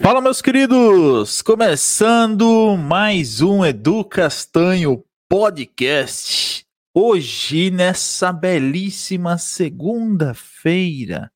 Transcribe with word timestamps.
Fala, 0.00 0.20
meus 0.20 0.40
queridos! 0.40 1.42
Começando 1.42 2.76
mais 2.76 3.42
um 3.42 3.64
Edu 3.64 4.04
Castanho 4.04 5.04
Podcast. 5.28 6.64
Hoje, 6.94 7.68
nessa 7.70 8.32
belíssima 8.32 9.36
segunda-feira, 9.38 11.32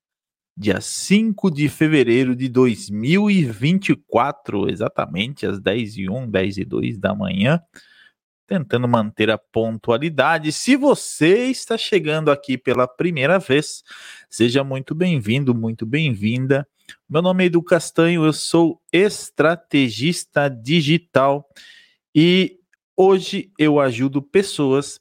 dia 0.57 0.81
5 0.81 1.51
de 1.51 1.69
fevereiro 1.69 2.37
de 2.37 2.49
2024, 2.49 4.71
exatamente 4.71 5.45
às 5.45 5.61
10 5.61 5.97
e 5.97 6.09
1, 6.09 6.31
10 6.31 6.59
e 6.59 6.65
2 6.65 6.99
da 6.99 7.13
manhã, 7.15 7.61
tentando 8.47 8.87
manter 8.87 9.29
a 9.29 9.37
pontualidade. 9.37 10.53
Se 10.53 10.77
você 10.77 11.47
está 11.47 11.77
chegando 11.77 12.31
aqui 12.31 12.57
pela 12.57 12.87
primeira 12.87 13.41
vez, 13.41 13.83
seja 14.31 14.63
muito 14.63 14.95
bem-vindo, 14.95 15.53
muito 15.53 15.85
bem-vinda. 15.85 16.65
Meu 17.09 17.23
nome 17.23 17.45
é 17.45 17.47
Edu 17.47 17.63
Castanho, 17.63 18.25
eu 18.25 18.33
sou 18.33 18.81
estrategista 18.93 20.49
digital 20.49 21.49
e 22.15 22.59
hoje 22.97 23.53
eu 23.59 23.81
ajudo 23.81 24.23
pessoas 24.23 25.01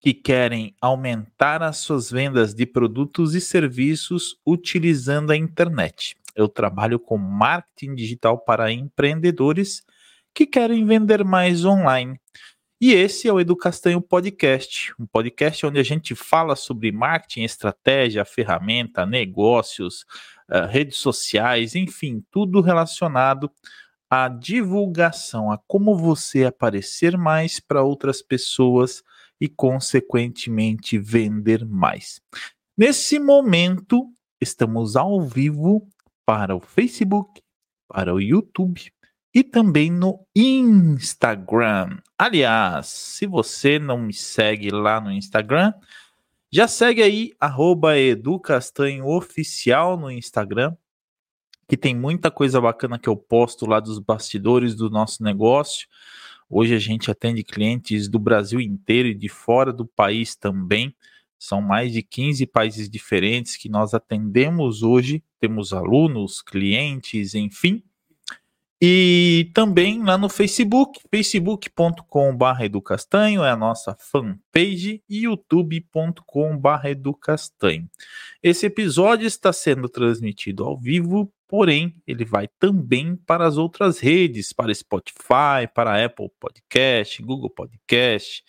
que 0.00 0.14
querem 0.14 0.74
aumentar 0.80 1.62
as 1.62 1.78
suas 1.78 2.10
vendas 2.10 2.54
de 2.54 2.64
produtos 2.64 3.34
e 3.34 3.40
serviços 3.40 4.36
utilizando 4.46 5.30
a 5.30 5.36
internet. 5.36 6.16
Eu 6.34 6.48
trabalho 6.48 7.00
com 7.00 7.18
marketing 7.18 7.94
digital 7.94 8.38
para 8.38 8.70
empreendedores 8.70 9.82
que 10.32 10.46
querem 10.46 10.84
vender 10.84 11.24
mais 11.24 11.64
online. 11.64 12.18
E 12.80 12.92
esse 12.92 13.26
é 13.26 13.32
o 13.32 13.40
Edu 13.40 13.56
Castanho 13.56 14.00
Podcast, 14.00 14.94
um 15.00 15.04
podcast 15.04 15.66
onde 15.66 15.80
a 15.80 15.82
gente 15.82 16.14
fala 16.14 16.54
sobre 16.54 16.92
marketing, 16.92 17.42
estratégia, 17.42 18.24
ferramenta, 18.24 19.04
negócios, 19.04 20.06
uh, 20.50 20.66
redes 20.66 20.98
sociais, 20.98 21.74
enfim, 21.74 22.24
tudo 22.30 22.60
relacionado 22.60 23.50
à 24.10 24.28
divulgação, 24.28 25.50
a 25.52 25.58
como 25.66 25.96
você 25.96 26.44
aparecer 26.44 27.16
mais 27.16 27.60
para 27.60 27.82
outras 27.82 28.22
pessoas 28.22 29.02
e, 29.40 29.48
consequentemente, 29.48 30.98
vender 30.98 31.64
mais. 31.64 32.20
Nesse 32.76 33.18
momento, 33.18 34.10
estamos 34.40 34.96
ao 34.96 35.20
vivo 35.22 35.86
para 36.24 36.54
o 36.54 36.60
Facebook, 36.60 37.40
para 37.88 38.14
o 38.14 38.20
YouTube, 38.20 38.92
e 39.34 39.44
também 39.44 39.90
no 39.90 40.26
Instagram. 40.34 41.98
Aliás, 42.18 42.86
se 42.86 43.26
você 43.26 43.78
não 43.78 43.98
me 43.98 44.12
segue 44.12 44.70
lá 44.70 45.00
no 45.00 45.12
Instagram, 45.12 45.72
já 46.50 46.66
segue 46.66 47.02
aí, 47.02 47.34
educastanhooficial 47.98 49.98
no 49.98 50.10
Instagram, 50.10 50.74
que 51.68 51.76
tem 51.76 51.94
muita 51.94 52.30
coisa 52.30 52.58
bacana 52.60 52.98
que 52.98 53.08
eu 53.08 53.16
posto 53.16 53.66
lá 53.66 53.80
dos 53.80 53.98
bastidores 53.98 54.74
do 54.74 54.88
nosso 54.88 55.22
negócio. 55.22 55.86
Hoje 56.48 56.74
a 56.74 56.78
gente 56.78 57.10
atende 57.10 57.44
clientes 57.44 58.08
do 58.08 58.18
Brasil 58.18 58.60
inteiro 58.60 59.08
e 59.08 59.14
de 59.14 59.28
fora 59.28 59.70
do 59.70 59.86
país 59.86 60.34
também. 60.34 60.96
São 61.38 61.60
mais 61.60 61.92
de 61.92 62.02
15 62.02 62.46
países 62.46 62.88
diferentes 62.88 63.56
que 63.56 63.68
nós 63.68 63.92
atendemos 63.92 64.82
hoje. 64.82 65.22
Temos 65.38 65.74
alunos, 65.74 66.40
clientes, 66.40 67.34
enfim. 67.34 67.82
E 68.80 69.50
também 69.54 70.04
lá 70.04 70.16
no 70.16 70.28
Facebook, 70.28 71.00
facebook.com.br 71.10 72.62
educastanho 72.62 73.42
é 73.42 73.50
a 73.50 73.56
nossa 73.56 73.96
fanpage 73.98 75.02
e 75.08 75.24
youtube.com.br 75.24 76.86
educastanho. 76.86 77.90
Esse 78.40 78.66
episódio 78.66 79.26
está 79.26 79.52
sendo 79.52 79.88
transmitido 79.88 80.62
ao 80.62 80.78
vivo, 80.78 81.32
porém 81.48 82.00
ele 82.06 82.24
vai 82.24 82.46
também 82.60 83.16
para 83.16 83.48
as 83.48 83.56
outras 83.56 83.98
redes, 83.98 84.52
para 84.52 84.72
Spotify, 84.72 85.66
para 85.74 86.04
Apple 86.04 86.30
Podcast, 86.38 87.20
Google 87.20 87.50
Podcast, 87.50 88.44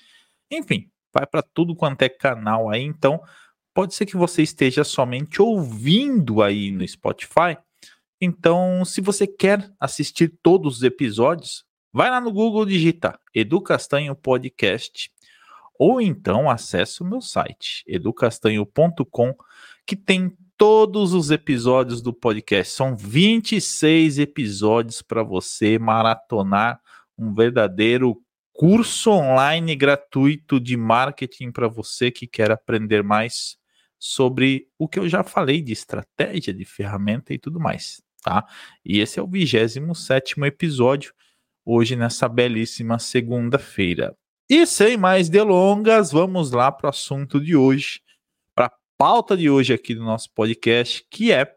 enfim, 0.52 0.91
vai 1.11 1.25
para 1.25 1.41
tudo 1.41 1.75
quanto 1.75 2.03
é 2.03 2.09
canal 2.09 2.70
aí, 2.70 2.83
então 2.83 3.20
pode 3.73 3.95
ser 3.95 4.05
que 4.05 4.15
você 4.15 4.43
esteja 4.43 4.83
somente 4.83 5.42
ouvindo 5.42 6.43
aí 6.43 6.70
no 6.70 6.87
Spotify, 6.87 7.58
então, 8.21 8.83
se 8.83 8.99
você 8.99 9.25
quer 9.25 9.71
assistir 9.80 10.37
todos 10.43 10.77
os 10.77 10.83
episódios, 10.83 11.63
vai 11.93 12.09
lá 12.09 12.19
no 12.19 12.33
Google 12.33 12.65
digita 12.65 13.17
Edu 13.33 13.61
Castanho 13.61 14.13
Podcast 14.13 15.09
ou 15.77 16.02
então 16.02 16.49
acesse 16.49 17.02
o 17.02 17.05
meu 17.05 17.21
site 17.21 17.85
educastanho.com 17.87 19.33
que 19.85 19.95
tem 19.95 20.37
todos 20.57 21.13
os 21.13 21.31
episódios 21.31 22.02
do 22.02 22.13
podcast. 22.13 22.73
São 22.73 22.97
26 22.97 24.19
episódios 24.19 25.01
para 25.01 25.23
você 25.23 25.80
maratonar 25.80 26.81
um 27.17 27.33
verdadeiro 27.33 28.21
curso 28.51 29.11
online 29.11 29.73
gratuito 29.77 30.59
de 30.59 30.75
marketing 30.75 31.53
para 31.53 31.69
você 31.69 32.11
que 32.11 32.27
quer 32.27 32.51
aprender 32.51 33.01
mais 33.01 33.57
sobre 33.97 34.67
o 34.77 34.89
que 34.89 34.99
eu 34.99 35.07
já 35.07 35.23
falei 35.23 35.61
de 35.61 35.71
estratégia, 35.71 36.53
de 36.53 36.65
ferramenta 36.65 37.33
e 37.33 37.39
tudo 37.39 37.57
mais 37.57 38.01
tá? 38.21 38.45
E 38.83 38.99
esse 38.99 39.19
é 39.19 39.21
o 39.21 39.27
27 39.27 40.39
episódio, 40.43 41.13
hoje 41.65 41.95
nessa 41.95 42.27
belíssima 42.27 42.99
segunda-feira. 42.99 44.15
E 44.49 44.65
sem 44.65 44.97
mais 44.97 45.30
delongas, 45.30 46.11
vamos 46.11 46.52
lá 46.52 46.71
para 46.71 46.87
o 46.87 46.89
assunto 46.89 47.39
de 47.39 47.55
hoje, 47.55 48.02
para 48.55 48.65
a 48.65 48.71
pauta 48.97 49.37
de 49.37 49.49
hoje 49.49 49.73
aqui 49.73 49.93
do 49.93 50.03
nosso 50.03 50.31
podcast, 50.33 51.05
que 51.09 51.31
é 51.31 51.55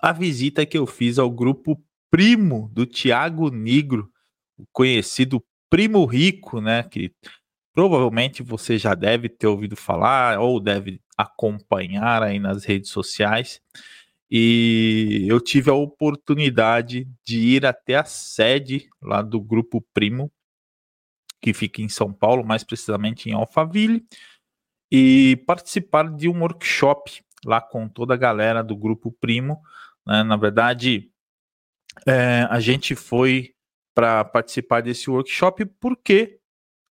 a 0.00 0.12
visita 0.12 0.66
que 0.66 0.76
eu 0.76 0.86
fiz 0.86 1.18
ao 1.18 1.30
grupo 1.30 1.80
Primo 2.10 2.68
do 2.72 2.84
Tiago 2.84 3.48
Negro, 3.48 4.10
o 4.56 4.64
conhecido 4.72 5.42
Primo 5.70 6.04
Rico, 6.04 6.60
né? 6.60 6.82
Que 6.82 7.12
provavelmente 7.72 8.42
você 8.42 8.78
já 8.78 8.94
deve 8.94 9.28
ter 9.28 9.46
ouvido 9.46 9.76
falar 9.76 10.38
ou 10.38 10.60
deve 10.60 11.00
acompanhar 11.16 12.22
aí 12.22 12.38
nas 12.38 12.64
redes 12.64 12.90
sociais. 12.90 13.60
E 14.36 15.26
eu 15.28 15.40
tive 15.40 15.70
a 15.70 15.74
oportunidade 15.74 17.08
de 17.24 17.38
ir 17.38 17.64
até 17.64 17.94
a 17.94 18.04
sede 18.04 18.90
lá 19.00 19.22
do 19.22 19.40
Grupo 19.40 19.80
Primo, 19.94 20.28
que 21.40 21.54
fica 21.54 21.80
em 21.80 21.88
São 21.88 22.12
Paulo, 22.12 22.44
mais 22.44 22.64
precisamente 22.64 23.30
em 23.30 23.32
Alphaville, 23.32 24.04
e 24.90 25.40
participar 25.46 26.12
de 26.12 26.28
um 26.28 26.40
workshop 26.40 27.22
lá 27.46 27.60
com 27.60 27.88
toda 27.88 28.14
a 28.14 28.16
galera 28.16 28.60
do 28.64 28.74
Grupo 28.76 29.12
Primo. 29.12 29.62
Né? 30.04 30.24
Na 30.24 30.36
verdade, 30.36 31.12
é, 32.04 32.48
a 32.50 32.58
gente 32.58 32.96
foi 32.96 33.54
para 33.94 34.24
participar 34.24 34.80
desse 34.80 35.08
workshop 35.08 35.64
porque 35.78 36.40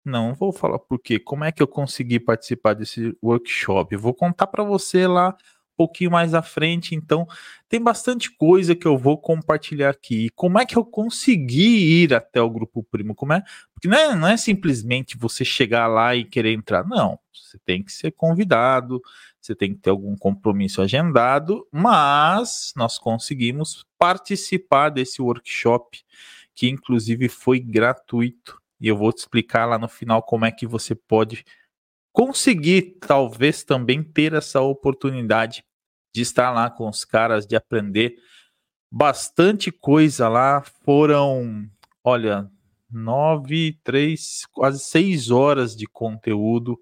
não 0.02 0.32
vou 0.32 0.54
falar 0.54 0.78
por 0.78 0.98
quê. 0.98 1.18
Como 1.18 1.44
é 1.44 1.52
que 1.52 1.62
eu 1.62 1.68
consegui 1.68 2.18
participar 2.18 2.72
desse 2.72 3.14
workshop? 3.22 3.94
Eu 3.94 4.00
vou 4.00 4.14
contar 4.14 4.46
para 4.46 4.64
você 4.64 5.06
lá 5.06 5.36
pouquinho 5.76 6.10
mais 6.10 6.34
à 6.34 6.42
frente, 6.42 6.94
então 6.94 7.26
tem 7.68 7.80
bastante 7.80 8.30
coisa 8.30 8.74
que 8.74 8.86
eu 8.86 8.96
vou 8.96 9.18
compartilhar 9.18 9.90
aqui. 9.90 10.30
Como 10.34 10.58
é 10.58 10.64
que 10.64 10.76
eu 10.76 10.84
consegui 10.84 12.02
ir 12.02 12.14
até 12.14 12.40
o 12.40 12.50
grupo 12.50 12.82
primo? 12.82 13.14
Como 13.14 13.32
é? 13.32 13.42
Porque 13.74 13.88
não 13.88 13.96
é, 13.96 14.14
não 14.14 14.28
é 14.28 14.36
simplesmente 14.36 15.16
você 15.18 15.44
chegar 15.44 15.86
lá 15.86 16.14
e 16.16 16.24
querer 16.24 16.52
entrar, 16.52 16.86
não. 16.86 17.18
Você 17.32 17.58
tem 17.64 17.82
que 17.82 17.92
ser 17.92 18.12
convidado, 18.12 19.00
você 19.40 19.54
tem 19.54 19.74
que 19.74 19.80
ter 19.80 19.90
algum 19.90 20.16
compromisso 20.16 20.80
agendado, 20.82 21.66
mas 21.70 22.72
nós 22.74 22.98
conseguimos 22.98 23.84
participar 23.98 24.88
desse 24.88 25.22
workshop, 25.22 26.00
que 26.54 26.68
inclusive 26.68 27.28
foi 27.28 27.60
gratuito. 27.60 28.60
E 28.80 28.88
eu 28.88 28.96
vou 28.96 29.12
te 29.12 29.18
explicar 29.18 29.66
lá 29.66 29.78
no 29.78 29.88
final 29.88 30.22
como 30.22 30.44
é 30.44 30.50
que 30.50 30.66
você 30.66 30.94
pode 30.94 31.44
conseguir 32.16 32.96
talvez 32.98 33.62
também 33.62 34.02
ter 34.02 34.32
essa 34.32 34.62
oportunidade 34.62 35.62
de 36.14 36.22
estar 36.22 36.50
lá 36.50 36.70
com 36.70 36.88
os 36.88 37.04
caras, 37.04 37.46
de 37.46 37.54
aprender 37.54 38.16
bastante 38.90 39.70
coisa 39.70 40.26
lá. 40.26 40.62
Foram, 40.82 41.68
olha, 42.02 42.50
nove, 42.90 43.78
três, 43.84 44.46
quase 44.50 44.80
seis 44.80 45.30
horas 45.30 45.76
de 45.76 45.86
conteúdo 45.86 46.80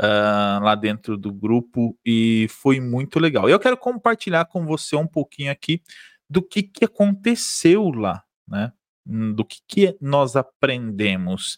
uh, 0.00 0.58
lá 0.60 0.74
dentro 0.74 1.16
do 1.16 1.32
grupo 1.32 1.96
e 2.04 2.48
foi 2.50 2.80
muito 2.80 3.20
legal. 3.20 3.48
Eu 3.48 3.60
quero 3.60 3.76
compartilhar 3.76 4.46
com 4.46 4.66
você 4.66 4.96
um 4.96 5.06
pouquinho 5.06 5.52
aqui 5.52 5.80
do 6.28 6.42
que, 6.42 6.60
que 6.60 6.84
aconteceu 6.84 7.88
lá, 7.90 8.24
né? 8.48 8.72
Do 9.06 9.44
que, 9.44 9.60
que 9.68 9.96
nós 10.00 10.34
aprendemos. 10.34 11.56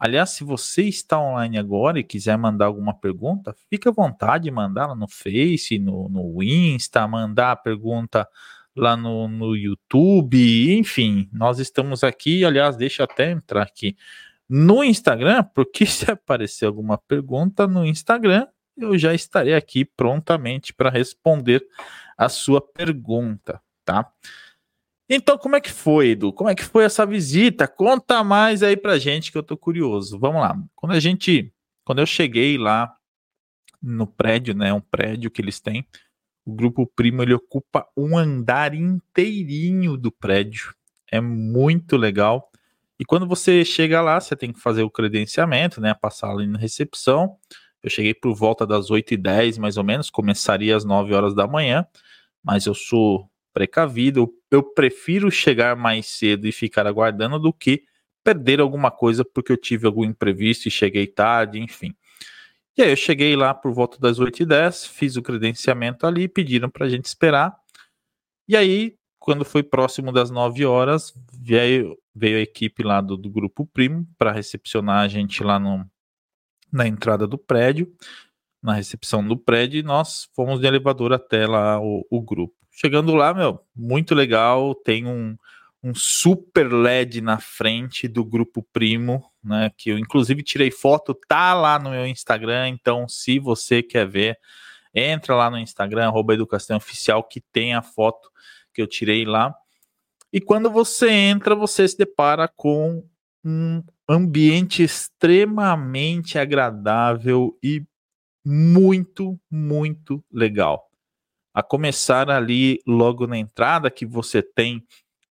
Aliás, 0.00 0.30
se 0.30 0.42
você 0.42 0.84
está 0.84 1.20
online 1.20 1.58
agora 1.58 2.00
e 2.00 2.02
quiser 2.02 2.38
mandar 2.38 2.64
alguma 2.64 2.98
pergunta, 2.98 3.54
fique 3.68 3.86
à 3.86 3.92
vontade 3.92 4.44
de 4.44 4.50
mandar 4.50 4.86
lá 4.86 4.94
no 4.96 5.06
Face, 5.06 5.78
no, 5.78 6.08
no 6.08 6.42
Insta, 6.42 7.06
mandar 7.06 7.52
a 7.52 7.56
pergunta 7.56 8.26
lá 8.74 8.96
no, 8.96 9.28
no 9.28 9.54
YouTube, 9.54 10.78
enfim, 10.78 11.28
nós 11.30 11.58
estamos 11.58 12.02
aqui. 12.02 12.46
Aliás, 12.46 12.78
deixa 12.78 13.02
eu 13.02 13.04
até 13.04 13.30
entrar 13.30 13.62
aqui 13.62 13.94
no 14.48 14.82
Instagram, 14.82 15.44
porque 15.54 15.84
se 15.86 16.10
aparecer 16.10 16.64
alguma 16.64 16.96
pergunta 16.96 17.66
no 17.66 17.84
Instagram, 17.84 18.46
eu 18.78 18.96
já 18.96 19.12
estarei 19.12 19.54
aqui 19.54 19.84
prontamente 19.84 20.72
para 20.72 20.88
responder 20.88 21.62
a 22.16 22.30
sua 22.30 22.60
pergunta, 22.62 23.60
tá? 23.84 24.10
Então, 25.12 25.36
como 25.36 25.56
é 25.56 25.60
que 25.60 25.72
foi, 25.72 26.10
Edu? 26.10 26.32
Como 26.32 26.48
é 26.48 26.54
que 26.54 26.62
foi 26.62 26.84
essa 26.84 27.04
visita? 27.04 27.66
Conta 27.66 28.22
mais 28.22 28.62
aí 28.62 28.76
pra 28.76 28.96
gente 28.96 29.32
que 29.32 29.36
eu 29.36 29.42
tô 29.42 29.56
curioso. 29.56 30.16
Vamos 30.20 30.40
lá. 30.40 30.56
Quando 30.76 30.92
a 30.92 31.00
gente, 31.00 31.52
quando 31.84 31.98
eu 31.98 32.06
cheguei 32.06 32.56
lá 32.56 32.94
no 33.82 34.06
prédio, 34.06 34.54
né, 34.54 34.72
um 34.72 34.80
prédio 34.80 35.28
que 35.28 35.42
eles 35.42 35.58
têm, 35.58 35.84
o 36.46 36.54
grupo 36.54 36.86
Primo 36.86 37.22
ele 37.22 37.34
ocupa 37.34 37.88
um 37.96 38.16
andar 38.16 38.72
inteirinho 38.72 39.96
do 39.96 40.12
prédio. 40.12 40.72
É 41.10 41.20
muito 41.20 41.96
legal. 41.96 42.48
E 42.96 43.04
quando 43.04 43.26
você 43.26 43.64
chega 43.64 44.00
lá, 44.00 44.20
você 44.20 44.36
tem 44.36 44.52
que 44.52 44.60
fazer 44.60 44.84
o 44.84 44.90
credenciamento, 44.90 45.80
né, 45.80 45.92
passar 45.92 46.30
ali 46.30 46.46
na 46.46 46.58
recepção. 46.58 47.36
Eu 47.82 47.90
cheguei 47.90 48.14
por 48.14 48.32
volta 48.34 48.64
das 48.64 48.90
8h10, 48.90 49.58
mais 49.58 49.76
ou 49.76 49.82
menos, 49.82 50.08
começaria 50.08 50.76
às 50.76 50.84
9 50.84 51.12
horas 51.14 51.34
da 51.34 51.48
manhã, 51.48 51.84
mas 52.44 52.66
eu 52.66 52.74
sou 52.74 53.29
precavido, 53.52 54.32
eu 54.50 54.62
prefiro 54.62 55.30
chegar 55.30 55.76
mais 55.76 56.06
cedo 56.06 56.46
e 56.46 56.52
ficar 56.52 56.86
aguardando 56.86 57.38
do 57.38 57.52
que 57.52 57.84
perder 58.22 58.60
alguma 58.60 58.90
coisa 58.90 59.24
porque 59.24 59.52
eu 59.52 59.56
tive 59.56 59.86
algum 59.86 60.04
imprevisto 60.04 60.68
e 60.68 60.70
cheguei 60.70 61.06
tarde, 61.06 61.58
enfim. 61.58 61.94
E 62.76 62.82
aí 62.82 62.90
eu 62.90 62.96
cheguei 62.96 63.34
lá 63.36 63.52
por 63.52 63.72
volta 63.72 63.98
das 63.98 64.18
8h10, 64.18 64.88
fiz 64.88 65.16
o 65.16 65.22
credenciamento 65.22 66.06
ali, 66.06 66.28
pediram 66.28 66.70
para 66.70 66.86
a 66.86 66.88
gente 66.88 67.06
esperar. 67.06 67.56
E 68.48 68.56
aí, 68.56 68.96
quando 69.18 69.44
foi 69.44 69.62
próximo 69.62 70.12
das 70.12 70.30
9 70.30 70.64
horas, 70.64 71.12
veio, 71.32 71.98
veio 72.14 72.38
a 72.38 72.40
equipe 72.40 72.82
lá 72.82 73.00
do, 73.00 73.16
do 73.16 73.30
Grupo 73.30 73.66
Primo 73.66 74.06
para 74.16 74.32
recepcionar 74.32 75.00
a 75.00 75.08
gente 75.08 75.42
lá 75.42 75.58
no, 75.58 75.84
na 76.72 76.86
entrada 76.86 77.26
do 77.26 77.36
prédio, 77.36 77.92
na 78.62 78.74
recepção 78.74 79.26
do 79.26 79.36
prédio, 79.36 79.80
e 79.80 79.82
nós 79.82 80.28
fomos 80.34 80.60
de 80.60 80.66
elevador 80.66 81.12
até 81.12 81.46
lá 81.46 81.80
o, 81.80 82.06
o 82.10 82.22
grupo. 82.22 82.59
Chegando 82.70 83.14
lá, 83.14 83.34
meu, 83.34 83.60
muito 83.74 84.14
legal. 84.14 84.74
Tem 84.74 85.06
um, 85.06 85.36
um 85.82 85.94
super 85.94 86.72
LED 86.72 87.20
na 87.20 87.38
frente 87.38 88.06
do 88.06 88.24
grupo 88.24 88.62
Primo, 88.72 89.30
né? 89.42 89.70
Que 89.76 89.90
eu 89.90 89.98
inclusive 89.98 90.42
tirei 90.42 90.70
foto, 90.70 91.14
tá 91.28 91.52
lá 91.52 91.78
no 91.78 91.90
meu 91.90 92.06
Instagram. 92.06 92.68
Então, 92.68 93.08
se 93.08 93.38
você 93.38 93.82
quer 93.82 94.06
ver, 94.06 94.38
entra 94.94 95.34
lá 95.34 95.50
no 95.50 95.58
Instagram, 95.58 96.06
arroba 96.06 96.34
Educação 96.34 96.76
Oficial, 96.76 97.24
que 97.24 97.40
tem 97.40 97.74
a 97.74 97.82
foto 97.82 98.30
que 98.72 98.80
eu 98.80 98.86
tirei 98.86 99.24
lá. 99.24 99.54
E 100.32 100.40
quando 100.40 100.70
você 100.70 101.10
entra, 101.10 101.54
você 101.56 101.86
se 101.88 101.98
depara 101.98 102.46
com 102.46 103.04
um 103.44 103.82
ambiente 104.08 104.82
extremamente 104.82 106.38
agradável 106.38 107.58
e 107.62 107.84
muito, 108.44 109.38
muito 109.50 110.24
legal 110.32 110.89
a 111.60 111.62
começar 111.62 112.30
ali 112.30 112.80
logo 112.86 113.26
na 113.26 113.36
entrada, 113.36 113.90
que 113.90 114.06
você 114.06 114.42
tem 114.42 114.82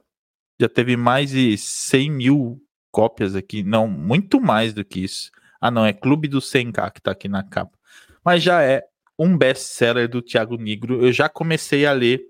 já 0.58 0.70
teve 0.70 0.96
mais 0.96 1.32
de 1.32 1.58
100 1.58 2.10
mil 2.10 2.64
cópias 2.90 3.36
aqui. 3.36 3.64
Não, 3.64 3.86
muito 3.86 4.40
mais 4.40 4.74
do 4.74 4.86
que 4.86 5.02
isso. 5.02 5.30
Ah, 5.60 5.70
não, 5.70 5.86
é 5.86 5.92
Clube 5.92 6.30
do 6.30 6.40
100K 6.40 6.90
que 6.90 7.02
tá 7.02 7.12
aqui 7.12 7.28
na 7.28 7.44
capa. 7.44 7.78
Mas 8.24 8.42
já 8.42 8.64
é 8.64 8.86
um 9.20 9.38
best-seller 9.38 10.08
do 10.08 10.22
Tiago 10.22 10.56
Negro. 10.56 11.06
Eu 11.06 11.12
já 11.12 11.28
comecei 11.28 11.86
a 11.86 11.92
ler. 11.92 12.22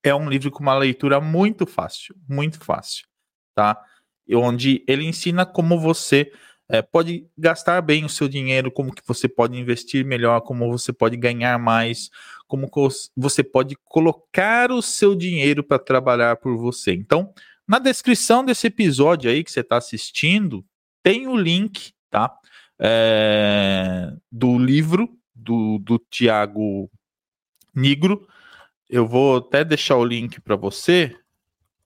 É 0.00 0.14
um 0.14 0.30
livro 0.30 0.52
com 0.52 0.62
uma 0.62 0.78
leitura 0.78 1.20
muito 1.20 1.66
fácil, 1.66 2.14
muito 2.28 2.64
fácil, 2.64 3.04
tá? 3.52 3.82
Onde 4.32 4.84
ele 4.86 5.04
ensina 5.04 5.44
como 5.44 5.80
você 5.80 6.30
é, 6.68 6.82
pode 6.82 7.26
gastar 7.36 7.80
bem 7.80 8.04
o 8.04 8.08
seu 8.08 8.28
dinheiro, 8.28 8.70
como 8.70 8.94
que 8.94 9.02
você 9.04 9.28
pode 9.28 9.58
investir 9.58 10.04
melhor, 10.04 10.40
como 10.42 10.70
você 10.70 10.92
pode 10.92 11.16
ganhar 11.16 11.58
mais, 11.58 12.10
como 12.46 12.70
você 13.16 13.42
pode 13.42 13.76
colocar 13.84 14.70
o 14.70 14.80
seu 14.80 15.14
dinheiro 15.14 15.64
para 15.64 15.78
trabalhar 15.78 16.36
por 16.36 16.56
você. 16.56 16.92
Então, 16.92 17.32
na 17.66 17.78
descrição 17.78 18.44
desse 18.44 18.68
episódio 18.68 19.30
aí 19.30 19.42
que 19.42 19.50
você 19.50 19.60
está 19.60 19.76
assistindo, 19.76 20.64
tem 21.02 21.26
o 21.26 21.36
link, 21.36 21.92
tá? 22.10 22.32
É, 22.78 24.12
do 24.30 24.58
livro 24.58 25.16
do, 25.34 25.78
do 25.78 25.98
Tiago 26.10 26.90
Nigro. 27.74 28.26
Eu 28.88 29.06
vou 29.06 29.38
até 29.38 29.64
deixar 29.64 29.96
o 29.96 30.04
link 30.04 30.40
para 30.40 30.56
você 30.56 31.16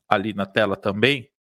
ali 0.09 0.35
na 0.35 0.45
tela 0.45 0.77
também, 0.77 1.31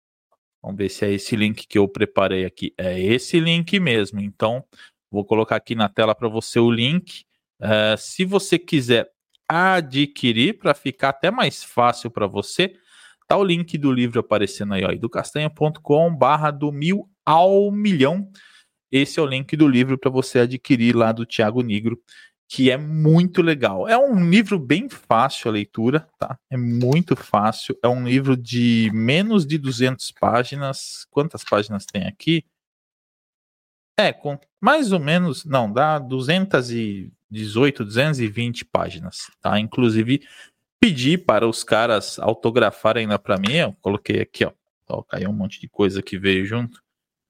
Vamos 0.62 0.76
ver 0.76 0.90
se 0.90 1.04
é 1.04 1.12
esse 1.12 1.34
link 1.36 1.66
que 1.66 1.78
eu 1.78 1.88
preparei 1.88 2.44
aqui. 2.44 2.74
É 2.76 3.00
esse 3.00 3.40
link 3.40 3.78
mesmo. 3.80 4.20
Então, 4.20 4.64
vou 5.10 5.24
colocar 5.24 5.56
aqui 5.56 5.74
na 5.74 5.88
tela 5.88 6.14
para 6.14 6.28
você 6.28 6.58
o 6.58 6.70
link. 6.70 7.24
Uh, 7.60 7.96
se 7.98 8.24
você 8.24 8.58
quiser 8.58 9.10
adquirir 9.48 10.58
para 10.58 10.74
ficar 10.74 11.10
até 11.10 11.30
mais 11.30 11.62
fácil 11.62 12.10
para 12.10 12.26
você, 12.26 12.74
tá 13.28 13.36
o 13.36 13.44
link 13.44 13.76
do 13.76 13.92
livro 13.92 14.20
aparecendo 14.20 14.74
aí, 14.74 14.84
ó, 14.84 14.90
educastanha.com 14.90 16.14
barra 16.16 16.50
do 16.50 16.72
mil 16.72 17.08
ao 17.24 17.70
milhão. 17.70 18.30
Esse 18.90 19.20
é 19.20 19.22
o 19.22 19.26
link 19.26 19.56
do 19.56 19.68
livro 19.68 19.98
para 19.98 20.10
você 20.10 20.40
adquirir 20.40 20.96
lá 20.96 21.12
do 21.12 21.24
Tiago 21.24 21.62
Negro 21.62 22.00
que 22.52 22.68
é 22.68 22.76
muito 22.76 23.42
legal. 23.42 23.86
É 23.86 23.96
um 23.96 24.28
livro 24.28 24.58
bem 24.58 24.88
fácil 24.88 25.48
a 25.48 25.52
leitura, 25.52 26.08
tá? 26.18 26.36
É 26.50 26.56
muito 26.56 27.14
fácil. 27.14 27.78
É 27.80 27.86
um 27.86 28.04
livro 28.04 28.36
de 28.36 28.90
menos 28.92 29.46
de 29.46 29.56
200 29.56 30.10
páginas. 30.10 31.06
Quantas 31.10 31.44
páginas 31.44 31.86
tem 31.86 32.08
aqui? 32.08 32.44
É, 33.96 34.12
com 34.12 34.36
mais 34.60 34.90
ou 34.90 34.98
menos, 34.98 35.44
não, 35.44 35.72
dá 35.72 36.00
218, 37.30 37.84
220 37.84 38.64
páginas, 38.64 39.30
tá? 39.40 39.58
Inclusive, 39.58 40.22
pedi 40.80 41.16
para 41.18 41.46
os 41.46 41.62
caras 41.62 42.18
autografarem 42.18 43.06
lá 43.06 43.18
para 43.18 43.38
mim, 43.38 43.52
eu 43.52 43.76
coloquei 43.80 44.20
aqui, 44.20 44.44
ó. 44.44 44.52
ó. 44.88 45.02
Caiu 45.02 45.30
um 45.30 45.34
monte 45.34 45.60
de 45.60 45.68
coisa 45.68 46.02
que 46.02 46.18
veio 46.18 46.44
junto. 46.44 46.82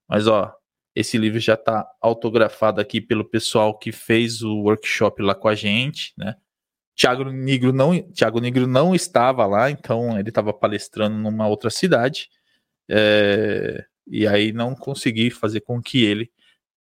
Mas, 0.08 0.26
ó, 0.26 0.54
esse 0.94 1.18
livro 1.18 1.38
já 1.38 1.54
está 1.54 1.86
autografado 2.00 2.80
aqui 2.80 3.00
pelo 3.00 3.24
pessoal 3.24 3.78
que 3.78 3.92
fez 3.92 4.42
o 4.42 4.62
workshop 4.62 5.22
lá 5.22 5.34
com 5.34 5.48
a 5.48 5.54
gente, 5.54 6.12
né? 6.16 6.36
Tiago 6.94 7.24
Negro 7.24 7.72
não, 7.72 7.98
Thiago 8.12 8.40
Negro 8.40 8.66
não 8.66 8.94
estava 8.94 9.46
lá, 9.46 9.70
então 9.70 10.18
ele 10.18 10.28
estava 10.28 10.52
palestrando 10.52 11.16
numa 11.16 11.48
outra 11.48 11.70
cidade. 11.70 12.28
É, 12.88 13.86
e 14.06 14.26
aí 14.26 14.52
não 14.52 14.74
consegui 14.74 15.30
fazer 15.30 15.60
com 15.60 15.80
que 15.80 16.04
ele 16.04 16.30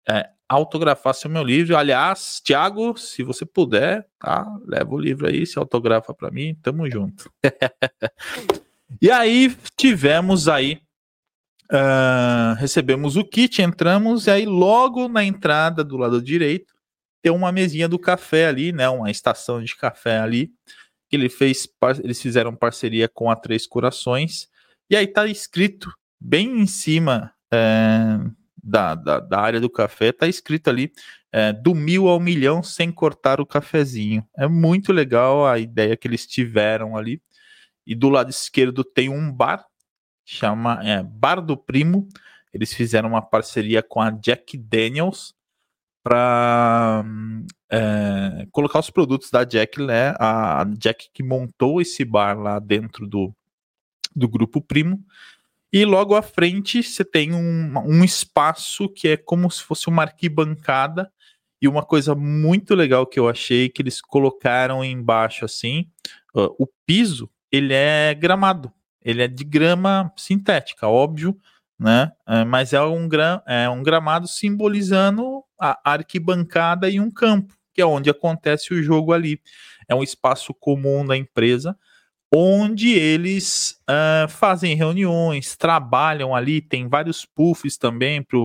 é, 0.09 0.31
autografasse 0.49 1.27
o 1.27 1.31
meu 1.31 1.43
livro. 1.43 1.77
Aliás, 1.77 2.41
Tiago, 2.45 2.97
se 2.97 3.23
você 3.23 3.45
puder, 3.45 4.07
tá? 4.19 4.47
Leva 4.67 4.95
o 4.95 4.99
livro 4.99 5.27
aí, 5.27 5.47
se 5.47 5.59
autografa 5.59 6.15
para 6.15 6.31
mim, 6.31 6.57
tamo 6.63 6.89
junto. 6.91 7.31
e 9.01 9.11
aí 9.11 9.55
tivemos 9.77 10.49
aí 10.49 10.81
Uh, 11.69 12.55
recebemos 12.59 13.17
o 13.17 13.25
kit, 13.25 13.61
entramos 13.61 14.29
e 14.29 14.31
aí 14.31 14.47
logo 14.47 15.09
na 15.09 15.25
entrada 15.25 15.83
do 15.83 15.97
lado 15.97 16.23
direito 16.23 16.73
tem 17.21 17.33
uma 17.33 17.51
mesinha 17.51 17.89
do 17.89 17.99
café 17.99 18.47
ali, 18.47 18.71
né? 18.71 18.89
Uma 18.89 19.11
estação 19.11 19.61
de 19.61 19.75
café 19.75 20.19
ali. 20.19 20.53
Que 21.09 21.17
ele 21.17 21.29
fez, 21.29 21.69
eles 22.05 22.23
fizeram 22.23 22.55
parceria 22.55 23.09
com 23.09 23.29
a 23.29 23.35
Três 23.35 23.67
Corações 23.67 24.49
e 24.89 24.97
aí 24.97 25.09
tá 25.09 25.27
escrito 25.27 25.93
bem 26.21 26.61
em 26.61 26.67
cima 26.69 27.33
é, 27.53 28.19
da, 28.67 28.95
da, 28.95 29.21
da, 29.21 29.41
área 29.41 29.61
do 29.61 29.71
café, 29.71 30.13
tá 30.13 30.27
escrito 30.27 30.69
ali 30.69 30.93
é, 31.33 31.53
do 31.53 31.75
mil 31.75 32.09
ao 32.09 32.19
milhão 32.19 32.63
sem 32.63 32.91
cortar 32.91 33.41
o 33.41 33.47
cafezinho. 33.47 34.27
É 34.37 34.49
muito 34.49 34.93
legal 34.93 35.47
a 35.47 35.59
ideia 35.59 35.97
que 35.97 36.09
eles 36.09 36.27
tiveram 36.27 36.97
ali. 36.97 37.23
E 37.87 37.95
do 37.95 38.09
lado 38.09 38.31
esquerdo 38.31 38.83
tem 38.83 39.09
um 39.09 39.33
bar 39.33 39.65
chama 40.27 40.81
é, 40.83 41.03
Bar 41.03 41.41
do 41.41 41.57
Primo. 41.57 42.09
Eles 42.53 42.73
fizeram 42.75 43.11
uma 43.11 43.23
parceria 43.23 43.83
com 43.83 44.01
a 44.01 44.11
Jack 44.11 44.59
Daniels 44.59 45.35
para 46.03 47.05
é, 47.71 48.47
colocar 48.51 48.81
os 48.81 48.91
produtos 48.91 49.31
da 49.31 49.45
Jack, 49.45 49.81
né? 49.81 50.15
A 50.19 50.65
Jack 50.77 51.09
que 51.13 51.23
montou 51.23 51.81
esse 51.81 52.05
bar 52.05 52.39
lá 52.39 52.59
dentro 52.59 53.07
do, 53.07 53.33
do 54.15 54.29
grupo 54.29 54.61
Primo. 54.61 55.05
E 55.73 55.85
logo 55.85 56.15
à 56.15 56.23
frente 56.23 56.83
você 56.83 57.05
tem 57.05 57.35
um, 57.35 57.75
um 57.87 58.05
espaço 58.05 58.89
que 58.89 59.09
é 59.09 59.17
como 59.17 59.51
se 59.51 59.63
fosse 59.63 59.89
uma 59.89 60.03
arquibancada. 60.03 61.11
E 61.61 61.67
uma 61.67 61.83
coisa 61.83 62.15
muito 62.15 62.75
legal 62.75 63.07
que 63.07 63.19
eu 63.19 63.29
achei 63.29 63.69
que 63.69 63.81
eles 63.81 64.01
colocaram 64.01 64.85
embaixo 64.85 65.45
assim, 65.45 65.91
uh, 66.35 66.55
o 66.59 66.67
piso 66.87 67.31
ele 67.51 67.73
é 67.73 68.15
gramado 68.15 68.71
ele 69.07 69.23
é 69.23 69.29
de 69.29 69.45
grama 69.45 70.13
sintética, 70.17 70.89
óbvio, 70.89 71.39
né? 71.79 72.11
É, 72.27 72.45
mas 72.45 72.73
é 72.73 72.83
um, 72.83 73.09
gra 73.09 73.41
é 73.47 73.69
um 73.69 73.81
gramado 73.81 74.27
simbolizando 74.27 75.45
a 75.61 75.93
arquibancada 75.93 76.91
e 76.91 76.99
um 76.99 77.09
campo, 77.09 77.55
que 77.73 77.81
é 77.81 77.87
onde 77.87 78.11
acontece 78.11 78.75
o 78.75 78.83
jogo 78.83 79.13
ali. 79.13 79.41
É 79.89 79.95
um 79.95 80.03
espaço 80.03 80.53
comum 80.53 81.07
da 81.07 81.17
empresa, 81.17 81.79
onde 82.35 82.91
eles 82.93 83.81
uh, 83.89 84.29
fazem 84.29 84.75
reuniões, 84.75 85.57
trabalham 85.57 86.35
ali, 86.35 86.61
tem 86.61 86.89
vários 86.89 87.25
puffs 87.25 87.77
também 87.77 88.23
para 88.23 88.39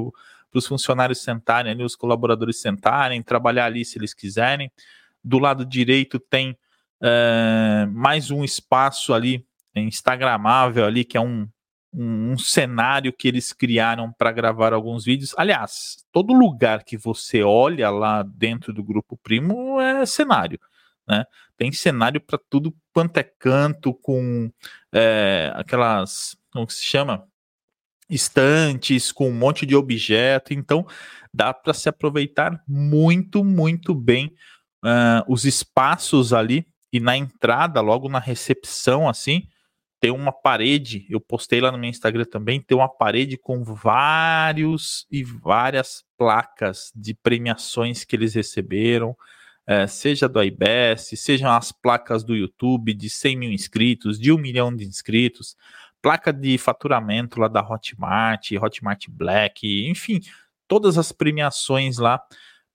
os 0.54 0.68
funcionários 0.68 1.22
sentarem 1.24 1.72
ali, 1.72 1.84
os 1.84 1.96
colaboradores 1.96 2.62
sentarem, 2.62 3.22
trabalhar 3.22 3.66
ali 3.66 3.84
se 3.84 3.98
eles 3.98 4.14
quiserem. 4.14 4.72
Do 5.24 5.40
lado 5.40 5.66
direito 5.66 6.20
tem 6.20 6.52
uh, 6.52 7.92
mais 7.92 8.32
um 8.32 8.44
espaço 8.44 9.14
ali 9.14 9.46
instagramável 9.76 10.86
ali, 10.86 11.04
que 11.04 11.18
é 11.18 11.22
um, 11.22 11.48
um, 11.94 12.32
um 12.32 12.38
cenário 12.38 13.14
que 13.14 13.28
eles 13.28 13.54
criaram 13.54 14.12
para 14.12 14.32
gravar 14.32 14.74
alguns 14.74 15.06
vídeos. 15.06 15.34
Aliás, 15.38 16.06
todo 16.12 16.34
lugar 16.34 16.84
que 16.84 16.98
você 16.98 17.42
olha 17.42 17.90
lá 17.90 18.24
dentro 18.24 18.74
do 18.74 18.84
grupo 18.84 19.18
Primo 19.18 19.80
é 19.80 20.06
cenário. 20.06 20.60
Né? 21.08 21.24
Tem 21.58 21.72
cenário 21.72 22.22
para 22.22 22.40
tudo 22.50 22.76
quanto 22.94 23.18
é 23.18 23.24
canto, 23.24 23.94
com 23.94 24.52
é, 24.94 25.52
aquelas. 25.56 26.36
Como 26.52 26.70
se 26.70 26.84
chama? 26.84 27.28
Estantes, 28.10 29.12
com 29.12 29.30
um 29.30 29.34
monte 29.34 29.66
de 29.66 29.76
objeto. 29.76 30.54
Então, 30.54 30.86
dá 31.34 31.54
para 31.54 31.74
se 31.74 31.88
aproveitar 31.88 32.62
muito, 32.68 33.44
muito 33.44 33.96
bem 33.96 34.36
uh, 34.84 35.24
os 35.28 35.46
espaços 35.46 36.34
ali. 36.34 36.68
E 36.92 37.00
na 37.00 37.16
entrada, 37.16 37.80
logo 37.80 38.10
na 38.10 38.20
recepção, 38.20 39.08
assim, 39.08 39.48
tem 40.02 40.12
uma 40.12 40.32
parede, 40.32 41.06
eu 41.10 41.22
postei 41.22 41.62
lá 41.62 41.72
no 41.72 41.78
meu 41.78 41.90
Instagram 41.90 42.26
também, 42.26 42.60
tem 42.60 42.76
uma 42.76 42.90
parede 42.90 43.38
com 43.38 43.64
vários 43.64 45.06
e 45.12 45.24
várias 45.24 46.04
placas 46.18 46.92
de 46.96 47.14
premiações 47.14 48.04
que 48.04 48.16
eles 48.16 48.34
receberam, 48.34 49.16
é, 49.66 49.88
seja 49.88 50.28
do 50.28 50.42
IBS, 50.44 51.12
sejam 51.16 51.52
as 51.52 51.72
placas 51.72 52.24
do 52.24 52.36
YouTube 52.36 52.94
de 52.94 53.10
100 53.10 53.36
mil 53.38 53.52
inscritos, 53.52 54.20
de 54.20 54.32
um 54.32 54.38
milhão 54.38 54.76
de 54.76 54.86
inscritos, 54.86 55.56
placa 56.02 56.34
de 56.34 56.58
faturamento 56.58 57.40
lá 57.40 57.48
da 57.48 57.62
Hotmart, 57.62 58.52
Hotmart 58.54 59.08
Black, 59.10 59.88
enfim, 59.88 60.20
todas 60.68 60.98
as 60.98 61.12
premiações 61.12 61.98
lá 61.98 62.22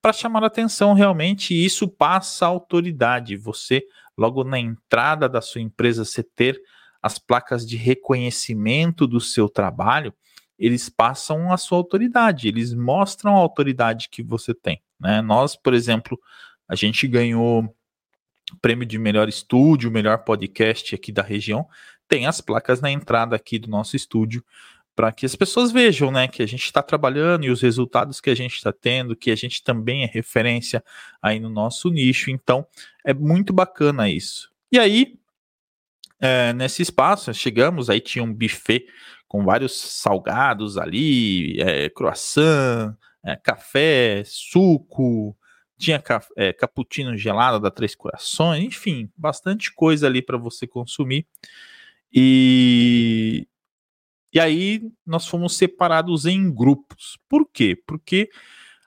para 0.01 0.13
chamar 0.13 0.45
a 0.45 0.47
atenção 0.47 0.95
realmente, 0.95 1.53
e 1.53 1.65
isso 1.65 1.89
passa 1.89 2.47
autoridade. 2.47 3.37
Você, 3.37 3.85
logo 4.17 4.45
na 4.45 4.59
entrada 4.59 5.29
da 5.29 5.41
sua 5.41 5.61
empresa, 5.61 6.05
você 6.05 6.23
ter 6.23 6.61
as 7.03 7.19
placas 7.19 7.67
de 7.67 7.77
reconhecimento 7.77 9.07
do 9.07 9.21
seu 9.21 9.49
trabalho, 9.49 10.15
eles 10.59 10.89
passam 10.89 11.53
a 11.53 11.57
sua 11.57 11.79
autoridade, 11.79 12.49
eles 12.49 12.73
mostram 12.73 13.37
a 13.37 13.41
autoridade 13.41 14.09
que 14.09 14.23
você 14.23 14.55
tem. 14.55 14.81
Né? 14.99 15.21
Nós, 15.21 15.57
por 15.57 15.75
exemplo, 15.75 16.19
a 16.69 16.75
gente 16.75 17.07
ganhou 17.07 17.75
prêmio 18.61 18.87
de 18.87 18.99
melhor 18.99 19.29
estúdio, 19.29 19.91
melhor 19.91 20.19
podcast 20.19 20.95
aqui 20.95 21.11
da 21.11 21.23
região, 21.23 21.67
tem 22.09 22.27
as 22.27 22.41
placas 22.41 22.81
na 22.81 22.91
entrada 22.91 23.35
aqui 23.35 23.59
do 23.59 23.69
nosso 23.69 23.97
estúdio 23.97 24.45
para 24.95 25.13
que 25.13 25.27
as 25.27 25.37
pessoas 25.37 25.71
vejam, 25.71 26.11
né, 26.11 26.27
que 26.27 26.43
a 26.43 26.47
gente 26.47 26.65
está 26.65 26.83
trabalhando 26.83 27.45
e 27.45 27.51
os 27.51 27.61
resultados 27.61 28.19
que 28.19 28.31
a 28.31 28.35
gente 28.35 28.55
está 28.55 28.73
tendo, 28.73 29.15
que 29.15 29.31
a 29.31 29.37
gente 29.37 29.63
também 29.63 30.05
é 30.05 30.07
referência 30.07 30.83
aí 31.21 31.39
no 31.39 31.51
nosso 31.51 31.91
nicho. 31.91 32.31
Então, 32.31 32.67
é 33.05 33.13
muito 33.13 33.53
bacana 33.53 34.09
isso. 34.09 34.51
E 34.73 34.79
aí, 34.79 35.19
é, 36.19 36.55
nesse 36.55 36.81
espaço, 36.81 37.33
chegamos, 37.35 37.91
aí 37.91 38.01
tinha 38.01 38.25
um 38.25 38.33
buffet 38.33 38.87
com 39.29 39.45
vários 39.45 39.79
salgados 39.79 40.79
ali, 40.79 41.61
é, 41.61 41.91
croissant, 41.91 42.97
é, 43.23 43.37
café, 43.37 44.23
suco, 44.25 45.37
tinha 45.79 46.03
é, 46.37 46.53
cappuccino 46.53 47.17
gelado 47.17 47.61
da 47.61 47.71
Três 47.71 47.95
Corações, 47.95 48.65
enfim, 48.65 49.11
bastante 49.17 49.73
coisa 49.73 50.07
ali 50.07 50.23
para 50.23 50.39
você 50.39 50.67
consumir. 50.67 51.27
E, 52.13 53.47
e 54.33 54.41
aí 54.41 54.83
nós 55.05 55.27
fomos 55.27 55.57
separados 55.57 56.25
em 56.25 56.53
grupos. 56.53 57.19
Por 57.29 57.49
quê? 57.53 57.81
Porque 57.87 58.31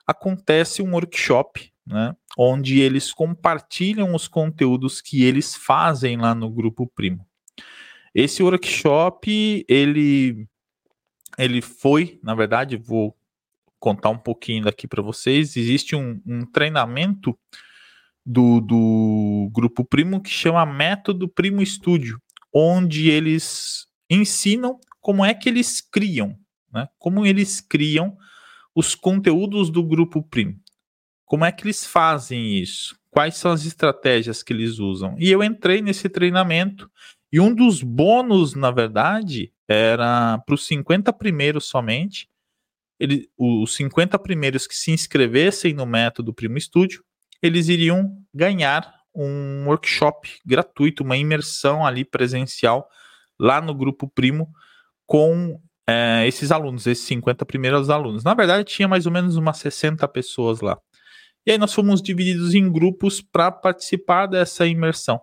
acontece 0.06 0.82
um 0.82 0.94
workshop 0.94 1.72
né, 1.86 2.14
onde 2.36 2.80
eles 2.80 3.12
compartilham 3.12 4.14
os 4.14 4.28
conteúdos 4.28 5.00
que 5.00 5.24
eles 5.24 5.54
fazem 5.54 6.16
lá 6.16 6.34
no 6.34 6.50
grupo 6.50 6.86
Primo. 6.86 7.26
Esse 8.14 8.42
workshop, 8.42 9.64
ele, 9.68 10.46
ele 11.38 11.62
foi, 11.62 12.18
na 12.22 12.34
verdade, 12.34 12.76
vou 12.76 13.16
contar 13.80 14.10
um 14.10 14.18
pouquinho 14.18 14.64
daqui 14.64 14.86
para 14.86 15.02
vocês. 15.02 15.56
Existe 15.56 15.96
um, 15.96 16.20
um 16.26 16.44
treinamento 16.46 17.36
do, 18.24 18.60
do 18.60 19.50
grupo 19.52 19.84
Primo 19.84 20.22
que 20.22 20.30
chama 20.30 20.64
Método 20.64 21.28
Primo 21.28 21.64
Studio, 21.64 22.20
onde 22.54 23.10
eles 23.10 23.86
ensinam 24.08 24.78
como 25.00 25.24
é 25.24 25.34
que 25.34 25.48
eles 25.48 25.80
criam, 25.80 26.38
né? 26.72 26.86
Como 26.98 27.24
eles 27.24 27.60
criam 27.60 28.16
os 28.74 28.94
conteúdos 28.94 29.70
do 29.70 29.82
grupo 29.82 30.22
Primo. 30.22 30.56
Como 31.24 31.44
é 31.44 31.50
que 31.50 31.64
eles 31.64 31.86
fazem 31.86 32.58
isso? 32.58 32.96
Quais 33.10 33.36
são 33.36 33.50
as 33.50 33.64
estratégias 33.64 34.42
que 34.42 34.52
eles 34.52 34.78
usam? 34.78 35.16
E 35.18 35.30
eu 35.30 35.42
entrei 35.42 35.80
nesse 35.80 36.08
treinamento 36.08 36.90
e 37.32 37.40
um 37.40 37.54
dos 37.54 37.82
bônus, 37.82 38.54
na 38.54 38.70
verdade, 38.70 39.52
era 39.68 40.38
para 40.38 40.54
os 40.54 40.66
50 40.66 41.12
primeiros 41.12 41.66
somente. 41.66 42.28
Ele, 43.00 43.30
os 43.38 43.74
50 43.74 44.18
primeiros 44.18 44.66
que 44.66 44.76
se 44.76 44.90
inscrevessem 44.90 45.72
no 45.72 45.86
método 45.86 46.34
Primo 46.34 46.58
Estúdio, 46.58 47.02
eles 47.42 47.68
iriam 47.68 48.14
ganhar 48.32 48.94
um 49.14 49.64
workshop 49.66 50.38
gratuito, 50.44 51.02
uma 51.02 51.16
imersão 51.16 51.84
ali 51.84 52.04
presencial 52.04 52.86
lá 53.38 53.60
no 53.60 53.74
grupo 53.74 54.06
Primo 54.06 54.48
com 55.06 55.58
é, 55.88 56.26
esses 56.26 56.52
alunos, 56.52 56.86
esses 56.86 57.04
50 57.06 57.44
primeiros 57.46 57.88
alunos. 57.88 58.22
Na 58.22 58.34
verdade, 58.34 58.64
tinha 58.64 58.86
mais 58.86 59.06
ou 59.06 59.12
menos 59.12 59.36
umas 59.36 59.56
60 59.56 60.06
pessoas 60.08 60.60
lá. 60.60 60.78
E 61.46 61.52
aí 61.52 61.58
nós 61.58 61.72
fomos 61.72 62.02
divididos 62.02 62.54
em 62.54 62.70
grupos 62.70 63.22
para 63.22 63.50
participar 63.50 64.26
dessa 64.26 64.66
imersão. 64.66 65.20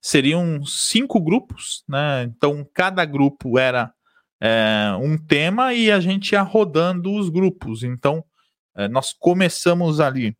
Seriam 0.00 0.64
cinco 0.64 1.20
grupos, 1.20 1.82
né? 1.88 2.22
Então 2.22 2.64
cada 2.72 3.04
grupo 3.04 3.58
era 3.58 3.92
é, 4.40 4.92
um 5.00 5.16
tema 5.18 5.74
e 5.74 5.90
a 5.90 6.00
gente 6.00 6.32
ia 6.32 6.42
rodando 6.42 7.12
os 7.14 7.28
grupos. 7.28 7.82
Então 7.82 8.24
é, 8.76 8.88
nós 8.88 9.12
começamos 9.12 10.00
ali. 10.00 10.36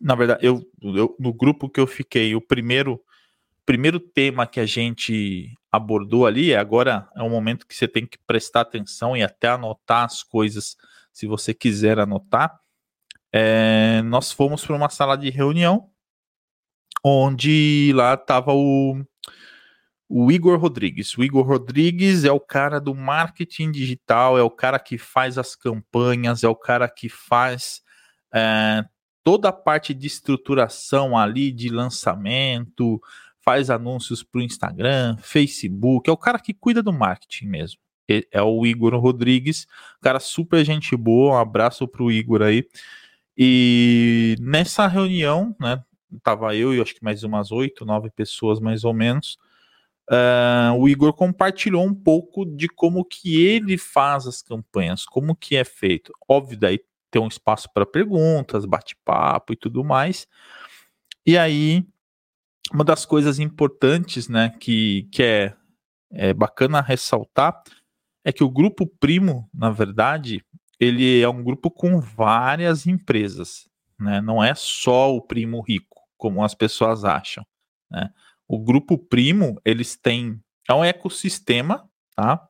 Na 0.00 0.14
verdade, 0.14 0.46
eu, 0.46 0.62
eu, 0.82 1.16
no 1.18 1.32
grupo 1.32 1.68
que 1.68 1.80
eu 1.80 1.86
fiquei, 1.86 2.34
o 2.34 2.40
primeiro 2.40 3.00
primeiro 3.64 3.98
tema 3.98 4.46
que 4.46 4.60
a 4.60 4.66
gente 4.66 5.52
abordou 5.72 6.24
ali, 6.24 6.54
agora 6.54 7.08
é 7.16 7.22
um 7.22 7.30
momento 7.30 7.66
que 7.66 7.74
você 7.74 7.88
tem 7.88 8.06
que 8.06 8.16
prestar 8.24 8.60
atenção 8.60 9.16
e 9.16 9.24
até 9.24 9.48
anotar 9.48 10.04
as 10.04 10.22
coisas, 10.22 10.76
se 11.12 11.26
você 11.26 11.52
quiser 11.52 11.98
anotar 11.98 12.60
é, 13.38 14.00
nós 14.02 14.32
fomos 14.32 14.64
para 14.64 14.74
uma 14.74 14.88
sala 14.88 15.14
de 15.16 15.28
reunião 15.28 15.90
onde 17.04 17.92
lá 17.94 18.14
estava 18.14 18.54
o, 18.54 19.04
o 20.08 20.30
Igor 20.30 20.58
Rodrigues. 20.58 21.16
O 21.16 21.24
Igor 21.24 21.46
Rodrigues 21.46 22.24
é 22.24 22.32
o 22.32 22.40
cara 22.40 22.80
do 22.80 22.94
marketing 22.94 23.70
digital, 23.70 24.38
é 24.38 24.42
o 24.42 24.50
cara 24.50 24.78
que 24.78 24.96
faz 24.98 25.36
as 25.38 25.56
campanhas, 25.56 26.44
é 26.44 26.48
o 26.48 26.54
cara 26.54 26.88
que 26.88 27.08
faz 27.08 27.82
é, 28.32 28.84
toda 29.24 29.48
a 29.48 29.52
parte 29.52 29.92
de 29.92 30.06
estruturação 30.06 31.18
ali 31.18 31.50
de 31.50 31.68
lançamento, 31.68 33.00
faz 33.44 33.70
anúncios 33.70 34.22
para 34.22 34.40
o 34.40 34.42
Instagram, 34.42 35.16
Facebook, 35.18 36.08
é 36.08 36.12
o 36.12 36.16
cara 36.16 36.38
que 36.38 36.54
cuida 36.54 36.82
do 36.82 36.92
marketing 36.92 37.46
mesmo. 37.46 37.80
É 38.30 38.40
o 38.40 38.64
Igor 38.64 38.94
Rodrigues, 38.94 39.66
cara 40.00 40.20
super 40.20 40.64
gente 40.64 40.96
boa, 40.96 41.34
um 41.34 41.38
abraço 41.38 41.88
para 41.88 42.04
o 42.04 42.12
Igor 42.12 42.40
aí. 42.40 42.64
E 43.36 44.36
nessa 44.38 44.86
reunião, 44.86 45.56
né, 45.60 45.82
tava 46.22 46.54
eu 46.54 46.72
e 46.72 46.80
acho 46.80 46.94
que 46.94 47.02
mais 47.02 47.24
umas 47.24 47.50
oito, 47.50 47.84
nove 47.84 48.08
pessoas 48.10 48.60
mais 48.60 48.84
ou 48.84 48.94
menos, 48.94 49.38
Uh, 50.08 50.72
o 50.78 50.88
Igor 50.88 51.12
compartilhou 51.12 51.84
um 51.84 51.94
pouco 51.94 52.44
de 52.44 52.68
como 52.68 53.04
que 53.04 53.44
ele 53.44 53.76
faz 53.76 54.26
as 54.26 54.40
campanhas, 54.40 55.04
como 55.04 55.34
que 55.34 55.56
é 55.56 55.64
feito. 55.64 56.12
Óbvio, 56.28 56.58
daí 56.58 56.80
tem 57.10 57.20
um 57.20 57.28
espaço 57.28 57.68
para 57.72 57.84
perguntas, 57.84 58.64
bate-papo 58.64 59.52
e 59.52 59.56
tudo 59.56 59.82
mais. 59.82 60.26
E 61.24 61.36
aí, 61.36 61.84
uma 62.72 62.84
das 62.84 63.04
coisas 63.04 63.38
importantes, 63.38 64.28
né, 64.28 64.50
que, 64.60 65.08
que 65.10 65.22
é, 65.22 65.56
é 66.12 66.32
bacana 66.32 66.80
ressaltar, 66.80 67.62
é 68.24 68.32
que 68.32 68.44
o 68.44 68.50
grupo 68.50 68.86
Primo, 68.86 69.48
na 69.52 69.70
verdade, 69.70 70.44
ele 70.78 71.20
é 71.20 71.28
um 71.28 71.42
grupo 71.42 71.70
com 71.70 72.00
várias 72.00 72.86
empresas, 72.86 73.68
né? 73.98 74.20
Não 74.20 74.42
é 74.42 74.54
só 74.54 75.14
o 75.14 75.22
primo 75.22 75.60
rico, 75.62 76.02
como 76.18 76.44
as 76.44 76.54
pessoas 76.54 77.04
acham, 77.04 77.46
né? 77.90 78.10
O 78.48 78.58
grupo 78.58 78.96
Primo, 78.96 79.60
eles 79.64 79.96
têm 79.96 80.40
é 80.68 80.74
um 80.74 80.84
ecossistema, 80.84 81.88
tá? 82.14 82.48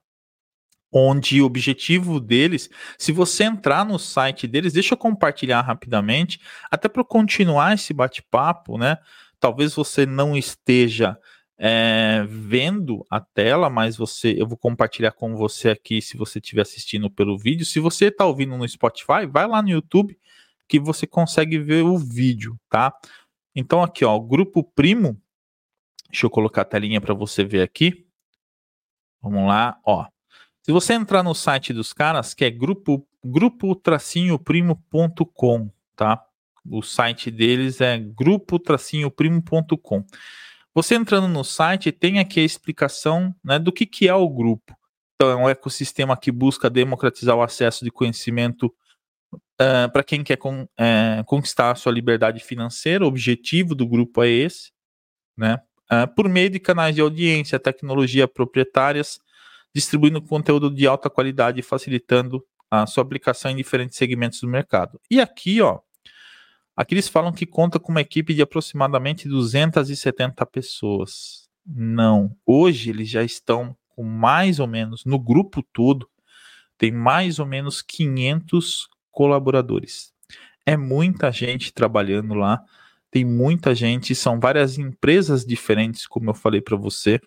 Onde 0.91 1.43
o 1.43 1.45
objetivo 1.45 2.19
deles, 2.19 2.71
se 2.99 3.13
você 3.13 3.45
entrar 3.45 3.85
no 3.85 3.99
site 3.99 4.47
deles, 4.47 4.73
deixa 4.73 4.95
eu 4.95 4.99
compartilhar 4.99 5.61
rapidamente, 5.61 6.41
até 6.71 6.89
para 6.89 7.05
continuar 7.05 7.75
esse 7.75 7.93
bate-papo, 7.93 8.79
né? 8.79 8.97
Talvez 9.39 9.75
você 9.75 10.07
não 10.07 10.37
esteja 10.37 11.19
é, 11.59 12.25
vendo 12.29 13.05
a 13.11 13.21
tela, 13.21 13.69
mas 13.69 13.97
você, 13.97 14.35
eu 14.39 14.47
vou 14.47 14.57
compartilhar 14.57 15.13
com 15.13 15.37
você 15.37 15.71
aqui 15.71 16.01
se 16.01 16.17
você 16.17 16.39
estiver 16.39 16.63
assistindo 16.63 17.11
pelo 17.11 17.39
vídeo. 17.39 17.67
Se 17.67 17.81
você 17.81 18.07
está 18.07 18.25
ouvindo 18.25 18.57
no 18.57 18.69
Spotify, 18.69 19.27
vai 19.31 19.47
lá 19.47 19.61
no 19.61 19.71
YouTube 19.71 20.19
que 20.69 20.81
você 20.81 21.07
consegue 21.07 21.59
ver 21.59 21.83
o 21.83 21.99
vídeo, 21.99 22.59
tá? 22.69 22.93
Então 23.55 23.83
aqui, 23.83 24.05
ó, 24.05 24.17
o 24.17 24.21
grupo 24.21 24.65
Primo 24.65 25.21
Deixa 26.11 26.27
eu 26.27 26.31
colocar 26.31 26.63
a 26.63 26.65
telinha 26.65 27.01
para 27.01 27.15
você 27.15 27.45
ver 27.45 27.63
aqui. 27.63 28.05
Vamos 29.21 29.47
lá, 29.47 29.79
ó. 29.85 30.07
Se 30.63 30.73
você 30.73 30.95
entrar 30.95 31.23
no 31.23 31.35
site 31.35 31.73
dos 31.73 31.93
caras, 31.93 32.35
que 32.35 32.45
é 32.45 32.51
grupo 32.51 33.07
grupo-primo.com, 33.25 35.71
tá? 35.97 36.25
O 36.69 36.83
site 36.83 37.31
deles 37.31 37.81
é 37.81 37.97
grupo-primo.com. 37.99 40.05
Você 40.75 40.95
entrando 40.95 41.29
no 41.29 41.43
site, 41.43 41.91
tem 41.91 42.19
aqui 42.19 42.41
a 42.41 42.45
explicação 42.45 43.35
né, 43.43 43.59
do 43.59 43.73
que, 43.73 43.87
que 43.87 44.07
é 44.09 44.15
o 44.15 44.29
grupo. 44.29 44.77
Então, 45.15 45.31
é 45.31 45.37
um 45.37 45.49
ecossistema 45.49 46.15
que 46.17 46.31
busca 46.31 46.69
democratizar 46.69 47.35
o 47.35 47.43
acesso 47.43 47.83
de 47.85 47.91
conhecimento 47.91 48.67
uh, 49.33 49.41
eh, 49.59 49.89
para 49.89 50.05
quem 50.05 50.23
quer 50.23 50.37
con, 50.37 50.65
uh, 50.65 51.25
conquistar 51.25 51.71
a 51.71 51.75
sua 51.75 51.93
liberdade 51.93 52.41
financeira. 52.41 53.05
O 53.05 53.09
objetivo 53.09 53.75
do 53.75 53.89
grupo 53.89 54.23
é 54.23 54.29
esse, 54.29 54.73
né? 55.35 55.63
Uh, 55.91 56.13
por 56.15 56.29
meio 56.29 56.51
de 56.51 56.59
canais 56.59 56.95
de 56.95 57.01
audiência, 57.01 57.59
tecnologia 57.59 58.29
proprietárias, 58.29 59.21
distribuindo 59.75 60.23
conteúdo 60.23 60.71
de 60.71 60.87
alta 60.87 61.11
qualidade 61.11 61.61
e 61.61 61.63
facilitando 61.63 62.45
a 62.71 62.87
sua 62.87 63.03
aplicação 63.03 63.51
em 63.51 63.57
diferentes 63.57 63.97
segmentos 63.97 64.41
do 64.41 64.49
mercado. 64.49 65.01
E 65.11 65.21
aqui, 65.21 65.61
ó, 65.61 65.81
aqui 66.77 66.95
eles 66.95 67.09
falam 67.09 67.33
que 67.33 67.47
conta 67.47 67.79
com 67.79 67.93
uma 67.93 68.01
equipe 68.01 68.35
de 68.35 68.43
aproximadamente 68.43 69.29
270 69.29 70.45
pessoas. 70.47 71.49
Não, 71.65 72.37
hoje 72.45 72.91
eles 72.91 73.09
já 73.09 73.23
estão 73.23 73.77
com 73.89 74.03
mais 74.03 74.61
ou 74.61 74.67
menos, 74.67 75.05
no 75.05 75.19
grupo 75.19 75.63
todo, 75.73 76.09
tem 76.77 76.93
mais 76.93 77.39
ou 77.39 77.47
menos 77.47 77.81
500 77.83 78.89
colaboradores. 79.11 80.13
É 80.67 80.77
muita 80.77 81.33
gente 81.33 81.73
trabalhando 81.73 82.35
lá 82.35 82.63
tem 83.17 83.25
muita 83.25 83.75
gente, 83.75 84.15
são 84.15 84.39
várias 84.39 84.77
empresas 84.77 85.43
diferentes, 85.43 86.07
como 86.07 86.29
eu 86.29 86.35
falei 86.35 86.61
para 86.61 86.77
você. 86.77 87.19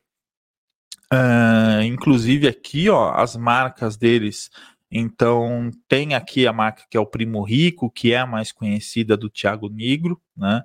Uh, 1.12 1.82
inclusive 1.84 2.48
aqui, 2.48 2.88
ó, 2.90 3.12
as 3.16 3.36
marcas 3.36 3.98
deles. 3.98 4.52
Então, 4.92 5.72
tem 5.88 6.14
aqui 6.14 6.46
a 6.46 6.54
marca 6.54 6.84
que 6.88 6.96
é 6.96 7.00
o 7.00 7.08
Primo 7.08 7.42
Rico, 7.42 7.90
que 7.90 8.14
é 8.14 8.20
a 8.20 8.28
mais 8.28 8.52
conhecida 8.52 9.18
do 9.18 9.32
Thiago 9.32 9.68
Negro, 9.68 10.22
né? 10.38 10.62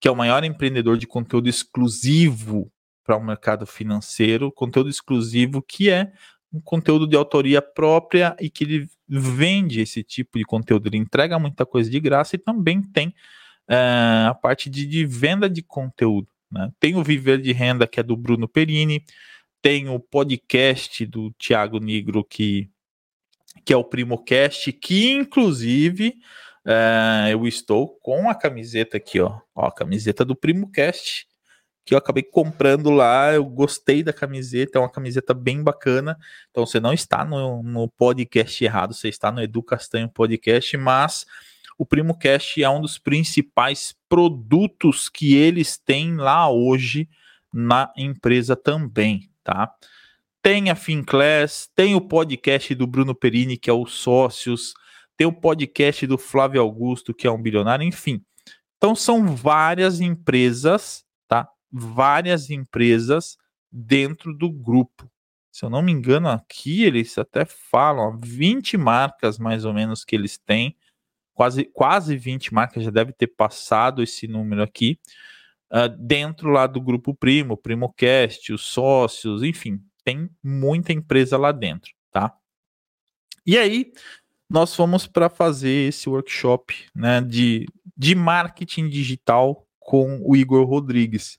Que 0.00 0.08
é 0.08 0.10
o 0.10 0.16
maior 0.16 0.42
empreendedor 0.42 0.98
de 0.98 1.06
conteúdo 1.06 1.48
exclusivo 1.48 2.68
para 3.04 3.16
o 3.16 3.24
mercado 3.24 3.64
financeiro, 3.64 4.50
conteúdo 4.50 4.90
exclusivo 4.90 5.62
que 5.62 5.88
é 5.88 6.10
um 6.52 6.60
conteúdo 6.60 7.06
de 7.06 7.14
autoria 7.14 7.62
própria 7.62 8.34
e 8.40 8.50
que 8.50 8.64
ele 8.64 8.88
vende 9.08 9.82
esse 9.82 10.02
tipo 10.02 10.36
de 10.36 10.44
conteúdo, 10.44 10.88
ele 10.88 10.96
entrega 10.96 11.38
muita 11.38 11.64
coisa 11.64 11.88
de 11.88 12.00
graça 12.00 12.34
e 12.34 12.40
também 12.40 12.82
tem 12.82 13.14
é, 13.68 14.26
a 14.28 14.34
parte 14.34 14.70
de, 14.70 14.86
de, 14.86 15.04
venda 15.04 15.48
de 15.48 15.62
conteúdo. 15.62 16.28
Né? 16.50 16.70
Tem 16.80 16.96
o 16.96 17.02
Viver 17.02 17.40
de 17.40 17.52
Renda, 17.52 17.86
que 17.86 18.00
é 18.00 18.02
do 18.02 18.16
Bruno 18.16 18.48
Perini, 18.48 19.04
tem 19.60 19.88
o 19.88 20.00
podcast 20.00 21.04
do 21.04 21.30
Tiago 21.32 21.78
Negro, 21.78 22.24
que, 22.24 22.70
que 23.64 23.72
é 23.72 23.76
o 23.76 23.84
PrimoCast, 23.84 24.72
que 24.72 25.12
inclusive 25.12 26.14
é, 26.64 27.32
eu 27.32 27.46
estou 27.46 27.98
com 28.00 28.30
a 28.30 28.34
camiseta 28.34 28.96
aqui, 28.96 29.20
ó, 29.20 29.40
ó, 29.54 29.66
a 29.66 29.72
camiseta 29.72 30.24
do 30.24 30.36
PrimoCast, 30.36 31.26
que 31.84 31.94
eu 31.94 31.98
acabei 31.98 32.22
comprando 32.22 32.90
lá, 32.90 33.32
eu 33.32 33.44
gostei 33.46 34.02
da 34.02 34.12
camiseta, 34.12 34.78
é 34.78 34.80
uma 34.80 34.90
camiseta 34.90 35.32
bem 35.32 35.62
bacana. 35.62 36.18
Então 36.50 36.66
você 36.66 36.78
não 36.78 36.92
está 36.92 37.24
no, 37.24 37.62
no 37.62 37.88
podcast 37.88 38.62
errado, 38.62 38.92
você 38.92 39.08
está 39.08 39.32
no 39.32 39.42
Edu 39.42 39.62
Castanho 39.62 40.06
Podcast, 40.10 40.76
mas 40.76 41.24
o 41.78 41.86
Primo 41.86 42.18
Cash 42.18 42.58
é 42.58 42.68
um 42.68 42.80
dos 42.80 42.98
principais 42.98 43.94
produtos 44.08 45.08
que 45.08 45.36
eles 45.36 45.78
têm 45.78 46.16
lá 46.16 46.50
hoje 46.50 47.08
na 47.54 47.92
empresa 47.96 48.56
também, 48.56 49.30
tá? 49.44 49.72
Tem 50.42 50.70
a 50.70 50.74
Finclass, 50.74 51.70
tem 51.76 51.94
o 51.94 52.00
podcast 52.00 52.74
do 52.74 52.86
Bruno 52.86 53.14
Perini, 53.14 53.56
que 53.56 53.70
é 53.70 53.72
o 53.72 53.86
Sócios, 53.86 54.74
tem 55.16 55.26
o 55.26 55.32
podcast 55.32 56.04
do 56.06 56.18
Flávio 56.18 56.60
Augusto, 56.60 57.14
que 57.14 57.28
é 57.28 57.30
um 57.30 57.40
bilionário, 57.40 57.84
enfim. 57.86 58.24
Então 58.76 58.94
são 58.96 59.36
várias 59.36 60.00
empresas, 60.00 61.04
tá? 61.28 61.48
Várias 61.70 62.50
empresas 62.50 63.38
dentro 63.70 64.34
do 64.34 64.50
grupo. 64.50 65.08
Se 65.52 65.64
eu 65.64 65.70
não 65.70 65.82
me 65.82 65.92
engano, 65.92 66.28
aqui 66.28 66.84
eles 66.84 67.16
até 67.18 67.44
falam, 67.44 68.14
ó, 68.14 68.18
20 68.20 68.76
marcas 68.76 69.38
mais 69.38 69.64
ou 69.64 69.72
menos 69.72 70.04
que 70.04 70.16
eles 70.16 70.38
têm 70.38 70.76
quase, 71.38 71.66
quase 71.66 72.16
20 72.16 72.52
marcas, 72.52 72.82
já 72.82 72.90
deve 72.90 73.12
ter 73.12 73.28
passado 73.28 74.02
esse 74.02 74.26
número 74.26 74.60
aqui, 74.60 74.98
uh, 75.72 75.88
dentro 75.96 76.50
lá 76.50 76.66
do 76.66 76.80
grupo 76.80 77.14
Primo, 77.14 77.56
PrimoCast, 77.56 78.52
os 78.52 78.62
sócios, 78.62 79.44
enfim, 79.44 79.80
tem 80.02 80.28
muita 80.42 80.92
empresa 80.92 81.38
lá 81.38 81.52
dentro, 81.52 81.92
tá? 82.10 82.34
E 83.46 83.56
aí, 83.56 83.92
nós 84.50 84.74
fomos 84.74 85.06
para 85.06 85.30
fazer 85.30 85.90
esse 85.90 86.08
workshop 86.08 86.74
né, 86.92 87.20
de, 87.20 87.66
de 87.96 88.16
marketing 88.16 88.88
digital 88.88 89.64
com 89.78 90.20
o 90.24 90.34
Igor 90.34 90.66
Rodrigues. 90.66 91.38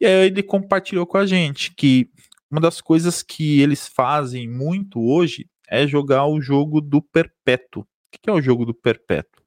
E 0.00 0.06
aí 0.06 0.26
ele 0.26 0.42
compartilhou 0.42 1.06
com 1.06 1.18
a 1.18 1.24
gente 1.24 1.72
que 1.72 2.10
uma 2.50 2.60
das 2.60 2.80
coisas 2.80 3.22
que 3.22 3.60
eles 3.60 3.86
fazem 3.86 4.50
muito 4.50 5.00
hoje 5.00 5.48
é 5.68 5.86
jogar 5.86 6.26
o 6.26 6.40
jogo 6.40 6.80
do 6.80 7.00
perpétuo. 7.00 7.86
Que 8.22 8.30
é 8.30 8.32
o 8.32 8.40
jogo 8.40 8.64
do 8.64 8.74
perpétuo? 8.74 9.42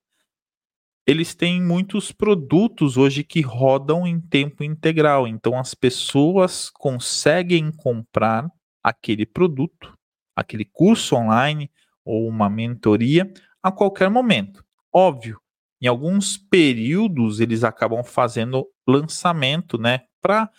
Eles 1.05 1.33
têm 1.33 1.61
muitos 1.61 2.11
produtos 2.11 2.95
hoje 2.95 3.23
que 3.23 3.41
rodam 3.41 4.05
em 4.05 4.21
tempo 4.21 4.63
integral, 4.63 5.27
então 5.27 5.57
as 5.57 5.73
pessoas 5.73 6.69
conseguem 6.69 7.71
comprar 7.71 8.47
aquele 8.83 9.25
produto, 9.25 9.97
aquele 10.35 10.63
curso 10.65 11.15
online 11.15 11.71
ou 12.05 12.27
uma 12.27 12.47
mentoria 12.47 13.31
a 13.61 13.71
qualquer 13.71 14.09
momento. 14.09 14.63
Óbvio, 14.93 15.41
em 15.81 15.87
alguns 15.87 16.37
períodos 16.37 17.39
eles 17.39 17.63
acabam 17.63 18.03
fazendo 18.03 18.67
lançamento, 18.87 19.77
né, 19.77 20.01
para 20.21 20.49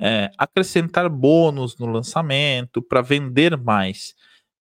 é, 0.00 0.30
acrescentar 0.36 1.08
bônus 1.08 1.78
no 1.78 1.86
lançamento, 1.86 2.82
para 2.82 3.00
vender 3.00 3.56
mais 3.56 4.14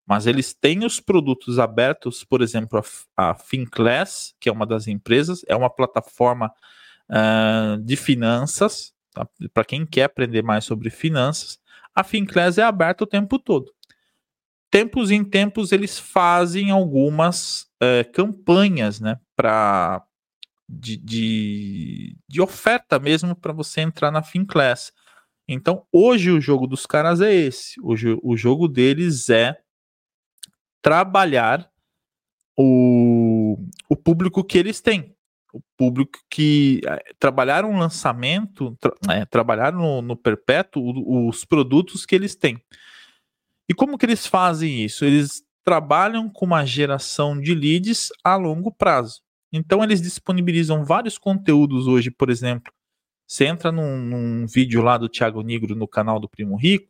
mas 0.09 0.25
eles 0.25 0.55
têm 0.55 0.83
os 0.83 0.99
produtos 0.99 1.59
abertos, 1.59 2.23
por 2.23 2.41
exemplo, 2.41 2.81
a, 3.15 3.29
a 3.29 3.35
Finclass, 3.35 4.33
que 4.39 4.49
é 4.49 4.51
uma 4.51 4.65
das 4.65 4.87
empresas, 4.87 5.45
é 5.47 5.55
uma 5.55 5.69
plataforma 5.69 6.51
uh, 7.07 7.79
de 7.79 7.95
finanças, 7.95 8.91
tá? 9.13 9.27
para 9.53 9.63
quem 9.63 9.85
quer 9.85 10.05
aprender 10.05 10.41
mais 10.41 10.65
sobre 10.65 10.89
finanças. 10.89 11.59
a 11.93 12.03
Finclass 12.03 12.57
é 12.57 12.63
aberta 12.63 13.03
o 13.03 13.07
tempo 13.07 13.37
todo. 13.37 13.71
Tempos 14.71 15.11
em 15.11 15.23
tempos 15.23 15.71
eles 15.71 15.99
fazem 15.99 16.71
algumas 16.71 17.67
é, 17.79 18.03
campanhas, 18.03 18.99
né, 18.99 19.19
para 19.35 20.03
de, 20.67 20.97
de, 20.97 22.17
de, 22.27 22.41
oferta 22.41 22.97
mesmo 22.97 23.35
para 23.35 23.53
você 23.53 23.81
entrar 23.81 24.09
na 24.09 24.23
Finclass. 24.23 24.91
Então, 25.47 25.85
hoje 25.91 26.31
o 26.31 26.41
jogo 26.41 26.65
dos 26.65 26.87
caras 26.87 27.21
é 27.21 27.33
esse. 27.33 27.79
Hoje 27.81 28.17
o 28.23 28.35
jogo 28.37 28.67
deles 28.67 29.29
é 29.29 29.59
trabalhar 30.81 31.69
o, 32.57 33.57
o 33.89 33.95
público 33.95 34.43
que 34.43 34.57
eles 34.57 34.81
têm. 34.81 35.15
O 35.51 35.61
público 35.75 36.19
que 36.29 36.81
é, 36.85 37.13
trabalharam 37.17 37.71
um 37.71 37.79
lançamento, 37.79 38.77
tra, 38.79 38.93
é, 39.09 39.25
trabalharam 39.25 39.79
no, 39.79 40.01
no 40.01 40.15
perpétuo 40.15 41.27
os 41.27 41.43
produtos 41.43 42.05
que 42.05 42.15
eles 42.15 42.35
têm. 42.35 42.61
E 43.67 43.73
como 43.73 43.97
que 43.97 44.05
eles 44.05 44.27
fazem 44.27 44.83
isso? 44.83 45.05
Eles 45.05 45.43
trabalham 45.63 46.29
com 46.29 46.45
uma 46.45 46.65
geração 46.65 47.39
de 47.39 47.53
leads 47.53 48.09
a 48.23 48.35
longo 48.35 48.71
prazo. 48.71 49.21
Então 49.51 49.83
eles 49.83 50.01
disponibilizam 50.01 50.83
vários 50.83 51.17
conteúdos 51.17 51.87
hoje, 51.87 52.11
por 52.11 52.29
exemplo, 52.29 52.71
você 53.29 53.45
entra 53.45 53.71
num, 53.71 53.97
num 53.97 54.47
vídeo 54.47 54.81
lá 54.81 54.97
do 54.97 55.07
Thiago 55.07 55.43
Negro 55.43 55.75
no 55.75 55.87
canal 55.87 56.19
do 56.19 56.27
Primo 56.27 56.55
Rico, 56.55 56.87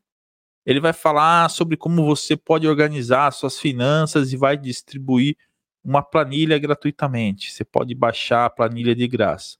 ele 0.69 0.79
vai 0.79 0.93
falar 0.93 1.49
sobre 1.49 1.75
como 1.75 2.05
você 2.05 2.37
pode 2.37 2.67
organizar 2.67 3.31
suas 3.31 3.59
finanças 3.59 4.31
e 4.31 4.37
vai 4.37 4.55
distribuir 4.55 5.35
uma 5.83 6.03
planilha 6.03 6.59
gratuitamente. 6.59 7.51
Você 7.51 7.65
pode 7.65 7.95
baixar 7.95 8.45
a 8.45 8.49
planilha 8.51 8.93
de 8.93 9.07
graça. 9.07 9.57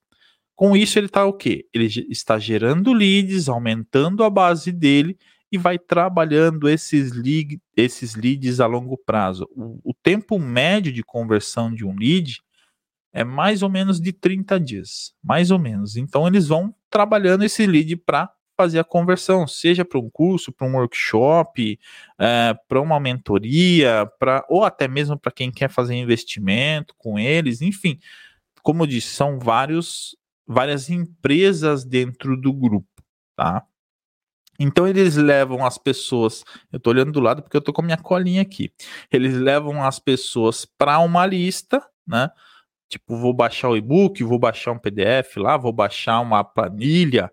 Com 0.56 0.78
isso, 0.78 1.00
ele 1.00 1.08
está 1.08 1.26
o 1.26 1.34
quê? 1.34 1.68
Ele 1.74 1.88
está 2.12 2.38
gerando 2.38 2.94
leads, 2.94 3.50
aumentando 3.50 4.24
a 4.24 4.30
base 4.30 4.72
dele 4.72 5.18
e 5.52 5.58
vai 5.58 5.80
trabalhando 5.80 6.70
esses, 6.70 7.12
lead, 7.12 7.60
esses 7.76 8.14
leads 8.14 8.60
a 8.60 8.68
longo 8.68 8.96
prazo. 8.96 9.50
O, 9.50 9.80
o 9.84 9.94
tempo 9.96 10.38
médio 10.38 10.94
de 10.94 11.02
conversão 11.02 11.74
de 11.74 11.84
um 11.84 11.96
lead 11.96 12.40
é 13.12 13.24
mais 13.24 13.64
ou 13.64 13.70
menos 13.70 14.00
de 14.00 14.14
30 14.14 14.60
dias, 14.60 15.16
mais 15.24 15.50
ou 15.50 15.58
menos. 15.58 15.98
Então 15.98 16.28
eles 16.28 16.48
vão 16.48 16.72
trabalhando 16.88 17.44
esse 17.44 17.66
lead 17.66 17.96
para 17.98 18.32
fazer 18.60 18.80
a 18.80 18.84
conversão, 18.84 19.48
seja 19.48 19.86
para 19.86 19.98
um 19.98 20.10
curso, 20.10 20.52
para 20.52 20.68
um 20.68 20.76
workshop, 20.76 21.80
é, 22.20 22.54
para 22.68 22.82
uma 22.82 23.00
mentoria, 23.00 24.06
para 24.20 24.46
ou 24.50 24.66
até 24.66 24.86
mesmo 24.86 25.18
para 25.18 25.32
quem 25.32 25.50
quer 25.50 25.70
fazer 25.70 25.96
investimento 25.96 26.94
com 26.98 27.18
eles, 27.18 27.62
enfim. 27.62 27.98
Como 28.62 28.84
eu 28.84 28.88
disse, 28.88 29.08
são 29.16 29.40
vários, 29.40 30.14
várias 30.46 30.90
empresas 30.90 31.86
dentro 31.86 32.36
do 32.36 32.52
grupo, 32.52 33.02
tá? 33.34 33.64
Então 34.60 34.86
eles 34.86 35.16
levam 35.16 35.66
as 35.66 35.78
pessoas, 35.78 36.44
eu 36.70 36.76
estou 36.76 36.92
olhando 36.92 37.14
do 37.14 37.22
lado 37.22 37.42
porque 37.42 37.56
eu 37.56 37.60
estou 37.60 37.74
com 37.74 37.82
a 37.82 37.86
minha 37.86 37.98
colinha 37.98 38.42
aqui. 38.42 38.74
Eles 39.10 39.36
levam 39.36 39.82
as 39.82 40.00
pessoas 40.00 40.66
para 40.66 41.00
uma 41.00 41.26
lista, 41.26 41.82
né? 42.06 42.30
Tipo, 42.90 43.16
vou 43.16 43.34
baixar 43.34 43.70
o 43.70 43.78
e-book, 43.78 44.22
vou 44.22 44.38
baixar 44.38 44.74
um 44.74 44.80
PDF 44.80 45.38
lá, 45.38 45.56
vou 45.56 45.72
baixar 45.72 46.20
uma 46.20 46.44
planilha, 46.44 47.32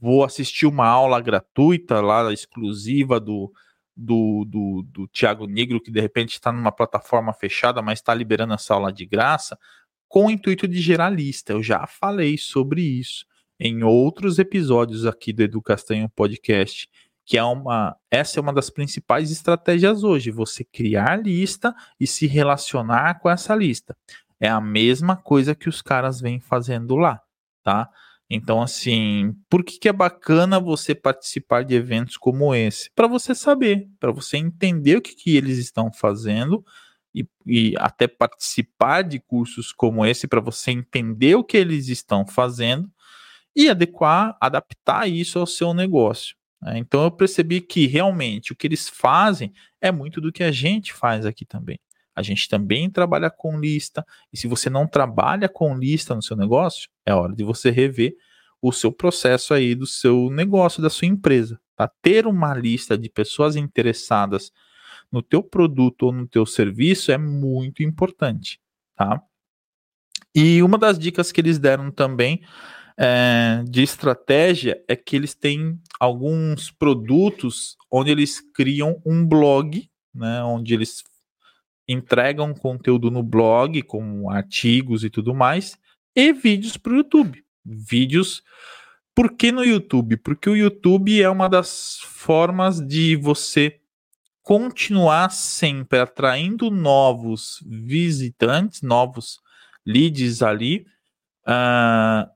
vou 0.00 0.24
assistir 0.24 0.66
uma 0.66 0.86
aula 0.86 1.20
gratuita 1.20 2.00
lá, 2.00 2.32
exclusiva 2.32 3.18
do, 3.18 3.52
do, 3.96 4.44
do, 4.46 4.82
do 4.82 5.08
Tiago 5.08 5.46
Negro, 5.46 5.80
que 5.80 5.90
de 5.90 6.00
repente 6.00 6.34
está 6.34 6.52
numa 6.52 6.72
plataforma 6.72 7.32
fechada, 7.32 7.80
mas 7.80 7.98
está 7.98 8.12
liberando 8.14 8.54
essa 8.54 8.74
aula 8.74 8.92
de 8.92 9.06
graça, 9.06 9.58
com 10.08 10.26
o 10.26 10.30
intuito 10.30 10.68
de 10.68 10.80
gerar 10.80 11.10
lista. 11.10 11.52
Eu 11.52 11.62
já 11.62 11.86
falei 11.86 12.36
sobre 12.36 12.82
isso 12.82 13.24
em 13.58 13.82
outros 13.82 14.38
episódios 14.38 15.06
aqui 15.06 15.32
do 15.32 15.42
Educastanho 15.42 16.08
Podcast, 16.10 16.88
que 17.24 17.36
é 17.36 17.42
uma, 17.42 17.96
essa 18.10 18.38
é 18.38 18.40
uma 18.40 18.52
das 18.52 18.70
principais 18.70 19.30
estratégias 19.30 20.04
hoje, 20.04 20.30
você 20.30 20.62
criar 20.62 21.16
lista 21.16 21.74
e 21.98 22.06
se 22.06 22.26
relacionar 22.26 23.18
com 23.18 23.28
essa 23.28 23.54
lista. 23.54 23.96
É 24.38 24.48
a 24.48 24.60
mesma 24.60 25.16
coisa 25.16 25.54
que 25.54 25.68
os 25.68 25.80
caras 25.82 26.20
vêm 26.20 26.38
fazendo 26.38 26.94
lá, 26.94 27.20
tá? 27.64 27.90
Então, 28.28 28.60
assim, 28.60 29.34
por 29.48 29.62
que, 29.64 29.78
que 29.78 29.88
é 29.88 29.92
bacana 29.92 30.58
você 30.58 30.94
participar 30.94 31.62
de 31.62 31.74
eventos 31.74 32.16
como 32.16 32.54
esse? 32.54 32.90
Para 32.94 33.06
você 33.06 33.34
saber, 33.34 33.88
para 34.00 34.10
você 34.10 34.36
entender 34.36 34.96
o 34.96 35.02
que, 35.02 35.14
que 35.14 35.36
eles 35.36 35.58
estão 35.58 35.92
fazendo 35.92 36.64
e, 37.14 37.24
e 37.46 37.74
até 37.78 38.08
participar 38.08 39.02
de 39.02 39.20
cursos 39.20 39.72
como 39.72 40.04
esse 40.04 40.26
para 40.26 40.40
você 40.40 40.72
entender 40.72 41.36
o 41.36 41.44
que 41.44 41.56
eles 41.56 41.88
estão 41.88 42.26
fazendo 42.26 42.90
e 43.54 43.70
adequar, 43.70 44.36
adaptar 44.40 45.08
isso 45.08 45.38
ao 45.38 45.46
seu 45.46 45.72
negócio. 45.72 46.36
Né? 46.60 46.78
Então, 46.78 47.04
eu 47.04 47.10
percebi 47.12 47.60
que 47.60 47.86
realmente 47.86 48.52
o 48.52 48.56
que 48.56 48.66
eles 48.66 48.88
fazem 48.88 49.52
é 49.80 49.92
muito 49.92 50.20
do 50.20 50.32
que 50.32 50.42
a 50.42 50.50
gente 50.50 50.92
faz 50.92 51.24
aqui 51.24 51.44
também. 51.44 51.78
A 52.16 52.22
gente 52.22 52.48
também 52.48 52.90
trabalha 52.90 53.30
com 53.30 53.60
lista. 53.60 54.04
E 54.32 54.36
se 54.38 54.48
você 54.48 54.70
não 54.70 54.86
trabalha 54.86 55.48
com 55.48 55.76
lista 55.76 56.14
no 56.14 56.22
seu 56.22 56.36
negócio, 56.36 56.88
é 57.04 57.14
hora 57.14 57.34
de 57.34 57.44
você 57.44 57.70
rever 57.70 58.16
o 58.60 58.72
seu 58.72 58.90
processo 58.90 59.52
aí 59.52 59.74
do 59.74 59.86
seu 59.86 60.30
negócio, 60.30 60.82
da 60.82 60.88
sua 60.88 61.06
empresa. 61.06 61.60
Tá? 61.76 61.86
Ter 62.00 62.26
uma 62.26 62.54
lista 62.54 62.96
de 62.96 63.10
pessoas 63.10 63.54
interessadas 63.54 64.50
no 65.12 65.22
teu 65.22 65.42
produto 65.42 66.04
ou 66.04 66.12
no 66.12 66.26
teu 66.26 66.46
serviço 66.46 67.12
é 67.12 67.18
muito 67.18 67.82
importante, 67.82 68.60
tá? 68.96 69.22
E 70.34 70.62
uma 70.62 70.76
das 70.76 70.98
dicas 70.98 71.30
que 71.30 71.40
eles 71.40 71.58
deram 71.58 71.90
também 71.90 72.42
é, 72.98 73.62
de 73.68 73.82
estratégia 73.82 74.82
é 74.88 74.96
que 74.96 75.14
eles 75.14 75.34
têm 75.34 75.78
alguns 76.00 76.70
produtos 76.70 77.76
onde 77.90 78.10
eles 78.10 78.40
criam 78.40 79.00
um 79.04 79.24
blog, 79.24 79.88
né, 80.14 80.42
onde 80.42 80.74
eles 80.74 81.02
entregam 81.88 82.54
conteúdo 82.54 83.10
no 83.10 83.22
blog, 83.22 83.82
com 83.82 84.30
artigos 84.30 85.04
e 85.04 85.10
tudo 85.10 85.34
mais, 85.34 85.78
e 86.14 86.32
vídeos 86.32 86.76
para 86.76 86.92
o 86.92 86.96
YouTube. 86.96 87.44
Vídeos. 87.64 88.42
Por 89.14 89.32
que 89.32 89.50
no 89.50 89.64
YouTube? 89.64 90.16
Porque 90.18 90.48
o 90.48 90.56
YouTube 90.56 91.20
é 91.20 91.28
uma 91.28 91.48
das 91.48 91.98
formas 92.02 92.80
de 92.80 93.16
você 93.16 93.80
continuar 94.42 95.30
sempre 95.30 95.98
atraindo 95.98 96.70
novos 96.70 97.64
visitantes, 97.66 98.82
novos 98.82 99.40
leads 99.84 100.42
ali, 100.42 100.86
uh, 101.46 102.30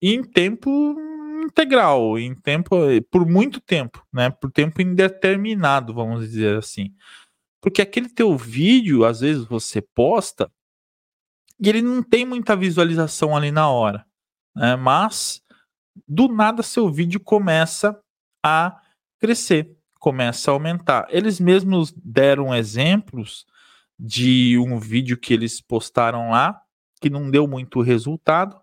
em 0.00 0.24
tempo 0.24 0.96
integral, 1.44 2.18
em 2.18 2.34
tempo 2.34 2.76
por 3.10 3.26
muito 3.28 3.60
tempo, 3.60 4.04
né? 4.12 4.30
Por 4.30 4.50
tempo 4.50 4.80
indeterminado, 4.80 5.92
vamos 5.92 6.28
dizer 6.28 6.56
assim. 6.56 6.94
Porque 7.62 7.80
aquele 7.80 8.08
teu 8.08 8.36
vídeo, 8.36 9.04
às 9.04 9.20
vezes 9.20 9.44
você 9.44 9.80
posta 9.80 10.50
e 11.60 11.68
ele 11.68 11.80
não 11.80 12.02
tem 12.02 12.26
muita 12.26 12.56
visualização 12.56 13.36
ali 13.36 13.52
na 13.52 13.70
hora, 13.70 14.04
né? 14.54 14.74
Mas 14.74 15.40
do 16.08 16.26
nada 16.26 16.62
seu 16.62 16.90
vídeo 16.90 17.20
começa 17.20 17.98
a 18.44 18.80
crescer, 19.20 19.76
começa 20.00 20.50
a 20.50 20.54
aumentar. 20.54 21.06
Eles 21.08 21.38
mesmos 21.38 21.92
deram 21.92 22.52
exemplos 22.52 23.46
de 23.98 24.58
um 24.58 24.80
vídeo 24.80 25.16
que 25.16 25.32
eles 25.32 25.60
postaram 25.60 26.30
lá 26.30 26.60
que 27.00 27.08
não 27.08 27.30
deu 27.30 27.46
muito 27.46 27.80
resultado. 27.80 28.60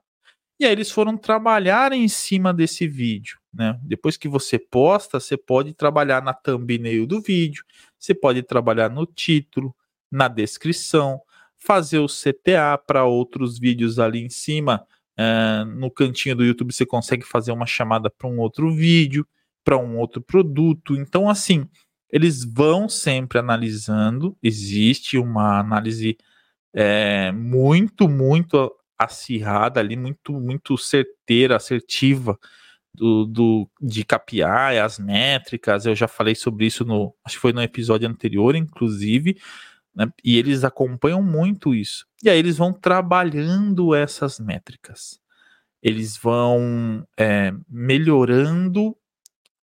E 0.60 0.66
aí 0.66 0.72
eles 0.74 0.92
foram 0.92 1.18
trabalhar 1.18 1.94
em 1.94 2.08
cima 2.10 2.54
desse 2.54 2.86
vídeo. 2.86 3.40
Né? 3.54 3.80
Depois 3.84 4.18
que 4.18 4.28
você 4.28 4.60
posta, 4.60 5.20
você 5.20 5.38
pode 5.38 5.74
trabalhar 5.74 6.22
na 6.22 6.34
thumbnail 6.34 7.08
do 7.08 7.22
vídeo, 7.22 7.64
você 8.00 8.14
pode 8.16 8.42
trabalhar 8.42 8.90
no 8.90 9.06
título, 9.06 9.76
na 10.12 10.28
descrição, 10.28 11.22
fazer 11.58 12.00
o 12.00 12.08
CTA 12.08 12.78
para 12.78 13.04
outros 13.06 13.60
vídeos 13.60 14.00
ali 14.00 14.20
em 14.22 14.30
cima. 14.30 14.86
É, 15.18 15.66
no 15.66 15.92
cantinho 15.92 16.36
do 16.36 16.46
YouTube 16.46 16.74
você 16.74 16.86
consegue 16.86 17.26
fazer 17.26 17.52
uma 17.52 17.66
chamada 17.66 18.10
para 18.10 18.28
um 18.28 18.40
outro 18.40 18.74
vídeo, 18.74 19.28
para 19.64 19.78
um 19.78 19.98
outro 19.98 20.22
produto. 20.22 20.96
Então, 20.96 21.30
assim, 21.30 21.68
eles 22.10 22.46
vão 22.46 22.88
sempre 22.88 23.38
analisando. 23.38 24.38
Existe 24.42 25.18
uma 25.18 25.60
análise 25.60 26.18
é, 26.74 27.32
muito, 27.34 28.08
muito 28.08 28.74
acirrada 28.98 29.80
ali, 29.80 29.98
muito, 29.98 30.34
muito 30.34 30.78
certeira, 30.78 31.58
assertiva 31.58 32.40
do, 32.94 33.26
do, 33.26 33.70
de 33.82 34.04
KPI, 34.04 34.80
as 34.84 35.00
métricas, 35.00 35.86
eu 35.86 35.96
já 35.96 36.08
falei 36.08 36.36
sobre 36.36 36.66
isso 36.66 36.84
no, 36.84 37.14
acho 37.24 37.36
que 37.36 37.42
foi 37.42 37.54
no 37.54 37.62
episódio 37.62 38.08
anterior, 38.08 38.56
inclusive, 38.56 39.38
né, 39.96 40.12
e 40.24 40.38
eles 40.38 40.64
acompanham 40.64 41.22
muito 41.22 41.74
isso. 41.74 42.06
E 42.24 42.30
aí 42.30 42.38
eles 42.38 42.58
vão 42.58 42.74
trabalhando 42.74 43.96
essas 43.96 44.40
métricas. 44.40 45.20
Eles 45.82 46.18
vão 46.18 47.08
é, 47.18 47.54
melhorando 47.70 48.96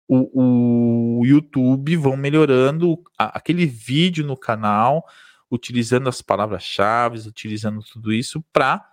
o, 0.07 1.21
o, 1.21 1.27
YouTube, 1.27 1.97
vão 1.97 2.17
melhorando 2.17 3.03
a, 3.19 3.39
aquele 3.39 3.67
vídeo 3.67 4.25
no 4.25 4.37
canal, 4.37 5.05
utilizando 5.51 6.09
as 6.09 6.23
palavras-chave, 6.23 7.27
utilizando 7.27 7.81
tudo 7.83 8.13
isso 8.13 8.45
para 8.53 8.85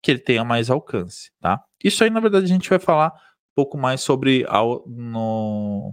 que 0.00 0.10
ele 0.12 0.20
tenha 0.20 0.44
mais 0.44 0.70
alcance, 0.70 1.32
tá? 1.40 1.60
Isso 1.82 2.04
aí, 2.04 2.10
na 2.10 2.20
verdade, 2.20 2.44
a 2.44 2.48
gente 2.48 2.68
vai 2.70 2.78
falar 2.78 3.12
pouco 3.58 3.76
mais 3.76 4.02
sobre 4.02 4.44
ao, 4.46 4.86
no, 4.86 5.92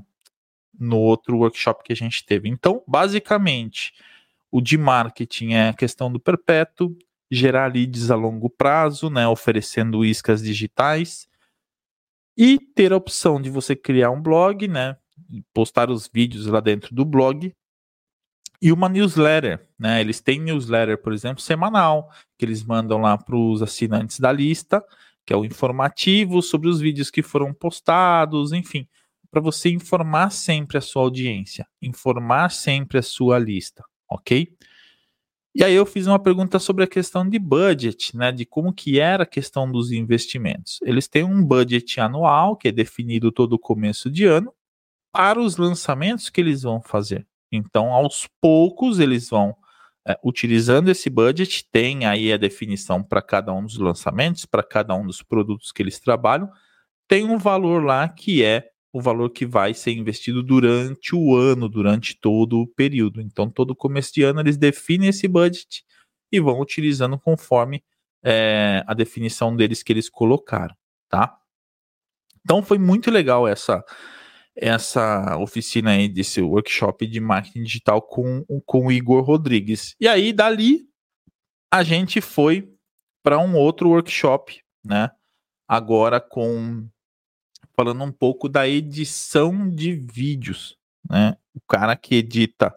no 0.80 0.99
outro 0.99 1.39
workshop 1.39 1.84
que 1.84 1.91
a 1.91 1.95
gente 1.95 2.23
teve. 2.23 2.47
Então, 2.47 2.84
basicamente, 2.88 3.91
o 4.51 4.62
de 4.62 4.78
marketing 4.78 5.54
é 5.54 5.69
a 5.69 5.73
questão 5.73 6.12
do 6.12 6.19
perpétuo, 6.19 6.95
gerar 7.32 7.73
leads 7.73 8.12
a 8.12 8.15
longo 8.15 8.51
prazo, 8.51 9.10
né, 9.10 9.28
oferecendo 9.28 10.06
iscas 10.06 10.43
digitais 10.43 11.28
e 12.38 12.60
ter 12.60 12.93
a 12.93 12.97
opção 12.97 13.41
de 13.41 13.49
você 13.49 13.75
criar 13.75 14.12
um 14.12 14.21
blog, 14.21 14.67
né, 14.67 14.95
postar 15.51 15.89
os 15.89 16.08
vídeos 16.08 16.45
lá 16.45 16.60
dentro 16.60 16.93
do 16.93 17.04
blog 17.04 17.51
e 18.62 18.71
uma 18.71 18.88
newsletter, 18.88 19.67
né? 19.78 20.01
Eles 20.01 20.21
têm 20.21 20.39
newsletter, 20.39 21.01
por 21.01 21.13
exemplo, 21.13 21.41
semanal, 21.41 22.12
que 22.38 22.45
eles 22.45 22.63
mandam 22.63 23.01
lá 23.01 23.17
para 23.17 23.36
os 23.36 23.63
assinantes 23.63 24.19
da 24.19 24.32
lista, 24.32 24.86
que 25.25 25.33
é 25.33 25.38
o 25.38 25.45
informativo 25.45 26.41
sobre 26.41 26.69
os 26.69 26.79
vídeos 26.79 27.09
que 27.09 27.23
foram 27.23 27.53
postados, 27.53 28.51
enfim, 28.51 28.88
para 29.31 29.41
você 29.41 29.69
informar 29.69 30.31
sempre 30.31 30.77
a 30.77 30.81
sua 30.81 31.01
audiência, 31.01 31.67
informar 31.81 32.51
sempre 32.51 32.99
a 32.99 33.01
sua 33.01 33.39
lista, 33.39 33.83
ok? 34.09 34.47
E 35.53 35.63
aí 35.63 35.73
eu 35.73 35.85
fiz 35.85 36.05
uma 36.05 36.19
pergunta 36.19 36.59
sobre 36.59 36.83
a 36.83 36.88
questão 36.88 37.27
de 37.27 37.39
budget, 37.39 38.15
né, 38.15 38.31
de 38.31 38.45
como 38.45 38.73
que 38.73 38.99
era 38.99 39.23
a 39.23 39.25
questão 39.25 39.71
dos 39.71 39.91
investimentos. 39.91 40.79
Eles 40.83 41.07
têm 41.07 41.23
um 41.23 41.43
budget 41.43 41.99
anual 41.99 42.57
que 42.57 42.67
é 42.67 42.71
definido 42.73 43.31
todo 43.31 43.57
começo 43.57 44.11
de 44.11 44.25
ano 44.25 44.53
para 45.13 45.39
os 45.39 45.55
lançamentos 45.55 46.29
que 46.29 46.41
eles 46.41 46.63
vão 46.63 46.81
fazer. 46.81 47.25
Então, 47.49 47.93
aos 47.93 48.27
poucos 48.41 48.99
eles 48.99 49.29
vão 49.29 49.55
é, 50.07 50.17
utilizando 50.23 50.89
esse 50.89 51.09
budget, 51.09 51.67
tem 51.71 52.05
aí 52.05 52.31
a 52.31 52.37
definição 52.37 53.03
para 53.03 53.21
cada 53.21 53.53
um 53.53 53.63
dos 53.63 53.77
lançamentos, 53.77 54.45
para 54.45 54.61
cada 54.61 54.93
um 54.95 55.05
dos 55.05 55.21
produtos 55.23 55.71
que 55.71 55.81
eles 55.81 55.99
trabalham, 55.99 56.49
tem 57.07 57.25
um 57.25 57.37
valor 57.37 57.83
lá 57.83 58.07
que 58.07 58.43
é 58.43 58.69
o 58.93 59.01
valor 59.01 59.29
que 59.29 59.45
vai 59.45 59.73
ser 59.73 59.91
investido 59.91 60.41
durante 60.41 61.13
o 61.13 61.35
ano, 61.35 61.67
durante 61.67 62.17
todo 62.17 62.61
o 62.61 62.67
período. 62.67 63.19
Então, 63.19 63.49
todo 63.49 63.75
começo 63.75 64.13
de 64.13 64.23
ano 64.23 64.39
eles 64.39 64.57
definem 64.57 65.09
esse 65.09 65.27
budget 65.27 65.83
e 66.31 66.39
vão 66.39 66.61
utilizando 66.61 67.19
conforme 67.19 67.83
é, 68.23 68.83
a 68.87 68.93
definição 68.93 69.55
deles 69.55 69.83
que 69.83 69.91
eles 69.91 70.09
colocaram, 70.09 70.73
tá? 71.09 71.37
Então, 72.41 72.63
foi 72.63 72.77
muito 72.77 73.11
legal 73.11 73.47
essa 73.47 73.83
essa 74.55 75.37
oficina 75.37 75.91
aí 75.91 76.07
desse 76.07 76.41
workshop 76.41 77.05
de 77.05 77.19
marketing 77.19 77.63
digital 77.63 78.01
com, 78.01 78.45
com 78.65 78.87
o 78.87 78.91
Igor 78.91 79.23
Rodrigues. 79.23 79.95
E 79.99 80.07
aí, 80.07 80.31
dali, 80.31 80.87
a 81.71 81.83
gente 81.83 82.21
foi 82.21 82.71
para 83.21 83.37
um 83.39 83.55
outro 83.55 83.89
workshop, 83.89 84.61
né? 84.83 85.09
Agora 85.67 86.21
com 86.21 86.87
falando 87.75 88.03
um 88.03 88.11
pouco 88.11 88.47
da 88.47 88.67
edição 88.67 89.69
de 89.69 89.93
vídeos, 89.93 90.77
né? 91.09 91.35
O 91.53 91.59
cara 91.67 91.95
que 91.95 92.15
edita 92.15 92.73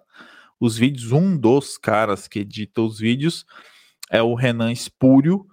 os 0.59 0.77
vídeos, 0.77 1.13
um 1.13 1.37
dos 1.37 1.79
caras 1.79 2.27
que 2.27 2.41
edita 2.41 2.81
os 2.81 2.99
vídeos 2.99 3.45
é 4.11 4.23
o 4.23 4.35
Renan 4.35 4.73
Espúrio. 4.73 5.47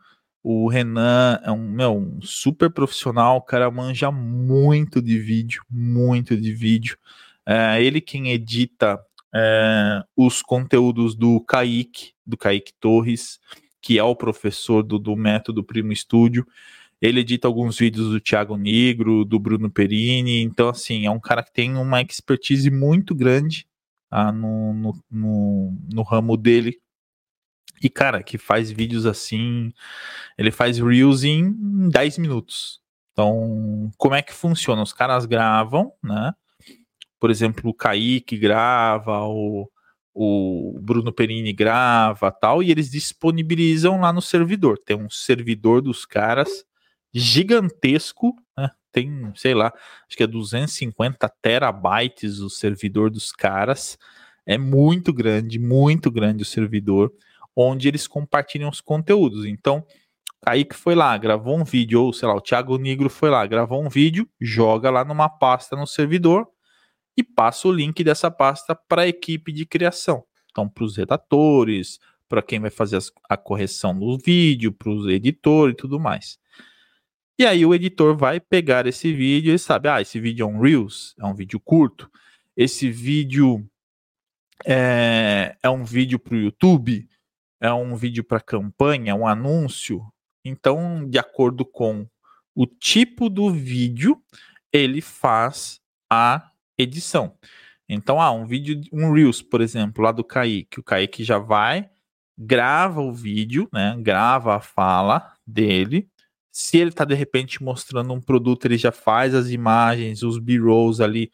O 0.48 0.68
Renan 0.70 1.40
é 1.44 1.52
um, 1.52 1.68
meu, 1.68 1.98
um 1.98 2.22
super 2.22 2.70
profissional, 2.70 3.38
o 3.38 3.42
cara 3.42 3.72
manja 3.72 4.12
muito 4.12 5.02
de 5.02 5.18
vídeo, 5.18 5.64
muito 5.68 6.38
de 6.38 6.54
vídeo. 6.54 7.00
É 7.44 7.82
ele 7.82 8.00
quem 8.00 8.30
edita 8.30 9.04
é, 9.34 10.04
os 10.16 10.44
conteúdos 10.44 11.16
do 11.16 11.42
Kaique, 11.42 12.12
do 12.24 12.38
Kaique 12.38 12.74
Torres, 12.80 13.40
que 13.82 13.98
é 13.98 14.04
o 14.04 14.16
professor 14.16 14.84
do, 14.84 15.00
do 15.00 15.16
Método 15.16 15.64
Primo 15.64 15.92
Estúdio. 15.92 16.46
Ele 17.02 17.22
edita 17.22 17.48
alguns 17.48 17.80
vídeos 17.80 18.12
do 18.12 18.22
Thiago 18.22 18.56
Negro, 18.56 19.26
do 19.26 19.40
Bruno 19.40 19.72
Perini. 19.72 20.44
Então, 20.44 20.70
assim, 20.70 21.08
é 21.08 21.10
um 21.10 21.20
cara 21.20 21.42
que 21.42 21.52
tem 21.52 21.76
uma 21.76 22.04
expertise 22.04 22.70
muito 22.70 23.16
grande 23.16 23.66
ah, 24.12 24.32
no, 24.32 24.74
no, 24.76 25.04
no, 25.10 25.78
no 25.92 26.04
ramo 26.04 26.38
dele. 26.38 26.78
E, 27.82 27.90
cara, 27.90 28.24
que 28.24 28.38
faz 28.38 28.72
vídeos 28.72 29.06
assim. 29.06 29.72
Ele 30.38 30.52
faz 30.52 30.80
Reels 30.80 31.24
em 31.24 31.90
10 31.90 32.18
minutos. 32.18 32.82
Então, 33.12 33.92
como 33.98 34.16
é 34.16 34.22
que 34.22 34.34
funciona? 34.34 34.82
Os 34.82 34.94
caras 34.94 35.26
gravam, 35.26 35.94
né? 36.04 36.34
Por 37.20 37.32
exemplo, 37.32 37.70
o 37.70 37.74
Kaique 37.74 38.38
grava, 38.38 39.24
o, 39.24 39.70
o 40.14 40.80
Bruno 40.82 41.14
Perini 41.14 41.54
grava 41.54 42.32
tal, 42.32 42.62
e 42.62 42.72
eles 42.72 42.92
disponibilizam 42.92 44.00
lá 44.02 44.12
no 44.12 44.22
servidor. 44.22 44.78
Tem 44.78 44.98
um 44.98 45.10
servidor 45.10 45.82
dos 45.82 46.06
caras 46.06 46.66
gigantesco, 47.14 48.36
né? 48.58 48.70
tem, 48.92 49.32
sei 49.36 49.54
lá, 49.54 49.74
acho 50.08 50.16
que 50.18 50.24
é 50.24 50.28
250 50.28 51.28
terabytes 51.42 52.40
o 52.40 52.50
servidor 52.50 53.10
dos 53.10 53.32
caras. 53.32 53.98
É 54.46 54.58
muito 54.58 55.12
grande, 55.12 55.58
muito 55.58 56.12
grande 56.12 56.44
o 56.44 56.46
servidor, 56.46 57.12
onde 57.56 57.88
eles 57.88 58.08
compartilham 58.08 58.70
os 58.70 58.82
conteúdos. 58.82 59.46
Então, 59.46 59.86
Kaique 60.46 60.76
foi 60.76 60.94
lá, 60.94 61.18
gravou 61.18 61.58
um 61.58 61.64
vídeo, 61.64 62.04
ou 62.04 62.14
sei 62.14 62.28
lá, 62.28 62.36
o 62.36 62.42
Thiago 62.42 62.78
Negro 62.78 63.10
foi 63.10 63.30
lá, 63.30 63.46
gravou 63.48 63.84
um 63.84 63.90
vídeo, 63.90 64.30
joga 64.40 64.92
lá 64.92 65.04
numa 65.04 65.30
pasta 65.30 65.76
no 65.76 65.88
servidor 65.88 66.48
e 67.18 67.24
passa 67.24 67.68
o 67.68 67.72
link 67.72 68.04
dessa 68.04 68.30
pasta 68.30 68.76
para 68.76 69.04
a 69.04 69.08
equipe 69.08 69.52
de 69.52 69.66
criação. 69.66 70.24
Então, 70.52 70.70
para 70.70 70.84
os 70.84 70.98
redatores, 70.98 72.00
para 72.28 72.42
quem 72.42 72.60
vai 72.60 72.70
fazer 72.70 73.00
a 73.30 73.38
correção 73.38 73.98
do 73.98 74.18
vídeo, 74.18 74.72
para 74.72 74.90
os 74.90 75.08
editores 75.08 75.74
e 75.74 75.78
tudo 75.78 76.00
mais. 76.00 76.38
E 77.38 77.46
aí 77.46 77.66
o 77.66 77.74
editor 77.74 78.16
vai 78.16 78.40
pegar 78.40 78.88
esse 78.88 79.12
vídeo 79.14 79.54
e 79.54 79.60
sabe, 79.60 79.90
ah, 79.90 80.02
esse 80.02 80.20
vídeo 80.20 80.44
é 80.44 80.48
um 80.48 80.60
Reels, 80.60 81.14
é 81.20 81.26
um 81.26 81.36
vídeo 81.36 81.60
curto, 81.60 82.10
esse 82.56 82.90
vídeo 82.90 83.68
é, 84.66 85.58
é 85.62 85.70
um 85.70 85.84
vídeo 85.84 86.18
para 86.18 86.36
o 86.36 86.40
YouTube, 86.40 87.08
é 87.60 87.72
um 87.74 87.96
vídeo 87.96 88.24
para 88.24 88.40
campanha, 88.40 89.16
um 89.16 89.28
anúncio. 89.28 90.06
Então, 90.44 91.08
de 91.08 91.18
acordo 91.18 91.66
com 91.66 92.08
o 92.54 92.66
tipo 92.66 93.30
do 93.30 93.52
vídeo, 93.52 94.22
ele 94.72 95.02
faz 95.02 95.80
a 96.10 96.52
edição. 96.78 97.38
Então, 97.88 98.22
ah, 98.22 98.32
um 98.32 98.46
vídeo, 98.46 98.82
um 98.92 99.12
Reels, 99.12 99.42
por 99.42 99.62
exemplo, 99.62 100.04
lá 100.04 100.12
do 100.12 100.24
Kaique, 100.24 100.80
o 100.80 100.84
Kaique 100.84 101.24
já 101.24 101.38
vai, 101.38 101.90
grava 102.38 103.02
o 103.02 103.14
vídeo, 103.14 103.70
né? 103.72 103.96
Grava 104.00 104.56
a 104.56 104.60
fala 104.60 105.34
dele, 105.46 106.10
se 106.56 106.78
ele 106.78 106.90
está 106.90 107.04
de 107.04 107.14
repente 107.14 107.62
mostrando 107.62 108.14
um 108.14 108.22
produto, 108.22 108.66
ele 108.66 108.78
já 108.78 108.92
faz 108.92 109.36
as 109.36 109.50
imagens, 109.50 110.24
os 110.24 110.40
B-rolls 110.40 111.04
ali 111.04 111.30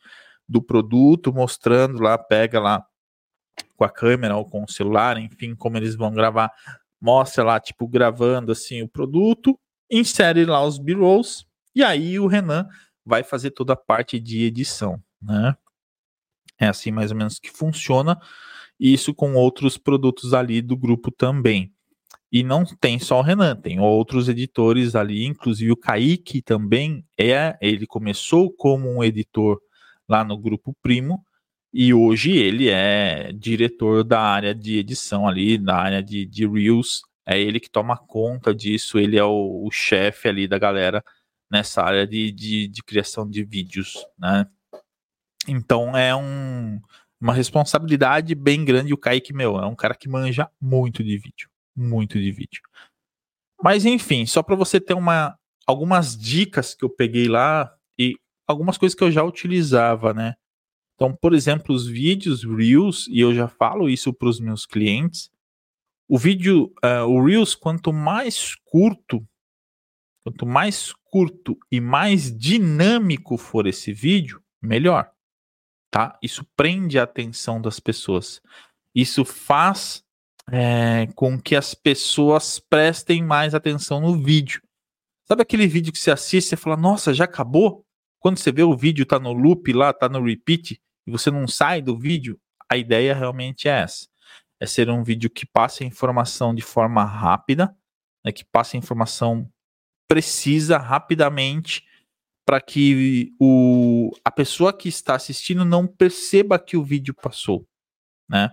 do 0.50 0.64
produto, 0.64 1.32
mostrando 1.32 2.02
lá, 2.02 2.18
pega 2.18 2.60
lá 2.60 2.84
com 3.82 3.86
a 3.86 3.90
câmera 3.90 4.38
ou 4.38 4.46
com 4.46 4.64
o 4.64 4.70
celular, 4.70 5.18
enfim, 5.18 5.56
como 5.56 5.76
eles 5.76 5.96
vão 5.96 6.12
gravar, 6.12 6.52
mostra 7.02 7.44
lá, 7.44 7.60
tipo, 7.60 7.88
gravando 7.88 8.52
assim 8.52 8.84
o 8.84 8.88
produto, 8.88 9.60
insere 9.90 10.46
lá 10.46 10.64
os 10.64 10.78
B-rolls, 10.78 11.48
e 11.74 11.84
aí 11.84 12.20
o 12.20 12.28
Renan 12.28 12.68
vai 13.04 13.24
fazer 13.24 13.50
toda 13.50 13.74
a 13.74 13.76
parte 13.76 14.20
de 14.20 14.44
edição, 14.44 15.02
né? 15.20 15.58
É 16.60 16.68
assim 16.68 16.92
mais 16.92 17.10
ou 17.10 17.18
menos 17.18 17.40
que 17.40 17.50
funciona, 17.50 18.20
isso 18.80 19.16
com 19.16 19.34
outros 19.34 19.80
produtos 19.80 20.32
ali 20.32 20.62
do 20.62 20.78
grupo 20.78 21.10
também. 21.10 21.74
E 22.32 22.44
não 22.44 22.64
tem 22.64 23.00
só 23.00 23.18
o 23.18 23.24
Renan, 23.24 23.56
tem 23.56 23.80
outros 23.80 24.30
editores 24.30 24.96
ali, 24.96 25.26
inclusive 25.26 25.72
o 25.72 25.78
Kaique 25.78 26.40
também 26.40 27.04
é, 27.20 27.58
ele 27.60 27.88
começou 27.88 28.54
como 28.54 28.88
um 28.96 29.04
editor 29.04 29.60
lá 30.08 30.24
no 30.24 30.38
grupo 30.38 30.78
Primo 30.84 31.26
e 31.74 31.94
hoje 31.94 32.32
ele 32.32 32.70
é 32.70 33.32
diretor 33.34 34.04
da 34.04 34.22
área 34.22 34.54
de 34.54 34.78
edição 34.78 35.28
ali, 35.28 35.58
da 35.58 35.76
área 35.76 36.04
de, 36.04 36.26
de 36.26 36.48
Reels, 36.48 37.02
é 37.26 37.40
ele 37.40 37.60
que 37.60 37.70
toma 37.70 37.98
conta 37.98 38.54
disso, 38.54 39.00
ele 39.00 39.18
é 39.18 39.24
o, 39.24 39.66
o 39.66 39.72
chefe 39.72 40.28
ali 40.28 40.48
da 40.48 40.58
galera 40.58 41.04
nessa 41.50 41.82
área 41.82 42.08
de, 42.08 42.32
de, 42.32 42.68
de 42.68 42.84
criação 42.84 43.30
de 43.30 43.44
vídeos, 43.44 44.06
né? 44.18 44.48
Então 45.48 45.98
é 45.98 46.16
um, 46.16 46.80
uma 47.20 47.34
responsabilidade 47.34 48.36
bem 48.36 48.64
grande. 48.64 48.94
O 48.94 48.98
Kaique, 48.98 49.34
meu, 49.34 49.58
é 49.58 49.66
um 49.66 49.76
cara 49.76 49.96
que 49.96 50.08
manja 50.08 50.50
muito 50.62 51.04
de 51.04 51.18
vídeo 51.18 51.52
muito 51.76 52.20
de 52.20 52.32
vídeo. 52.32 52.62
Mas 53.64 53.86
enfim, 53.86 54.26
só 54.26 54.42
para 54.44 54.56
você 54.56 54.80
ter 54.80 54.94
uma 54.94 55.38
algumas 55.66 56.18
dicas 56.18 56.74
que 56.74 56.84
eu 56.84 56.90
peguei 56.90 57.28
lá 57.28 57.74
e 57.98 58.18
algumas 58.48 58.78
coisas 58.78 58.96
que 58.96 59.04
eu 59.04 59.12
já 59.12 59.24
utilizava, 59.24 60.14
né? 60.14 60.36
Então, 61.02 61.16
por 61.16 61.34
exemplo, 61.34 61.74
os 61.74 61.88
vídeos 61.88 62.44
Reels, 62.44 63.08
e 63.08 63.20
eu 63.22 63.34
já 63.34 63.48
falo 63.48 63.90
isso 63.90 64.14
para 64.14 64.30
os 64.30 64.40
meus 64.40 64.68
clientes, 64.68 65.32
o 66.08 66.16
vídeo, 66.16 66.72
uh, 66.86 67.08
o 67.08 67.26
Reels, 67.26 67.56
quanto 67.56 67.92
mais 67.92 68.54
curto, 68.66 69.28
quanto 70.24 70.46
mais 70.46 70.94
curto 71.06 71.58
e 71.72 71.82
mais 71.82 72.32
dinâmico 72.38 73.36
for 73.36 73.66
esse 73.66 73.92
vídeo, 73.92 74.44
melhor, 74.62 75.12
tá? 75.90 76.20
Isso 76.22 76.46
prende 76.56 77.00
a 77.00 77.04
atenção 77.04 77.60
das 77.60 77.80
pessoas. 77.80 78.40
Isso 78.94 79.26
faz 79.26 80.04
é, 80.52 81.08
com 81.16 81.42
que 81.42 81.56
as 81.56 81.74
pessoas 81.74 82.60
prestem 82.60 83.24
mais 83.24 83.56
atenção 83.56 84.00
no 84.02 84.24
vídeo. 84.24 84.62
Sabe 85.28 85.42
aquele 85.42 85.66
vídeo 85.66 85.92
que 85.92 85.98
você 85.98 86.12
assiste 86.12 86.52
e 86.52 86.58
fala, 86.58 86.78
nossa, 86.78 87.12
já 87.12 87.24
acabou? 87.24 87.84
Quando 88.20 88.38
você 88.38 88.52
vê 88.52 88.62
o 88.62 88.78
vídeo, 88.78 89.04
tá 89.04 89.18
no 89.18 89.34
loop 89.34 89.74
lá, 89.74 89.92
tá 89.92 90.08
no 90.08 90.24
repeat, 90.24 90.80
você 91.12 91.30
não 91.30 91.48
sai 91.48 91.82
do 91.82 91.98
vídeo, 91.98 92.40
a 92.70 92.78
ideia 92.78 93.14
realmente 93.14 93.68
é 93.68 93.82
essa. 93.82 94.08
É 94.60 94.66
ser 94.66 94.90
um 94.90 95.04
vídeo 95.04 95.30
que 95.30 95.46
passe 95.46 95.84
a 95.84 95.88
informação 95.88 96.56
de 96.56 96.62
forma 96.62 97.04
rápida, 97.04 97.76
né, 98.24 98.32
que 98.32 98.46
passe 98.46 98.78
a 98.78 98.80
informação 98.80 99.52
precisa 100.08 100.78
rapidamente 100.78 101.86
para 102.46 102.60
que 102.60 103.34
o, 103.40 104.12
a 104.26 104.32
pessoa 104.32 104.74
que 104.74 104.90
está 104.90 105.16
assistindo 105.16 105.64
não 105.64 105.88
perceba 105.88 106.60
que 106.60 106.76
o 106.76 106.84
vídeo 106.84 107.14
passou, 107.14 107.66
né? 108.30 108.52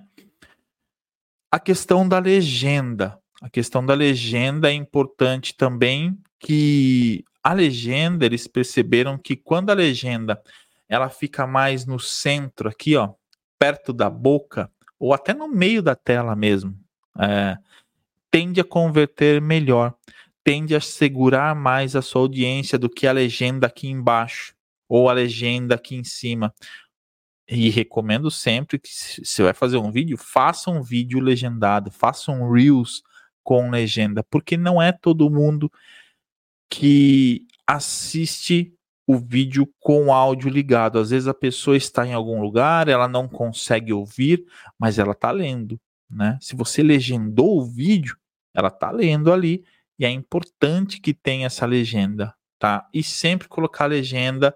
A 1.51 1.59
questão 1.59 2.09
da 2.09 2.19
legenda. 2.19 3.19
A 3.41 3.49
questão 3.49 3.85
da 3.85 3.95
legenda 3.95 4.71
é 4.71 4.75
importante 4.75 5.53
também 5.57 6.17
que 6.39 7.25
a 7.43 7.53
legenda, 7.53 8.27
eles 8.27 8.47
perceberam 8.47 9.17
que 9.17 9.35
quando 9.35 9.71
a 9.71 9.75
legenda 9.75 10.41
ela 10.89 11.09
fica 11.09 11.47
mais 11.47 11.85
no 11.85 11.99
centro 11.99 12.69
aqui, 12.69 12.97
ó, 12.97 13.13
perto 13.59 13.93
da 13.93 14.09
boca, 14.09 14.71
ou 14.99 15.13
até 15.13 15.35
no 15.35 15.49
meio 15.49 15.83
da 15.83 15.95
tela 15.95 16.35
mesmo, 16.35 16.79
é, 17.19 17.57
tende 18.31 18.61
a 18.61 18.65
converter 18.65 19.41
melhor, 19.41 19.95
tende 20.43 20.75
a 20.75 20.81
segurar 20.81 21.55
mais 21.55 21.95
a 21.95 22.03
sua 22.03 22.23
audiência 22.23 22.79
do 22.79 22.89
que 22.89 23.07
a 23.07 23.13
legenda 23.13 23.67
aqui 23.67 23.89
embaixo 23.89 24.55
ou 24.89 25.11
a 25.11 25.13
legenda 25.13 25.75
aqui 25.75 25.95
em 25.95 26.05
cima. 26.05 26.55
E 27.47 27.71
recomendo 27.71 28.31
sempre 28.31 28.79
que 28.79 28.89
se 28.91 29.43
vai 29.43 29.55
fazer 29.55 29.79
um 29.79 29.91
vídeo, 29.91 30.17
faça 30.19 30.71
um 30.71 30.83
vídeo 30.83 31.19
legendado, 31.19 31.91
faça 31.91 32.31
um 32.31 32.51
Reels 32.51 33.03
com 33.43 33.71
legenda, 33.71 34.23
porque 34.23 34.57
não 34.57 34.81
é 34.81 34.93
todo 34.93 35.31
mundo 35.31 35.73
que 36.69 37.47
assiste 37.67 38.78
o 39.09 39.17
vídeo 39.17 39.67
com 39.81 40.13
áudio 40.13 40.51
ligado. 40.51 40.99
Às 40.99 41.09
vezes 41.09 41.27
a 41.27 41.33
pessoa 41.33 41.79
está 41.79 42.07
em 42.07 42.13
algum 42.13 42.43
lugar, 42.43 42.89
ela 42.89 43.09
não 43.09 43.27
consegue 43.27 43.91
ouvir, 43.91 44.45
mas 44.79 44.99
ela 44.99 45.13
está 45.13 45.31
lendo, 45.31 45.81
né? 46.11 46.37
Se 46.43 46.55
você 46.55 46.83
legendou 46.83 47.59
o 47.59 47.65
vídeo, 47.65 48.19
ela 48.55 48.69
está 48.69 48.91
lendo 48.91 49.33
ali 49.33 49.65
e 49.99 50.05
é 50.05 50.11
importante 50.11 51.01
que 51.01 51.15
tenha 51.15 51.47
essa 51.47 51.65
legenda, 51.65 52.35
tá? 52.59 52.87
E 52.93 53.03
sempre 53.03 53.49
colocar 53.49 53.85
a 53.85 53.89
legenda 53.89 54.55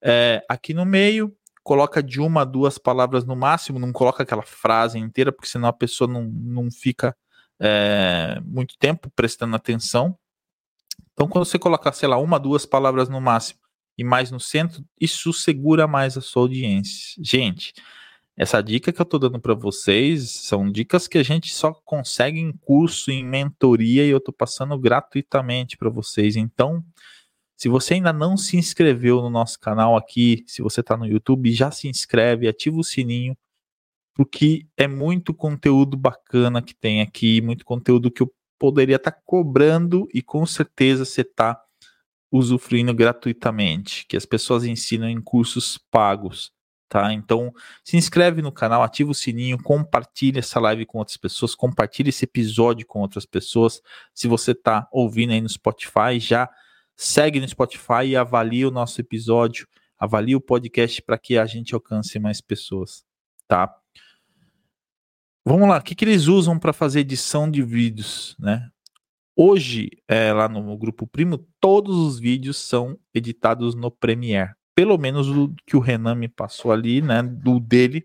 é, 0.00 0.44
aqui 0.48 0.72
no 0.72 0.86
meio 0.86 1.36
coloca 1.64 2.00
de 2.00 2.20
uma 2.20 2.42
a 2.42 2.44
duas 2.44 2.78
palavras 2.78 3.24
no 3.24 3.34
máximo, 3.34 3.80
não 3.80 3.92
coloca 3.92 4.22
aquela 4.22 4.42
frase 4.42 4.96
inteira, 4.96 5.32
porque 5.32 5.48
senão 5.48 5.68
a 5.68 5.72
pessoa 5.72 6.08
não, 6.08 6.22
não 6.22 6.70
fica 6.70 7.16
é, 7.58 8.38
muito 8.44 8.78
tempo 8.78 9.10
prestando 9.10 9.56
atenção. 9.56 10.16
Então, 11.12 11.26
quando 11.28 11.44
você 11.44 11.58
colocar, 11.58 11.92
sei 11.92 12.08
lá, 12.08 12.16
uma, 12.16 12.38
duas 12.38 12.64
palavras 12.64 13.08
no 13.08 13.20
máximo 13.20 13.58
e 13.98 14.04
mais 14.04 14.30
no 14.30 14.38
centro, 14.38 14.84
isso 15.00 15.32
segura 15.32 15.88
mais 15.88 16.16
a 16.16 16.20
sua 16.20 16.42
audiência. 16.42 17.20
Gente, 17.20 17.74
essa 18.36 18.62
dica 18.62 18.92
que 18.92 19.00
eu 19.00 19.04
estou 19.04 19.18
dando 19.18 19.40
para 19.40 19.54
vocês 19.54 20.30
são 20.30 20.70
dicas 20.70 21.08
que 21.08 21.18
a 21.18 21.22
gente 21.24 21.52
só 21.52 21.72
consegue 21.84 22.38
em 22.38 22.52
curso, 22.52 23.10
em 23.10 23.24
mentoria, 23.24 24.06
e 24.06 24.10
eu 24.10 24.18
estou 24.18 24.32
passando 24.32 24.78
gratuitamente 24.78 25.76
para 25.76 25.90
vocês. 25.90 26.36
Então, 26.36 26.84
se 27.56 27.68
você 27.68 27.94
ainda 27.94 28.12
não 28.12 28.36
se 28.36 28.56
inscreveu 28.56 29.20
no 29.20 29.28
nosso 29.28 29.58
canal 29.58 29.96
aqui, 29.96 30.44
se 30.46 30.62
você 30.62 30.80
está 30.80 30.96
no 30.96 31.04
YouTube, 31.04 31.52
já 31.52 31.72
se 31.72 31.88
inscreve, 31.88 32.46
ativa 32.46 32.78
o 32.78 32.84
sininho, 32.84 33.36
porque 34.14 34.64
é 34.76 34.86
muito 34.86 35.34
conteúdo 35.34 35.96
bacana 35.96 36.62
que 36.62 36.74
tem 36.74 37.00
aqui, 37.00 37.40
muito 37.40 37.64
conteúdo 37.64 38.08
que 38.08 38.22
eu 38.22 38.32
poderia 38.56 38.96
estar 38.96 39.10
tá 39.10 39.20
cobrando 39.24 40.06
e 40.14 40.22
com 40.22 40.46
certeza 40.46 41.04
você 41.04 41.22
está 41.22 41.60
usufruindo 42.30 42.94
gratuitamente, 42.94 44.06
que 44.06 44.16
as 44.16 44.26
pessoas 44.26 44.64
ensinam 44.64 45.08
em 45.08 45.20
cursos 45.20 45.78
pagos, 45.90 46.52
tá? 46.88 47.12
Então, 47.12 47.52
se 47.84 47.96
inscreve 47.96 48.42
no 48.42 48.52
canal, 48.52 48.82
ativa 48.82 49.10
o 49.10 49.14
sininho, 49.14 49.62
compartilha 49.62 50.40
essa 50.40 50.60
live 50.60 50.86
com 50.86 50.98
outras 50.98 51.16
pessoas, 51.16 51.54
compartilha 51.54 52.08
esse 52.08 52.24
episódio 52.24 52.86
com 52.86 53.00
outras 53.00 53.26
pessoas. 53.26 53.80
Se 54.14 54.28
você 54.28 54.52
está 54.52 54.88
ouvindo 54.92 55.32
aí 55.32 55.40
no 55.40 55.48
Spotify, 55.48 56.18
já 56.18 56.48
segue 56.96 57.40
no 57.40 57.48
Spotify 57.48 58.06
e 58.06 58.16
avalie 58.16 58.66
o 58.66 58.70
nosso 58.70 59.00
episódio, 59.00 59.66
avalie 59.98 60.36
o 60.36 60.40
podcast 60.40 61.00
para 61.02 61.18
que 61.18 61.38
a 61.38 61.46
gente 61.46 61.74
alcance 61.74 62.18
mais 62.18 62.40
pessoas, 62.40 63.04
tá? 63.46 63.74
Vamos 65.44 65.68
lá, 65.68 65.78
o 65.78 65.82
que, 65.82 65.94
que 65.94 66.04
eles 66.04 66.26
usam 66.26 66.58
para 66.58 66.74
fazer 66.74 67.00
edição 67.00 67.50
de 67.50 67.62
vídeos, 67.62 68.36
né? 68.38 68.68
Hoje, 69.40 69.90
é, 70.08 70.32
lá 70.32 70.48
no 70.48 70.76
Grupo 70.76 71.06
Primo, 71.06 71.38
todos 71.60 71.96
os 71.96 72.18
vídeos 72.18 72.56
são 72.56 72.98
editados 73.14 73.76
no 73.76 73.88
Premiere. 73.88 74.50
Pelo 74.74 74.98
menos 74.98 75.28
o 75.28 75.54
que 75.64 75.76
o 75.76 75.80
Renan 75.80 76.16
me 76.16 76.26
passou 76.26 76.72
ali, 76.72 77.00
né? 77.00 77.22
Do 77.22 77.60
dele, 77.60 78.04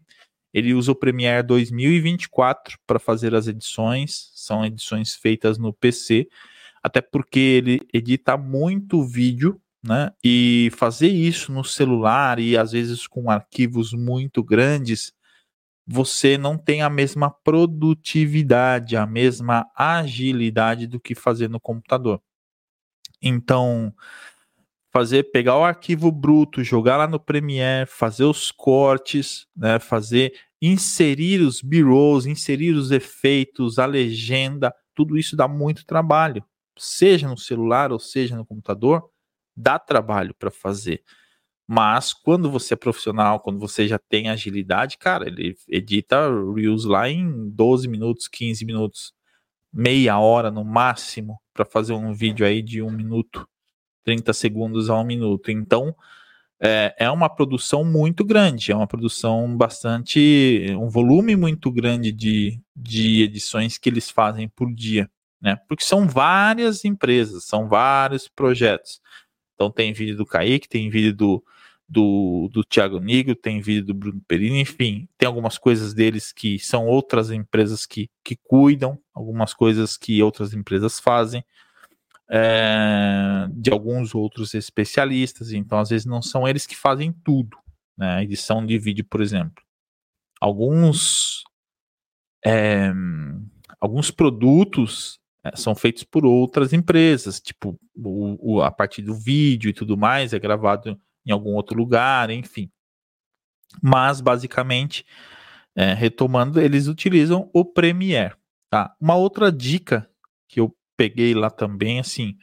ele 0.53 0.75
usa 0.75 0.91
o 0.91 0.95
Premiere 0.95 1.41
2024 1.41 2.77
para 2.85 2.99
fazer 2.99 3.33
as 3.33 3.47
edições. 3.47 4.31
São 4.35 4.63
edições 4.63 5.15
feitas 5.15 5.57
no 5.57 5.73
PC 5.73 6.27
até 6.83 7.01
porque 7.01 7.39
ele 7.39 7.81
edita 7.91 8.37
muito 8.37 9.03
vídeo, 9.03 9.59
né? 9.83 10.11
E 10.23 10.69
fazer 10.75 11.07
isso 11.07 11.51
no 11.51 11.63
celular 11.63 12.37
e 12.37 12.55
às 12.55 12.73
vezes 12.73 13.07
com 13.07 13.31
arquivos 13.31 13.91
muito 13.91 14.43
grandes, 14.43 15.13
você 15.85 16.37
não 16.37 16.57
tem 16.57 16.81
a 16.81 16.89
mesma 16.89 17.29
produtividade, 17.29 18.95
a 18.95 19.05
mesma 19.05 19.65
agilidade 19.75 20.87
do 20.87 20.99
que 20.99 21.15
fazer 21.15 21.49
no 21.49 21.59
computador. 21.59 22.21
Então, 23.21 23.93
fazer 24.91 25.31
pegar 25.31 25.57
o 25.57 25.63
arquivo 25.63 26.11
bruto, 26.11 26.63
jogar 26.63 26.97
lá 26.97 27.07
no 27.07 27.19
Premiere, 27.19 27.89
fazer 27.89 28.25
os 28.25 28.51
cortes, 28.51 29.47
né, 29.55 29.79
fazer 29.79 30.33
inserir 30.61 31.41
os 31.41 31.61
b-rolls, 31.61 32.29
inserir 32.29 32.71
os 32.71 32.91
efeitos, 32.91 33.79
a 33.79 33.85
legenda, 33.85 34.73
tudo 34.95 35.17
isso 35.17 35.35
dá 35.35 35.47
muito 35.47 35.85
trabalho 35.85 36.43
seja 36.77 37.27
no 37.27 37.37
celular 37.37 37.91
ou 37.91 37.99
seja 37.99 38.35
no 38.35 38.45
computador, 38.45 39.09
dá 39.55 39.77
trabalho 39.77 40.33
para 40.33 40.51
fazer. 40.51 41.03
Mas 41.67 42.13
quando 42.13 42.51
você 42.51 42.73
é 42.73 42.77
profissional, 42.77 43.39
quando 43.39 43.59
você 43.59 43.87
já 43.87 43.97
tem 43.97 44.29
agilidade, 44.29 44.97
cara, 44.97 45.27
ele 45.27 45.55
edita 45.67 46.29
Reels 46.53 46.85
lá 46.85 47.09
em 47.09 47.49
12 47.49 47.87
minutos, 47.87 48.27
15 48.27 48.65
minutos, 48.65 49.13
meia 49.71 50.19
hora 50.19 50.51
no 50.51 50.63
máximo, 50.63 51.39
para 51.53 51.65
fazer 51.65 51.93
um 51.93 52.13
vídeo 52.13 52.45
aí 52.45 52.61
de 52.61 52.81
um 52.81 52.91
minuto, 52.91 53.47
30 54.03 54.33
segundos 54.33 54.89
a 54.89 54.99
um 54.99 55.05
minuto. 55.05 55.51
Então, 55.51 55.95
é, 56.61 56.95
é 56.99 57.11
uma 57.11 57.29
produção 57.29 57.83
muito 57.83 58.25
grande, 58.25 58.71
é 58.71 58.75
uma 58.75 58.87
produção 58.87 59.55
bastante, 59.57 60.65
um 60.79 60.89
volume 60.89 61.35
muito 61.35 61.71
grande 61.71 62.11
de, 62.11 62.59
de 62.75 63.23
edições 63.23 63.77
que 63.77 63.89
eles 63.89 64.09
fazem 64.09 64.49
por 64.49 64.73
dia 64.73 65.09
né? 65.43 65.57
Porque 65.67 65.83
são 65.83 66.07
várias 66.07 66.85
empresas, 66.85 67.43
são 67.43 67.67
vários 67.67 68.29
projetos. 68.29 69.01
Então 69.55 69.71
tem 69.71 69.93
vídeo 69.93 70.17
do 70.17 70.25
Kaique, 70.25 70.67
tem 70.67 70.89
vídeo 70.89 71.13
do, 71.15 71.43
do, 71.87 72.49
do 72.51 72.63
Thiago 72.63 72.99
Nigro, 72.99 73.35
tem 73.35 73.61
vídeo 73.61 73.85
do 73.85 73.93
Bruno 73.93 74.21
Perini, 74.27 74.61
enfim, 74.61 75.07
tem 75.17 75.27
algumas 75.27 75.57
coisas 75.57 75.93
deles 75.93 76.31
que 76.31 76.57
são 76.59 76.87
outras 76.87 77.31
empresas 77.31 77.85
que, 77.85 78.09
que 78.23 78.35
cuidam, 78.35 78.99
algumas 79.13 79.53
coisas 79.53 79.97
que 79.97 80.21
outras 80.23 80.53
empresas 80.53 80.99
fazem, 80.99 81.43
é, 82.29 83.47
de 83.51 83.71
alguns 83.71 84.15
outros 84.15 84.53
especialistas, 84.53 85.51
então 85.51 85.79
às 85.79 85.89
vezes 85.89 86.05
não 86.05 86.21
são 86.21 86.47
eles 86.47 86.65
que 86.65 86.75
fazem 86.75 87.13
tudo, 87.23 87.57
né? 87.97 88.23
Edição 88.23 88.65
de 88.65 88.77
vídeo, 88.79 89.05
por 89.05 89.21
exemplo. 89.21 89.63
Alguns 90.41 91.43
é, 92.45 92.91
alguns 93.79 94.09
produtos 94.09 95.19
é, 95.43 95.55
são 95.55 95.75
feitos 95.75 96.03
por 96.03 96.25
outras 96.25 96.73
empresas, 96.73 97.39
tipo 97.39 97.79
o, 97.95 98.55
o, 98.55 98.61
a 98.61 98.71
parte 98.71 99.01
do 99.01 99.13
vídeo 99.13 99.69
e 99.69 99.73
tudo 99.73 99.97
mais 99.97 100.33
é 100.33 100.39
gravado 100.39 100.99
em 101.25 101.31
algum 101.31 101.53
outro 101.53 101.77
lugar, 101.77 102.29
enfim. 102.29 102.69
Mas 103.81 104.21
basicamente, 104.21 105.05
é, 105.75 105.93
retomando, 105.93 106.59
eles 106.59 106.87
utilizam 106.87 107.49
o 107.53 107.65
Premiere. 107.65 108.35
Tá? 108.69 108.95
Uma 108.99 109.15
outra 109.15 109.51
dica 109.51 110.09
que 110.47 110.59
eu 110.59 110.75
peguei 110.97 111.33
lá 111.33 111.49
também, 111.49 111.99
assim, 111.99 112.37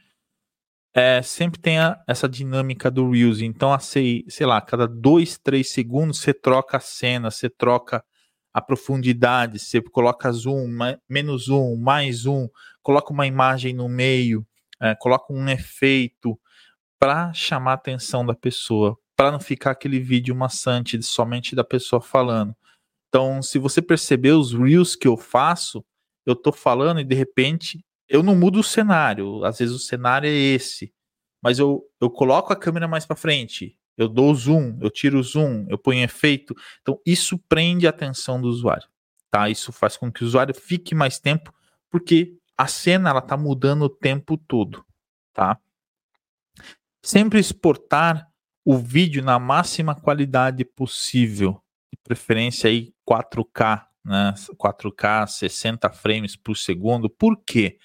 é, 0.92 1.22
sempre 1.22 1.60
tem 1.60 1.78
a, 1.78 2.02
essa 2.06 2.28
dinâmica 2.28 2.90
do 2.90 3.10
Reels. 3.10 3.40
Então, 3.40 3.78
sei, 3.78 4.24
sei 4.28 4.46
lá, 4.46 4.60
cada 4.60 4.86
dois, 4.86 5.38
três 5.38 5.70
segundos 5.70 6.20
você 6.20 6.34
troca 6.34 6.76
a 6.76 6.80
cena, 6.80 7.30
você 7.30 7.48
troca 7.48 8.04
a 8.52 8.60
profundidade, 8.60 9.58
você 9.58 9.80
coloca 9.80 10.30
zoom, 10.32 10.66
menos 11.08 11.48
um, 11.48 11.76
mais 11.76 12.26
um, 12.26 12.48
coloca 12.82 13.12
uma 13.12 13.26
imagem 13.26 13.72
no 13.72 13.88
meio, 13.88 14.44
é, 14.80 14.96
um 15.30 15.48
efeito 15.48 16.38
para 16.98 17.32
chamar 17.32 17.72
a 17.72 17.74
atenção 17.74 18.24
da 18.24 18.34
pessoa, 18.34 18.96
para 19.16 19.30
não 19.30 19.40
ficar 19.40 19.72
aquele 19.72 19.98
vídeo 19.98 20.34
maçante 20.34 21.00
somente 21.02 21.54
da 21.54 21.64
pessoa 21.64 22.00
falando. 22.00 22.54
Então, 23.08 23.42
se 23.42 23.58
você 23.58 23.82
perceber 23.82 24.32
os 24.32 24.52
reels 24.52 24.94
que 24.94 25.08
eu 25.08 25.16
faço, 25.16 25.84
eu 26.24 26.36
tô 26.36 26.52
falando 26.52 27.00
e 27.00 27.04
de 27.04 27.14
repente 27.14 27.84
eu 28.08 28.22
não 28.22 28.36
mudo 28.36 28.60
o 28.60 28.64
cenário. 28.64 29.44
Às 29.44 29.58
vezes 29.58 29.74
o 29.74 29.78
cenário 29.78 30.28
é 30.28 30.32
esse, 30.32 30.92
mas 31.42 31.58
eu, 31.58 31.82
eu 32.00 32.10
coloco 32.10 32.52
a 32.52 32.56
câmera 32.56 32.86
mais 32.86 33.06
para 33.06 33.16
frente, 33.16 33.76
eu 33.96 34.08
dou 34.08 34.34
zoom, 34.34 34.78
eu 34.80 34.90
tiro 34.90 35.22
zoom, 35.22 35.66
eu 35.68 35.78
ponho 35.78 36.02
efeito. 36.02 36.54
Então, 36.80 37.00
isso 37.04 37.38
prende 37.38 37.86
a 37.86 37.90
atenção 37.90 38.40
do 38.40 38.48
usuário, 38.48 38.88
tá? 39.30 39.48
Isso 39.48 39.72
faz 39.72 39.96
com 39.96 40.10
que 40.10 40.22
o 40.22 40.26
usuário 40.26 40.54
fique 40.54 40.94
mais 40.94 41.18
tempo, 41.18 41.52
porque 41.90 42.38
a 42.60 42.66
cena 42.66 43.08
ela 43.08 43.22
tá 43.22 43.38
mudando 43.38 43.82
o 43.84 43.88
tempo 43.88 44.36
todo, 44.36 44.84
tá? 45.32 45.58
Sempre 47.02 47.40
exportar 47.40 48.28
o 48.62 48.76
vídeo 48.76 49.24
na 49.24 49.38
máxima 49.38 49.94
qualidade 49.94 50.62
possível, 50.62 51.62
de 51.90 51.98
preferência 52.02 52.68
aí 52.68 52.92
4K, 53.08 53.86
né? 54.04 54.34
4K 54.58 55.26
60 55.26 55.88
frames 55.88 56.36
por 56.36 56.54
segundo. 56.54 57.08
Por 57.08 57.42
quê? 57.46 57.78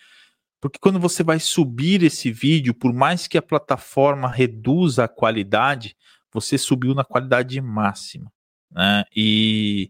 Porque 0.60 0.78
quando 0.78 1.00
você 1.00 1.24
vai 1.24 1.40
subir 1.40 2.04
esse 2.04 2.30
vídeo, 2.30 2.74
por 2.74 2.92
mais 2.92 3.28
que 3.28 3.38
a 3.38 3.42
plataforma 3.42 4.28
reduza 4.28 5.06
a 5.06 5.08
qualidade, 5.08 5.96
você 6.34 6.58
subiu 6.58 6.94
na 6.94 7.06
qualidade 7.06 7.62
máxima. 7.62 8.30
Né? 8.70 9.06
E 9.16 9.90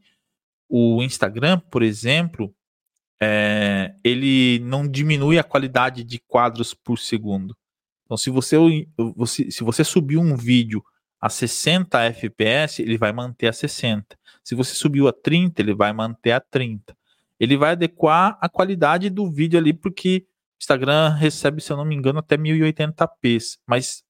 o 0.70 1.02
Instagram, 1.02 1.60
por 1.72 1.82
exemplo, 1.82 2.54
é, 3.22 3.96
ele 4.04 4.60
não 4.60 4.88
diminui 4.88 5.40
a 5.40 5.44
qualidade 5.44 6.04
de 6.04 6.20
quadros 6.28 6.74
por 6.74 6.98
segundo. 7.00 7.56
Então, 8.06 8.18
se 8.18 8.30
você, 8.30 8.58
se 9.50 9.64
você 9.64 9.84
subir 9.84 10.18
um 10.18 10.36
vídeo 10.36 10.84
a 11.20 11.30
60 11.30 12.00
FPS, 12.04 12.82
ele 12.82 12.98
vai 12.98 13.12
manter 13.12 13.48
a 13.48 13.54
60. 13.54 14.18
Se 14.44 14.54
você 14.54 14.76
subiu 14.76 15.08
a 15.08 15.14
30, 15.14 15.62
ele 15.62 15.74
vai 15.74 15.92
manter 15.92 16.32
a 16.32 16.40
30. 16.40 16.96
Ele 17.40 17.58
vai 17.58 17.72
adequar 17.72 18.38
a 18.40 18.48
qualidade 18.48 19.10
do 19.10 19.30
vídeo 19.30 19.58
ali, 19.58 19.74
porque 19.74 20.28
Instagram 20.62 21.10
recebe, 21.10 21.62
se 21.62 21.72
eu 21.72 21.78
não 21.78 21.86
me 21.86 21.96
engano, 21.96 22.20
até 22.20 22.38
1080p, 22.38 23.58
mas 23.68 24.04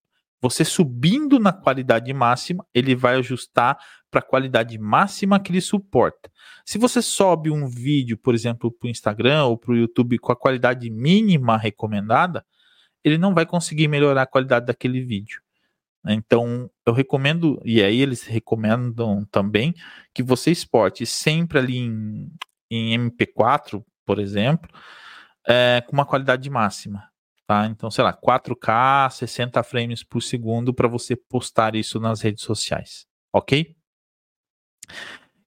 você 0.48 0.64
subindo 0.64 1.40
na 1.40 1.52
qualidade 1.52 2.14
máxima, 2.14 2.64
ele 2.72 2.96
vai 2.96 3.16
ajustar 3.16 3.80
para 4.12 4.20
a 4.20 4.24
qualidade 4.24 4.78
máxima 4.78 5.40
que 5.40 5.52
ele 5.52 5.60
suporta. 5.60 6.32
Se 6.64 6.78
você 6.78 7.02
sobe 7.02 7.50
um 7.50 7.68
vídeo, 7.68 8.16
por 8.16 8.36
exemplo, 8.36 8.72
para 8.72 8.86
o 8.86 8.90
Instagram 8.90 9.46
ou 9.46 9.58
para 9.58 9.72
o 9.72 9.76
YouTube 9.76 10.20
com 10.20 10.32
a 10.32 10.36
qualidade 10.36 10.88
mínima 10.92 11.58
recomendada, 11.58 12.46
ele 13.04 13.18
não 13.18 13.34
vai 13.34 13.44
conseguir 13.48 13.88
melhorar 13.88 14.22
a 14.22 14.28
qualidade 14.28 14.68
daquele 14.68 15.02
vídeo. 15.02 15.42
Então, 16.08 16.70
eu 16.86 16.94
recomendo, 16.94 17.60
e 17.66 17.82
aí 17.82 18.00
eles 18.00 18.22
recomendam 18.24 19.26
também, 19.32 19.74
que 20.14 20.22
você 20.22 20.52
exporte 20.52 21.08
sempre 21.08 21.58
ali 21.58 21.78
em, 21.80 22.32
em 22.70 23.10
MP4, 23.10 23.84
por 24.06 24.20
exemplo, 24.20 24.70
é, 25.48 25.82
com 25.88 25.94
uma 25.94 26.06
qualidade 26.06 26.48
máxima. 26.52 27.10
Tá? 27.48 27.68
Então, 27.68 27.92
sei 27.92 28.04
lá, 28.04 28.12
4K, 28.12 29.12
60 29.12 29.62
frames 29.64 30.04
por 30.04 30.22
segundo 30.22 30.74
para 30.74 30.88
você 30.88 31.16
postar 31.16 31.76
isso 31.76 32.00
nas 32.00 32.22
redes 32.22 32.44
sociais. 32.44 33.06
Ok? 33.32 33.76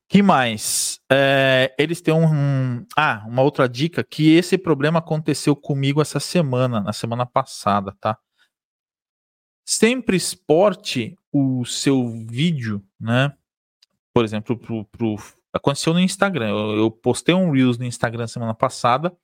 que 0.09 0.22
mais? 0.22 1.01
É, 1.11 1.74
eles 1.78 2.01
têm 2.01 2.14
um, 2.14 2.24
um, 2.24 2.86
Ah, 2.96 3.24
uma 3.26 3.42
outra 3.42 3.68
dica: 3.68 4.03
que 4.03 4.34
esse 4.34 4.57
problema 4.57 5.01
aconteceu 5.01 5.55
comigo 5.55 6.01
essa 6.01 6.18
semana, 6.18 6.80
na 6.80 6.92
semana 6.92 7.26
passada, 7.26 7.94
tá? 8.01 8.18
Sempre 9.66 10.16
exporte 10.16 11.14
o 11.30 11.64
seu 11.66 12.09
vídeo, 12.26 12.82
né? 12.99 13.34
Por 14.14 14.24
exemplo, 14.24 14.57
pro, 14.57 14.84
pro, 14.86 15.16
aconteceu 15.53 15.92
no 15.92 16.01
Instagram. 16.01 16.49
Eu, 16.49 16.76
eu 16.76 16.90
postei 16.90 17.34
um 17.34 17.51
Reels 17.51 17.76
no 17.76 17.84
Instagram 17.84 18.26
semana 18.26 18.55
passada 18.55 19.14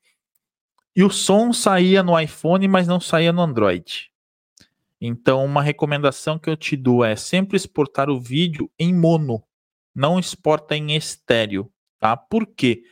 e 0.97 1.03
o 1.03 1.11
som 1.11 1.53
saía 1.53 2.03
no 2.03 2.19
iPhone, 2.19 2.67
mas 2.69 2.87
não 2.87 3.01
saía 3.01 3.33
no 3.33 3.43
Android. 3.43 4.11
Então, 5.01 5.45
uma 5.45 5.63
recomendação 5.63 6.39
que 6.39 6.49
eu 6.49 6.57
te 6.57 6.77
dou 6.77 7.05
é 7.05 7.17
sempre 7.17 7.57
exportar 7.57 8.09
o 8.09 8.21
vídeo 8.21 8.71
em 8.79 8.95
mono, 8.95 9.43
não 9.95 10.19
exporta 10.19 10.77
em 10.77 10.95
estéreo, 10.95 11.71
tá? 11.99 12.17
Por 12.17 12.47
quê? 12.47 12.83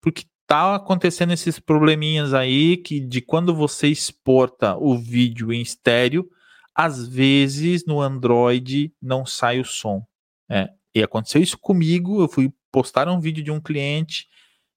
Porque 0.00 0.24
tá 0.46 0.74
acontecendo 0.74 1.32
esses 1.32 1.58
probleminhas 1.58 2.34
aí 2.34 2.76
que 2.76 3.00
de 3.00 3.20
quando 3.20 3.54
você 3.54 3.88
exporta 3.88 4.76
o 4.76 4.98
vídeo 4.98 5.52
em 5.52 5.62
estéreo, 5.62 6.28
às 6.74 7.06
vezes 7.06 7.86
no 7.86 8.00
Android 8.00 8.92
não 9.00 9.24
sai 9.24 9.60
o 9.60 9.64
som. 9.64 10.04
É, 10.48 10.68
e 10.94 11.02
aconteceu 11.02 11.40
isso 11.42 11.58
comigo, 11.58 12.20
eu 12.20 12.28
fui 12.28 12.52
postar 12.70 13.08
um 13.08 13.20
vídeo 13.20 13.42
de 13.42 13.50
um 13.50 13.60
cliente 13.60 14.28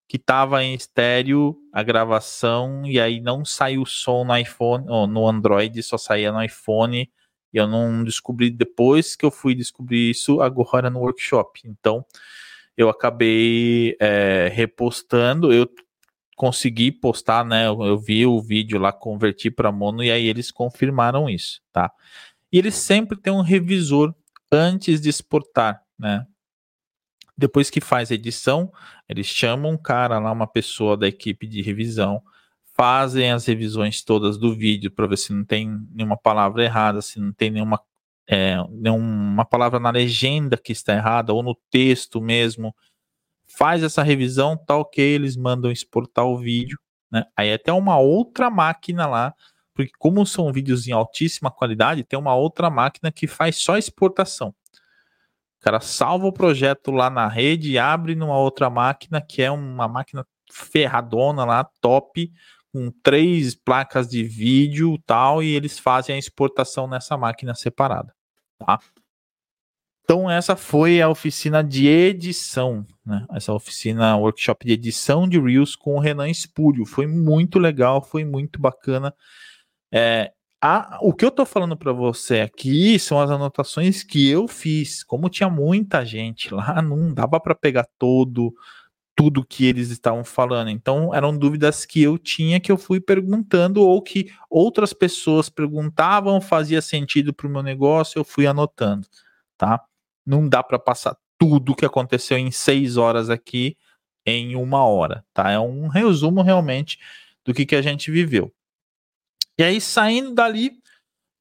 que 0.07 0.17
estava 0.17 0.63
em 0.63 0.73
estéreo 0.73 1.57
a 1.71 1.81
gravação 1.81 2.85
e 2.85 2.99
aí 2.99 3.19
não 3.19 3.43
saiu 3.43 3.81
o 3.81 3.85
som 3.85 4.23
no 4.23 4.37
iPhone, 4.37 4.85
ou 4.87 5.07
no 5.07 5.27
Android, 5.27 5.81
só 5.81 5.97
saía 5.97 6.31
no 6.31 6.43
iPhone. 6.43 7.09
E 7.53 7.57
eu 7.57 7.67
não 7.67 8.03
descobri 8.03 8.49
depois 8.49 9.15
que 9.15 9.25
eu 9.25 9.31
fui 9.31 9.55
descobrir 9.55 10.09
isso 10.09 10.41
agora 10.41 10.89
no 10.89 10.99
workshop. 10.99 11.61
Então 11.65 12.05
eu 12.75 12.89
acabei 12.89 13.95
é, 13.99 14.49
repostando, 14.51 15.53
eu 15.53 15.69
consegui 16.35 16.91
postar, 16.91 17.45
né? 17.45 17.67
Eu, 17.67 17.83
eu 17.83 17.97
vi 17.97 18.25
o 18.25 18.41
vídeo 18.41 18.79
lá, 18.79 18.91
converti 18.91 19.51
para 19.51 19.71
mono 19.71 20.03
e 20.03 20.11
aí 20.11 20.27
eles 20.27 20.51
confirmaram 20.51 21.29
isso, 21.29 21.61
tá? 21.71 21.91
E 22.51 22.57
eles 22.57 22.75
sempre 22.75 23.17
têm 23.17 23.33
um 23.33 23.41
revisor 23.41 24.13
antes 24.51 25.01
de 25.01 25.09
exportar, 25.09 25.81
né? 25.97 26.25
Depois 27.37 27.69
que 27.69 27.81
faz 27.81 28.11
a 28.11 28.15
edição, 28.15 28.71
eles 29.09 29.25
chamam 29.25 29.71
um 29.71 29.77
cara 29.77 30.19
lá, 30.19 30.31
uma 30.31 30.47
pessoa 30.47 30.95
da 30.95 31.07
equipe 31.07 31.47
de 31.47 31.61
revisão, 31.61 32.21
fazem 32.75 33.31
as 33.31 33.45
revisões 33.45 34.03
todas 34.03 34.37
do 34.37 34.53
vídeo 34.53 34.91
para 34.91 35.07
ver 35.07 35.17
se 35.17 35.33
não 35.33 35.43
tem 35.43 35.69
nenhuma 35.91 36.17
palavra 36.17 36.63
errada, 36.63 37.01
se 37.01 37.19
não 37.19 37.31
tem 37.31 37.51
nenhuma, 37.51 37.79
é, 38.27 38.57
nenhuma 38.69 39.45
palavra 39.45 39.79
na 39.79 39.91
legenda 39.91 40.57
que 40.57 40.71
está 40.71 40.93
errada 40.93 41.33
ou 41.33 41.43
no 41.43 41.55
texto 41.69 42.21
mesmo. 42.21 42.75
Faz 43.45 43.83
essa 43.83 44.01
revisão, 44.01 44.57
tá 44.57 44.75
ok, 44.77 45.03
eles 45.03 45.35
mandam 45.35 45.71
exportar 45.71 46.25
o 46.25 46.37
vídeo. 46.37 46.79
Né? 47.11 47.23
Aí 47.37 47.49
é 47.49 47.53
até 47.55 47.71
uma 47.71 47.97
outra 47.99 48.49
máquina 48.49 49.05
lá, 49.05 49.33
porque 49.73 49.91
como 49.99 50.25
são 50.25 50.51
vídeos 50.51 50.87
em 50.87 50.91
altíssima 50.91 51.51
qualidade, 51.51 52.03
tem 52.03 52.17
uma 52.17 52.35
outra 52.35 52.69
máquina 52.69 53.11
que 53.11 53.27
faz 53.27 53.57
só 53.57 53.77
exportação. 53.77 54.53
Cara 55.63 55.79
salva 55.79 56.27
o 56.27 56.33
projeto 56.33 56.91
lá 56.91 57.09
na 57.09 57.25
rede 57.25 57.79
abre 57.79 58.15
numa 58.15 58.37
outra 58.37 58.69
máquina, 58.69 59.21
que 59.21 59.41
é 59.41 59.49
uma 59.49 59.87
máquina 59.87 60.27
ferradona 60.51 61.45
lá, 61.45 61.63
top, 61.79 62.29
com 62.73 62.91
três 63.01 63.55
placas 63.55 64.09
de 64.09 64.25
vídeo 64.25 64.97
tal, 65.05 65.41
e 65.41 65.55
eles 65.55 65.79
fazem 65.79 66.15
a 66.15 66.19
exportação 66.19 66.85
nessa 66.85 67.15
máquina 67.15 67.55
separada, 67.55 68.13
tá? 68.59 68.77
Então 70.03 70.29
essa 70.29 70.57
foi 70.57 71.01
a 71.01 71.07
oficina 71.07 71.63
de 71.63 71.87
edição, 71.87 72.85
né? 73.05 73.25
Essa 73.31 73.53
oficina, 73.53 74.17
workshop 74.17 74.65
de 74.65 74.73
edição 74.73 75.29
de 75.29 75.39
Reels 75.39 75.77
com 75.77 75.95
o 75.95 75.99
Renan 75.99 76.29
Espúrio. 76.29 76.85
Foi 76.85 77.07
muito 77.07 77.57
legal, 77.57 78.01
foi 78.01 78.25
muito 78.25 78.59
bacana. 78.59 79.15
É, 79.89 80.33
a, 80.65 80.97
o 81.01 81.13
que 81.13 81.25
eu 81.25 81.31
tô 81.31 81.45
falando 81.45 81.75
para 81.75 81.91
você 81.91 82.39
aqui 82.39 82.97
são 82.97 83.19
as 83.19 83.29
anotações 83.29 84.01
que 84.01 84.29
eu 84.29 84.47
fiz. 84.47 85.03
Como 85.03 85.29
tinha 85.29 85.49
muita 85.49 86.05
gente 86.05 86.53
lá, 86.53 86.79
não 86.81 87.13
dava 87.13 87.37
para 87.39 87.53
pegar 87.53 87.85
todo 87.99 88.53
tudo 89.15 89.45
que 89.45 89.65
eles 89.65 89.89
estavam 89.89 90.23
falando. 90.23 90.69
Então, 90.69 91.13
eram 91.13 91.37
dúvidas 91.37 91.85
que 91.85 92.01
eu 92.01 92.17
tinha 92.17 92.59
que 92.61 92.71
eu 92.71 92.77
fui 92.77 92.99
perguntando 93.01 93.81
ou 93.81 94.01
que 94.01 94.31
outras 94.49 94.93
pessoas 94.93 95.49
perguntavam, 95.49 96.41
fazia 96.41 96.81
sentido 96.81 97.33
para 97.33 97.45
o 97.47 97.49
meu 97.49 97.61
negócio, 97.61 98.17
eu 98.19 98.23
fui 98.23 98.47
anotando, 98.47 99.07
tá? 99.57 99.83
Não 100.25 100.47
dá 100.49 100.63
para 100.63 100.79
passar 100.79 101.15
tudo 101.37 101.75
que 101.75 101.85
aconteceu 101.85 102.37
em 102.37 102.51
seis 102.51 102.97
horas 102.97 103.29
aqui 103.29 103.77
em 104.25 104.55
uma 104.55 104.85
hora, 104.85 105.25
tá? 105.33 105.51
É 105.51 105.59
um 105.59 105.87
resumo 105.89 106.41
realmente 106.41 106.97
do 107.45 107.53
que, 107.53 107.65
que 107.65 107.75
a 107.75 107.81
gente 107.81 108.09
viveu. 108.09 108.51
E 109.57 109.63
aí, 109.63 109.79
saindo 109.79 110.33
dali, 110.33 110.71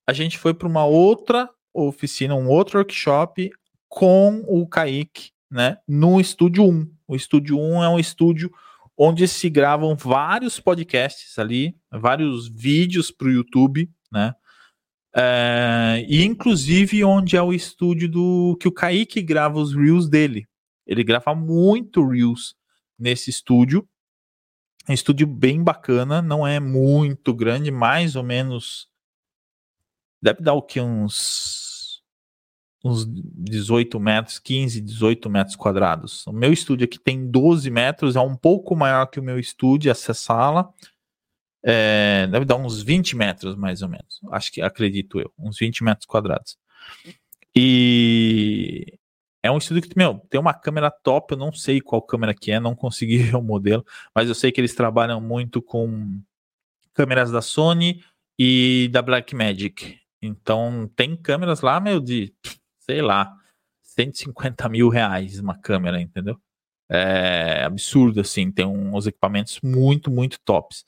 a 0.07 0.13
gente 0.13 0.37
foi 0.37 0.53
para 0.53 0.69
uma 0.69 0.85
outra 0.85 1.49
oficina, 1.73 2.35
um 2.35 2.49
outro 2.49 2.79
workshop 2.79 3.51
com 3.89 4.45
o 4.47 4.67
Kaique, 4.67 5.31
né, 5.51 5.79
no 5.89 6.21
Estúdio 6.21 6.65
1. 6.65 6.91
O 7.09 7.17
Estúdio 7.17 7.59
1 7.59 7.83
é 7.83 7.89
um 7.89 7.99
estúdio 7.99 8.53
onde 8.97 9.27
se 9.27 9.49
gravam 9.49 9.97
vários 9.97 10.61
podcasts 10.61 11.39
ali, 11.39 11.75
vários 11.91 12.49
vídeos 12.49 13.11
para 13.11 13.29
o 13.29 13.33
YouTube, 13.33 13.91
né? 14.11 14.35
É, 15.15 16.05
e 16.09 16.25
inclusive 16.25 17.05
onde 17.05 17.37
é 17.37 17.43
o 17.43 17.53
estúdio 17.53 18.09
do 18.09 18.57
que 18.59 18.69
o 18.69 18.73
Kaique 18.73 19.21
grava 19.21 19.59
os 19.59 19.75
reels 19.75 20.09
dele. 20.09 20.47
Ele 20.87 21.05
grava 21.05 21.35
muito 21.35 22.07
reels 22.07 22.55
nesse 22.99 23.31
estúdio 23.31 23.87
um 24.89 24.93
estúdio 24.93 25.27
bem 25.27 25.63
bacana, 25.63 26.21
não 26.21 26.47
é 26.47 26.59
muito 26.59 27.33
grande, 27.35 27.71
mais 27.71 28.17
ou 28.17 28.23
menos. 28.23 28.89
Deve 30.21 30.43
dar 30.43 30.55
o 30.55 30.63
que? 30.63 30.81
Uns. 30.81 32.03
Uns 32.85 33.07
18 33.07 34.01
metros, 34.01 34.41
15, 34.41 34.81
18 34.81 35.31
metros 35.31 35.55
quadrados. 35.55 36.27
O 36.27 36.33
meu 36.33 36.53
estúdio 36.53 36.85
aqui 36.85 36.99
tem 36.99 37.31
12 37.31 37.71
metros, 37.71 38.17
é 38.17 38.21
um 38.21 38.37
pouco 38.37 38.75
maior 38.75 39.07
que 39.07 39.21
o 39.21 39.23
meu 39.23 39.39
estúdio, 39.39 39.91
essa 39.91 40.13
sala. 40.13 40.73
É, 41.65 42.27
deve 42.27 42.45
dar 42.45 42.57
uns 42.57 42.83
20 42.83 43.15
metros, 43.15 43.55
mais 43.55 43.83
ou 43.83 43.89
menos. 43.89 44.21
Acho 44.33 44.51
que 44.51 44.61
acredito 44.61 45.21
eu, 45.21 45.33
uns 45.39 45.59
20 45.59 45.85
metros 45.85 46.07
quadrados. 46.07 46.59
E 47.55 48.99
é 49.43 49.51
um 49.51 49.59
estúdio 49.59 49.83
que, 49.83 49.97
meu, 49.97 50.21
tem 50.31 50.41
uma 50.41 50.55
câmera 50.55 50.91
top, 50.91 51.33
eu 51.33 51.39
não 51.39 51.53
sei 51.53 51.81
qual 51.81 52.01
câmera 52.01 52.33
que 52.33 52.53
é, 52.53 52.61
não 52.61 52.75
consegui 52.75 53.19
ver 53.25 53.37
o 53.37 53.43
modelo, 53.43 53.85
mas 54.15 54.29
eu 54.29 54.35
sei 54.35 54.53
que 54.53 54.61
eles 54.61 54.75
trabalham 54.75 55.21
muito 55.21 55.61
com 55.61 56.21
câmeras 56.95 57.31
da 57.31 57.43
Sony 57.43 58.05
e 58.39 58.89
da 58.93 59.03
Blackmagic. 59.03 59.99
Então, 60.21 60.89
tem 60.95 61.17
câmeras 61.17 61.61
lá, 61.61 61.81
meu, 61.81 62.01
de, 62.01 62.33
sei 62.79 63.03
lá, 63.03 63.37
150 63.83 64.69
mil 64.69 64.89
reais 64.89 65.41
uma 65.41 65.59
câmera, 65.59 66.01
entendeu? 66.01 66.41
É 66.89 67.65
absurdo, 67.65 68.21
assim, 68.21 68.51
tem 68.53 68.67
uns 68.67 69.07
equipamentos 69.07 69.59
muito, 69.63 70.11
muito 70.11 70.39
tops. 70.45 70.85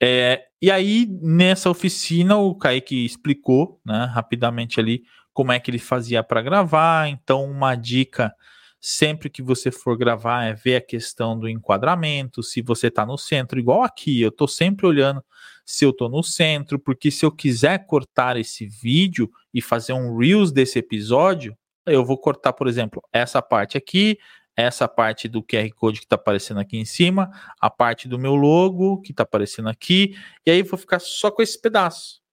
É, 0.00 0.46
e 0.62 0.70
aí, 0.70 1.06
nessa 1.20 1.68
oficina, 1.70 2.36
o 2.36 2.54
Kaique 2.54 3.04
explicou, 3.04 3.80
né, 3.84 4.04
rapidamente 4.04 4.78
ali, 4.78 5.02
como 5.38 5.52
é 5.52 5.60
que 5.60 5.70
ele 5.70 5.78
fazia 5.78 6.20
para 6.20 6.42
gravar. 6.42 7.08
Então, 7.08 7.44
uma 7.44 7.76
dica 7.76 8.34
sempre 8.80 9.30
que 9.30 9.40
você 9.40 9.70
for 9.70 9.96
gravar 9.96 10.46
é 10.46 10.52
ver 10.52 10.74
a 10.74 10.80
questão 10.80 11.38
do 11.38 11.48
enquadramento, 11.48 12.42
se 12.42 12.60
você 12.60 12.88
está 12.88 13.06
no 13.06 13.16
centro, 13.16 13.56
igual 13.56 13.84
aqui, 13.84 14.20
eu 14.20 14.30
estou 14.30 14.48
sempre 14.48 14.84
olhando 14.84 15.22
se 15.64 15.84
eu 15.84 15.90
estou 15.90 16.08
no 16.08 16.24
centro, 16.24 16.76
porque 16.76 17.08
se 17.08 17.24
eu 17.24 17.30
quiser 17.30 17.86
cortar 17.86 18.36
esse 18.36 18.66
vídeo 18.66 19.30
e 19.54 19.62
fazer 19.62 19.92
um 19.92 20.16
Reels 20.16 20.50
desse 20.50 20.80
episódio, 20.80 21.56
eu 21.86 22.04
vou 22.04 22.18
cortar, 22.18 22.52
por 22.52 22.66
exemplo, 22.66 23.00
essa 23.12 23.40
parte 23.40 23.78
aqui, 23.78 24.18
essa 24.56 24.88
parte 24.88 25.28
do 25.28 25.40
QR 25.40 25.70
Code 25.76 26.00
que 26.00 26.06
está 26.06 26.16
aparecendo 26.16 26.58
aqui 26.58 26.76
em 26.76 26.84
cima, 26.84 27.30
a 27.60 27.70
parte 27.70 28.08
do 28.08 28.18
meu 28.18 28.34
logo 28.34 29.00
que 29.02 29.12
está 29.12 29.22
aparecendo 29.22 29.68
aqui, 29.68 30.16
e 30.44 30.50
aí 30.50 30.64
vou 30.64 30.76
ficar 30.76 30.98
só 30.98 31.30
com 31.30 31.42
esse 31.42 31.60
pedaço. 31.60 32.26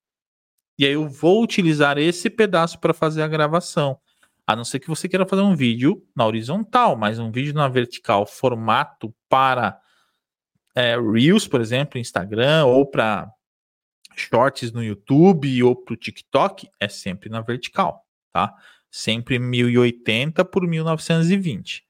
E 0.78 0.86
aí 0.86 0.94
eu 0.94 1.08
vou 1.08 1.42
utilizar 1.42 1.98
esse 1.98 2.30
pedaço 2.30 2.80
para 2.80 2.94
fazer 2.94 3.22
a 3.22 3.28
gravação. 3.28 3.98
A 4.48 4.56
não 4.56 4.64
ser 4.64 4.80
que 4.80 4.88
você 4.88 5.08
queira 5.08 5.26
fazer 5.26 5.42
um 5.42 5.56
vídeo 5.56 6.06
na 6.16 6.26
horizontal, 6.26 6.96
mas 6.96 7.18
um 7.18 7.32
vídeo 7.32 7.54
na 7.54 7.68
vertical, 7.68 8.26
formato 8.26 9.14
para 9.28 9.80
é, 10.76 10.96
Reels, 11.00 11.48
por 11.48 11.62
exemplo, 11.62 12.00
Instagram, 12.00 12.66
ou 12.66 12.86
para 12.86 13.32
Shorts 14.16 14.72
no 14.72 14.84
YouTube 14.84 15.64
ou 15.64 15.76
para 15.76 15.94
o 15.94 15.98
TikTok, 15.98 16.70
é 16.80 16.88
sempre 16.88 17.30
na 17.30 17.42
vertical, 17.42 18.06
tá? 18.32 18.54
Sempre 18.92 19.40
1080 19.40 20.46
por 20.46 20.68
1920. 20.68 21.84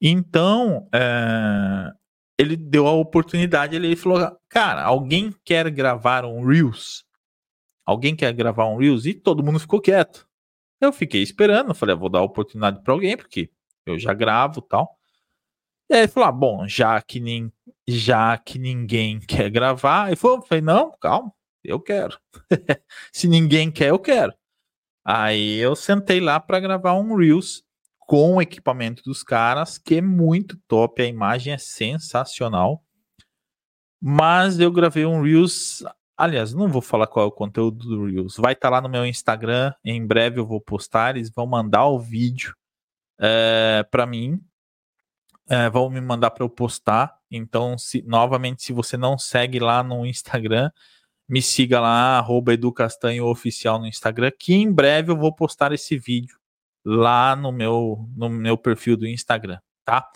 Então, 0.00 0.88
é, 0.92 1.92
ele 2.38 2.56
deu 2.56 2.86
a 2.86 2.92
oportunidade, 2.92 3.76
ele 3.76 3.94
falou, 3.94 4.36
cara, 4.48 4.82
alguém 4.82 5.32
quer 5.44 5.70
gravar 5.70 6.24
um 6.24 6.44
Reels? 6.44 7.04
Alguém 7.84 8.16
quer 8.16 8.32
gravar 8.32 8.66
um 8.66 8.76
Reels? 8.76 9.06
E 9.06 9.14
todo 9.14 9.42
mundo 9.42 9.58
ficou 9.58 9.80
quieto. 9.80 10.26
Eu 10.80 10.92
fiquei 10.92 11.22
esperando, 11.22 11.74
falei, 11.74 11.94
ah, 11.94 11.98
vou 11.98 12.08
dar 12.10 12.22
oportunidade 12.22 12.82
para 12.82 12.92
alguém, 12.92 13.16
porque 13.16 13.50
eu 13.86 13.98
já 13.98 14.12
gravo 14.12 14.60
tal. 14.60 14.98
E 15.90 15.94
aí 15.94 16.00
ele 16.00 16.08
falou, 16.08 16.28
ah, 16.28 16.32
bom, 16.32 16.68
já 16.68 17.00
que, 17.00 17.20
nin, 17.20 17.52
já 17.86 18.36
que 18.38 18.58
ninguém 18.58 19.20
quer 19.26 19.50
gravar, 19.50 20.10
eu 20.10 20.16
falei, 20.16 20.62
não, 20.62 20.90
calma, 20.98 21.32
eu 21.62 21.80
quero. 21.80 22.18
Se 23.12 23.28
ninguém 23.28 23.70
quer, 23.70 23.90
eu 23.90 23.98
quero. 23.98 24.34
Aí 25.04 25.58
eu 25.58 25.76
sentei 25.76 26.20
lá 26.20 26.40
para 26.40 26.60
gravar 26.60 26.94
um 26.94 27.14
Reels 27.14 27.62
com 28.00 28.36
o 28.36 28.42
equipamento 28.42 29.02
dos 29.02 29.22
caras, 29.22 29.78
que 29.78 29.96
é 29.96 30.00
muito 30.00 30.58
top, 30.68 31.02
a 31.02 31.06
imagem 31.06 31.52
é 31.52 31.58
sensacional. 31.58 32.82
Mas 34.00 34.60
eu 34.60 34.70
gravei 34.70 35.06
um 35.06 35.22
Reels 35.22 35.82
Aliás, 36.16 36.54
não 36.54 36.68
vou 36.68 36.80
falar 36.80 37.06
qual 37.06 37.26
é 37.26 37.28
o 37.28 37.32
conteúdo 37.32 37.86
do 37.88 38.06
Reels. 38.06 38.36
Vai 38.36 38.52
estar 38.52 38.68
tá 38.68 38.76
lá 38.76 38.80
no 38.80 38.88
meu 38.88 39.04
Instagram. 39.04 39.72
Em 39.84 40.04
breve 40.06 40.38
eu 40.38 40.46
vou 40.46 40.60
postar. 40.60 41.16
Eles 41.16 41.30
vão 41.30 41.46
mandar 41.46 41.86
o 41.86 41.98
vídeo 41.98 42.54
é, 43.18 43.80
eh, 43.80 43.82
para 43.84 44.06
mim. 44.06 44.40
É, 45.48 45.68
vão 45.68 45.90
me 45.90 46.00
mandar 46.00 46.30
para 46.30 46.44
eu 46.44 46.48
postar. 46.48 47.18
Então, 47.30 47.76
se, 47.76 48.02
novamente, 48.02 48.62
se 48.62 48.72
você 48.72 48.96
não 48.96 49.18
segue 49.18 49.58
lá 49.58 49.82
no 49.82 50.06
Instagram, 50.06 50.70
me 51.28 51.42
siga 51.42 51.80
lá, 51.80 52.18
arroba 52.18 52.52
Oficial 53.22 53.78
no 53.78 53.86
Instagram, 53.86 54.30
que 54.38 54.54
em 54.54 54.70
breve 54.70 55.10
eu 55.10 55.16
vou 55.16 55.34
postar 55.34 55.72
esse 55.72 55.98
vídeo 55.98 56.38
lá 56.84 57.34
no 57.34 57.50
meu, 57.50 58.08
no 58.16 58.28
meu 58.28 58.58
perfil 58.58 58.96
do 58.96 59.06
Instagram, 59.06 59.58
tá? 59.84 60.06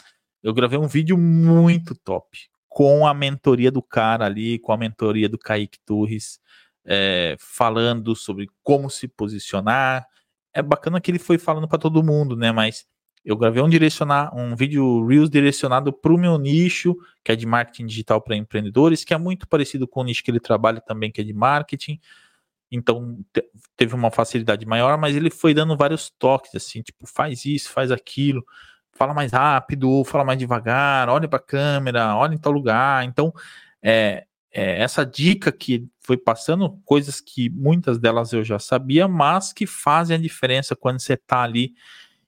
Eu 0.42 0.52
gravei 0.52 0.78
um 0.78 0.86
vídeo 0.86 1.16
muito 1.16 1.94
top, 1.94 2.48
com 2.78 3.08
a 3.08 3.12
mentoria 3.12 3.72
do 3.72 3.82
cara 3.82 4.26
ali, 4.26 4.56
com 4.60 4.70
a 4.70 4.76
mentoria 4.76 5.28
do 5.28 5.36
Kaique 5.36 5.80
Torres, 5.84 6.38
é, 6.84 7.34
falando 7.40 8.14
sobre 8.14 8.46
como 8.62 8.88
se 8.88 9.08
posicionar. 9.08 10.06
É 10.54 10.62
bacana 10.62 11.00
que 11.00 11.10
ele 11.10 11.18
foi 11.18 11.38
falando 11.38 11.66
para 11.66 11.80
todo 11.80 12.04
mundo, 12.04 12.36
né? 12.36 12.52
Mas 12.52 12.86
eu 13.24 13.36
gravei 13.36 13.60
um 13.60 13.68
direcionar 13.68 14.32
um 14.32 14.54
vídeo 14.54 15.04
Reels 15.04 15.28
direcionado 15.28 15.92
para 15.92 16.12
o 16.12 16.16
meu 16.16 16.38
nicho, 16.38 16.96
que 17.24 17.32
é 17.32 17.34
de 17.34 17.46
marketing 17.46 17.86
digital 17.86 18.22
para 18.22 18.36
empreendedores, 18.36 19.02
que 19.02 19.12
é 19.12 19.18
muito 19.18 19.48
parecido 19.48 19.88
com 19.88 20.02
o 20.02 20.04
nicho 20.04 20.22
que 20.22 20.30
ele 20.30 20.38
trabalha 20.38 20.80
também, 20.80 21.10
que 21.10 21.20
é 21.20 21.24
de 21.24 21.34
marketing. 21.34 21.98
Então 22.70 23.18
teve 23.76 23.92
uma 23.92 24.12
facilidade 24.12 24.64
maior, 24.64 24.96
mas 24.96 25.16
ele 25.16 25.30
foi 25.30 25.52
dando 25.52 25.76
vários 25.76 26.10
toques, 26.16 26.54
assim, 26.54 26.80
tipo, 26.80 27.08
faz 27.08 27.44
isso, 27.44 27.72
faz 27.72 27.90
aquilo 27.90 28.46
fala 28.98 29.14
mais 29.14 29.32
rápido, 29.32 30.02
fala 30.04 30.24
mais 30.24 30.38
devagar, 30.38 31.08
olha 31.08 31.28
para 31.28 31.38
a 31.38 31.42
câmera, 31.42 32.16
olha 32.16 32.34
em 32.34 32.38
tal 32.38 32.52
lugar. 32.52 33.04
Então, 33.04 33.32
é, 33.80 34.26
é, 34.50 34.82
essa 34.82 35.06
dica 35.06 35.52
que 35.52 35.86
foi 36.00 36.16
passando, 36.16 36.80
coisas 36.84 37.20
que 37.20 37.48
muitas 37.50 37.96
delas 37.98 38.32
eu 38.32 38.42
já 38.42 38.58
sabia, 38.58 39.06
mas 39.06 39.52
que 39.52 39.66
fazem 39.66 40.16
a 40.16 40.20
diferença 40.20 40.74
quando 40.74 40.98
você 41.00 41.12
está 41.14 41.42
ali. 41.42 41.74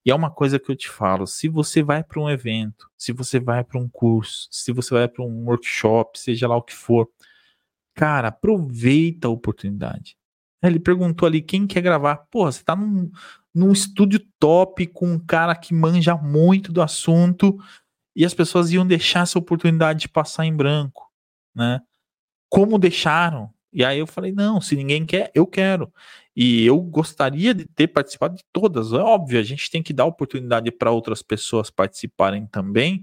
E 0.05 0.13
é 0.13 0.15
uma 0.15 0.31
coisa 0.31 0.61
que 0.61 0.71
eu 0.71 0.77
te 0.77 0.89
falo: 0.89 1.27
se 1.27 1.49
você 1.49 1.83
vai 1.83 2.05
para 2.05 2.21
um 2.21 2.31
evento, 2.31 2.89
se 2.97 3.13
você 3.13 3.41
vai 3.41 3.65
para 3.65 3.79
um 3.79 3.89
curso, 3.89 4.47
se 4.51 4.73
você 4.73 4.95
vai 4.95 5.09
para 5.09 5.25
um 5.25 5.47
workshop, 5.47 6.19
seja 6.21 6.47
lá 6.47 6.57
o 6.57 6.63
que 6.63 6.75
for, 6.75 7.09
cara, 7.95 8.29
aproveita 8.29 9.27
a 9.27 9.31
oportunidade. 9.31 10.17
Ele 10.63 10.79
perguntou 10.79 11.27
ali 11.27 11.43
quem 11.43 11.67
quer 11.67 11.81
gravar. 11.81 12.17
Porra, 12.31 12.53
você 12.53 12.61
está 12.61 12.77
num, 12.77 13.11
num 13.55 13.73
estúdio 13.73 14.21
top 14.39 14.87
com 14.87 15.13
um 15.13 15.19
cara 15.19 15.55
que 15.55 15.75
manja 15.75 16.17
muito 16.17 16.73
do 16.73 16.83
assunto 16.83 17.59
e 18.15 18.25
as 18.25 18.35
pessoas 18.35 18.71
iam 18.71 18.87
deixar 18.87 19.21
essa 19.21 19.39
oportunidade 19.39 20.01
de 20.01 20.09
passar 20.09 20.45
em 20.45 20.55
branco, 20.55 21.11
né? 21.55 21.81
Como 22.49 22.79
deixaram? 22.79 23.53
E 23.73 23.85
aí 23.85 23.99
eu 23.99 24.07
falei, 24.07 24.33
não, 24.33 24.61
se 24.61 24.75
ninguém 24.75 25.07
quer, 25.07 25.31
eu 25.35 25.47
quero. 25.47 25.93
E 26.35 26.65
eu 26.67 26.81
gostaria 26.81 27.55
de 27.55 27.65
ter 27.67 27.89
participado 27.89 28.37
de 28.37 28.45
todas. 28.53 28.93
É 28.93 28.97
óbvio, 28.97 29.39
a 29.39 29.43
gente 29.43 29.71
tem 29.71 29.83
que 29.83 29.93
dar 29.93 30.07
oportunidade 30.07 30.71
para 30.73 30.91
outras 30.91 31.23
pessoas 31.23 31.71
participarem 31.71 32.47
também. 32.47 33.03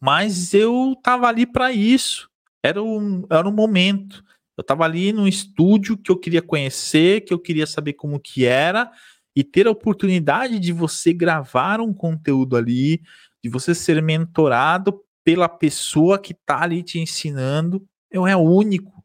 Mas 0.00 0.54
eu 0.54 0.96
tava 1.02 1.28
ali 1.28 1.46
para 1.46 1.70
isso. 1.72 2.30
Era 2.62 2.82
um, 2.82 3.24
era 3.30 3.46
um 3.46 3.52
momento. 3.52 4.24
Eu 4.56 4.64
tava 4.64 4.84
ali 4.84 5.12
num 5.12 5.26
estúdio 5.26 5.96
que 5.96 6.10
eu 6.10 6.18
queria 6.18 6.42
conhecer, 6.42 7.22
que 7.22 7.32
eu 7.32 7.38
queria 7.38 7.66
saber 7.66 7.94
como 7.94 8.20
que 8.20 8.44
era 8.44 8.90
e 9.34 9.42
ter 9.42 9.66
a 9.66 9.70
oportunidade 9.70 10.58
de 10.58 10.72
você 10.72 11.12
gravar 11.12 11.80
um 11.80 11.92
conteúdo 11.92 12.56
ali, 12.56 13.02
de 13.42 13.48
você 13.48 13.74
ser 13.74 14.02
mentorado 14.02 15.02
pela 15.24 15.48
pessoa 15.48 16.18
que 16.18 16.32
está 16.32 16.62
ali 16.62 16.82
te 16.82 16.98
ensinando, 16.98 17.86
eu 18.10 18.26
é 18.26 18.36
único. 18.36 19.02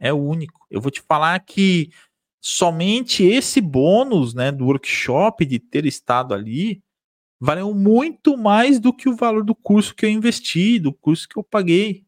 É 0.00 0.12
único. 0.12 0.66
Eu 0.70 0.80
vou 0.80 0.90
te 0.90 1.00
falar 1.00 1.38
que 1.40 1.90
somente 2.40 3.24
esse 3.24 3.60
bônus, 3.60 4.34
né, 4.34 4.50
do 4.50 4.66
workshop 4.66 5.44
de 5.44 5.58
ter 5.58 5.86
estado 5.86 6.34
ali, 6.34 6.82
valeu 7.40 7.74
muito 7.74 8.36
mais 8.36 8.80
do 8.80 8.92
que 8.92 9.08
o 9.08 9.16
valor 9.16 9.44
do 9.44 9.54
curso 9.54 9.94
que 9.94 10.06
eu 10.06 10.10
investi, 10.10 10.78
do 10.78 10.92
curso 10.92 11.28
que 11.28 11.38
eu 11.38 11.44
paguei. 11.44 12.04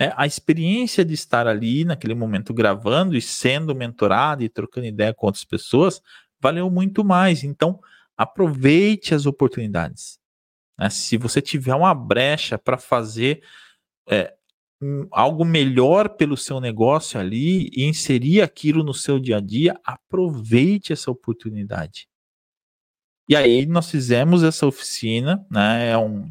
É, 0.00 0.12
a 0.16 0.26
experiência 0.26 1.04
de 1.04 1.14
estar 1.14 1.46
ali 1.46 1.84
naquele 1.84 2.14
momento 2.14 2.52
gravando 2.52 3.16
e 3.16 3.22
sendo 3.22 3.74
mentorado 3.74 4.42
e 4.42 4.48
trocando 4.48 4.86
ideia 4.86 5.14
com 5.14 5.26
outras 5.26 5.44
pessoas 5.44 6.02
valeu 6.44 6.70
muito 6.70 7.02
mais. 7.02 7.42
Então, 7.42 7.80
aproveite 8.14 9.14
as 9.14 9.24
oportunidades. 9.24 10.18
Né? 10.78 10.90
Se 10.90 11.16
você 11.16 11.40
tiver 11.40 11.74
uma 11.74 11.94
brecha 11.94 12.58
para 12.58 12.76
fazer 12.76 13.42
é, 14.06 14.34
algo 15.10 15.42
melhor 15.42 16.10
pelo 16.10 16.36
seu 16.36 16.60
negócio 16.60 17.18
ali 17.18 17.70
e 17.72 17.84
inserir 17.84 18.42
aquilo 18.42 18.84
no 18.84 18.92
seu 18.92 19.18
dia 19.18 19.38
a 19.38 19.40
dia, 19.40 19.80
aproveite 19.82 20.92
essa 20.92 21.10
oportunidade. 21.10 22.06
E 23.26 23.34
aí 23.34 23.64
nós 23.64 23.90
fizemos 23.90 24.42
essa 24.42 24.66
oficina, 24.66 25.46
né? 25.50 25.92
É 25.92 25.96
um, 25.96 26.30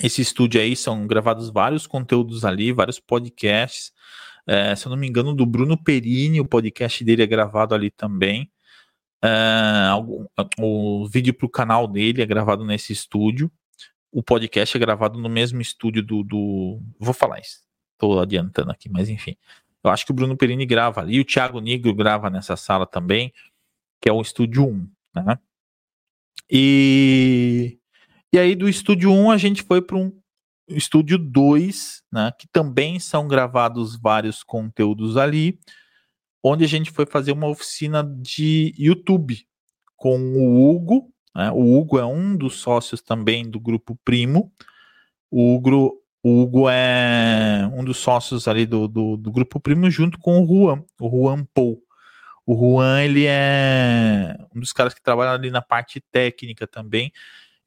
esse 0.00 0.22
estúdio 0.22 0.58
aí 0.58 0.74
são 0.74 1.06
gravados 1.06 1.50
vários 1.50 1.86
conteúdos 1.86 2.42
ali, 2.42 2.72
vários 2.72 2.98
podcasts. 2.98 3.92
É, 4.46 4.74
se 4.74 4.86
eu 4.86 4.90
não 4.90 4.96
me 4.96 5.06
engano, 5.06 5.34
do 5.34 5.44
Bruno 5.44 5.76
Perini, 5.76 6.40
o 6.40 6.48
podcast 6.48 7.04
dele 7.04 7.22
é 7.22 7.26
gravado 7.26 7.74
ali 7.74 7.90
também. 7.90 8.50
Uh, 9.26 10.26
o 10.60 11.08
vídeo 11.08 11.34
para 11.34 11.46
o 11.46 11.50
canal 11.50 11.88
dele 11.88 12.22
é 12.22 12.26
gravado 12.26 12.64
nesse 12.64 12.92
estúdio. 12.92 13.50
O 14.12 14.22
podcast 14.22 14.76
é 14.76 14.80
gravado 14.80 15.18
no 15.18 15.28
mesmo 15.28 15.60
estúdio 15.60 16.02
do. 16.02 16.22
do... 16.22 16.80
Vou 16.98 17.14
falar 17.14 17.40
isso. 17.40 17.60
Estou 17.94 18.20
adiantando 18.20 18.70
aqui, 18.70 18.88
mas 18.88 19.08
enfim. 19.08 19.36
Eu 19.82 19.90
acho 19.90 20.04
que 20.04 20.12
o 20.12 20.14
Bruno 20.14 20.36
Perini 20.36 20.66
grava 20.66 21.00
ali. 21.00 21.20
O 21.20 21.24
Thiago 21.24 21.60
Nigro 21.60 21.94
grava 21.94 22.30
nessa 22.30 22.56
sala 22.56 22.86
também. 22.86 23.32
que 24.00 24.08
é 24.08 24.12
o 24.12 24.20
Estúdio 24.20 24.66
1, 24.66 24.88
né? 25.16 25.38
E, 26.50 27.78
e 28.32 28.38
aí 28.38 28.54
do 28.54 28.68
Estúdio 28.68 29.10
1 29.12 29.30
a 29.30 29.36
gente 29.36 29.62
foi 29.62 29.82
para 29.82 29.96
um 29.96 30.12
Estúdio 30.68 31.18
2, 31.18 32.02
né, 32.12 32.32
que 32.38 32.48
também 32.48 32.98
são 32.98 33.28
gravados 33.28 33.96
vários 33.96 34.42
conteúdos 34.42 35.16
ali, 35.16 35.58
onde 36.48 36.64
a 36.64 36.68
gente 36.68 36.90
foi 36.90 37.04
fazer 37.06 37.32
uma 37.32 37.48
oficina 37.48 38.04
de 38.04 38.72
YouTube 38.78 39.44
com 39.96 40.16
o 40.18 40.70
Hugo, 40.70 41.12
né, 41.34 41.50
o 41.50 41.76
Hugo 41.76 41.98
é 41.98 42.04
um 42.04 42.36
dos 42.36 42.56
sócios 42.56 43.02
também 43.02 43.48
do 43.48 43.58
Grupo 43.58 43.98
Primo, 44.04 44.52
o 45.28 45.54
Hugo, 45.54 46.00
o 46.22 46.42
Hugo 46.42 46.68
é 46.68 47.68
um 47.74 47.84
dos 47.84 47.96
sócios 47.96 48.46
ali 48.46 48.64
do, 48.64 48.86
do, 48.86 49.16
do 49.16 49.32
Grupo 49.32 49.58
Primo 49.58 49.90
junto 49.90 50.18
com 50.18 50.40
o 50.40 50.46
Juan, 50.46 50.84
o 51.00 51.10
Juan 51.10 51.44
Paul. 51.52 51.82
O 52.46 52.54
Juan, 52.54 53.02
ele 53.02 53.26
é 53.26 54.36
um 54.54 54.60
dos 54.60 54.72
caras 54.72 54.94
que 54.94 55.02
trabalha 55.02 55.32
ali 55.32 55.50
na 55.50 55.60
parte 55.60 56.00
técnica 56.12 56.64
também. 56.64 57.12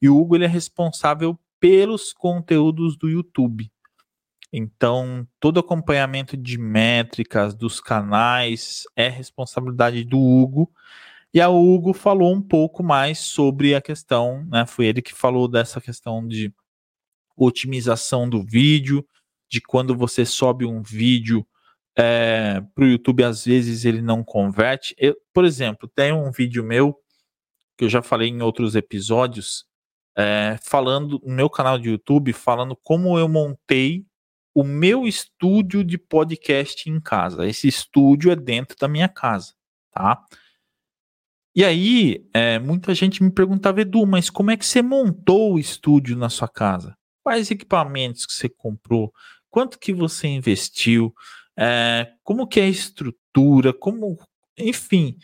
E 0.00 0.08
o 0.08 0.18
Hugo, 0.18 0.36
ele 0.36 0.46
é 0.46 0.48
responsável 0.48 1.38
pelos 1.60 2.14
conteúdos 2.14 2.96
do 2.96 3.10
YouTube. 3.10 3.70
Então, 4.52 5.26
todo 5.38 5.60
acompanhamento 5.60 6.36
de 6.36 6.58
métricas 6.58 7.54
dos 7.54 7.80
canais 7.80 8.84
é 8.96 9.08
responsabilidade 9.08 10.04
do 10.04 10.18
Hugo. 10.18 10.72
E 11.32 11.40
a 11.40 11.48
Hugo 11.48 11.92
falou 11.92 12.34
um 12.34 12.42
pouco 12.42 12.82
mais 12.82 13.20
sobre 13.20 13.74
a 13.74 13.80
questão, 13.80 14.44
né? 14.46 14.66
Foi 14.66 14.86
ele 14.86 15.00
que 15.00 15.14
falou 15.14 15.46
dessa 15.46 15.80
questão 15.80 16.26
de 16.26 16.52
otimização 17.36 18.28
do 18.28 18.42
vídeo, 18.42 19.06
de 19.48 19.60
quando 19.60 19.96
você 19.96 20.26
sobe 20.26 20.66
um 20.66 20.82
vídeo 20.82 21.46
é, 21.96 22.60
para 22.74 22.84
o 22.84 22.88
YouTube, 22.88 23.24
às 23.24 23.44
vezes 23.44 23.84
ele 23.84 24.02
não 24.02 24.24
converte. 24.24 24.94
Eu, 24.98 25.16
por 25.32 25.44
exemplo, 25.44 25.88
tem 25.88 26.12
um 26.12 26.30
vídeo 26.30 26.64
meu 26.64 26.96
que 27.76 27.84
eu 27.84 27.88
já 27.88 28.02
falei 28.02 28.28
em 28.28 28.42
outros 28.42 28.74
episódios, 28.74 29.64
é, 30.16 30.58
falando 30.62 31.20
no 31.24 31.34
meu 31.34 31.48
canal 31.48 31.78
de 31.78 31.88
YouTube, 31.88 32.32
falando 32.32 32.76
como 32.82 33.18
eu 33.18 33.28
montei 33.28 34.04
o 34.54 34.64
meu 34.64 35.06
estúdio 35.06 35.84
de 35.84 35.96
podcast 35.96 36.88
em 36.88 37.00
casa. 37.00 37.46
Esse 37.46 37.68
estúdio 37.68 38.30
é 38.30 38.36
dentro 38.36 38.76
da 38.76 38.88
minha 38.88 39.08
casa, 39.08 39.54
tá? 39.90 40.24
E 41.54 41.64
aí, 41.64 42.24
é, 42.32 42.58
muita 42.58 42.94
gente 42.94 43.22
me 43.22 43.30
perguntava, 43.30 43.80
Edu, 43.80 44.06
mas 44.06 44.30
como 44.30 44.50
é 44.50 44.56
que 44.56 44.64
você 44.64 44.82
montou 44.82 45.54
o 45.54 45.58
estúdio 45.58 46.16
na 46.16 46.28
sua 46.28 46.48
casa? 46.48 46.96
Quais 47.22 47.50
equipamentos 47.50 48.24
que 48.26 48.32
você 48.32 48.48
comprou? 48.48 49.12
Quanto 49.50 49.78
que 49.78 49.92
você 49.92 50.28
investiu? 50.28 51.12
é, 51.60 52.14
como 52.22 52.46
que 52.46 52.58
é 52.58 52.64
a 52.64 52.68
estrutura, 52.68 53.72
como, 53.74 54.18
enfim. 54.56 55.18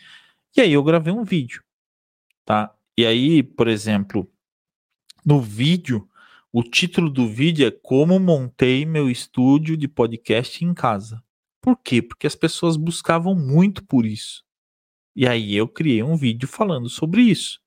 E 0.55 0.61
aí 0.61 0.71
eu 0.71 0.83
gravei 0.83 1.11
um 1.11 1.23
vídeo, 1.23 1.63
tá? 2.45 2.71
E 2.95 3.05
aí, 3.05 3.41
por 3.41 3.67
exemplo, 3.67 4.31
no 5.25 5.41
vídeo, 5.41 6.07
o 6.59 6.63
título 6.63 7.07
do 7.07 7.27
vídeo 7.27 7.67
é 7.67 7.69
Como 7.69 8.19
montei 8.19 8.83
meu 8.83 9.11
estúdio 9.11 9.77
de 9.77 9.87
podcast 9.87 10.65
em 10.65 10.73
casa. 10.73 11.23
Por 11.61 11.77
quê? 11.77 12.01
Porque 12.01 12.25
as 12.25 12.33
pessoas 12.33 12.75
buscavam 12.75 13.35
muito 13.35 13.85
por 13.85 14.07
isso. 14.07 14.43
E 15.15 15.27
aí 15.27 15.55
eu 15.55 15.67
criei 15.67 16.01
um 16.01 16.15
vídeo 16.15 16.47
falando 16.47 16.89
sobre 16.89 17.21
isso. 17.21 17.59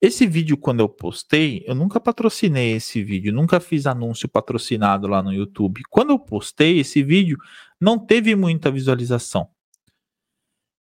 Esse 0.00 0.26
vídeo, 0.26 0.56
quando 0.56 0.80
eu 0.80 0.88
postei, 0.88 1.62
eu 1.66 1.74
nunca 1.74 2.00
patrocinei 2.00 2.72
esse 2.72 3.04
vídeo, 3.04 3.30
nunca 3.30 3.60
fiz 3.60 3.84
anúncio 3.84 4.26
patrocinado 4.26 5.06
lá 5.06 5.22
no 5.22 5.30
YouTube. 5.30 5.82
Quando 5.90 6.08
eu 6.08 6.18
postei 6.18 6.78
esse 6.78 7.02
vídeo, 7.02 7.36
não 7.78 7.98
teve 7.98 8.34
muita 8.34 8.70
visualização. 8.70 9.50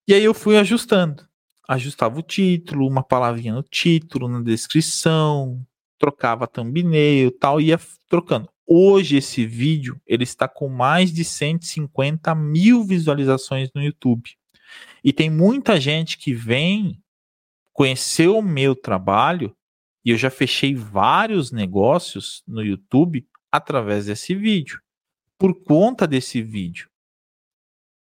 E 0.06 0.14
aí 0.14 0.22
eu 0.22 0.32
fui 0.32 0.56
ajustando. 0.56 1.28
Ajustava 1.68 2.20
o 2.20 2.22
título, 2.22 2.86
uma 2.86 3.02
palavrinha 3.02 3.52
no 3.52 3.64
título, 3.64 4.28
na 4.28 4.40
descrição, 4.40 5.66
trocava 5.98 6.46
thumbnail 6.46 7.30
tal, 7.32 7.60
ia 7.60 7.78
trocando. 8.08 8.48
Hoje 8.66 9.16
esse 9.16 9.46
vídeo 9.46 10.00
ele 10.06 10.24
está 10.24 10.48
com 10.48 10.68
mais 10.68 11.12
de 11.12 11.24
150 11.24 12.34
mil 12.34 12.84
visualizações 12.84 13.70
no 13.74 13.82
YouTube. 13.82 14.30
E 15.04 15.12
tem 15.12 15.30
muita 15.30 15.80
gente 15.80 16.18
que 16.18 16.32
vem 16.32 17.00
conhecer 17.72 18.28
o 18.28 18.42
meu 18.42 18.74
trabalho 18.74 19.54
e 20.04 20.10
eu 20.10 20.16
já 20.16 20.30
fechei 20.30 20.74
vários 20.74 21.52
negócios 21.52 22.42
no 22.46 22.62
YouTube 22.62 23.26
através 23.50 24.06
desse 24.06 24.34
vídeo, 24.34 24.80
por 25.38 25.62
conta 25.62 26.06
desse 26.06 26.42
vídeo. 26.42 26.88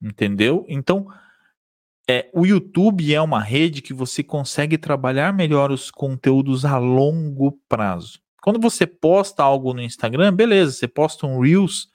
Entendeu? 0.01 0.65
Então, 0.67 1.07
é, 2.07 2.29
o 2.33 2.45
YouTube 2.45 3.13
é 3.13 3.19
uma 3.19 3.41
rede 3.41 3.81
que 3.81 3.93
você 3.93 4.23
consegue 4.23 4.77
trabalhar 4.77 5.33
melhor 5.33 5.71
os 5.71 5.89
conteúdos 5.89 6.63
a 6.63 6.77
longo 6.77 7.59
prazo. 7.67 8.19
Quando 8.41 8.59
você 8.59 8.85
posta 8.85 9.41
algo 9.41 9.73
no 9.73 9.81
Instagram, 9.81 10.33
beleza, 10.33 10.71
você 10.71 10.87
posta 10.87 11.25
um 11.25 11.39
Reels, 11.39 11.89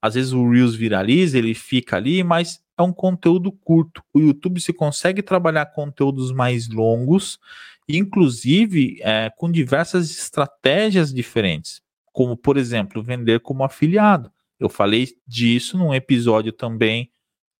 às 0.00 0.14
vezes 0.14 0.32
o 0.32 0.48
Reels 0.48 0.74
viraliza, 0.74 1.36
ele 1.36 1.52
fica 1.52 1.96
ali, 1.96 2.24
mas 2.24 2.62
é 2.78 2.82
um 2.82 2.92
conteúdo 2.92 3.52
curto. 3.52 4.02
O 4.14 4.18
YouTube 4.18 4.60
se 4.62 4.72
consegue 4.72 5.22
trabalhar 5.22 5.66
conteúdos 5.66 6.32
mais 6.32 6.70
longos, 6.70 7.38
inclusive 7.86 8.98
é, 9.02 9.30
com 9.36 9.50
diversas 9.50 10.10
estratégias 10.10 11.12
diferentes, 11.12 11.82
como 12.14 12.34
por 12.34 12.56
exemplo 12.56 13.02
vender 13.02 13.40
como 13.40 13.62
afiliado. 13.62 14.32
Eu 14.58 14.70
falei 14.70 15.08
disso 15.26 15.76
num 15.76 15.92
episódio 15.92 16.52
também 16.52 17.10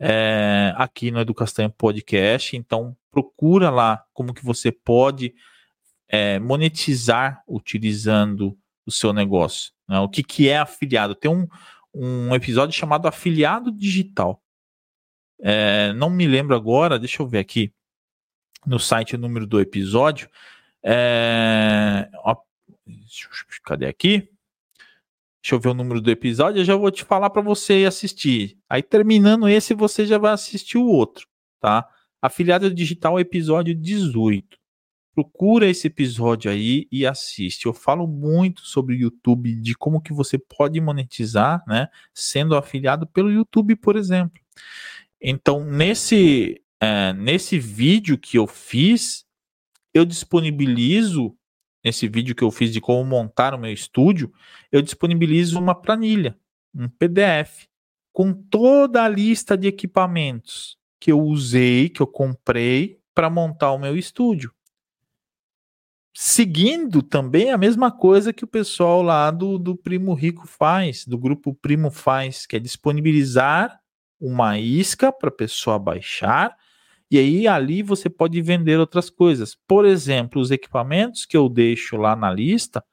é, 0.01 0.73
aqui 0.77 1.11
no 1.11 1.21
Educação 1.21 1.69
Podcast. 1.71 2.57
Então 2.57 2.97
procura 3.11 3.69
lá 3.69 4.03
como 4.15 4.33
que 4.33 4.45
você 4.45 4.73
pode 4.73 5.35
é, 6.09 6.39
monetizar 6.39 7.43
utilizando 7.47 8.59
o 8.87 8.91
seu 8.91 9.13
negócio. 9.13 9.73
Né? 9.87 9.99
O 10.01 10.09
que, 10.09 10.23
que 10.23 10.49
é 10.49 10.59
afiliado? 10.59 11.15
Tem 11.15 11.31
um, 11.31 11.47
um 11.95 12.35
episódio 12.35 12.75
chamado 12.75 13.07
Afiliado 13.07 13.71
Digital. 13.71 14.43
É, 15.43 15.93
não 15.93 16.09
me 16.09 16.27
lembro 16.27 16.57
agora, 16.57 16.99
deixa 16.99 17.23
eu 17.23 17.27
ver 17.27 17.39
aqui 17.39 17.73
no 18.67 18.79
site 18.79 19.15
o 19.15 19.19
número 19.19 19.47
do 19.47 19.61
episódio. 19.61 20.29
É, 20.83 22.09
ó, 22.25 22.37
cadê 23.65 23.87
aqui? 23.87 24.31
Deixa 25.43 25.55
eu 25.55 25.61
ver 25.61 25.71
o 25.71 25.75
número 25.75 26.01
do 26.01 26.11
episódio, 26.11 26.61
eu 26.61 26.65
já 26.65 26.77
vou 26.77 26.91
te 26.91 27.03
falar 27.03 27.31
para 27.31 27.41
você 27.41 27.85
assistir. 27.87 28.59
Aí 28.69 28.83
terminando 28.83 29.49
esse, 29.49 29.73
você 29.73 30.05
já 30.05 30.19
vai 30.19 30.33
assistir 30.33 30.77
o 30.77 30.87
outro, 30.87 31.27
tá? 31.59 31.89
Afiliado 32.21 32.73
Digital, 32.73 33.19
episódio 33.19 33.75
18. 33.75 34.59
Procura 35.15 35.67
esse 35.67 35.87
episódio 35.87 36.51
aí 36.51 36.87
e 36.93 37.07
assiste. 37.07 37.67
Eu 37.67 37.73
falo 37.73 38.07
muito 38.07 38.61
sobre 38.63 38.95
o 38.95 38.99
YouTube, 38.99 39.55
de 39.55 39.75
como 39.75 40.01
que 40.01 40.13
você 40.13 40.39
pode 40.39 40.79
monetizar, 40.81 41.65
né? 41.67 41.89
Sendo 42.13 42.55
afiliado 42.55 43.07
pelo 43.07 43.31
YouTube, 43.31 43.75
por 43.77 43.97
exemplo. 43.97 44.41
Então, 45.21 45.65
nesse, 45.65 46.63
é, 46.79 47.13
nesse 47.15 47.59
vídeo 47.59 48.19
que 48.19 48.39
eu 48.39 48.47
fiz, 48.47 49.25
eu 49.93 50.05
disponibilizo, 50.05 51.35
nesse 51.85 52.09
vídeo 52.09 52.35
que 52.35 52.45
eu 52.45 52.51
fiz 52.51 52.73
de 52.73 52.81
como 52.81 53.05
montar 53.05 53.55
o 53.55 53.59
meu 53.59 53.73
estúdio, 53.73 54.33
eu 54.71 54.83
disponibilizo 54.83 55.59
uma 55.59 55.75
planilha, 55.75 56.37
um 56.75 56.89
PDF, 56.89 57.67
com 58.13 58.33
toda 58.33 59.05
a 59.05 59.09
lista 59.09 59.57
de 59.57 59.69
equipamentos 59.69 60.79
que 60.99 61.13
eu 61.13 61.21
usei, 61.21 61.89
que 61.89 62.03
eu 62.03 62.07
comprei 62.07 63.01
para 63.15 63.31
montar 63.31 63.73
o 63.73 63.79
meu 63.79 63.97
estúdio. 63.97 64.53
Seguindo 66.13 67.03
também 67.03 67.51
a 67.51 67.59
mesma 67.59 67.91
coisa 67.91 68.33
que 68.33 68.45
o 68.45 68.49
pessoal 68.49 69.01
lá 69.01 69.31
do, 69.31 69.59
do 69.59 69.77
Primo 69.77 70.13
Rico 70.13 70.47
faz, 70.47 71.07
do 71.07 71.17
grupo 71.17 71.55
Primo 71.55 71.91
faz, 71.91 72.47
que 72.47 72.57
é 72.57 72.59
disponibilizar 72.59 73.81
uma 74.21 74.59
isca 74.59 75.13
para 75.13 75.29
a 75.29 75.33
pessoa 75.33 75.79
baixar, 75.79 76.57
e 77.11 77.19
aí 77.19 77.49
ali 77.49 77.83
você 77.83 78.09
pode 78.09 78.41
vender 78.41 78.79
outras 78.79 79.11
coisas. 79.11 79.57
Por 79.67 79.85
exemplo, 79.85 80.41
os 80.41 80.51
equipamentos 80.51 81.27
que 81.27 81.37
eu 81.37 81.49
deixo 81.49 81.97
lá 81.97 82.15
na 82.15 82.33
lista, 82.33 82.85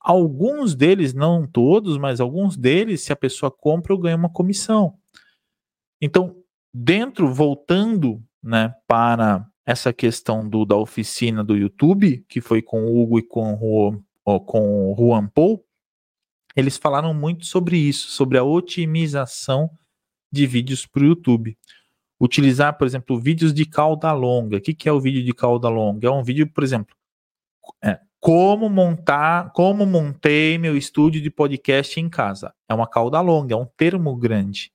alguns 0.00 0.74
deles, 0.74 1.12
não 1.12 1.46
todos, 1.46 1.98
mas 1.98 2.20
alguns 2.20 2.56
deles, 2.56 3.02
se 3.02 3.12
a 3.12 3.16
pessoa 3.16 3.50
compra, 3.50 3.92
eu 3.92 3.98
ganho 3.98 4.16
uma 4.16 4.32
comissão. 4.32 4.96
Então, 6.00 6.36
dentro, 6.72 7.32
voltando 7.32 8.22
né, 8.42 8.74
para 8.86 9.46
essa 9.66 9.92
questão 9.92 10.48
do, 10.48 10.64
da 10.64 10.76
oficina 10.76 11.42
do 11.42 11.56
YouTube, 11.56 12.24
que 12.28 12.40
foi 12.40 12.62
com 12.62 12.84
o 12.84 13.02
Hugo 13.02 13.18
e 13.18 13.22
com 13.22 13.54
o, 14.24 14.40
com 14.40 14.92
o 14.92 14.96
Juan 14.96 15.28
Paul, 15.28 15.64
eles 16.54 16.76
falaram 16.76 17.14
muito 17.14 17.46
sobre 17.46 17.76
isso, 17.76 18.08
sobre 18.10 18.38
a 18.38 18.44
otimização 18.44 19.70
de 20.30 20.46
vídeos 20.46 20.86
para 20.86 21.02
o 21.02 21.06
YouTube. 21.06 21.56
Utilizar, 22.22 22.78
por 22.78 22.86
exemplo, 22.86 23.18
vídeos 23.18 23.52
de 23.52 23.66
cauda 23.66 24.12
longa. 24.12 24.58
O 24.58 24.60
que, 24.60 24.72
que 24.72 24.88
é 24.88 24.92
o 24.92 25.00
vídeo 25.00 25.24
de 25.24 25.32
cauda 25.34 25.68
longa? 25.68 26.06
É 26.06 26.10
um 26.10 26.22
vídeo, 26.22 26.48
por 26.48 26.62
exemplo, 26.62 26.94
é, 27.82 27.98
como 28.20 28.70
montar, 28.70 29.50
como 29.52 29.84
montei 29.84 30.56
meu 30.56 30.76
estúdio 30.76 31.20
de 31.20 31.30
podcast 31.30 31.98
em 31.98 32.08
casa. 32.08 32.54
É 32.68 32.74
uma 32.74 32.86
cauda 32.86 33.20
longa, 33.20 33.54
é 33.54 33.58
um 33.58 33.66
termo 33.66 34.14
grande. 34.16 34.72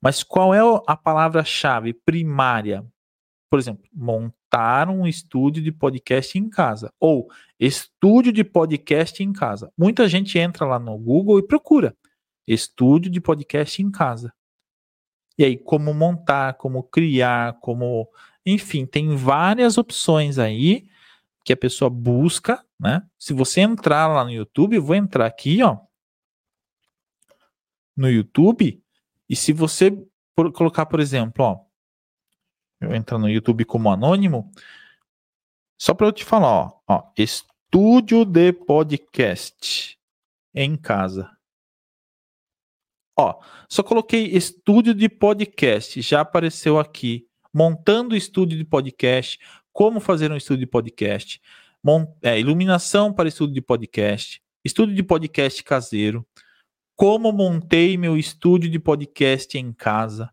Mas 0.00 0.22
qual 0.22 0.54
é 0.54 0.60
a 0.86 0.96
palavra-chave 0.96 1.92
primária? 1.92 2.84
por 3.52 3.58
exemplo, 3.58 3.84
montar 3.92 4.88
um 4.88 5.06
estúdio 5.06 5.62
de 5.62 5.70
podcast 5.70 6.38
em 6.38 6.48
casa 6.48 6.90
ou 6.98 7.30
estúdio 7.60 8.32
de 8.32 8.42
podcast 8.42 9.22
em 9.22 9.30
casa. 9.30 9.70
Muita 9.76 10.08
gente 10.08 10.38
entra 10.38 10.64
lá 10.64 10.78
no 10.78 10.96
Google 10.96 11.38
e 11.38 11.46
procura 11.46 11.94
estúdio 12.48 13.10
de 13.10 13.20
podcast 13.20 13.82
em 13.82 13.90
casa. 13.90 14.32
E 15.42 15.44
aí, 15.44 15.58
como 15.58 15.92
montar, 15.92 16.54
como 16.54 16.84
criar, 16.84 17.58
como. 17.58 18.08
Enfim, 18.46 18.86
tem 18.86 19.16
várias 19.16 19.76
opções 19.76 20.38
aí 20.38 20.88
que 21.44 21.52
a 21.52 21.56
pessoa 21.56 21.90
busca, 21.90 22.64
né? 22.78 23.04
Se 23.18 23.32
você 23.32 23.60
entrar 23.60 24.06
lá 24.06 24.22
no 24.22 24.30
YouTube, 24.30 24.76
eu 24.76 24.82
vou 24.84 24.94
entrar 24.94 25.26
aqui, 25.26 25.60
ó. 25.60 25.80
No 27.96 28.08
YouTube, 28.08 28.80
e 29.28 29.34
se 29.34 29.52
você 29.52 29.90
por, 30.32 30.52
colocar, 30.52 30.86
por 30.86 31.00
exemplo, 31.00 31.44
ó, 31.44 31.60
eu 32.80 32.94
entrar 32.94 33.18
no 33.18 33.28
YouTube 33.28 33.64
como 33.64 33.90
anônimo, 33.90 34.48
só 35.76 35.92
para 35.92 36.06
eu 36.06 36.12
te 36.12 36.24
falar, 36.24 36.68
ó, 36.68 36.80
ó, 36.86 37.12
estúdio 37.18 38.24
de 38.24 38.52
podcast 38.52 39.98
em 40.54 40.76
casa. 40.76 41.36
Ó, 43.16 43.40
só 43.68 43.82
coloquei 43.82 44.26
estúdio 44.26 44.94
de 44.94 45.08
podcast, 45.08 46.00
já 46.00 46.20
apareceu 46.20 46.78
aqui. 46.78 47.26
Montando 47.54 48.16
estúdio 48.16 48.56
de 48.56 48.64
podcast, 48.64 49.38
como 49.72 50.00
fazer 50.00 50.32
um 50.32 50.36
estúdio 50.36 50.60
de 50.60 50.66
podcast, 50.66 51.40
mont, 51.82 52.08
é, 52.22 52.40
iluminação 52.40 53.12
para 53.12 53.28
estúdio 53.28 53.54
de 53.54 53.60
podcast, 53.60 54.42
estúdio 54.64 54.94
de 54.94 55.02
podcast 55.02 55.62
caseiro, 55.62 56.26
como 56.96 57.32
montei 57.32 57.98
meu 57.98 58.16
estúdio 58.16 58.70
de 58.70 58.78
podcast 58.78 59.58
em 59.58 59.72
casa, 59.72 60.32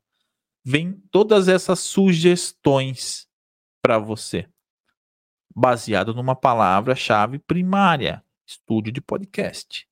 vem 0.64 0.94
todas 1.12 1.48
essas 1.48 1.80
sugestões 1.80 3.28
para 3.82 3.98
você, 3.98 4.48
baseado 5.54 6.14
numa 6.14 6.36
palavra-chave 6.36 7.40
primária, 7.40 8.24
estúdio 8.46 8.94
de 8.94 9.02
podcast. 9.02 9.88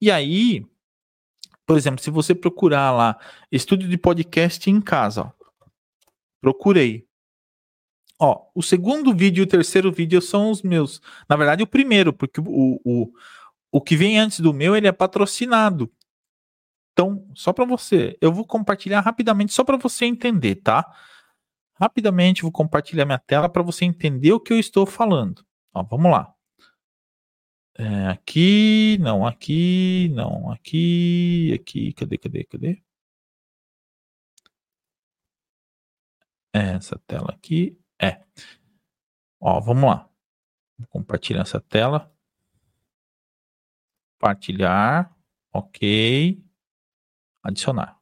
E 0.00 0.10
aí, 0.10 0.64
por 1.68 1.76
exemplo, 1.76 2.02
se 2.02 2.10
você 2.10 2.34
procurar 2.34 2.90
lá 2.92 3.20
estúdio 3.52 3.90
de 3.90 3.98
podcast 3.98 4.70
em 4.70 4.80
casa, 4.80 5.24
ó, 5.24 5.32
procurei. 6.40 7.06
Ó, 8.18 8.46
o 8.54 8.62
segundo 8.62 9.14
vídeo 9.14 9.42
e 9.42 9.44
o 9.44 9.46
terceiro 9.46 9.92
vídeo 9.92 10.22
são 10.22 10.50
os 10.50 10.62
meus. 10.62 11.02
Na 11.28 11.36
verdade, 11.36 11.62
o 11.62 11.66
primeiro, 11.66 12.10
porque 12.10 12.40
o, 12.40 12.80
o, 12.82 13.12
o 13.70 13.82
que 13.82 13.96
vem 13.96 14.18
antes 14.18 14.40
do 14.40 14.54
meu, 14.54 14.74
ele 14.74 14.88
é 14.88 14.92
patrocinado. 14.92 15.92
Então, 16.94 17.28
só 17.34 17.52
para 17.52 17.66
você, 17.66 18.16
eu 18.18 18.32
vou 18.32 18.46
compartilhar 18.46 19.02
rapidamente 19.02 19.52
só 19.52 19.62
para 19.62 19.76
você 19.76 20.06
entender, 20.06 20.54
tá? 20.62 20.90
Rapidamente 21.74 22.40
vou 22.40 22.50
compartilhar 22.50 23.04
minha 23.04 23.18
tela 23.18 23.46
para 23.46 23.62
você 23.62 23.84
entender 23.84 24.32
o 24.32 24.40
que 24.40 24.54
eu 24.54 24.58
estou 24.58 24.86
falando. 24.86 25.44
Ó, 25.74 25.82
vamos 25.82 26.10
lá. 26.10 26.32
É, 27.80 28.08
aqui, 28.08 28.98
não, 28.98 29.24
aqui, 29.26 30.08
não, 30.10 30.50
aqui, 30.50 31.52
aqui, 31.54 31.92
cadê, 31.92 32.18
cadê, 32.18 32.44
cadê? 32.44 32.82
É, 36.52 36.74
essa 36.76 36.98
tela 37.06 37.30
aqui, 37.32 37.78
é. 38.02 38.24
Ó, 39.40 39.60
vamos 39.60 39.84
lá. 39.84 40.10
Vou 40.78 40.88
compartilhar 40.88 41.42
essa 41.42 41.60
tela. 41.60 42.12
Compartilhar, 44.20 45.16
ok 45.52 46.42
adicionar. 47.48 47.98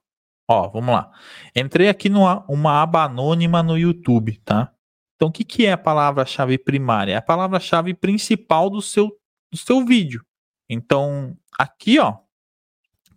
Ó, 0.48 0.68
vamos 0.68 0.94
lá. 0.94 1.10
Entrei 1.54 1.88
aqui 1.88 2.08
numa 2.08 2.44
uma 2.48 2.82
aba 2.82 3.04
anônima 3.04 3.62
no 3.62 3.76
YouTube, 3.76 4.38
tá? 4.44 4.72
Então, 5.16 5.28
o 5.28 5.32
que, 5.32 5.44
que 5.44 5.66
é 5.66 5.72
a 5.72 5.78
palavra-chave 5.78 6.58
primária? 6.58 7.12
É 7.14 7.16
a 7.16 7.22
palavra-chave 7.22 7.94
principal 7.94 8.68
do 8.70 8.82
seu, 8.82 9.10
do 9.50 9.56
seu 9.56 9.84
vídeo. 9.84 10.24
Então, 10.68 11.36
aqui, 11.58 11.98
ó, 11.98 12.16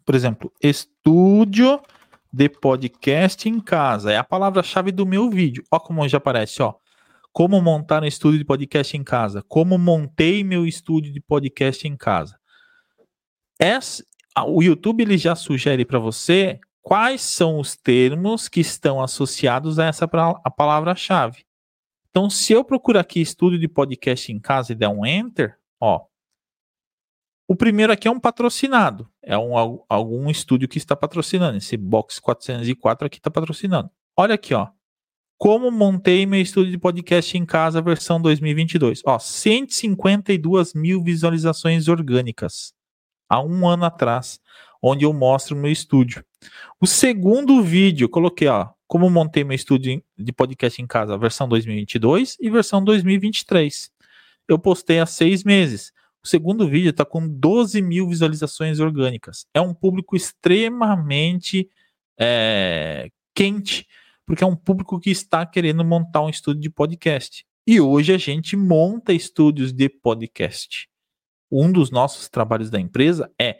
por 0.05 0.15
exemplo, 0.15 0.51
estúdio 0.61 1.82
de 2.32 2.47
podcast 2.49 3.49
em 3.49 3.59
casa. 3.59 4.11
É 4.11 4.17
a 4.17 4.23
palavra-chave 4.23 4.91
do 4.91 5.05
meu 5.05 5.30
vídeo. 5.30 5.63
Ó 5.71 5.80
como 5.80 6.07
já 6.07 6.17
aparece, 6.17 6.61
ó. 6.61 6.75
Como 7.32 7.61
montar 7.61 8.03
um 8.03 8.07
estúdio 8.07 8.39
de 8.39 8.45
podcast 8.45 8.95
em 8.95 9.03
casa. 9.03 9.43
Como 9.47 9.77
montei 9.77 10.43
meu 10.43 10.65
estúdio 10.65 11.11
de 11.11 11.19
podcast 11.19 11.88
em 11.88 11.95
casa. 11.95 12.39
Essa, 13.59 14.03
o 14.47 14.63
YouTube 14.63 15.01
ele 15.01 15.17
já 15.17 15.36
sugere 15.36 15.86
para 15.86 15.99
você 15.99 16.59
quais 16.82 17.21
são 17.21 17.59
os 17.59 17.75
termos 17.75 18.47
que 18.47 18.61
estão 18.61 19.01
associados 19.01 19.77
a 19.77 19.86
essa 19.86 20.05
a 20.05 20.49
palavra-chave. 20.49 21.45
Então, 22.09 22.30
se 22.30 22.53
eu 22.53 22.63
procurar 22.63 23.01
aqui 23.01 23.21
estúdio 23.21 23.59
de 23.59 23.67
podcast 23.67 24.32
em 24.32 24.39
casa 24.39 24.71
e 24.71 24.75
der 24.75 24.89
um 24.89 25.05
enter, 25.05 25.57
ó, 25.80 26.09
o 27.49 27.55
primeiro 27.55 27.91
aqui 27.91 28.07
é 28.07 28.11
um 28.11 28.19
patrocinado, 28.19 29.09
é 29.23 29.35
um, 29.35 29.57
algum 29.89 30.29
estúdio 30.29 30.69
que 30.69 30.77
está 30.77 30.95
patrocinando. 30.95 31.57
Esse 31.57 31.75
Box 31.75 32.19
404 32.19 33.07
aqui 33.07 33.17
está 33.17 33.31
patrocinando. 33.31 33.89
Olha 34.15 34.35
aqui, 34.35 34.53
ó. 34.53 34.67
Como 35.35 35.71
montei 35.71 36.27
meu 36.27 36.39
estúdio 36.39 36.69
de 36.69 36.77
podcast 36.77 37.35
em 37.35 37.43
casa, 37.43 37.81
versão 37.81 38.21
2022. 38.21 39.01
Ó, 39.03 39.17
152 39.17 40.75
mil 40.75 41.01
visualizações 41.01 41.87
orgânicas 41.87 42.71
há 43.27 43.41
um 43.41 43.67
ano 43.67 43.85
atrás, 43.85 44.39
onde 44.79 45.03
eu 45.03 45.11
mostro 45.11 45.55
meu 45.55 45.71
estúdio. 45.71 46.23
O 46.79 46.85
segundo 46.85 47.63
vídeo, 47.63 48.07
coloquei, 48.07 48.47
ó, 48.47 48.69
como 48.87 49.09
montei 49.09 49.43
meu 49.43 49.55
estúdio 49.55 50.03
de 50.15 50.31
podcast 50.31 50.79
em 50.79 50.85
casa, 50.85 51.17
versão 51.17 51.49
2022 51.49 52.37
e 52.39 52.47
versão 52.47 52.83
2023. 52.83 53.89
Eu 54.47 54.59
postei 54.59 54.99
há 54.99 55.07
seis 55.07 55.43
meses. 55.43 55.91
O 56.24 56.28
segundo 56.28 56.67
vídeo 56.67 56.89
está 56.89 57.05
com 57.05 57.28
12 57.28 57.82
mil 57.82 58.07
visualizações 58.07 58.80
orgânicas. 58.80 59.45
É 59.53 59.61
um 59.61 59.74
público 59.74 60.15
extremamente 60.15 61.70
é, 62.20 63.09
quente, 63.34 63.88
porque 64.26 64.43
é 64.43 64.47
um 64.47 64.55
público 64.55 64.99
que 64.99 65.09
está 65.09 65.45
querendo 65.45 65.84
montar 65.84 66.22
um 66.22 66.30
estúdio 66.30 66.61
de 66.61 66.70
podcast. 66.70 67.45
E 67.65 67.80
hoje 67.80 68.13
a 68.13 68.17
gente 68.17 68.57
monta 68.57 69.13
estúdios 69.13 69.72
de 69.72 69.88
podcast 69.88 70.89
um 71.51 71.72
dos 71.72 71.89
nossos 71.89 72.30
trabalhos 72.30 72.70
da 72.70 72.80
empresa 72.80 73.32
é 73.39 73.59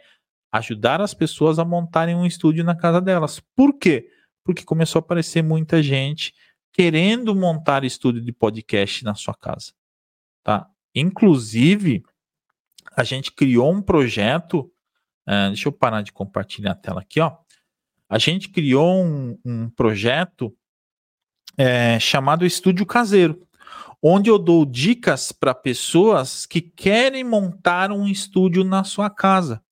ajudar 0.52 1.00
as 1.00 1.14
pessoas 1.14 1.58
a 1.58 1.64
montarem 1.64 2.14
um 2.14 2.26
estúdio 2.26 2.64
na 2.64 2.74
casa 2.74 3.00
delas. 3.00 3.40
Por 3.56 3.78
quê? 3.78 4.08
Porque 4.44 4.64
começou 4.64 5.00
a 5.00 5.00
aparecer 5.00 5.42
muita 5.42 5.82
gente 5.82 6.34
querendo 6.72 7.34
montar 7.34 7.84
estúdio 7.84 8.22
de 8.22 8.32
podcast 8.32 9.04
na 9.04 9.14
sua 9.14 9.34
casa, 9.34 9.72
tá? 10.42 10.68
Inclusive, 10.94 12.04
a 12.96 13.04
gente 13.04 13.32
criou 13.32 13.72
um 13.72 13.82
projeto, 13.82 14.70
uh, 15.26 15.48
deixa 15.48 15.68
eu 15.68 15.72
parar 15.72 16.02
de 16.02 16.12
compartilhar 16.12 16.72
a 16.72 16.76
tela 16.76 17.00
aqui, 17.00 17.20
ó. 17.20 17.36
A 18.08 18.18
gente 18.18 18.48
criou 18.48 19.04
um, 19.04 19.38
um 19.44 19.70
projeto 19.70 20.52
é, 21.56 21.98
chamado 22.00 22.44
Estúdio 22.44 22.84
Caseiro 22.84 23.46
onde 24.02 24.30
eu 24.30 24.38
dou 24.38 24.64
dicas 24.64 25.30
para 25.30 25.54
pessoas 25.54 26.46
que 26.46 26.60
querem 26.60 27.22
montar 27.22 27.92
um 27.92 28.06
estúdio 28.06 28.64
na 28.64 28.82
sua 28.82 29.10
casa. 29.10 29.62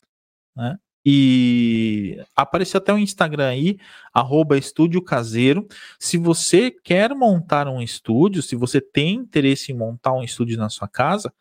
Né? 0.55 0.79
E 1.05 2.23
apareceu 2.37 2.79
até 2.79 2.93
o 2.93 2.99
Instagram 2.99 3.49
aí, 3.49 3.79
arroba 4.13 4.59
estúdio 4.59 5.01
caseiro. 5.01 5.67
Se 5.99 6.19
você 6.19 6.71
quer 6.71 7.15
montar 7.15 7.67
um 7.69 7.81
estúdio, 7.81 8.43
se 8.43 8.55
você 8.55 8.81
tem 8.81 9.15
interesse 9.15 9.73
em 9.73 9.77
montar 9.77 10.13
um 10.13 10.23
estúdio 10.23 10.59
na 10.59 10.69
sua 10.69 10.87
casa, 10.87 11.33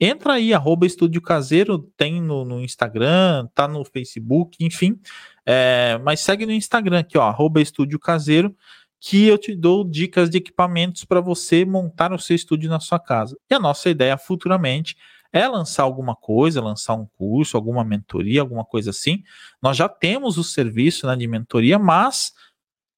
entra 0.00 0.34
aí, 0.34 0.52
arroba 0.52 0.86
estúdio 0.86 1.20
caseiro, 1.22 1.78
tem 1.96 2.20
no, 2.20 2.44
no 2.44 2.60
Instagram, 2.60 3.48
tá 3.54 3.66
no 3.66 3.84
Facebook, 3.84 4.64
enfim. 4.64 4.98
É, 5.44 5.98
mas 6.04 6.20
segue 6.20 6.44
no 6.44 6.52
Instagram 6.52 7.00
aqui, 7.00 7.16
ó, 7.16 7.22
arroba 7.22 7.60
estúdio 7.60 7.98
caseiro 7.98 8.54
que 8.98 9.26
eu 9.26 9.38
te 9.38 9.54
dou 9.54 9.84
dicas 9.84 10.28
de 10.30 10.38
equipamentos 10.38 11.04
para 11.04 11.20
você 11.20 11.64
montar 11.64 12.12
o 12.12 12.18
seu 12.18 12.34
estúdio 12.34 12.68
na 12.68 12.80
sua 12.80 12.98
casa. 12.98 13.36
E 13.48 13.54
a 13.54 13.60
nossa 13.60 13.88
ideia 13.88 14.16
futuramente 14.16 14.96
é 15.32 15.46
lançar 15.46 15.82
alguma 15.82 16.16
coisa, 16.16 16.62
lançar 16.62 16.94
um 16.94 17.06
curso, 17.16 17.56
alguma 17.56 17.84
mentoria, 17.84 18.40
alguma 18.40 18.64
coisa 18.64 18.90
assim. 18.90 19.22
Nós 19.62 19.76
já 19.76 19.88
temos 19.88 20.38
o 20.38 20.44
serviço 20.44 21.06
né, 21.06 21.14
de 21.14 21.26
mentoria, 21.26 21.78
mas 21.78 22.32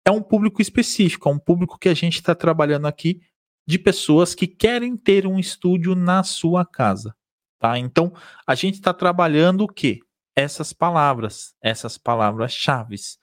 é 0.05 0.11
um 0.11 0.23
público 0.23 0.63
específico, 0.63 1.29
é 1.29 1.33
um 1.33 1.39
público 1.39 1.79
que 1.79 1.89
a 1.89 1.95
gente 1.95 2.15
está 2.15 2.35
trabalhando 2.35 2.87
aqui 2.87 3.21
de 3.69 3.79
pessoas 3.79 4.35
que 4.35 4.47
querem 4.47 4.97
ter 4.97 5.27
um 5.27 5.39
estúdio 5.39 5.95
na 5.95 6.23
sua 6.23 6.65
casa. 6.65 7.15
Tá? 7.59 7.79
Então, 7.79 8.13
a 8.47 8.55
gente 8.55 8.77
está 8.77 8.95
trabalhando 8.95 9.65
o 9.65 9.69
quê? 9.69 10.01
Essas 10.35 10.73
palavras, 10.73 11.55
essas 11.63 11.99
palavras-chaves 11.99 13.19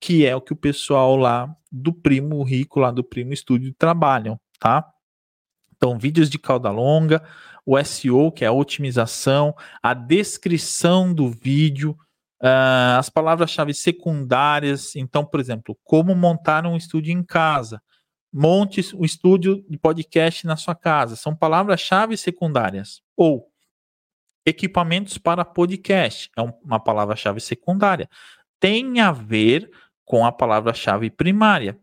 que 0.00 0.26
é 0.26 0.36
o 0.36 0.40
que 0.40 0.52
o 0.52 0.56
pessoal 0.56 1.16
lá 1.16 1.54
do 1.70 1.92
Primo 1.92 2.42
Rico, 2.42 2.80
lá 2.80 2.90
do 2.90 3.02
Primo 3.02 3.32
Estúdio, 3.32 3.74
trabalham, 3.78 4.38
tá? 4.58 4.86
Então, 5.74 5.98
vídeos 5.98 6.30
de 6.30 6.38
cauda 6.38 6.70
longa, 6.70 7.22
o 7.64 7.82
SEO, 7.82 8.30
que 8.30 8.44
é 8.44 8.48
a 8.48 8.52
otimização, 8.52 9.54
a 9.82 9.94
descrição 9.94 11.12
do 11.12 11.28
vídeo, 11.28 11.96
uh, 12.42 12.98
as 12.98 13.08
palavras-chave 13.08 13.74
secundárias. 13.74 14.94
Então, 14.96 15.24
por 15.24 15.40
exemplo, 15.40 15.76
como 15.82 16.14
montar 16.14 16.66
um 16.66 16.76
estúdio 16.76 17.12
em 17.12 17.22
casa. 17.22 17.82
Monte 18.38 18.94
um 18.94 19.02
estúdio 19.02 19.64
de 19.66 19.78
podcast 19.78 20.46
na 20.46 20.56
sua 20.56 20.74
casa. 20.74 21.16
São 21.16 21.34
palavras-chave 21.34 22.18
secundárias. 22.18 23.02
Ou 23.16 23.50
equipamentos 24.44 25.16
para 25.16 25.42
podcast 25.42 26.30
é 26.36 26.42
uma 26.42 26.78
palavra-chave 26.78 27.40
secundária. 27.40 28.10
Tem 28.60 29.00
a 29.00 29.10
ver 29.10 29.70
com 30.04 30.26
a 30.26 30.30
palavra-chave 30.30 31.10
primária. 31.10 31.80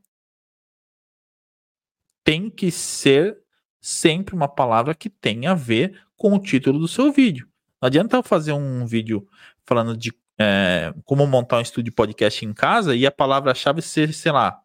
Tem 2.23 2.51
que 2.51 2.71
ser 2.71 3.41
sempre 3.81 4.35
uma 4.35 4.47
palavra 4.47 4.93
que 4.93 5.09
tenha 5.09 5.51
a 5.51 5.55
ver 5.55 5.99
com 6.15 6.33
o 6.33 6.39
título 6.39 6.77
do 6.77 6.87
seu 6.87 7.11
vídeo. 7.11 7.49
Não 7.81 7.87
adianta 7.87 8.15
eu 8.15 8.23
fazer 8.23 8.53
um 8.53 8.85
vídeo 8.85 9.27
falando 9.65 9.97
de 9.97 10.13
é, 10.39 10.93
como 11.03 11.25
montar 11.25 11.57
um 11.57 11.61
estúdio 11.61 11.93
podcast 11.93 12.45
em 12.45 12.53
casa 12.53 12.95
e 12.95 13.05
a 13.05 13.11
palavra-chave 13.11 13.81
ser, 13.81 14.13
sei 14.13 14.31
lá, 14.31 14.62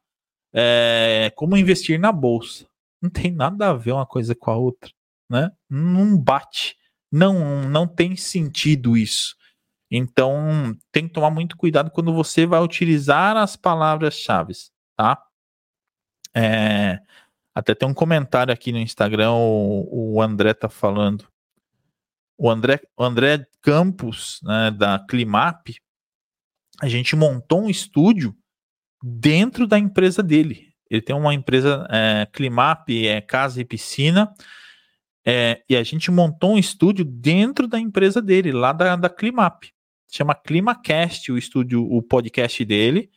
é, 0.53 1.32
como 1.36 1.57
investir 1.57 1.99
na 1.99 2.12
bolsa. 2.12 2.66
Não 3.01 3.11
tem 3.11 3.30
nada 3.30 3.70
a 3.70 3.74
ver 3.74 3.92
uma 3.92 4.07
coisa 4.07 4.34
com 4.34 4.51
a 4.51 4.57
outra, 4.57 4.90
né? 5.30 5.53
Não 5.68 6.16
bate. 6.16 6.76
Não, 7.11 7.68
não 7.68 7.86
tem 7.86 8.16
sentido 8.16 8.96
isso. 8.96 9.36
Então, 9.90 10.76
tem 10.92 11.07
que 11.07 11.14
tomar 11.14 11.30
muito 11.30 11.57
cuidado 11.57 11.90
quando 11.90 12.12
você 12.12 12.44
vai 12.44 12.61
utilizar 12.61 13.36
as 13.36 13.57
palavras-chave, 13.57 14.53
tá? 14.96 15.22
É, 16.34 17.01
até 17.55 17.74
tem 17.74 17.88
um 17.88 17.94
comentário 17.94 18.53
aqui 18.53 18.70
no 18.70 18.78
Instagram, 18.78 19.32
o, 19.32 20.14
o 20.14 20.22
André 20.22 20.53
tá 20.53 20.68
falando. 20.68 21.26
O 22.36 22.51
André, 22.51 22.80
o 22.96 23.03
André 23.03 23.46
Campos, 23.62 24.40
né, 24.42 24.70
da 24.70 24.99
Climap, 25.09 25.74
a 26.80 26.88
gente 26.88 27.16
montou 27.16 27.62
um 27.62 27.70
estúdio 27.70 28.36
dentro 29.03 29.66
da 29.66 29.78
empresa 29.78 30.22
dele. 30.22 30.68
Ele 30.90 31.03
tem 31.03 31.14
uma 31.14 31.34
empresa 31.34 31.86
é, 31.90 32.26
Climap, 32.32 32.88
é 32.88 33.20
casa 33.20 33.61
e 33.61 33.64
piscina, 33.64 34.32
é, 35.26 35.62
e 35.68 35.76
a 35.76 35.82
gente 35.82 36.11
montou 36.11 36.55
um 36.55 36.59
estúdio 36.59 37.05
dentro 37.05 37.68
da 37.68 37.78
empresa 37.78 38.22
dele, 38.22 38.51
lá 38.53 38.72
da, 38.72 38.96
da 38.96 39.11
Climap. 39.11 39.64
Chama 40.11 40.34
ClimaCast, 40.34 41.30
o 41.30 41.36
estúdio, 41.36 41.84
o 41.84 42.03
podcast 42.03 42.64
dele. 42.64 43.11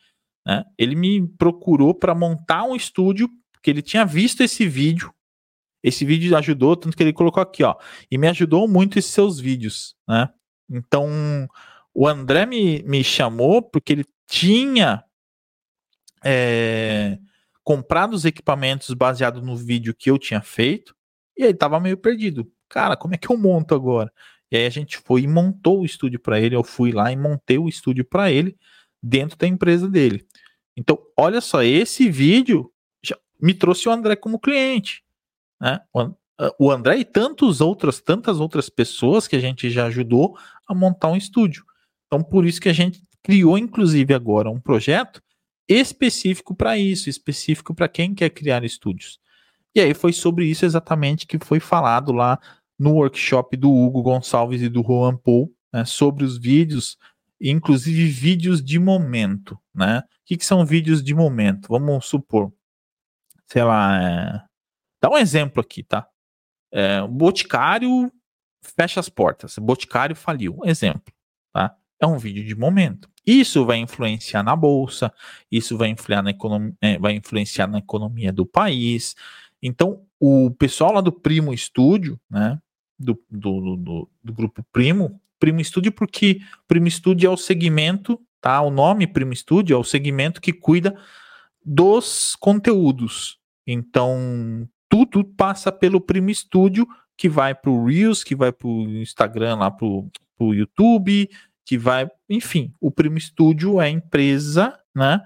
Né? 0.46 0.62
Ele 0.76 0.94
me 0.94 1.26
procurou 1.26 1.94
para 1.94 2.14
montar 2.14 2.64
um 2.64 2.76
estúdio, 2.76 3.30
porque 3.50 3.70
ele 3.70 3.80
tinha 3.80 4.04
visto 4.04 4.42
esse 4.42 4.68
vídeo. 4.68 5.10
Esse 5.82 6.04
vídeo 6.04 6.36
ajudou, 6.36 6.76
tanto 6.76 6.96
que 6.96 7.02
ele 7.02 7.14
colocou 7.14 7.42
aqui, 7.42 7.64
ó. 7.64 7.74
E 8.10 8.18
me 8.18 8.28
ajudou 8.28 8.68
muito 8.68 8.98
esses 8.98 9.10
seus 9.10 9.40
vídeos, 9.40 9.96
né? 10.06 10.28
Então, 10.70 11.08
o 11.94 12.06
André 12.06 12.46
me, 12.46 12.82
me 12.82 13.02
chamou 13.02 13.62
porque 13.62 13.92
ele 13.92 14.04
tinha 14.28 15.02
é, 16.24 17.18
comprado 17.64 18.14
os 18.14 18.24
equipamentos 18.24 18.92
baseado 18.94 19.40
no 19.42 19.56
vídeo 19.56 19.94
que 19.94 20.10
eu 20.10 20.18
tinha 20.18 20.40
feito 20.40 20.94
e 21.36 21.44
aí 21.44 21.54
tava 21.54 21.80
meio 21.80 21.96
perdido. 21.96 22.50
Cara, 22.68 22.96
como 22.96 23.14
é 23.14 23.18
que 23.18 23.30
eu 23.30 23.36
monto 23.36 23.74
agora? 23.74 24.12
E 24.50 24.56
aí 24.56 24.66
a 24.66 24.70
gente 24.70 24.98
foi 24.98 25.22
e 25.22 25.26
montou 25.26 25.80
o 25.80 25.84
estúdio 25.84 26.20
para 26.20 26.40
ele. 26.40 26.54
Eu 26.54 26.62
fui 26.62 26.92
lá 26.92 27.10
e 27.10 27.16
montei 27.16 27.58
o 27.58 27.68
estúdio 27.68 28.04
para 28.04 28.30
ele 28.30 28.56
dentro 29.02 29.36
da 29.36 29.46
empresa 29.46 29.88
dele. 29.88 30.26
Então, 30.76 30.98
olha 31.16 31.40
só, 31.40 31.62
esse 31.62 32.08
vídeo 32.08 32.70
me 33.40 33.54
trouxe 33.54 33.88
o 33.88 33.92
André 33.92 34.14
como 34.14 34.38
cliente. 34.38 35.02
Né? 35.60 35.80
O 36.58 36.70
André 36.70 36.98
e 36.98 37.04
tantos 37.04 37.60
outras, 37.60 38.00
tantas 38.00 38.40
outras 38.40 38.68
pessoas 38.68 39.26
que 39.26 39.36
a 39.36 39.40
gente 39.40 39.70
já 39.70 39.86
ajudou 39.86 40.36
a 40.68 40.74
montar 40.74 41.08
um 41.08 41.16
estúdio. 41.16 41.64
Então, 42.06 42.22
por 42.22 42.46
isso 42.46 42.60
que 42.60 42.68
a 42.68 42.74
gente 42.74 43.02
criou, 43.22 43.56
inclusive, 43.56 44.12
agora 44.14 44.50
um 44.50 44.60
projeto 44.60 45.22
específico 45.72 46.54
para 46.54 46.78
isso, 46.78 47.08
específico 47.08 47.74
para 47.74 47.88
quem 47.88 48.14
quer 48.14 48.30
criar 48.30 48.64
estúdios. 48.64 49.20
E 49.74 49.80
aí 49.80 49.94
foi 49.94 50.12
sobre 50.12 50.44
isso 50.46 50.64
exatamente 50.64 51.26
que 51.26 51.38
foi 51.38 51.60
falado 51.60 52.12
lá 52.12 52.38
no 52.78 52.94
workshop 52.94 53.56
do 53.56 53.72
Hugo 53.72 54.02
Gonçalves 54.02 54.60
e 54.60 54.68
do 54.68 54.82
Juan 54.82 55.16
Paul, 55.16 55.54
né, 55.72 55.84
sobre 55.84 56.24
os 56.24 56.36
vídeos, 56.36 56.98
inclusive 57.40 58.06
vídeos 58.08 58.62
de 58.62 58.78
momento, 58.78 59.58
né? 59.74 60.00
O 60.00 60.24
que, 60.24 60.36
que 60.36 60.44
são 60.44 60.66
vídeos 60.66 61.02
de 61.02 61.14
momento? 61.14 61.68
Vamos 61.68 62.06
supor, 62.06 62.52
sei 63.46 63.62
lá, 63.62 64.02
é... 64.02 64.44
dá 65.00 65.10
um 65.10 65.16
exemplo 65.16 65.60
aqui, 65.60 65.82
tá? 65.82 66.06
É, 66.72 67.02
o 67.02 67.08
Boticário 67.08 68.12
fecha 68.62 69.00
as 69.00 69.08
portas, 69.08 69.56
o 69.58 69.60
Boticário 69.60 70.16
faliu, 70.16 70.58
exemplo, 70.64 71.12
tá? 71.52 71.76
É 72.02 72.06
um 72.06 72.18
vídeo 72.18 72.44
de 72.44 72.56
momento. 72.56 73.08
Isso 73.24 73.64
vai 73.64 73.78
influenciar 73.78 74.42
na 74.42 74.56
bolsa, 74.56 75.12
isso 75.48 75.78
vai 75.78 75.94
na, 76.20 76.30
economia, 76.30 76.74
é, 76.80 76.98
vai 76.98 77.14
influenciar 77.14 77.68
na 77.68 77.78
economia 77.78 78.32
do 78.32 78.44
país. 78.44 79.14
Então, 79.62 80.02
o 80.18 80.50
pessoal 80.50 80.94
lá 80.94 81.00
do 81.00 81.12
Primo 81.12 81.54
Estúdio, 81.54 82.18
né? 82.28 82.58
Do, 82.98 83.16
do, 83.30 83.76
do, 83.76 84.10
do 84.22 84.32
grupo 84.32 84.64
Primo, 84.72 85.20
Primo 85.38 85.60
Estúdio, 85.60 85.92
porque 85.92 86.40
Primo 86.66 86.88
Estúdio 86.88 87.28
é 87.28 87.30
o 87.30 87.36
segmento, 87.36 88.20
tá? 88.40 88.60
O 88.60 88.70
nome 88.70 89.06
Primo 89.06 89.32
Estúdio 89.32 89.74
é 89.74 89.78
o 89.78 89.84
segmento 89.84 90.40
que 90.40 90.52
cuida 90.52 90.98
dos 91.64 92.34
conteúdos. 92.34 93.38
Então, 93.64 94.68
tudo 94.88 95.24
passa 95.24 95.70
pelo 95.70 96.00
Primo 96.00 96.30
Estúdio, 96.30 96.84
que 97.16 97.28
vai 97.28 97.54
para 97.54 97.70
o 97.70 97.86
Reels, 97.86 98.24
que 98.24 98.34
vai 98.34 98.50
para 98.50 98.66
o 98.66 98.88
Instagram, 98.88 99.54
lá 99.54 99.70
para 99.70 99.86
o 99.86 100.10
YouTube, 100.52 101.30
que 101.64 101.78
vai, 101.78 102.10
enfim, 102.28 102.74
o 102.80 102.90
Primo 102.90 103.20
Studio 103.20 103.80
é 103.80 103.86
a 103.86 103.90
empresa, 103.90 104.78
né? 104.94 105.20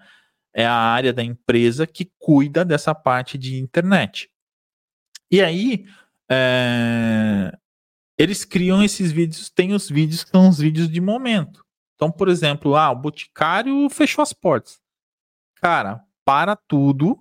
É 0.55 0.65
a 0.65 0.75
área 0.75 1.13
da 1.13 1.23
empresa 1.23 1.87
que 1.87 2.11
cuida 2.19 2.65
dessa 2.65 2.95
parte 2.95 3.37
de 3.37 3.59
internet. 3.59 4.31
E 5.31 5.43
aí, 5.43 5.85
é, 6.31 7.53
eles 8.19 8.45
criam 8.45 8.83
esses 8.83 9.13
vídeos, 9.13 9.51
tem 9.51 9.75
os 9.75 9.89
vídeos 9.89 10.25
que 10.25 10.31
são 10.31 10.49
os 10.49 10.59
vídeos 10.59 10.89
de 10.89 11.01
momento. 11.01 11.65
Então, 11.95 12.11
por 12.11 12.29
exemplo, 12.29 12.77
ah, 12.77 12.91
o 12.91 12.97
Boticário 12.97 13.89
fechou 13.91 14.23
as 14.23 14.33
portas. 14.33 14.81
Cara, 15.57 16.03
para 16.25 16.55
tudo, 16.57 17.19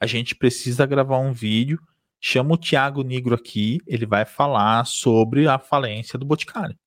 a 0.00 0.06
gente 0.06 0.34
precisa 0.34 0.86
gravar 0.86 1.18
um 1.18 1.32
vídeo. 1.32 1.80
Chama 2.20 2.54
o 2.54 2.58
Thiago 2.58 3.02
Negro 3.02 3.34
aqui, 3.34 3.80
ele 3.86 4.06
vai 4.06 4.24
falar 4.24 4.86
sobre 4.86 5.46
a 5.46 5.58
falência 5.58 6.18
do 6.18 6.24
Boticário. 6.24 6.78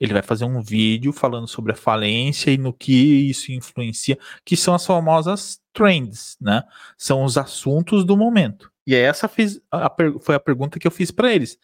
Ele 0.00 0.14
vai 0.14 0.22
fazer 0.22 0.46
um 0.46 0.62
vídeo 0.62 1.12
falando 1.12 1.46
sobre 1.46 1.72
a 1.72 1.76
falência 1.76 2.50
e 2.50 2.56
no 2.56 2.72
que 2.72 3.28
isso 3.28 3.52
influencia, 3.52 4.18
que 4.44 4.56
são 4.56 4.74
as 4.74 4.86
famosas 4.86 5.60
trends, 5.74 6.38
né? 6.40 6.62
São 6.96 7.22
os 7.22 7.36
assuntos 7.36 8.04
do 8.04 8.16
momento. 8.16 8.72
E 8.86 8.94
essa 8.94 9.28
fiz, 9.28 9.60
a, 9.70 9.94
foi 10.20 10.34
a 10.34 10.40
pergunta 10.40 10.78
que 10.78 10.86
eu 10.86 10.90
fiz 10.90 11.10
para 11.10 11.32
eles. 11.32 11.58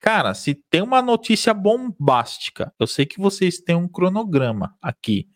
Cara, 0.00 0.34
se 0.34 0.54
tem 0.54 0.82
uma 0.82 1.02
notícia 1.02 1.52
bombástica, 1.52 2.74
eu 2.78 2.86
sei 2.86 3.06
que 3.06 3.20
vocês 3.20 3.58
têm 3.58 3.76
um 3.76 3.86
cronograma 3.86 4.74
aqui, 4.80 5.28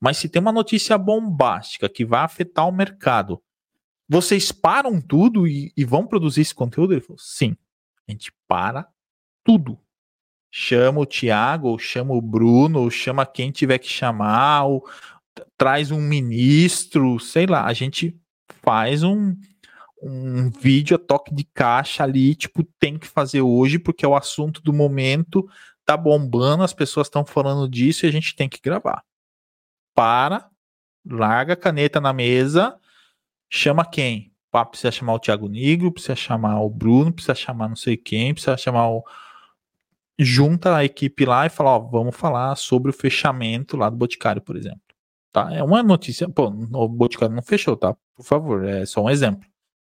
mas 0.00 0.16
se 0.16 0.28
tem 0.28 0.40
uma 0.40 0.52
notícia 0.52 0.96
bombástica 0.96 1.88
que 1.88 2.04
vai 2.04 2.22
afetar 2.22 2.66
o 2.66 2.72
mercado, 2.72 3.42
vocês 4.08 4.50
param 4.50 5.00
tudo 5.00 5.46
e, 5.46 5.72
e 5.76 5.84
vão 5.84 6.06
produzir 6.06 6.40
esse 6.40 6.54
conteúdo? 6.54 6.94
Ele 6.94 7.00
falou, 7.02 7.18
sim, 7.18 7.56
a 8.08 8.12
gente 8.12 8.32
para 8.48 8.88
tudo 9.44 9.78
chama 10.50 11.00
o 11.00 11.06
Thiago, 11.06 11.68
ou 11.68 11.78
chama 11.78 12.12
o 12.14 12.20
Bruno, 12.20 12.90
chama 12.90 13.24
quem 13.24 13.50
tiver 13.50 13.78
que 13.78 13.88
chamar, 13.88 14.64
ou 14.64 14.84
traz 15.56 15.90
um 15.90 16.00
ministro, 16.00 17.20
sei 17.20 17.46
lá, 17.46 17.64
a 17.64 17.72
gente 17.72 18.18
faz 18.62 19.02
um, 19.02 19.36
um 20.02 20.50
vídeo 20.50 20.96
a 20.96 20.98
toque 20.98 21.34
de 21.34 21.44
caixa 21.44 22.02
ali, 22.02 22.34
tipo, 22.34 22.64
tem 22.78 22.98
que 22.98 23.06
fazer 23.06 23.42
hoje, 23.42 23.78
porque 23.78 24.04
é 24.04 24.08
o 24.08 24.16
assunto 24.16 24.60
do 24.60 24.72
momento, 24.72 25.48
tá 25.84 25.96
bombando, 25.96 26.64
as 26.64 26.72
pessoas 26.72 27.06
estão 27.06 27.24
falando 27.24 27.68
disso 27.68 28.04
e 28.04 28.08
a 28.08 28.12
gente 28.12 28.34
tem 28.34 28.48
que 28.48 28.60
gravar. 28.60 29.04
Para, 29.94 30.48
larga 31.08 31.52
a 31.52 31.56
caneta 31.56 32.00
na 32.00 32.12
mesa, 32.12 32.76
chama 33.48 33.84
quem? 33.84 34.32
Pá, 34.50 34.64
precisa 34.64 34.90
chamar 34.90 35.14
o 35.14 35.20
Thiago 35.20 35.48
Negro, 35.48 35.92
precisa 35.92 36.16
chamar 36.16 36.60
o 36.60 36.68
Bruno, 36.68 37.12
precisa 37.12 37.34
chamar 37.34 37.68
não 37.68 37.76
sei 37.76 37.96
quem, 37.96 38.34
precisa 38.34 38.56
chamar 38.56 38.88
o, 38.90 39.04
junta 40.24 40.76
a 40.76 40.84
equipe 40.84 41.24
lá 41.24 41.46
e 41.46 41.50
fala, 41.50 41.70
ó, 41.76 41.78
vamos 41.78 42.14
falar 42.14 42.54
sobre 42.56 42.90
o 42.90 42.94
fechamento 42.94 43.76
lá 43.76 43.88
do 43.88 43.96
Boticário, 43.96 44.42
por 44.42 44.56
exemplo. 44.56 44.80
Tá? 45.32 45.52
É 45.52 45.62
uma 45.62 45.82
notícia, 45.82 46.28
pô, 46.28 46.48
o 46.48 46.88
Boticário 46.88 47.34
não 47.34 47.42
fechou, 47.42 47.76
tá? 47.76 47.96
Por 48.14 48.24
favor, 48.24 48.64
é 48.64 48.84
só 48.84 49.02
um 49.02 49.10
exemplo. 49.10 49.48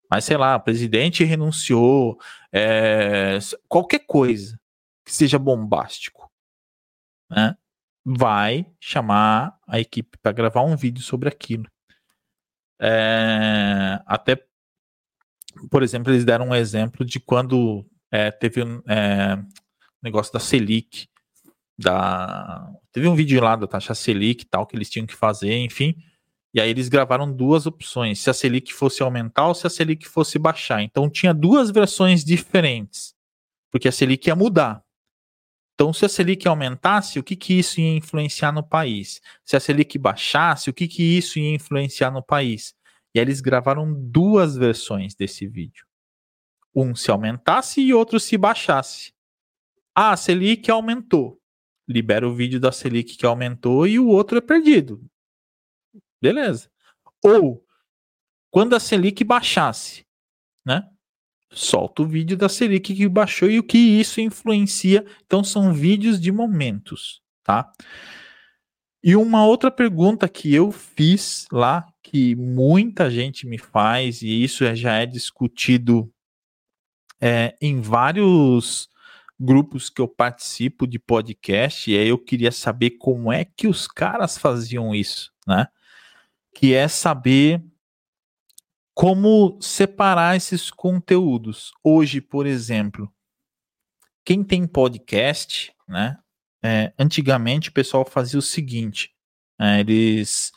Mas 0.09 0.25
sei 0.25 0.37
lá, 0.37 0.57
o 0.57 0.61
presidente 0.61 1.23
renunciou, 1.23 2.19
é, 2.51 3.39
qualquer 3.67 3.99
coisa 4.05 4.59
que 5.05 5.13
seja 5.13 5.39
bombástico, 5.39 6.29
né? 7.29 7.57
Vai 8.05 8.65
chamar 8.79 9.57
a 9.67 9.79
equipe 9.79 10.17
para 10.21 10.31
gravar 10.31 10.63
um 10.63 10.75
vídeo 10.75 11.01
sobre 11.01 11.29
aquilo. 11.29 11.65
É, 12.79 14.01
até, 14.05 14.43
por 15.69 15.81
exemplo, 15.81 16.11
eles 16.11 16.25
deram 16.25 16.49
um 16.49 16.55
exemplo 16.55 17.05
de 17.05 17.19
quando 17.19 17.85
é, 18.11 18.31
teve 18.31 18.61
é, 18.87 19.37
negócio 20.01 20.33
da 20.33 20.39
Selic, 20.39 21.07
da 21.77 22.69
teve 22.91 23.07
um 23.07 23.15
vídeo 23.15 23.41
lá 23.41 23.55
da 23.55 23.67
taxa 23.67 23.95
Selic 23.95 24.43
e 24.43 24.47
tal 24.47 24.65
que 24.65 24.75
eles 24.75 24.89
tinham 24.89 25.05
que 25.05 25.15
fazer, 25.15 25.57
enfim. 25.57 25.95
E 26.53 26.59
aí 26.59 26.69
eles 26.69 26.89
gravaram 26.89 27.31
duas 27.31 27.65
opções, 27.65 28.19
se 28.19 28.29
a 28.29 28.33
Selic 28.33 28.73
fosse 28.73 29.01
aumentar 29.01 29.47
ou 29.47 29.55
se 29.55 29.65
a 29.65 29.69
Selic 29.69 30.07
fosse 30.07 30.37
baixar. 30.37 30.81
Então 30.81 31.09
tinha 31.09 31.33
duas 31.33 31.71
versões 31.71 32.25
diferentes, 32.25 33.15
porque 33.71 33.87
a 33.87 33.91
Selic 33.91 34.27
ia 34.27 34.35
mudar. 34.35 34.83
Então, 35.81 35.91
se 35.91 36.05
a 36.05 36.09
Selic 36.09 36.47
aumentasse, 36.47 37.17
o 37.17 37.23
que, 37.23 37.35
que 37.35 37.57
isso 37.57 37.81
ia 37.81 37.97
influenciar 37.97 38.51
no 38.51 38.61
país? 38.61 39.19
Se 39.43 39.55
a 39.55 39.59
Selic 39.59 39.97
baixasse, 39.97 40.69
o 40.69 40.73
que, 40.73 40.87
que 40.87 41.01
isso 41.01 41.39
ia 41.39 41.55
influenciar 41.55 42.11
no 42.11 42.21
país? 42.21 42.75
E 43.15 43.19
aí 43.19 43.25
eles 43.25 43.41
gravaram 43.41 43.91
duas 43.91 44.55
versões 44.55 45.15
desse 45.15 45.47
vídeo. 45.47 45.83
Um 46.75 46.93
se 46.93 47.09
aumentasse 47.09 47.81
e 47.81 47.95
outro 47.95 48.19
se 48.19 48.37
baixasse. 48.37 49.11
Ah, 49.95 50.11
a 50.11 50.17
Selic 50.17 50.69
aumentou. 50.69 51.39
Libera 51.87 52.27
o 52.27 52.33
vídeo 52.33 52.59
da 52.59 52.71
Selic 52.71 53.17
que 53.17 53.25
aumentou 53.25 53.85
e 53.85 53.99
o 53.99 54.07
outro 54.07 54.37
é 54.37 54.41
perdido. 54.41 55.03
Beleza. 56.21 56.69
Ou, 57.23 57.65
quando 58.49 58.75
a 58.75 58.79
Selic 58.79 59.23
baixasse, 59.23 60.05
né? 60.65 60.89
solta 61.51 62.01
o 62.01 62.07
vídeo 62.07 62.37
da 62.37 62.47
Selic 62.47 62.95
que 62.95 63.07
baixou 63.07 63.49
e 63.49 63.59
o 63.59 63.63
que 63.63 63.77
isso 63.77 64.21
influencia. 64.21 65.05
Então 65.25 65.43
são 65.43 65.73
vídeos 65.73 66.19
de 66.19 66.31
momentos, 66.31 67.21
tá? 67.43 67.71
E 69.03 69.15
uma 69.15 69.45
outra 69.45 69.71
pergunta 69.71 70.29
que 70.29 70.53
eu 70.53 70.71
fiz 70.71 71.47
lá, 71.51 71.85
que 72.03 72.35
muita 72.35 73.09
gente 73.09 73.47
me 73.47 73.57
faz, 73.57 74.21
e 74.21 74.43
isso 74.43 74.63
é, 74.63 74.75
já 74.75 74.97
é 74.97 75.05
discutido 75.05 76.11
é, 77.19 77.55
em 77.59 77.81
vários 77.81 78.87
grupos 79.41 79.89
que 79.89 79.99
eu 79.99 80.07
participo 80.07 80.85
de 80.85 80.99
podcast, 80.99 81.89
e 81.89 81.97
aí 81.97 82.09
eu 82.09 82.17
queria 82.17 82.51
saber 82.51 82.91
como 82.91 83.33
é 83.33 83.43
que 83.43 83.67
os 83.67 83.87
caras 83.87 84.37
faziam 84.37 84.93
isso, 84.93 85.33
né? 85.47 85.67
Que 86.53 86.75
é 86.75 86.87
saber 86.87 87.63
como 88.93 89.57
separar 89.59 90.35
esses 90.35 90.69
conteúdos. 90.69 91.71
Hoje, 91.83 92.21
por 92.21 92.45
exemplo, 92.45 93.11
quem 94.23 94.43
tem 94.43 94.67
podcast, 94.67 95.73
né? 95.87 96.19
É, 96.63 96.93
antigamente 96.99 97.69
o 97.69 97.73
pessoal 97.73 98.05
fazia 98.05 98.37
o 98.37 98.43
seguinte: 98.43 99.11
é, 99.59 99.79
eles 99.79 100.51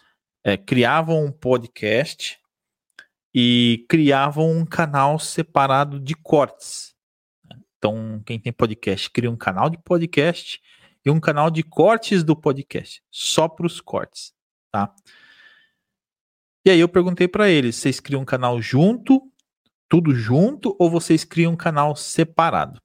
é, 0.44 0.58
criavam 0.58 1.24
um 1.24 1.32
podcast 1.32 2.38
e 3.34 3.86
criavam 3.88 4.50
um 4.50 4.66
canal 4.66 5.18
separado 5.18 5.98
de 5.98 6.14
cortes. 6.14 6.93
Então, 7.84 8.22
quem 8.24 8.40
tem 8.40 8.50
podcast 8.50 9.10
cria 9.10 9.30
um 9.30 9.36
canal 9.36 9.68
de 9.68 9.76
podcast 9.76 10.58
e 11.04 11.10
um 11.10 11.20
canal 11.20 11.50
de 11.50 11.62
cortes 11.62 12.24
do 12.24 12.34
podcast, 12.34 13.04
só 13.10 13.46
para 13.46 13.66
os 13.66 13.78
cortes, 13.78 14.34
tá? 14.72 14.94
E 16.64 16.70
aí 16.70 16.80
eu 16.80 16.88
perguntei 16.88 17.28
para 17.28 17.50
eles: 17.50 17.76
vocês 17.76 18.00
criam 18.00 18.22
um 18.22 18.24
canal 18.24 18.58
junto, 18.62 19.30
tudo 19.86 20.14
junto, 20.14 20.74
ou 20.78 20.88
vocês 20.90 21.24
criam 21.24 21.52
um 21.52 21.56
canal 21.56 21.94
separado? 21.94 22.80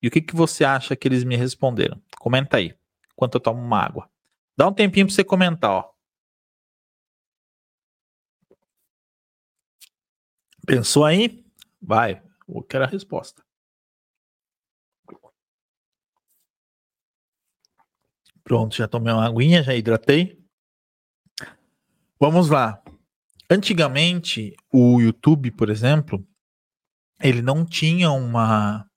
E 0.00 0.06
o 0.06 0.10
que, 0.12 0.20
que 0.20 0.36
você 0.36 0.64
acha 0.64 0.94
que 0.94 1.08
eles 1.08 1.24
me 1.24 1.34
responderam? 1.34 2.00
Comenta 2.16 2.58
aí, 2.58 2.76
enquanto 3.12 3.34
eu 3.34 3.40
tomo 3.40 3.60
uma 3.60 3.80
água. 3.80 4.08
Dá 4.56 4.68
um 4.68 4.72
tempinho 4.72 5.06
para 5.06 5.16
você 5.16 5.24
comentar, 5.24 5.72
ó. 5.72 5.90
Pensou 10.64 11.04
aí? 11.04 11.44
Vai, 11.82 12.22
eu 12.48 12.62
quero 12.62 12.84
a 12.84 12.86
resposta. 12.86 13.45
Pronto, 18.46 18.76
já 18.76 18.86
tomei 18.86 19.12
uma 19.12 19.26
aguinha, 19.26 19.60
já 19.60 19.74
hidratei. 19.74 20.38
Vamos 22.20 22.48
lá. 22.48 22.80
Antigamente, 23.50 24.54
o 24.72 25.00
YouTube, 25.00 25.50
por 25.50 25.68
exemplo, 25.68 26.24
ele 27.20 27.42
não 27.42 27.66
tinha 27.66 28.12
uma, 28.12 28.88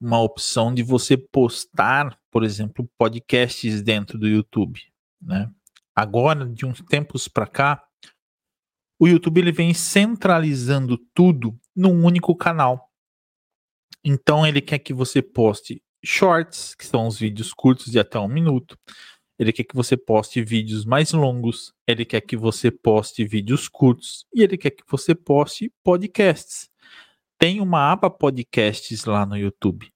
uma 0.00 0.20
opção 0.20 0.74
de 0.74 0.82
você 0.82 1.16
postar, 1.16 2.18
por 2.28 2.42
exemplo, 2.42 2.90
podcasts 2.98 3.82
dentro 3.82 4.18
do 4.18 4.26
YouTube, 4.26 4.80
né? 5.20 5.48
Agora, 5.94 6.44
de 6.44 6.66
uns 6.66 6.82
tempos 6.82 7.28
para 7.28 7.46
cá, 7.46 7.86
o 8.98 9.06
YouTube 9.06 9.38
ele 9.38 9.52
vem 9.52 9.72
centralizando 9.72 10.98
tudo 11.14 11.56
num 11.74 12.04
único 12.04 12.34
canal. 12.34 12.90
Então 14.02 14.44
ele 14.44 14.60
quer 14.60 14.80
que 14.80 14.92
você 14.92 15.22
poste 15.22 15.80
shorts, 16.04 16.74
que 16.74 16.86
são 16.86 17.06
os 17.06 17.18
vídeos 17.18 17.52
curtos 17.52 17.86
de 17.86 17.98
até 17.98 18.18
um 18.18 18.28
minuto 18.28 18.78
ele 19.42 19.52
quer 19.52 19.64
que 19.64 19.74
você 19.74 19.96
poste 19.96 20.42
vídeos 20.42 20.84
mais 20.84 21.12
longos, 21.12 21.74
ele 21.86 22.04
quer 22.04 22.20
que 22.20 22.36
você 22.36 22.70
poste 22.70 23.24
vídeos 23.24 23.68
curtos 23.68 24.24
e 24.32 24.42
ele 24.42 24.56
quer 24.56 24.70
que 24.70 24.84
você 24.88 25.14
poste 25.14 25.72
podcasts. 25.82 26.70
Tem 27.38 27.60
uma 27.60 27.90
aba 27.90 28.08
podcasts 28.08 29.04
lá 29.04 29.26
no 29.26 29.36
YouTube. 29.36 29.92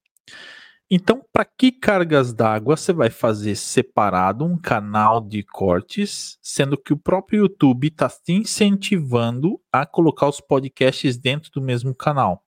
Então, 0.91 1.25
para 1.33 1.45
que 1.45 1.71
cargas 1.73 2.33
d'água 2.33 2.77
você 2.77 2.93
vai 2.93 3.11
fazer 3.11 3.57
separado 3.57 4.45
um 4.45 4.57
canal 4.57 5.21
de 5.21 5.43
cortes, 5.43 6.39
sendo 6.43 6.77
que 6.77 6.93
o 6.93 6.99
próprio 6.99 7.43
YouTube 7.43 7.89
está 7.89 8.09
te 8.09 8.33
incentivando 8.33 9.61
a 9.73 9.85
colocar 9.85 10.29
os 10.29 10.41
podcasts 10.41 11.17
dentro 11.17 11.51
do 11.53 11.63
mesmo 11.63 11.95
canal? 11.95 12.43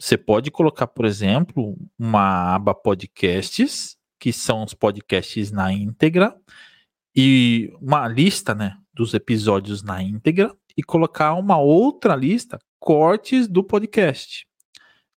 Você 0.00 0.16
pode 0.16 0.50
colocar, 0.50 0.86
por 0.86 1.04
exemplo, 1.04 1.76
uma 1.98 2.54
aba 2.54 2.74
podcasts 2.74 3.98
que 4.18 4.32
são 4.32 4.64
os 4.64 4.72
podcasts 4.72 5.52
na 5.52 5.72
íntegra, 5.72 6.34
e 7.14 7.70
uma 7.80 8.06
lista 8.08 8.54
né, 8.54 8.76
dos 8.94 9.14
episódios 9.14 9.82
na 9.82 10.02
íntegra, 10.02 10.54
e 10.76 10.82
colocar 10.82 11.34
uma 11.34 11.58
outra 11.58 12.16
lista, 12.16 12.58
cortes 12.78 13.46
do 13.46 13.62
podcast. 13.62 14.46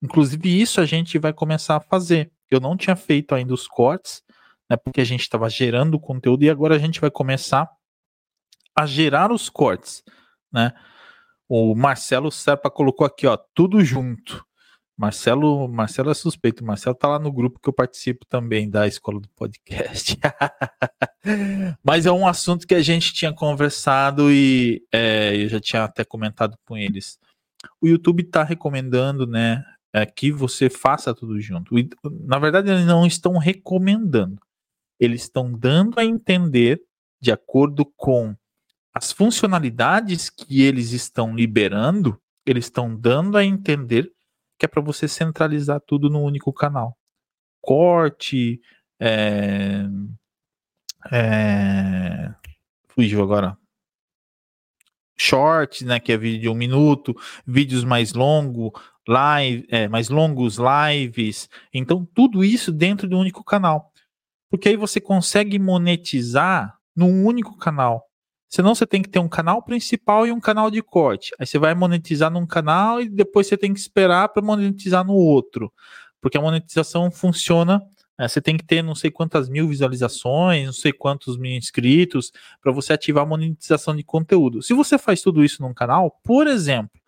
Inclusive, 0.02 0.60
isso 0.60 0.80
a 0.80 0.86
gente 0.86 1.18
vai 1.18 1.32
começar 1.32 1.76
a 1.76 1.80
fazer. 1.80 2.32
Eu 2.50 2.60
não 2.60 2.76
tinha 2.76 2.96
feito 2.96 3.34
ainda 3.34 3.52
os 3.52 3.66
cortes, 3.66 4.22
né, 4.68 4.76
porque 4.78 5.00
a 5.00 5.04
gente 5.04 5.22
estava 5.22 5.48
gerando 5.50 5.94
o 5.94 6.00
conteúdo, 6.00 6.42
e 6.44 6.50
agora 6.50 6.76
a 6.76 6.78
gente 6.78 7.00
vai 7.00 7.10
começar 7.10 7.68
a 8.74 8.86
gerar 8.86 9.30
os 9.30 9.50
cortes. 9.50 10.02
Né? 10.50 10.72
O 11.46 11.74
Marcelo 11.74 12.30
Serpa 12.30 12.70
colocou 12.70 13.06
aqui, 13.06 13.26
ó, 13.26 13.36
tudo 13.54 13.84
junto. 13.84 14.42
Marcelo, 15.00 15.66
Marcelo 15.66 16.10
é 16.10 16.14
suspeito. 16.14 16.62
Marcelo 16.62 16.94
tá 16.94 17.08
lá 17.08 17.18
no 17.18 17.32
grupo 17.32 17.58
que 17.58 17.66
eu 17.66 17.72
participo 17.72 18.26
também 18.26 18.68
da 18.68 18.86
escola 18.86 19.18
do 19.18 19.30
podcast. 19.30 20.18
Mas 21.82 22.04
é 22.04 22.12
um 22.12 22.28
assunto 22.28 22.66
que 22.66 22.74
a 22.74 22.82
gente 22.82 23.14
tinha 23.14 23.32
conversado 23.32 24.30
e 24.30 24.84
é, 24.92 25.34
eu 25.42 25.48
já 25.48 25.58
tinha 25.58 25.84
até 25.84 26.04
comentado 26.04 26.54
com 26.66 26.76
eles. 26.76 27.18
O 27.80 27.88
YouTube 27.88 28.24
está 28.24 28.44
recomendando, 28.44 29.26
né, 29.26 29.64
é, 29.90 30.04
que 30.04 30.30
você 30.30 30.68
faça 30.68 31.14
tudo 31.14 31.40
junto. 31.40 31.74
Na 32.26 32.38
verdade, 32.38 32.70
eles 32.70 32.84
não 32.84 33.06
estão 33.06 33.38
recomendando. 33.38 34.38
Eles 35.00 35.22
estão 35.22 35.50
dando 35.50 35.98
a 35.98 36.04
entender, 36.04 36.78
de 37.18 37.32
acordo 37.32 37.86
com 37.96 38.36
as 38.92 39.12
funcionalidades 39.12 40.28
que 40.28 40.60
eles 40.60 40.92
estão 40.92 41.34
liberando, 41.34 42.20
eles 42.44 42.66
estão 42.66 42.94
dando 42.94 43.38
a 43.38 43.44
entender 43.46 44.12
que 44.60 44.66
é 44.66 44.68
para 44.68 44.82
você 44.82 45.08
centralizar 45.08 45.80
tudo 45.80 46.10
no 46.10 46.20
único 46.20 46.52
canal. 46.52 46.94
Corte, 47.62 48.60
é, 49.00 49.86
é, 51.10 52.34
fugiu 52.88 53.22
agora. 53.22 53.56
Shorts, 55.18 55.80
né, 55.80 55.98
que 55.98 56.12
é 56.12 56.16
vídeo 56.18 56.42
de 56.42 56.48
um 56.50 56.54
minuto, 56.54 57.16
vídeos 57.46 57.84
mais 57.84 58.12
longos, 58.12 58.72
live, 59.08 59.66
é, 59.70 59.88
mais 59.88 60.10
longos, 60.10 60.58
lives. 60.58 61.48
Então, 61.72 62.06
tudo 62.14 62.44
isso 62.44 62.70
dentro 62.70 63.08
de 63.08 63.14
um 63.14 63.20
único 63.20 63.42
canal. 63.42 63.90
Porque 64.50 64.68
aí 64.68 64.76
você 64.76 65.00
consegue 65.00 65.58
monetizar 65.58 66.78
num 66.94 67.24
único 67.24 67.56
canal. 67.56 68.09
Senão 68.50 68.74
você 68.74 68.84
tem 68.84 69.00
que 69.00 69.08
ter 69.08 69.20
um 69.20 69.28
canal 69.28 69.62
principal 69.62 70.26
e 70.26 70.32
um 70.32 70.40
canal 70.40 70.72
de 70.72 70.82
corte. 70.82 71.32
Aí 71.38 71.46
você 71.46 71.56
vai 71.56 71.72
monetizar 71.72 72.32
num 72.32 72.44
canal 72.44 73.00
e 73.00 73.08
depois 73.08 73.46
você 73.46 73.56
tem 73.56 73.72
que 73.72 73.78
esperar 73.78 74.28
para 74.30 74.42
monetizar 74.42 75.04
no 75.04 75.14
outro. 75.14 75.72
Porque 76.20 76.36
a 76.36 76.40
monetização 76.40 77.12
funciona. 77.12 77.80
É, 78.18 78.26
você 78.26 78.40
tem 78.40 78.56
que 78.56 78.64
ter 78.64 78.82
não 78.82 78.96
sei 78.96 79.08
quantas 79.08 79.48
mil 79.48 79.68
visualizações, 79.68 80.66
não 80.66 80.72
sei 80.72 80.92
quantos 80.92 81.38
mil 81.38 81.52
inscritos, 81.52 82.32
para 82.60 82.72
você 82.72 82.92
ativar 82.92 83.22
a 83.22 83.26
monetização 83.26 83.94
de 83.94 84.02
conteúdo. 84.02 84.60
Se 84.62 84.74
você 84.74 84.98
faz 84.98 85.22
tudo 85.22 85.44
isso 85.44 85.62
num 85.62 85.72
canal, 85.72 86.10
por 86.24 86.48
exemplo, 86.48 87.00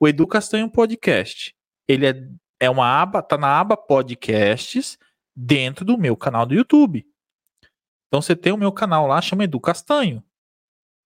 o 0.00 0.08
Edu 0.08 0.26
Castanho 0.26 0.70
Podcast, 0.70 1.54
ele 1.86 2.06
é, 2.06 2.28
é 2.58 2.70
uma 2.70 2.86
aba, 2.86 3.22
tá 3.22 3.36
na 3.36 3.60
aba 3.60 3.76
podcasts 3.76 4.98
dentro 5.36 5.84
do 5.84 5.98
meu 5.98 6.16
canal 6.16 6.46
do 6.46 6.54
YouTube. 6.54 7.06
Então 8.06 8.22
você 8.22 8.34
tem 8.34 8.52
o 8.52 8.56
meu 8.56 8.72
canal 8.72 9.06
lá, 9.06 9.20
chama 9.20 9.44
Edu 9.44 9.60
Castanho. 9.60 10.24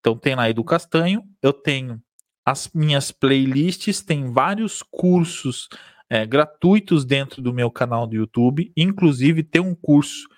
Então 0.02 0.16
tem 0.16 0.34
lá 0.34 0.50
Edu 0.50 0.64
Castanho, 0.64 1.22
eu 1.40 1.52
tenho 1.52 2.02
as 2.44 2.68
minhas 2.74 3.12
playlists, 3.12 4.02
tem 4.02 4.32
vários 4.32 4.82
cursos 4.82 5.68
é, 6.10 6.26
gratuitos 6.26 7.04
dentro 7.04 7.40
do 7.40 7.54
meu 7.54 7.70
canal 7.70 8.04
do 8.04 8.16
YouTube, 8.16 8.72
inclusive 8.76 9.44
tem 9.44 9.62
um 9.62 9.76
curso 9.76 10.28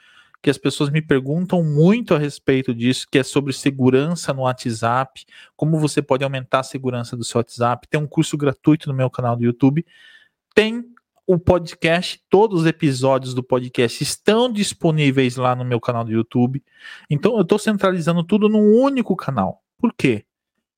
que 0.43 0.51
as 0.51 0.59
pessoas 0.59 0.91
me 0.91 1.01
perguntam 1.01 1.65
muito 1.65 2.15
a 2.15 2.19
respeito 2.19 2.75
disso, 2.75 3.07
que 3.11 3.19
é 3.19 3.23
sobre 3.23 3.55
segurança 3.55 4.35
no 4.35 4.43
WhatsApp, 4.43 5.25
como 5.57 5.81
você 5.81 6.03
pode 6.03 6.23
aumentar 6.23 6.59
a 6.59 6.63
segurança 6.63 7.17
do 7.17 7.25
seu 7.25 7.39
WhatsApp. 7.39 7.89
Tem 7.89 7.99
um 7.99 8.07
curso 8.07 8.37
gratuito 8.37 8.87
no 8.91 8.95
meu 8.95 9.09
canal 9.09 9.35
do 9.35 9.43
YouTube. 9.43 9.87
Tem 10.55 10.85
o 11.27 11.39
podcast, 11.39 12.23
todos 12.29 12.63
os 12.63 12.67
episódios 12.67 13.33
do 13.33 13.43
podcast 13.43 14.03
estão 14.03 14.53
disponíveis 14.53 15.37
lá 15.37 15.57
no 15.57 15.65
meu 15.65 15.81
canal 15.81 16.05
do 16.05 16.13
YouTube. 16.13 16.63
Então 17.09 17.35
eu 17.37 17.43
estou 17.43 17.59
centralizando 17.59 18.23
tudo 18.23 18.49
num 18.49 18.75
único 18.75 19.17
canal. 19.17 19.63
Por 19.79 19.93
quê? 19.95 20.27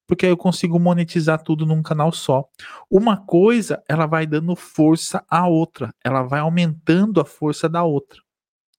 Porque 0.07 0.24
aí 0.24 0.30
eu 0.30 0.36
consigo 0.36 0.78
monetizar 0.78 1.42
tudo 1.42 1.66
num 1.66 1.82
canal 1.82 2.12
só. 2.12 2.49
Uma 2.88 3.16
coisa, 3.16 3.82
ela 3.88 4.07
vai 4.07 4.24
dando 4.24 4.55
força 4.55 5.24
à 5.28 5.49
outra, 5.49 5.92
ela 6.05 6.22
vai 6.22 6.38
aumentando 6.38 7.20
a 7.20 7.24
força 7.24 7.68
da 7.68 7.82
outra. 7.82 8.22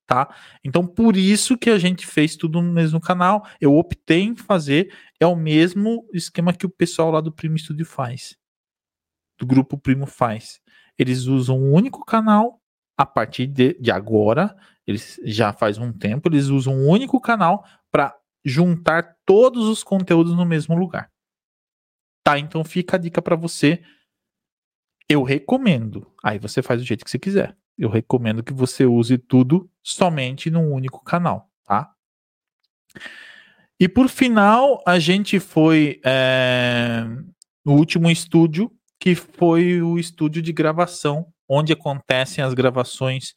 Tá? 0.05 0.33
Então, 0.63 0.87
por 0.87 1.17
isso 1.17 1.57
que 1.57 1.69
a 1.69 1.77
gente 1.77 2.07
fez 2.07 2.37
tudo 2.37 2.61
no 2.61 2.71
mesmo 2.71 3.01
canal. 3.01 3.45
Eu 3.59 3.75
optei 3.75 4.21
em 4.21 4.37
fazer, 4.37 4.95
é 5.19 5.27
o 5.27 5.35
mesmo 5.35 6.07
esquema 6.13 6.53
que 6.53 6.65
o 6.65 6.69
pessoal 6.69 7.11
lá 7.11 7.19
do 7.19 7.29
Primo 7.29 7.57
Studio 7.57 7.85
faz. 7.85 8.37
Do 9.37 9.45
grupo 9.45 9.77
Primo 9.77 10.05
faz 10.05 10.61
eles 10.97 11.25
usam 11.25 11.57
um 11.59 11.73
único 11.73 12.03
canal 12.03 12.59
a 12.97 13.05
partir 13.05 13.45
de, 13.47 13.73
de 13.79 13.91
agora, 13.91 14.55
eles 14.85 15.19
já 15.23 15.53
faz 15.53 15.77
um 15.77 15.93
tempo, 15.93 16.27
eles 16.29 16.47
usam 16.47 16.73
um 16.73 16.89
único 16.89 17.21
canal 17.21 17.63
para 17.91 18.17
juntar 18.43 19.15
todos 19.25 19.67
os 19.67 19.83
conteúdos 19.83 20.33
no 20.33 20.45
mesmo 20.45 20.75
lugar. 20.75 21.11
Tá? 22.23 22.39
Então 22.39 22.63
fica 22.63 22.97
a 22.97 22.99
dica 22.99 23.21
para 23.21 23.35
você. 23.35 23.83
Eu 25.07 25.23
recomendo. 25.23 26.11
Aí 26.23 26.39
você 26.39 26.61
faz 26.61 26.81
do 26.81 26.85
jeito 26.85 27.05
que 27.05 27.11
você 27.11 27.19
quiser. 27.19 27.55
Eu 27.77 27.89
recomendo 27.89 28.43
que 28.43 28.53
você 28.53 28.85
use 28.85 29.17
tudo 29.17 29.69
somente 29.83 30.49
num 30.49 30.73
único 30.73 31.03
canal, 31.03 31.49
tá? 31.63 31.93
E 33.79 33.87
por 33.87 34.09
final, 34.09 34.83
a 34.87 34.97
gente 34.97 35.39
foi 35.39 36.01
é, 36.03 37.03
no 37.63 37.73
último 37.73 38.09
estúdio 38.09 38.71
que 38.99 39.15
foi 39.15 39.81
o 39.81 39.97
estúdio 39.97 40.41
de 40.41 40.51
gravação 40.51 41.31
onde 41.47 41.71
acontecem 41.71 42.43
as 42.43 42.53
gravações 42.53 43.33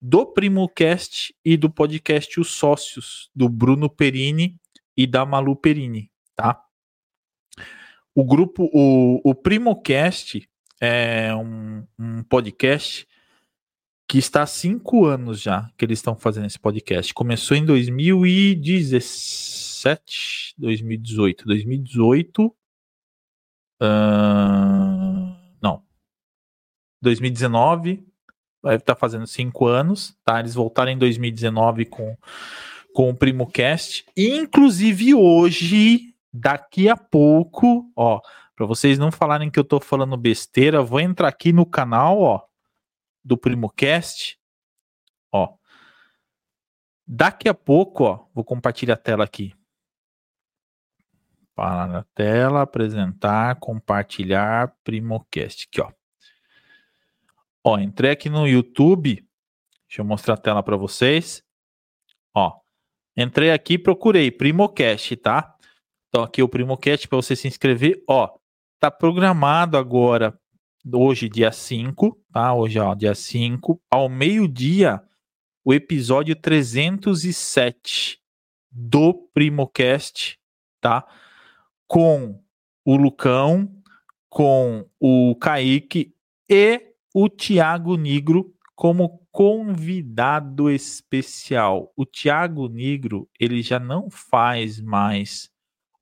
do 0.00 0.26
PrimoCast 0.26 1.32
e 1.44 1.56
do 1.56 1.70
podcast 1.70 2.40
Os 2.40 2.50
Sócios, 2.52 3.30
do 3.34 3.48
Bruno 3.48 3.88
Perini 3.88 4.60
e 4.96 5.06
da 5.06 5.24
Malu 5.24 5.54
Perini, 5.56 6.10
tá? 6.34 6.60
O 8.14 8.24
grupo, 8.24 8.68
o, 8.72 9.20
o 9.22 9.34
PrimoCast 9.34 10.48
é 10.80 11.34
um, 11.34 11.86
um 11.98 12.22
podcast 12.22 13.06
que 14.08 14.18
está 14.18 14.42
há 14.42 14.46
cinco 14.46 15.04
anos 15.04 15.40
já 15.40 15.68
que 15.76 15.84
eles 15.84 15.98
estão 15.98 16.16
fazendo 16.16 16.46
esse 16.46 16.58
podcast. 16.58 17.12
Começou 17.12 17.54
em 17.56 17.64
2017, 17.64 20.54
2018, 20.56 21.44
2018 21.44 22.56
Uh, 23.82 25.34
não. 25.62 25.82
2019. 27.02 28.06
Vai 28.62 28.76
estar 28.76 28.94
tá 28.94 28.98
fazendo 28.98 29.26
cinco 29.26 29.66
anos, 29.66 30.16
tá? 30.24 30.40
Eles 30.40 30.54
voltaram 30.54 30.90
em 30.90 30.98
2019 30.98 31.84
com, 31.84 32.16
com 32.94 33.10
o 33.10 33.14
Primo 33.14 33.46
Cast. 33.46 34.04
Inclusive 34.16 35.14
hoje, 35.14 36.14
daqui 36.32 36.88
a 36.88 36.96
pouco, 36.96 37.90
ó, 37.94 38.20
para 38.56 38.66
vocês 38.66 38.98
não 38.98 39.12
falarem 39.12 39.50
que 39.50 39.58
eu 39.58 39.64
tô 39.64 39.78
falando 39.78 40.16
besteira, 40.16 40.82
vou 40.82 40.98
entrar 40.98 41.28
aqui 41.28 41.52
no 41.52 41.66
canal, 41.66 42.20
ó, 42.20 42.42
do 43.22 43.36
PrimoCast, 43.36 44.38
ó. 45.30 45.54
Daqui 47.06 47.48
a 47.48 47.54
pouco, 47.54 48.04
ó, 48.04 48.24
vou 48.34 48.42
compartilhar 48.42 48.94
a 48.94 48.96
tela 48.96 49.24
aqui. 49.24 49.54
Parar 51.56 51.88
na 51.88 52.04
tela, 52.14 52.60
apresentar, 52.60 53.56
compartilhar, 53.56 54.76
Primocast. 54.84 55.66
Aqui, 55.66 55.80
ó. 55.80 55.90
Ó, 57.64 57.78
entrei 57.78 58.10
aqui 58.10 58.28
no 58.28 58.46
YouTube. 58.46 59.26
Deixa 59.88 60.02
eu 60.02 60.04
mostrar 60.04 60.34
a 60.34 60.36
tela 60.36 60.62
para 60.62 60.76
vocês. 60.76 61.42
Ó, 62.34 62.60
entrei 63.16 63.52
aqui 63.52 63.78
procurei 63.78 64.30
Primocast, 64.30 65.16
tá? 65.16 65.56
Então 66.08 66.22
aqui 66.22 66.42
o 66.42 66.48
Primocast 66.48 67.08
para 67.08 67.16
você 67.16 67.34
se 67.34 67.48
inscrever, 67.48 68.04
ó. 68.06 68.36
Tá 68.78 68.90
programado 68.90 69.78
agora 69.78 70.38
hoje 70.92 71.26
dia 71.26 71.50
5, 71.50 72.22
tá? 72.30 72.52
Hoje 72.52 72.78
ó, 72.78 72.94
dia 72.94 73.14
5, 73.14 73.80
ao 73.90 74.10
meio-dia, 74.10 75.02
o 75.64 75.72
episódio 75.72 76.36
307 76.36 78.20
do 78.70 79.14
Primocast, 79.32 80.38
tá? 80.82 81.02
Com 81.86 82.40
o 82.84 82.96
Lucão, 82.96 83.70
com 84.28 84.88
o 85.00 85.34
Kaique 85.36 86.14
e 86.48 86.80
o 87.14 87.28
Tiago 87.28 87.96
Negro 87.96 88.54
como 88.74 89.26
convidado 89.32 90.70
especial. 90.70 91.92
O 91.96 92.04
Tiago 92.04 92.68
Negro, 92.68 93.28
ele 93.40 93.62
já 93.62 93.78
não 93.78 94.10
faz 94.10 94.80
mais 94.80 95.50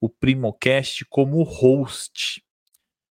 o 0.01 0.09
Primocast 0.09 1.05
como 1.07 1.43
host. 1.43 2.45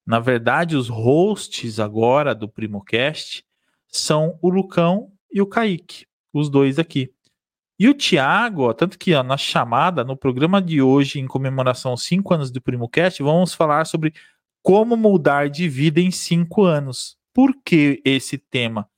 Na 0.06 0.20
verdade, 0.20 0.76
os 0.76 0.90
hosts 0.90 1.80
agora 1.80 2.34
do 2.34 2.50
Primocast 2.50 3.46
são 3.88 4.40
o 4.42 4.50
Lucão 4.50 5.12
e 5.32 5.42
o 5.42 5.46
Kaique, 5.46 6.06
os 6.34 6.50
dois 6.50 6.80
aqui. 6.80 7.14
E 7.80 7.88
o 7.88 7.94
Tiago, 7.94 8.74
tanto 8.74 9.00
que 9.00 9.14
ó, 9.14 9.24
na 9.24 9.38
chamada, 9.38 10.04
no 10.04 10.18
programa 10.18 10.62
de 10.62 10.82
hoje, 10.82 11.18
em 11.18 11.26
comemoração 11.26 11.92
aos 11.92 12.04
5 12.04 12.34
anos 12.34 12.52
do 12.52 12.62
PrimoCast, 12.62 13.24
vamos 13.24 13.54
falar 13.54 13.86
sobre 13.86 14.14
como 14.62 14.98
mudar 14.98 15.50
de 15.50 15.70
vida 15.70 16.02
em 16.02 16.12
5 16.12 16.66
anos. 16.66 17.18
Por 17.34 17.56
que 17.64 18.02
esse 18.04 18.38
tema? 18.38 18.90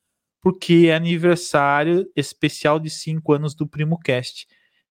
Porque 0.41 0.87
é 0.87 0.95
aniversário 0.95 2.09
especial 2.15 2.79
de 2.79 2.89
5 2.89 3.31
anos 3.31 3.53
do 3.53 3.67
PrimoCast. 3.67 4.47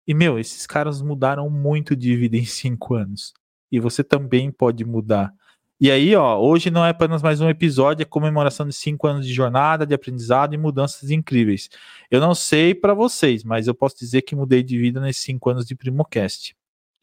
E, 0.07 0.15
meu, 0.15 0.39
esses 0.39 0.65
caras 0.65 0.99
mudaram 0.99 1.47
muito 1.47 1.95
de 1.95 2.15
vida 2.15 2.38
em 2.38 2.45
5 2.45 2.95
anos. 2.95 3.33
E 3.71 3.79
você 3.79 4.03
também 4.03 4.51
pode 4.51 4.83
mudar. 4.83 5.31
E 5.78 5.91
aí, 5.91 6.15
ó, 6.15 6.39
hoje 6.39 6.71
não 6.71 6.86
é 6.86 6.89
apenas 6.89 7.21
mais 7.21 7.41
um 7.41 7.49
episódio, 7.49 8.01
é 8.01 8.05
comemoração 8.05 8.65
de 8.65 8.73
cinco 8.73 9.07
anos 9.07 9.28
de 9.28 9.34
jornada, 9.34 9.86
de 9.86 9.93
aprendizado 9.93 10.53
e 10.53 10.57
mudanças 10.57 11.11
incríveis. 11.11 11.69
Eu 12.09 12.21
não 12.21 12.34
sei 12.34 12.73
para 12.73 12.93
vocês, 12.93 13.43
mas 13.43 13.67
eu 13.67 13.76
posso 13.76 13.97
dizer 13.99 14.21
que 14.21 14.38
mudei 14.38 14.63
de 14.63 14.78
vida 14.78 15.01
nesses 15.01 15.23
cinco 15.23 15.49
anos 15.49 15.65
de 15.65 15.76
Primocast. 15.76 16.55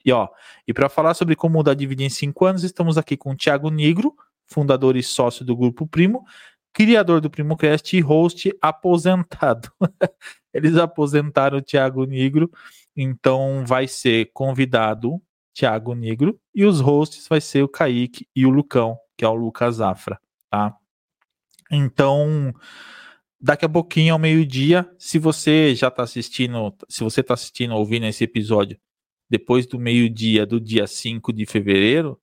E 0.03 0.11
ó, 0.11 0.27
e 0.67 0.73
para 0.73 0.89
falar 0.89 1.13
sobre 1.13 1.37
como 1.37 1.59
mudar 1.59 1.75
de 1.75 1.87
vida 1.87 2.03
em 2.03 2.09
cinco 2.09 2.47
anos, 2.47 2.65
estamos 2.65 2.97
aqui 2.97 3.15
com 3.15 3.33
o 3.33 3.37
Thiago 3.37 3.69
Negro, 3.71 4.15
fundador 4.47 4.97
e 4.97 5.03
sócio 5.03 5.45
do 5.45 5.55
Grupo 5.55 5.87
Primo, 5.87 6.25
criador 6.73 7.21
do 7.21 7.29
Primocast 7.29 7.95
e 7.95 8.01
host 8.01 8.57
aposentado. 8.61 9.71
Eles 10.53 10.77
aposentaram 10.77 11.59
o 11.59 11.63
Thiago 11.63 12.07
Negro, 12.07 12.51
então 12.97 13.65
vai 13.67 13.87
ser 13.87 14.31
convidado 14.33 15.21
Thiago 15.55 15.95
Negro, 15.95 16.39
e 16.55 16.65
os 16.65 16.81
hosts 16.81 17.29
vai 17.29 17.41
ser 17.41 17.63
o 17.63 17.69
Kaique 17.69 18.27
e 18.35 18.47
o 18.47 18.51
Lucão, 18.51 18.97
que 19.17 19.25
é 19.25 19.29
o 19.29 19.35
Lucas 19.35 19.81
Afra, 19.81 20.19
tá? 20.51 20.75
Então, 21.71 22.55
daqui 23.41 23.65
a 23.65 23.69
pouquinho, 23.69 24.13
ao 24.13 24.19
meio-dia, 24.19 24.89
se 24.99 25.19
você 25.19 25.75
já 25.75 25.89
está 25.89 26.03
assistindo, 26.03 26.75
se 26.89 27.03
você 27.03 27.21
está 27.21 27.35
assistindo, 27.35 27.75
ouvindo 27.75 28.07
esse 28.07 28.25
episódio, 28.25 28.79
depois 29.29 29.67
do 29.67 29.79
meio-dia 29.79 30.45
do 30.45 30.61
dia 30.61 30.87
5 30.87 31.33
de 31.33 31.47
fevereiro, 31.47 32.21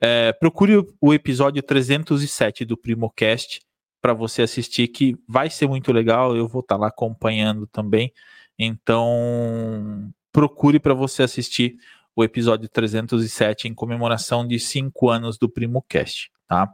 é, 0.00 0.32
procure 0.32 0.86
o 1.00 1.14
episódio 1.14 1.62
307 1.62 2.64
do 2.64 2.76
Primocast 2.76 3.60
para 4.00 4.14
você 4.14 4.42
assistir, 4.42 4.88
que 4.88 5.16
vai 5.28 5.50
ser 5.50 5.66
muito 5.66 5.92
legal. 5.92 6.36
Eu 6.36 6.48
vou 6.48 6.60
estar 6.60 6.76
tá 6.76 6.80
lá 6.80 6.88
acompanhando 6.88 7.66
também. 7.66 8.12
Então, 8.58 10.10
procure 10.32 10.78
para 10.78 10.94
você 10.94 11.22
assistir 11.22 11.76
o 12.20 12.24
episódio 12.24 12.68
307 12.68 13.68
em 13.68 13.74
comemoração 13.74 14.46
de 14.46 14.58
cinco 14.58 15.08
anos 15.08 15.38
do 15.38 15.48
PrimoCast, 15.48 16.30
tá? 16.46 16.72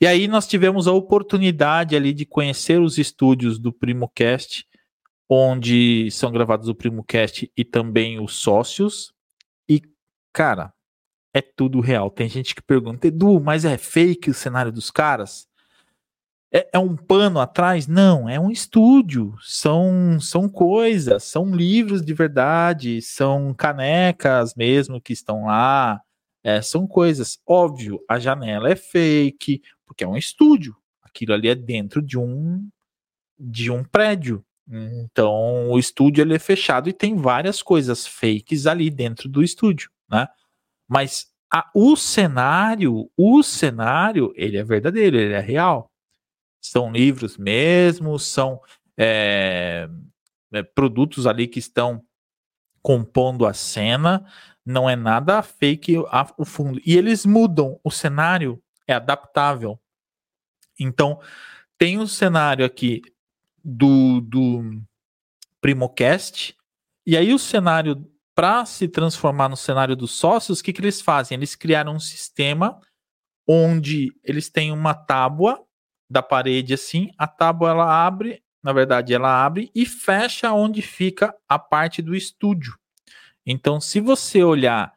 E 0.00 0.06
aí 0.06 0.28
nós 0.28 0.46
tivemos 0.46 0.86
a 0.86 0.92
oportunidade 0.92 1.96
ali 1.96 2.12
de 2.12 2.24
conhecer 2.24 2.80
os 2.80 2.98
estúdios 2.98 3.58
do 3.58 3.72
PrimoCast, 3.72 4.66
onde 5.28 6.10
são 6.10 6.30
gravados 6.30 6.68
o 6.68 6.74
PrimoCast 6.74 7.50
e 7.56 7.64
também 7.64 8.20
os 8.20 8.36
sócios. 8.36 9.12
E, 9.68 9.82
cara, 10.32 10.72
é 11.34 11.40
tudo 11.40 11.80
real. 11.80 12.10
Tem 12.10 12.28
gente 12.28 12.54
que 12.54 12.62
pergunta, 12.62 13.08
Edu, 13.08 13.40
mas 13.40 13.64
é 13.64 13.76
fake 13.76 14.30
o 14.30 14.34
cenário 14.34 14.70
dos 14.70 14.90
caras? 14.90 15.48
É, 16.52 16.68
é, 16.74 16.78
um 16.78 16.96
pano 16.96 17.40
atrás? 17.40 17.86
Não, 17.86 18.28
é 18.28 18.38
um 18.38 18.50
estúdio. 18.50 19.34
São, 19.42 20.18
são 20.20 20.48
coisas, 20.48 21.24
são 21.24 21.54
livros 21.54 22.02
de 22.02 22.14
verdade, 22.14 23.02
são 23.02 23.52
canecas 23.54 24.54
mesmo 24.54 25.00
que 25.00 25.12
estão 25.12 25.46
lá. 25.46 26.00
É, 26.44 26.62
são 26.62 26.86
coisas. 26.86 27.38
Óbvio, 27.46 28.00
a 28.08 28.18
janela 28.18 28.70
é 28.70 28.76
fake, 28.76 29.62
porque 29.84 30.04
é 30.04 30.08
um 30.08 30.16
estúdio. 30.16 30.76
Aquilo 31.02 31.34
ali 31.34 31.48
é 31.48 31.54
dentro 31.54 32.00
de 32.00 32.18
um 32.18 32.68
de 33.38 33.70
um 33.70 33.84
prédio. 33.84 34.44
Então, 34.68 35.70
o 35.70 35.78
estúdio 35.78 36.22
ele 36.22 36.34
é 36.34 36.38
fechado 36.38 36.88
e 36.88 36.92
tem 36.92 37.16
várias 37.16 37.62
coisas 37.62 38.06
fakes 38.06 38.66
ali 38.66 38.90
dentro 38.90 39.28
do 39.28 39.42
estúdio, 39.42 39.90
né? 40.10 40.26
Mas 40.88 41.26
a, 41.52 41.70
o 41.74 41.96
cenário, 41.96 43.10
o 43.16 43.42
cenário, 43.42 44.32
ele 44.34 44.56
é 44.56 44.64
verdadeiro, 44.64 45.16
ele 45.16 45.34
é 45.34 45.40
real. 45.40 45.90
São 46.60 46.90
livros 46.90 47.36
mesmo, 47.36 48.18
são 48.18 48.60
é, 48.96 49.88
é, 50.52 50.62
produtos 50.62 51.26
ali 51.26 51.46
que 51.46 51.58
estão 51.58 52.02
compondo 52.82 53.46
a 53.46 53.52
cena, 53.52 54.24
não 54.64 54.88
é 54.88 54.94
nada 54.94 55.42
fake 55.42 55.96
a, 56.08 56.32
o 56.38 56.44
fundo. 56.44 56.80
E 56.84 56.96
eles 56.96 57.26
mudam, 57.26 57.80
o 57.82 57.90
cenário 57.90 58.62
é 58.86 58.94
adaptável. 58.94 59.78
Então, 60.78 61.20
tem 61.78 61.98
um 61.98 62.06
cenário 62.06 62.64
aqui 62.64 63.02
do, 63.64 64.20
do 64.20 64.80
Primocast, 65.60 66.56
e 67.04 67.16
aí 67.16 67.32
o 67.32 67.38
cenário, 67.38 68.08
para 68.34 68.64
se 68.66 68.88
transformar 68.88 69.48
no 69.48 69.56
cenário 69.56 69.96
dos 69.96 70.12
sócios, 70.12 70.60
o 70.60 70.62
que, 70.62 70.72
que 70.72 70.80
eles 70.80 71.00
fazem? 71.00 71.36
Eles 71.36 71.54
criaram 71.54 71.94
um 71.94 72.00
sistema 72.00 72.80
onde 73.46 74.12
eles 74.24 74.48
têm 74.48 74.72
uma 74.72 74.94
tábua 74.94 75.65
da 76.08 76.22
parede 76.22 76.74
assim, 76.74 77.10
a 77.18 77.26
tábua 77.26 77.70
ela 77.70 78.06
abre, 78.06 78.42
na 78.62 78.72
verdade 78.72 79.14
ela 79.14 79.44
abre 79.44 79.70
e 79.74 79.84
fecha 79.84 80.52
onde 80.52 80.82
fica 80.82 81.34
a 81.48 81.58
parte 81.58 82.00
do 82.00 82.14
estúdio. 82.14 82.74
Então, 83.44 83.80
se 83.80 84.00
você 84.00 84.42
olhar, 84.42 84.92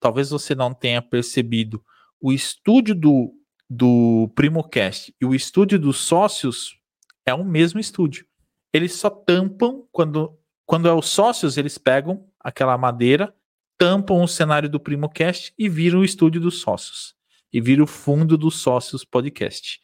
talvez 0.00 0.30
você 0.30 0.54
não 0.54 0.74
tenha 0.74 1.00
percebido, 1.00 1.84
o 2.20 2.32
estúdio 2.32 2.94
do, 2.94 3.32
do 3.68 4.30
Primocast 4.34 5.14
e 5.20 5.24
o 5.24 5.34
estúdio 5.34 5.78
dos 5.78 5.98
sócios 5.98 6.76
é 7.24 7.32
o 7.32 7.44
mesmo 7.44 7.78
estúdio. 7.78 8.26
Eles 8.72 8.94
só 8.94 9.10
tampam 9.10 9.86
quando 9.92 10.38
quando 10.64 10.88
é 10.88 10.92
os 10.94 11.08
sócios, 11.08 11.58
eles 11.58 11.76
pegam 11.76 12.26
aquela 12.40 12.78
madeira, 12.78 13.34
tampam 13.76 14.22
o 14.22 14.28
cenário 14.28 14.70
do 14.70 14.80
Primocast 14.80 15.52
e 15.58 15.68
viram 15.68 16.00
o 16.00 16.04
estúdio 16.04 16.40
dos 16.40 16.60
sócios. 16.60 17.14
E 17.52 17.60
viram 17.60 17.84
o 17.84 17.86
fundo 17.86 18.38
dos 18.38 18.62
sócios 18.62 19.04
podcast. 19.04 19.80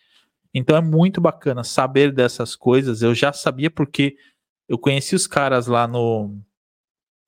Então 0.55 0.77
é 0.77 0.81
muito 0.81 1.20
bacana 1.20 1.62
saber 1.62 2.12
dessas 2.12 2.57
coisas. 2.57 3.03
Eu 3.03 3.15
já 3.15 3.33
sabia 3.33 3.70
porque 3.70 4.16
eu 4.69 4.79
conheci 4.79 5.15
os 5.15 5.27
caras 5.27 5.66
lá 5.66 5.87
no. 5.87 6.37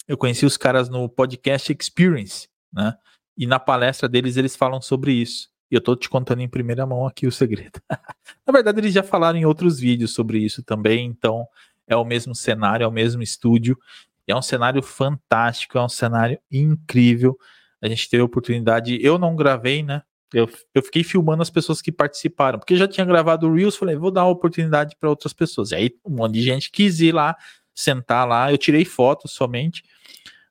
Eu 0.07 0.17
conheci 0.17 0.45
os 0.45 0.57
caras 0.57 0.89
no 0.89 1.09
podcast 1.09 1.77
Experience, 1.79 2.49
né? 2.73 2.95
E 3.37 3.47
na 3.47 3.59
palestra 3.59 4.09
deles 4.09 4.37
eles 4.37 4.57
falam 4.57 4.81
sobre 4.81 5.13
isso. 5.13 5.49
E 5.71 5.75
eu 5.75 5.81
tô 5.81 5.95
te 5.95 6.09
contando 6.09 6.41
em 6.41 6.49
primeira 6.49 6.85
mão 6.85 7.07
aqui 7.07 7.27
o 7.27 7.33
segredo. 7.33 7.81
Na 8.45 8.53
verdade, 8.53 8.81
eles 8.81 8.93
já 8.93 9.05
falaram 9.05 9.39
em 9.39 9.45
outros 9.45 9.79
vídeos 9.79 10.13
sobre 10.13 10.39
isso 10.39 10.65
também, 10.65 11.07
então 11.07 11.47
é 11.87 11.95
o 11.95 12.05
mesmo 12.05 12.35
cenário, 12.35 12.85
é 12.85 12.87
o 12.87 12.93
mesmo 12.93 13.23
estúdio. 13.23 13.79
é 14.27 14.35
um 14.35 14.43
cenário 14.43 14.83
fantástico, 14.83 15.79
é 15.79 15.83
um 15.83 15.89
cenário 15.89 16.39
incrível. 16.51 17.39
A 17.83 17.89
gente 17.89 18.09
teve 18.09 18.21
a 18.21 18.27
oportunidade, 18.27 18.99
eu 19.01 19.17
não 19.19 19.35
gravei, 19.35 19.83
né? 19.83 20.03
Eu, 20.33 20.49
eu 20.75 20.83
fiquei 20.83 21.03
filmando 21.03 21.43
as 21.43 21.51
pessoas 21.51 21.83
que 21.83 21.91
participaram, 21.91 22.59
porque 22.59 22.77
já 22.77 22.87
tinha 22.87 23.05
gravado 23.05 23.49
o 23.49 23.55
Reels, 23.55 23.77
falei, 23.77 23.97
vou 23.97 24.11
dar 24.11 24.25
uma 24.25 24.31
oportunidade 24.31 24.97
para 24.99 25.11
outras 25.11 25.33
pessoas. 25.33 25.73
E 25.73 25.75
aí 25.75 25.97
um 26.05 26.17
monte 26.17 26.35
de 26.35 26.43
gente 26.43 26.71
quis 26.71 27.01
ir 27.01 27.13
lá, 27.13 27.37
sentar 27.75 28.27
lá. 28.29 28.51
Eu 28.53 28.59
tirei 28.59 28.85
fotos 28.85 29.33
somente, 29.33 29.83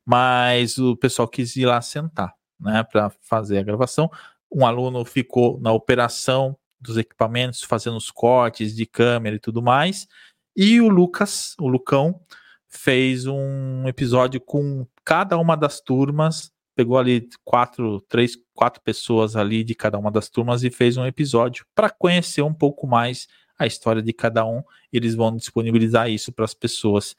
mas 0.05 0.77
o 0.77 0.97
pessoal 0.97 1.27
quis 1.27 1.55
ir 1.55 1.65
lá 1.65 1.81
sentar, 1.81 2.33
né, 2.59 2.83
para 2.83 3.09
fazer 3.21 3.57
a 3.57 3.63
gravação 3.63 4.09
um 4.51 4.65
aluno 4.65 5.05
ficou 5.05 5.59
na 5.59 5.71
operação 5.71 6.57
dos 6.79 6.97
equipamentos, 6.97 7.61
fazendo 7.61 7.97
os 7.97 8.09
cortes 8.09 8.75
de 8.75 8.85
câmera 8.85 9.35
e 9.35 9.39
tudo 9.39 9.61
mais. 9.61 10.07
E 10.55 10.81
o 10.81 10.89
Lucas, 10.89 11.55
o 11.59 11.67
Lucão, 11.67 12.19
fez 12.67 13.25
um 13.25 13.87
episódio 13.87 14.39
com 14.39 14.87
cada 15.03 15.37
uma 15.37 15.55
das 15.55 15.81
turmas, 15.81 16.51
pegou 16.79 16.97
ali 16.97 17.27
quatro, 17.43 17.99
três, 18.07 18.37
quatro 18.53 18.81
pessoas 18.81 19.35
ali 19.35 19.65
de 19.65 19.75
cada 19.75 19.97
uma 19.97 20.09
das 20.09 20.29
turmas 20.29 20.63
e 20.63 20.71
fez 20.71 20.95
um 20.95 21.05
episódio 21.05 21.65
para 21.75 21.89
conhecer 21.89 22.41
um 22.41 22.53
pouco 22.53 22.87
mais 22.87 23.27
a 23.57 23.67
história 23.67 24.01
de 24.01 24.13
cada 24.13 24.45
um. 24.45 24.63
Eles 24.89 25.13
vão 25.13 25.35
disponibilizar 25.35 26.09
isso 26.09 26.31
para 26.31 26.45
as 26.45 26.53
pessoas 26.53 27.17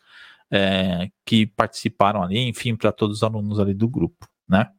é, 0.51 1.11
que 1.27 1.45
participaram 1.45 2.23
ali, 2.23 2.39
enfim, 2.39 2.75
para 2.75 2.91
todos 2.91 3.19
os 3.19 3.23
alunos 3.23 3.61
ali 3.61 3.75
do 3.75 3.87
grupo, 3.87 4.27
né? 4.49 4.71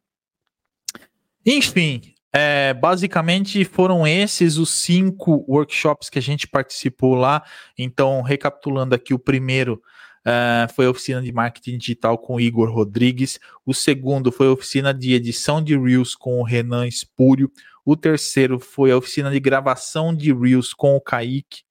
Enfim, 1.46 2.02
é, 2.34 2.74
basicamente 2.74 3.64
foram 3.64 4.08
esses 4.08 4.58
os 4.58 4.72
cinco 4.72 5.46
workshops 5.48 6.10
que 6.10 6.18
a 6.18 6.24
gente 6.24 6.48
participou 6.48 7.14
lá. 7.14 7.44
Então, 7.78 8.24
recapitulando 8.24 8.96
aqui, 8.96 9.14
o 9.14 9.20
primeiro 9.20 9.80
é, 10.26 10.68
foi 10.74 10.86
a 10.86 10.90
oficina 10.90 11.22
de 11.22 11.32
marketing 11.32 11.78
digital 11.78 12.18
com 12.18 12.40
Igor 12.40 12.72
Rodrigues. 12.72 13.40
O 13.66 13.74
segundo 13.74 14.32
foi 14.32 14.48
a 14.48 14.52
oficina 14.52 14.94
de 14.94 15.14
edição 15.14 15.62
de 15.62 15.78
Reels 15.78 16.16
com 16.16 16.40
o 16.40 16.44
Renan 16.44 16.88
Espúrio. 16.88 17.52
O 17.84 17.96
terceiro 17.96 18.60
foi 18.60 18.92
a 18.92 18.98
oficina 18.98 19.32
de 19.32 19.40
gravação 19.40 20.16
de 20.16 20.32
Reels 20.34 20.74
com 20.74 20.96
o 20.96 21.02
Kaique. 21.02 21.64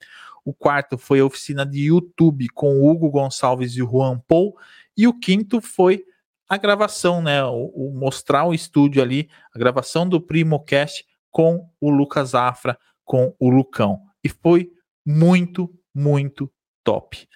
O 0.44 0.52
quarto 0.52 0.98
foi 0.98 1.20
a 1.20 1.24
oficina 1.24 1.64
de 1.64 1.86
YouTube 1.86 2.48
com 2.48 2.80
o 2.80 2.90
Hugo 2.90 3.10
Gonçalves 3.10 3.76
e 3.76 3.82
o 3.82 3.88
Juan 3.88 4.18
Paul. 4.26 4.56
E 4.96 5.06
o 5.06 5.18
quinto 5.18 5.60
foi 5.60 6.04
a 6.48 6.56
gravação, 6.56 7.22
né? 7.22 7.44
O, 7.44 7.66
o, 7.66 7.92
mostrar 7.94 8.44
o 8.44 8.52
estúdio 8.52 9.00
ali, 9.00 9.30
a 9.54 9.58
gravação 9.58 10.08
do 10.08 10.20
Primocast 10.20 11.04
com 11.30 11.68
o 11.80 11.90
Lucas 11.90 12.34
Afra, 12.34 12.76
com 13.04 13.32
o 13.38 13.48
Lucão. 13.48 14.00
E 14.24 14.28
foi 14.28 14.72
muito, 15.06 15.72
muito 15.94 16.52
top. 16.82 17.28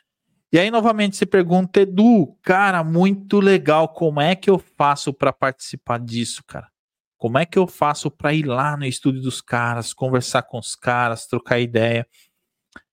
E 0.54 0.58
aí, 0.60 0.70
novamente, 0.70 1.16
você 1.16 1.26
pergunta, 1.26 1.80
Edu, 1.80 2.38
cara, 2.40 2.84
muito 2.84 3.40
legal. 3.40 3.88
Como 3.88 4.20
é 4.20 4.36
que 4.36 4.48
eu 4.48 4.56
faço 4.56 5.12
para 5.12 5.32
participar 5.32 5.98
disso, 5.98 6.44
cara? 6.46 6.70
Como 7.18 7.38
é 7.38 7.44
que 7.44 7.58
eu 7.58 7.66
faço 7.66 8.08
para 8.08 8.32
ir 8.32 8.46
lá 8.46 8.76
no 8.76 8.84
estúdio 8.84 9.20
dos 9.20 9.40
caras, 9.40 9.92
conversar 9.92 10.44
com 10.44 10.56
os 10.56 10.76
caras, 10.76 11.26
trocar 11.26 11.58
ideia? 11.58 12.06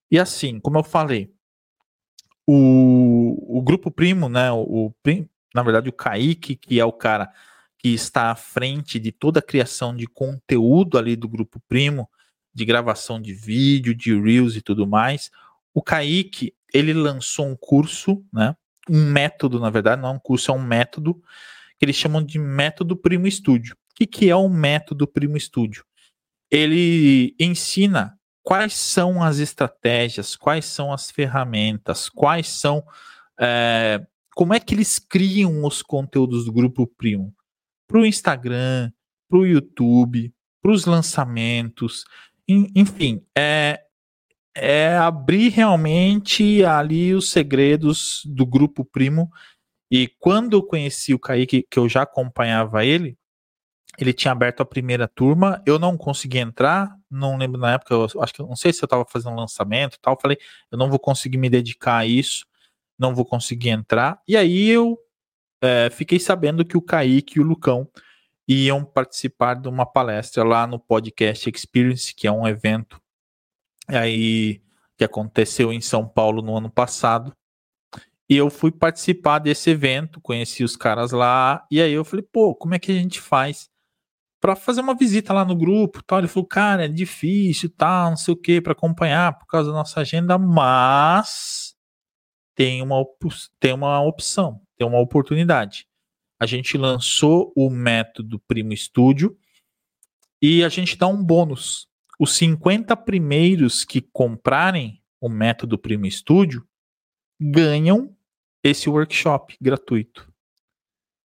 E 0.10 0.18
assim, 0.18 0.60
como 0.60 0.80
eu 0.80 0.84
falei, 0.84 1.32
o, 2.48 3.60
o 3.60 3.62
grupo 3.62 3.92
primo, 3.92 4.28
né? 4.28 4.52
O, 4.52 4.88
o 4.88 4.96
na 5.54 5.62
verdade, 5.62 5.88
o 5.88 5.94
Kaique, 5.94 6.56
que 6.56 6.80
é 6.80 6.86
o 6.86 6.92
cara 6.92 7.32
que 7.78 7.90
está 7.90 8.32
à 8.32 8.36
frente 8.36 8.98
de 8.98 9.12
toda 9.12 9.38
a 9.38 9.44
criação 9.44 9.96
de 9.96 10.08
conteúdo 10.08 10.98
ali 10.98 11.16
do 11.16 11.30
Grupo 11.30 11.62
Primo, 11.70 12.10
de 12.52 12.66
gravação 12.66 13.22
de 13.22 13.36
vídeo, 13.36 13.94
de 13.94 14.20
Reels 14.20 14.56
e 14.56 14.62
tudo 14.64 14.88
mais. 14.88 15.30
O 15.76 15.84
Kaique, 15.84 16.56
ele 16.74 16.94
lançou 16.94 17.48
um 17.48 17.56
curso, 17.56 18.24
né? 18.32 18.56
Um 18.90 19.06
método, 19.12 19.60
na 19.60 19.70
verdade, 19.70 20.02
não 20.02 20.10
é 20.10 20.14
um 20.14 20.20
curso, 20.20 20.52
é 20.52 20.54
um 20.54 20.62
método 20.62 21.22
que 21.78 21.86
eles 21.86 21.96
chamam 21.96 22.24
de 22.24 22.40
método 22.40 22.96
Primo 22.96 23.28
Estúdio. 23.28 23.76
O 23.76 23.96
que, 23.96 24.08
que 24.08 24.30
é 24.30 24.36
o 24.36 24.50
método 24.50 25.08
Primo 25.08 25.38
Estúdio? 25.38 25.86
Ele 26.50 27.36
ensina 27.40 28.18
quais 28.44 28.74
são 28.74 29.24
as 29.24 29.38
estratégias, 29.38 30.36
quais 30.36 30.66
são 30.66 30.92
as 30.92 31.12
ferramentas, 31.12 32.10
quais 32.10 32.48
são 32.48 32.84
é, 33.40 34.06
como 34.36 34.54
é 34.54 34.60
que 34.60 34.74
eles 34.74 34.98
criam 34.98 35.64
os 35.66 35.82
conteúdos 35.82 36.46
do 36.46 36.52
Grupo 36.52 36.88
Primo? 36.88 37.34
Para 37.88 38.00
o 38.00 38.06
Instagram, 38.06 38.92
para 39.30 39.40
o 39.40 39.46
YouTube, 39.46 40.34
para 40.62 40.72
os 40.72 40.86
lançamentos, 40.86 42.06
enfim, 42.48 43.26
é, 43.38 43.82
é 44.56 44.96
abrir 44.98 45.50
realmente 45.50 46.64
ali 46.66 47.14
os 47.14 47.30
segredos 47.30 48.22
do 48.26 48.46
Grupo 48.46 48.84
Primo. 48.86 49.32
E 49.90 50.08
quando 50.20 50.54
eu 50.54 50.64
conheci 50.64 51.14
o 51.14 51.20
Kaique, 51.20 51.66
que 51.70 51.80
eu 51.80 51.88
já 51.88 52.04
acompanhava 52.04 52.86
ele, 52.86 53.18
ele 53.98 54.14
tinha 54.14 54.32
aberto 54.32 54.62
a 54.62 54.66
primeira 54.66 55.08
turma, 55.08 55.62
eu 55.66 55.78
não 55.78 55.98
consegui 55.98 56.38
entrar, 56.38 56.96
não 57.10 57.38
lembro 57.38 57.60
na 57.60 57.74
época, 57.74 57.94
eu 57.94 58.22
acho 58.22 58.34
que 58.34 58.42
não 58.42 58.56
sei 58.56 58.72
se 58.72 58.82
eu 58.84 58.86
estava 58.86 59.06
fazendo 59.06 59.36
lançamento 59.36 59.96
e 59.96 60.00
tal, 60.00 60.18
falei, 60.20 60.38
eu 60.72 60.78
não 60.78 60.90
vou 60.90 60.98
conseguir 60.98 61.38
me 61.38 61.50
dedicar 61.50 61.98
a 61.98 62.06
isso 62.06 62.46
não 63.02 63.16
vou 63.16 63.26
conseguir 63.26 63.70
entrar. 63.70 64.22
E 64.28 64.38
aí 64.38 64.70
eu 64.70 64.98
é, 65.60 65.90
fiquei 65.90 66.20
sabendo 66.20 66.64
que 66.64 66.78
o 66.78 66.82
Kaique 66.82 67.40
e 67.40 67.42
o 67.42 67.44
Lucão 67.46 67.90
iam 68.48 68.86
participar 68.86 69.56
de 69.56 69.68
uma 69.68 69.88
palestra 69.88 70.44
lá 70.44 70.68
no 70.68 70.80
Podcast 70.80 71.50
Experience, 71.50 72.14
que 72.14 72.28
é 72.28 72.32
um 72.32 72.48
evento 72.48 73.01
aí 73.98 74.62
que 74.98 75.04
aconteceu 75.04 75.74
em 75.74 75.82
São 75.82 76.08
Paulo 76.08 76.42
no 76.42 76.56
ano 76.56 76.70
passado. 76.70 77.36
E 78.30 78.38
eu 78.38 78.50
fui 78.50 78.72
participar 78.72 79.40
desse 79.40 79.70
evento, 79.70 80.22
conheci 80.22 80.64
os 80.64 80.78
caras 80.78 81.12
lá, 81.12 81.66
e 81.70 81.82
aí 81.82 81.92
eu 81.92 82.06
falei, 82.06 82.26
pô, 82.32 82.56
como 82.56 82.74
é 82.74 82.80
que 82.80 82.92
a 82.92 82.96
gente 82.96 83.20
faz 83.20 83.70
para 84.40 84.56
fazer 84.56 84.82
uma 84.82 84.96
visita 84.96 85.34
lá 85.34 85.44
no 85.44 85.56
grupo, 85.56 86.02
tal? 86.04 86.20
Ele 86.20 86.28
falou, 86.28 86.48
cara, 86.48 86.86
é 86.86 86.88
difícil, 86.88 87.70
tal, 87.70 88.12
não 88.12 88.18
sei 88.18 88.34
o 88.34 88.38
que, 88.38 88.62
para 88.62 88.72
acompanhar 88.72 89.38
por 89.38 89.46
causa 89.48 89.70
da 89.70 89.78
nossa 89.78 90.00
agenda, 90.00 90.38
mas 90.38 91.76
tem 92.56 92.82
uma, 92.82 93.04
tem 93.60 93.74
uma 93.74 94.02
opção, 94.02 94.62
tem 94.78 94.88
uma 94.88 95.00
oportunidade. 95.00 95.88
A 96.40 96.46
gente 96.46 96.78
lançou 96.78 97.52
o 97.56 97.70
método 97.70 98.40
Primo 98.48 98.76
Studio 98.76 99.38
e 100.42 100.64
a 100.64 100.70
gente 100.70 100.98
dá 100.98 101.08
um 101.08 101.24
bônus. 101.24 101.91
Os 102.22 102.36
50 102.36 102.96
primeiros 102.98 103.84
que 103.84 104.00
comprarem 104.00 105.02
o 105.20 105.28
método 105.28 105.76
Primo 105.76 106.06
Studio 106.06 106.64
ganham 107.42 108.16
esse 108.64 108.88
workshop 108.88 109.58
gratuito. 109.60 110.32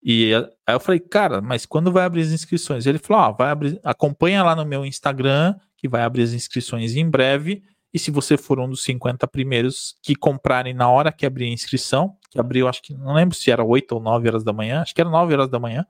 E 0.00 0.32
aí 0.64 0.74
eu 0.76 0.78
falei, 0.78 1.00
cara, 1.00 1.40
mas 1.40 1.66
quando 1.66 1.90
vai 1.90 2.04
abrir 2.04 2.20
as 2.20 2.30
inscrições? 2.30 2.86
Ele 2.86 3.00
falou, 3.00 3.24
ó, 3.24 3.32
vai 3.32 3.50
abrir, 3.50 3.80
acompanha 3.82 4.44
lá 4.44 4.54
no 4.54 4.64
meu 4.64 4.86
Instagram, 4.86 5.56
que 5.76 5.88
vai 5.88 6.02
abrir 6.02 6.22
as 6.22 6.32
inscrições 6.32 6.94
em 6.94 7.10
breve. 7.10 7.64
E 7.92 7.98
se 7.98 8.12
você 8.12 8.36
for 8.36 8.60
um 8.60 8.68
dos 8.68 8.84
50 8.84 9.26
primeiros 9.26 9.96
que 10.04 10.14
comprarem 10.14 10.72
na 10.72 10.88
hora 10.88 11.10
que 11.10 11.26
abrir 11.26 11.46
a 11.46 11.52
inscrição, 11.52 12.16
que 12.30 12.38
abriu, 12.38 12.68
acho 12.68 12.80
que 12.80 12.94
não 12.94 13.12
lembro 13.12 13.34
se 13.34 13.50
era 13.50 13.64
8 13.64 13.90
ou 13.90 14.00
9 14.00 14.28
horas 14.28 14.44
da 14.44 14.52
manhã, 14.52 14.82
acho 14.82 14.94
que 14.94 15.00
era 15.00 15.10
9 15.10 15.32
horas 15.32 15.50
da 15.50 15.58
manhã, 15.58 15.84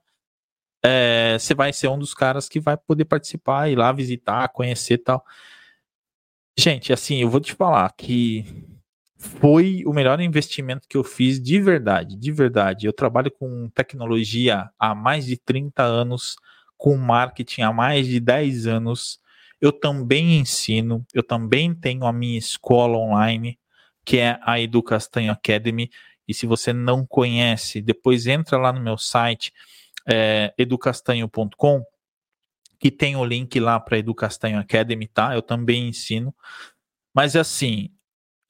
é, 0.89 1.37
você 1.37 1.53
vai 1.53 1.73
ser 1.73 1.89
um 1.89 1.99
dos 1.99 2.13
caras 2.13 2.47
que 2.47 2.61
vai 2.61 2.77
poder 2.77 3.03
participar, 3.03 3.69
ir 3.69 3.75
lá 3.75 3.91
visitar, 3.91 4.47
conhecer 4.49 4.99
tal. 4.99 5.23
Gente, 6.57 6.93
assim, 6.93 7.21
eu 7.21 7.29
vou 7.29 7.41
te 7.41 7.53
falar 7.53 7.91
que 7.97 8.45
foi 9.17 9.83
o 9.85 9.91
melhor 9.91 10.21
investimento 10.21 10.87
que 10.87 10.95
eu 10.95 11.03
fiz 11.03 11.41
de 11.41 11.59
verdade, 11.59 12.15
de 12.15 12.31
verdade. 12.31 12.85
Eu 12.85 12.93
trabalho 12.93 13.29
com 13.29 13.69
tecnologia 13.69 14.69
há 14.79 14.95
mais 14.95 15.25
de 15.25 15.35
30 15.35 15.83
anos, 15.83 16.37
com 16.77 16.95
marketing 16.95 17.63
há 17.63 17.73
mais 17.73 18.07
de 18.07 18.19
10 18.21 18.65
anos. 18.65 19.19
Eu 19.59 19.73
também 19.73 20.39
ensino, 20.39 21.05
eu 21.13 21.23
também 21.23 21.73
tenho 21.75 22.05
a 22.05 22.13
minha 22.13 22.37
escola 22.37 22.97
online, 22.97 23.59
que 24.05 24.19
é 24.19 24.39
a 24.41 24.59
Educastanho 24.59 25.33
Academy. 25.33 25.89
E 26.25 26.33
se 26.33 26.45
você 26.45 26.71
não 26.71 27.05
conhece, 27.05 27.81
depois 27.81 28.25
entra 28.25 28.57
lá 28.57 28.71
no 28.71 28.79
meu 28.79 28.97
site, 28.97 29.51
é, 30.07 30.53
educastanho.com, 30.57 31.83
que 32.79 32.91
tem 32.91 33.15
o 33.15 33.25
link 33.25 33.59
lá 33.59 33.79
para 33.79 33.97
Educastanho 33.97 34.59
Academy, 34.59 35.07
tá? 35.07 35.35
Eu 35.35 35.41
também 35.41 35.89
ensino. 35.89 36.33
Mas 37.13 37.35
assim, 37.35 37.89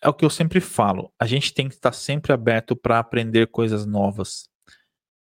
é 0.02 0.10
o 0.10 0.14
que 0.14 0.26
eu 0.26 0.30
sempre 0.30 0.60
falo. 0.60 1.12
A 1.20 1.26
gente 1.26 1.54
tem 1.54 1.68
que 1.68 1.76
estar 1.76 1.94
sempre 1.94 2.32
aberto 2.32 2.76
para 2.76 3.00
aprender 3.00 3.48
coisas 3.48 3.86
novas. 3.86 4.50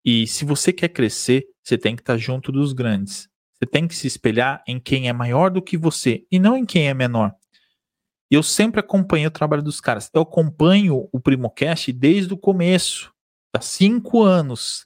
E 0.04 0.26
se 0.26 0.44
você 0.44 0.72
quer 0.72 0.88
crescer, 0.88 1.46
você 1.62 1.76
tem 1.76 1.94
que 1.94 2.02
estar 2.02 2.16
junto 2.16 2.50
dos 2.50 2.72
grandes. 2.72 3.28
Você 3.54 3.66
tem 3.66 3.88
que 3.88 3.94
se 3.94 4.06
espelhar 4.06 4.62
em 4.66 4.78
quem 4.78 5.08
é 5.08 5.12
maior 5.12 5.50
do 5.50 5.62
que 5.62 5.76
você 5.76 6.26
e 6.30 6.38
não 6.38 6.56
em 6.56 6.64
quem 6.64 6.88
é 6.88 6.94
menor. 6.94 7.34
Eu 8.30 8.42
sempre 8.42 8.80
acompanhei 8.80 9.26
o 9.26 9.30
trabalho 9.30 9.62
dos 9.62 9.80
caras. 9.80 10.10
Eu 10.12 10.22
acompanho 10.22 11.08
o 11.12 11.20
Primocast 11.20 11.92
desde 11.92 12.34
o 12.34 12.36
começo, 12.36 13.12
há 13.54 13.60
cinco 13.60 14.22
anos. 14.22 14.85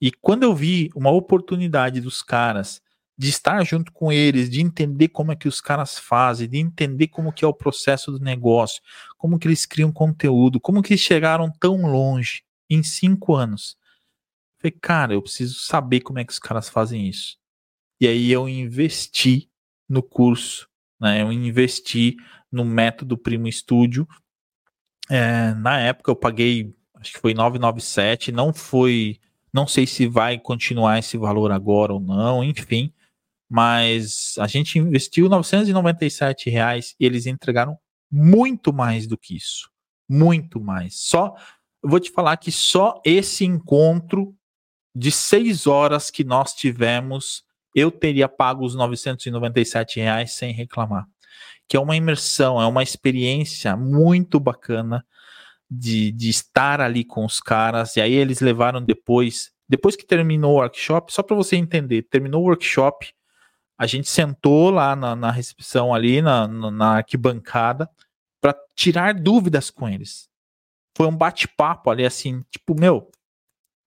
E 0.00 0.10
quando 0.12 0.44
eu 0.44 0.54
vi 0.54 0.90
uma 0.94 1.10
oportunidade 1.10 2.00
dos 2.00 2.22
caras 2.22 2.80
de 3.16 3.28
estar 3.28 3.64
junto 3.64 3.90
com 3.92 4.12
eles, 4.12 4.48
de 4.48 4.60
entender 4.60 5.08
como 5.08 5.32
é 5.32 5.36
que 5.36 5.48
os 5.48 5.60
caras 5.60 5.98
fazem, 5.98 6.48
de 6.48 6.58
entender 6.58 7.08
como 7.08 7.32
que 7.32 7.44
é 7.44 7.48
o 7.48 7.52
processo 7.52 8.12
do 8.12 8.20
negócio, 8.20 8.80
como 9.16 9.38
que 9.38 9.48
eles 9.48 9.66
criam 9.66 9.90
conteúdo, 9.90 10.60
como 10.60 10.80
que 10.80 10.92
eles 10.92 11.00
chegaram 11.00 11.50
tão 11.50 11.84
longe 11.84 12.44
em 12.70 12.80
cinco 12.80 13.34
anos. 13.34 13.76
Falei, 14.60 14.76
cara, 14.80 15.14
eu 15.14 15.22
preciso 15.22 15.58
saber 15.60 16.00
como 16.00 16.20
é 16.20 16.24
que 16.24 16.32
os 16.32 16.38
caras 16.38 16.68
fazem 16.68 17.08
isso. 17.08 17.36
E 18.00 18.06
aí 18.06 18.30
eu 18.30 18.48
investi 18.48 19.50
no 19.88 20.02
curso, 20.02 20.68
né? 21.00 21.22
Eu 21.22 21.32
investi 21.32 22.16
no 22.50 22.64
método 22.64 23.18
Primo 23.18 23.50
Studio. 23.50 24.06
É, 25.10 25.54
na 25.54 25.80
época 25.80 26.10
eu 26.10 26.16
paguei, 26.16 26.72
acho 26.94 27.12
que 27.12 27.20
foi 27.20 27.34
997, 27.34 28.30
não 28.30 28.52
foi, 28.52 29.18
não 29.52 29.66
sei 29.66 29.86
se 29.86 30.06
vai 30.06 30.38
continuar 30.38 30.98
esse 30.98 31.16
valor 31.16 31.50
agora 31.52 31.92
ou 31.92 32.00
não, 32.00 32.42
enfim 32.44 32.92
mas 33.48 34.34
a 34.38 34.46
gente 34.46 34.78
investiu 34.78 35.28
997 35.28 36.50
reais 36.50 36.94
e 37.00 37.06
eles 37.06 37.26
entregaram 37.26 37.78
muito 38.10 38.72
mais 38.72 39.06
do 39.06 39.16
que 39.16 39.36
isso, 39.36 39.70
muito 40.08 40.60
mais. 40.60 41.00
Só, 41.00 41.34
vou 41.82 41.98
te 41.98 42.10
falar 42.10 42.36
que 42.36 42.52
só 42.52 43.00
esse 43.04 43.44
encontro 43.44 44.34
de 44.94 45.10
seis 45.10 45.66
horas 45.66 46.10
que 46.10 46.24
nós 46.24 46.52
tivemos, 46.52 47.42
eu 47.74 47.90
teria 47.90 48.28
pago 48.28 48.64
os 48.64 48.74
997 48.74 50.00
reais 50.00 50.32
sem 50.32 50.52
reclamar. 50.52 51.06
Que 51.66 51.76
é 51.76 51.80
uma 51.80 51.96
imersão, 51.96 52.60
é 52.60 52.66
uma 52.66 52.82
experiência 52.82 53.76
muito 53.76 54.40
bacana 54.40 55.04
de, 55.70 56.10
de 56.12 56.28
estar 56.28 56.80
ali 56.80 57.04
com 57.04 57.24
os 57.24 57.40
caras. 57.40 57.96
E 57.96 58.00
aí 58.00 58.12
eles 58.12 58.40
levaram 58.40 58.82
depois, 58.82 59.50
depois 59.68 59.96
que 59.96 60.06
terminou 60.06 60.52
o 60.52 60.58
workshop, 60.58 61.12
só 61.12 61.22
para 61.22 61.36
você 61.36 61.56
entender, 61.56 62.02
terminou 62.02 62.42
o 62.42 62.46
workshop, 62.46 63.12
a 63.76 63.86
gente 63.86 64.08
sentou 64.08 64.70
lá 64.70 64.96
na, 64.96 65.14
na 65.14 65.30
recepção 65.30 65.94
ali, 65.94 66.20
na, 66.20 66.48
na 66.48 66.96
arquibancada, 66.96 67.88
para 68.40 68.56
tirar 68.74 69.14
dúvidas 69.14 69.70
com 69.70 69.88
eles. 69.88 70.28
Foi 70.96 71.06
um 71.06 71.16
bate-papo 71.16 71.90
ali, 71.90 72.04
assim, 72.04 72.44
tipo, 72.50 72.74
meu, 72.74 73.10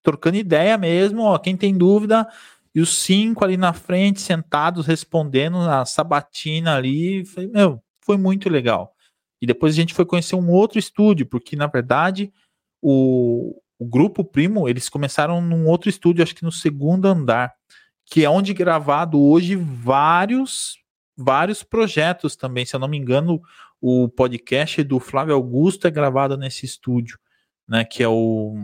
trocando 0.02 0.38
ideia 0.38 0.78
mesmo, 0.78 1.24
ó, 1.24 1.38
quem 1.38 1.58
tem 1.58 1.78
dúvida, 1.78 2.28
e 2.74 2.80
os 2.80 2.98
cinco 3.00 3.44
ali 3.44 3.58
na 3.58 3.74
frente, 3.74 4.22
sentados, 4.22 4.88
respondendo 4.88 5.58
na 5.60 5.86
sabatina 5.86 6.78
ali, 6.78 7.26
foi, 7.26 7.48
meu, 7.48 7.84
foi 8.00 8.18
muito 8.18 8.50
legal. 8.50 8.96
E 9.42 9.46
depois 9.46 9.74
a 9.74 9.76
gente 9.76 9.94
foi 9.94 10.06
conhecer 10.06 10.36
um 10.36 10.50
outro 10.50 10.78
estúdio, 10.78 11.26
porque 11.26 11.56
na 11.56 11.68
verdade 11.68 12.32
o, 12.82 13.60
o 13.80 13.86
grupo 13.86 14.24
Primo, 14.24 14.70
eles 14.70 14.88
começaram 14.88 15.42
num 15.42 15.68
outro 15.68 15.90
estúdio, 15.90 16.24
acho 16.24 16.36
que 16.36 16.44
no 16.44 16.52
segundo 16.52 17.08
andar 17.08 17.54
que 18.06 18.26
é 18.26 18.30
onde 18.30 18.54
gravado 18.54 19.20
hoje 19.20 19.56
vários 19.56 20.78
vários 21.18 21.64
projetos 21.64 22.36
também. 22.36 22.66
Se 22.66 22.76
eu 22.76 22.80
não 22.80 22.88
me 22.88 22.98
engano, 22.98 23.42
o 23.80 24.10
podcast 24.10 24.84
do 24.84 25.00
Flávio 25.00 25.34
Augusto 25.34 25.88
é 25.88 25.92
gravado 25.92 26.36
nesse 26.38 26.66
estúdio, 26.66 27.18
né? 27.68 27.86
Que 27.86 28.04
é 28.04 28.10
o 28.10 28.56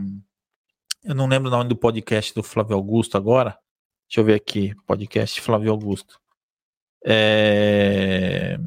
eu 1.03 1.15
não 1.15 1.27
lembro 1.27 1.47
o 1.47 1.51
nome 1.51 1.69
do 1.69 1.75
podcast 1.77 2.33
do 2.35 2.43
Flávio 2.43 2.75
Augusto 2.75 3.15
agora. 3.15 3.57
Deixa 4.09 4.19
eu 4.19 4.25
ver 4.25 4.33
aqui, 4.33 4.75
podcast 4.85 5.39
Flávio 5.39 5.71
Augusto. 5.71 6.19
É... 7.05 8.57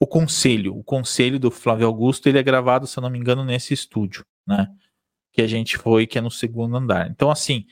O 0.00 0.06
conselho, 0.06 0.76
o 0.76 0.84
conselho 0.84 1.38
do 1.38 1.50
Flávio 1.50 1.86
Augusto, 1.86 2.28
ele 2.28 2.38
é 2.38 2.42
gravado, 2.42 2.86
se 2.86 2.98
eu 2.98 3.02
não 3.02 3.10
me 3.10 3.18
engano, 3.18 3.44
nesse 3.44 3.72
estúdio, 3.72 4.24
né? 4.46 4.68
Que 5.32 5.42
a 5.42 5.46
gente 5.46 5.76
foi, 5.78 6.06
que 6.06 6.18
é 6.18 6.20
no 6.20 6.30
segundo 6.30 6.76
andar. 6.76 7.10
Então, 7.10 7.30
assim, 7.30 7.66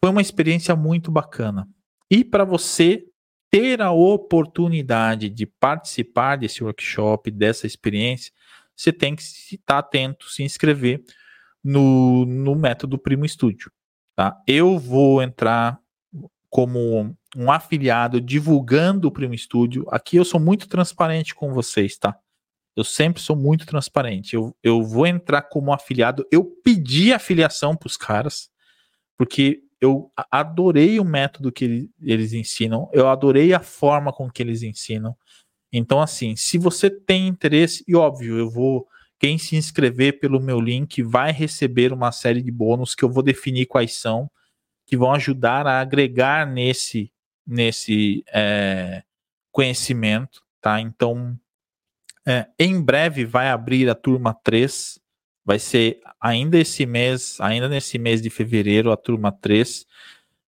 foi 0.00 0.10
uma 0.10 0.20
experiência 0.20 0.74
muito 0.76 1.10
bacana. 1.10 1.68
E 2.10 2.24
para 2.24 2.44
você 2.44 3.04
ter 3.50 3.80
a 3.80 3.90
oportunidade 3.90 5.28
de 5.28 5.46
participar 5.46 6.36
desse 6.36 6.62
workshop, 6.62 7.30
dessa 7.30 7.66
experiência, 7.66 8.32
você 8.76 8.92
tem 8.92 9.16
que 9.16 9.22
estar 9.22 9.78
atento, 9.78 10.28
se 10.28 10.42
inscrever 10.42 11.02
no, 11.64 12.26
no 12.26 12.54
método 12.54 12.98
Primo 12.98 13.26
Studio. 13.26 13.72
Tá? 14.14 14.40
Eu 14.46 14.78
vou 14.78 15.22
entrar 15.22 15.80
como 16.50 17.16
um 17.36 17.50
afiliado 17.50 18.20
divulgando 18.20 19.08
o 19.08 19.12
Primo 19.12 19.36
Studio. 19.36 19.86
Aqui 19.90 20.16
eu 20.16 20.24
sou 20.24 20.40
muito 20.40 20.66
transparente 20.68 21.34
com 21.34 21.52
vocês, 21.52 21.98
tá? 21.98 22.18
Eu 22.74 22.84
sempre 22.84 23.22
sou 23.22 23.36
muito 23.36 23.66
transparente. 23.66 24.34
Eu, 24.34 24.56
eu 24.62 24.82
vou 24.82 25.06
entrar 25.06 25.42
como 25.42 25.72
afiliado. 25.72 26.26
Eu 26.30 26.44
pedi 26.44 27.12
afiliação 27.12 27.76
para 27.76 27.86
os 27.86 27.96
caras, 27.96 28.50
porque 29.16 29.62
eu 29.80 30.10
adorei 30.30 30.98
o 30.98 31.04
método 31.04 31.52
que 31.52 31.90
eles 32.00 32.32
ensinam, 32.32 32.88
eu 32.92 33.08
adorei 33.08 33.52
a 33.52 33.60
forma 33.60 34.12
com 34.12 34.30
que 34.30 34.42
eles 34.42 34.62
ensinam. 34.62 35.14
Então, 35.72 36.00
assim, 36.00 36.34
se 36.36 36.56
você 36.56 36.88
tem 36.88 37.28
interesse, 37.28 37.84
e 37.86 37.94
óbvio, 37.94 38.38
eu 38.38 38.50
vou. 38.50 38.86
Quem 39.18 39.38
se 39.38 39.56
inscrever 39.56 40.20
pelo 40.20 40.38
meu 40.38 40.60
link 40.60 41.02
vai 41.02 41.32
receber 41.32 41.90
uma 41.92 42.12
série 42.12 42.42
de 42.42 42.50
bônus 42.50 42.94
que 42.94 43.02
eu 43.02 43.10
vou 43.10 43.22
definir 43.22 43.64
quais 43.64 43.94
são, 43.94 44.30
que 44.86 44.94
vão 44.94 45.12
ajudar 45.14 45.66
a 45.66 45.80
agregar 45.80 46.46
nesse, 46.46 47.10
nesse 47.46 48.24
é, 48.32 49.02
conhecimento, 49.52 50.42
tá? 50.60 50.80
Então, 50.80 51.38
é, 52.26 52.46
em 52.58 52.80
breve 52.80 53.24
vai 53.24 53.48
abrir 53.48 53.88
a 53.88 53.94
turma 53.94 54.34
3 54.42 55.00
Vai 55.46 55.60
ser 55.60 56.00
ainda 56.20 56.58
esse 56.58 56.84
mês, 56.84 57.40
ainda 57.40 57.68
nesse 57.68 57.98
mês 58.00 58.20
de 58.20 58.28
fevereiro, 58.28 58.90
a 58.90 58.96
turma 58.96 59.30
3. 59.30 59.86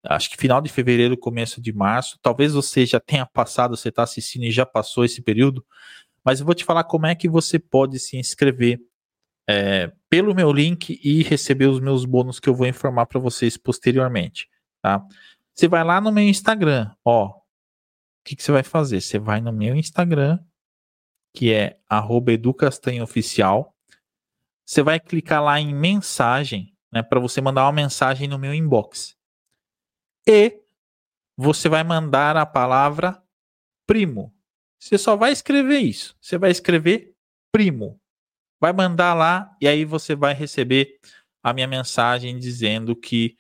Acho 0.05 0.31
que 0.31 0.37
final 0.37 0.61
de 0.61 0.71
fevereiro, 0.71 1.19
começo 1.19 1.61
de 1.61 1.73
março. 1.73 2.17
Talvez 2.23 2.53
você 2.53 2.87
já 2.87 3.01
tenha 3.01 3.27
passado, 3.27 3.77
você 3.77 3.89
está 3.89 4.05
assistindo 4.05 4.45
e 4.45 4.53
já 4.53 4.65
passou 4.65 5.05
esse 5.05 5.21
período. 5.21 5.67
Mas 6.25 6.39
eu 6.39 6.47
vou 6.47 6.55
te 6.55 6.65
falar 6.65 6.85
como 6.85 7.07
é 7.07 7.15
que 7.17 7.29
você 7.29 7.59
pode 7.59 7.99
se 7.99 8.17
inscrever 8.17 8.79
é, 9.51 9.91
pelo 10.09 10.33
meu 10.33 10.53
link 10.53 11.01
e 11.03 11.25
receber 11.25 11.67
os 11.67 11.81
meus 11.81 12.05
bônus 12.05 12.39
que 12.39 12.49
eu 12.49 12.55
vou 12.55 12.69
informar 12.69 13.07
para 13.07 13.19
vocês 13.19 13.57
posteriormente, 13.57 14.49
tá? 14.81 15.05
Você 15.55 15.69
vai 15.69 15.85
lá 15.85 16.01
no 16.01 16.11
meu 16.11 16.25
Instagram, 16.25 16.95
ó. 17.05 17.29
O 17.29 17.43
que, 18.25 18.35
que 18.37 18.43
você 18.43 18.53
vai 18.53 18.63
fazer? 18.63 19.01
Você 19.01 19.19
vai 19.19 19.41
no 19.41 19.53
meu 19.53 19.77
Instagram, 19.77 20.39
que 21.33 21.53
é 21.53 21.79
@educastanhoficial 22.29 23.75
você 24.65 24.83
vai 24.83 24.99
clicar 24.99 25.43
lá 25.43 25.61
em 25.61 25.75
mensagem, 25.75 26.75
né, 26.91 27.03
para 27.03 27.21
você 27.21 27.41
mandar 27.41 27.65
uma 27.65 27.73
mensagem 27.73 28.27
no 28.27 28.39
meu 28.39 28.55
inbox. 28.55 29.15
E 30.27 30.63
você 31.37 31.69
vai 31.69 31.85
mandar 31.85 32.37
a 32.37 32.47
palavra 32.47 33.23
primo. 33.87 34.35
Você 34.79 34.97
só 34.97 35.17
vai 35.17 35.33
escrever 35.33 35.81
isso. 35.81 36.17
Você 36.21 36.39
vai 36.39 36.51
escrever 36.51 37.15
primo. 37.53 38.01
vai 38.61 38.73
mandar 38.73 39.13
lá 39.13 39.55
e 39.61 39.69
aí 39.69 39.85
você 39.85 40.17
vai 40.17 40.33
receber 40.33 40.99
a 41.43 41.53
minha 41.53 41.67
mensagem 41.67 42.39
dizendo 42.39 42.97
que 42.97 43.37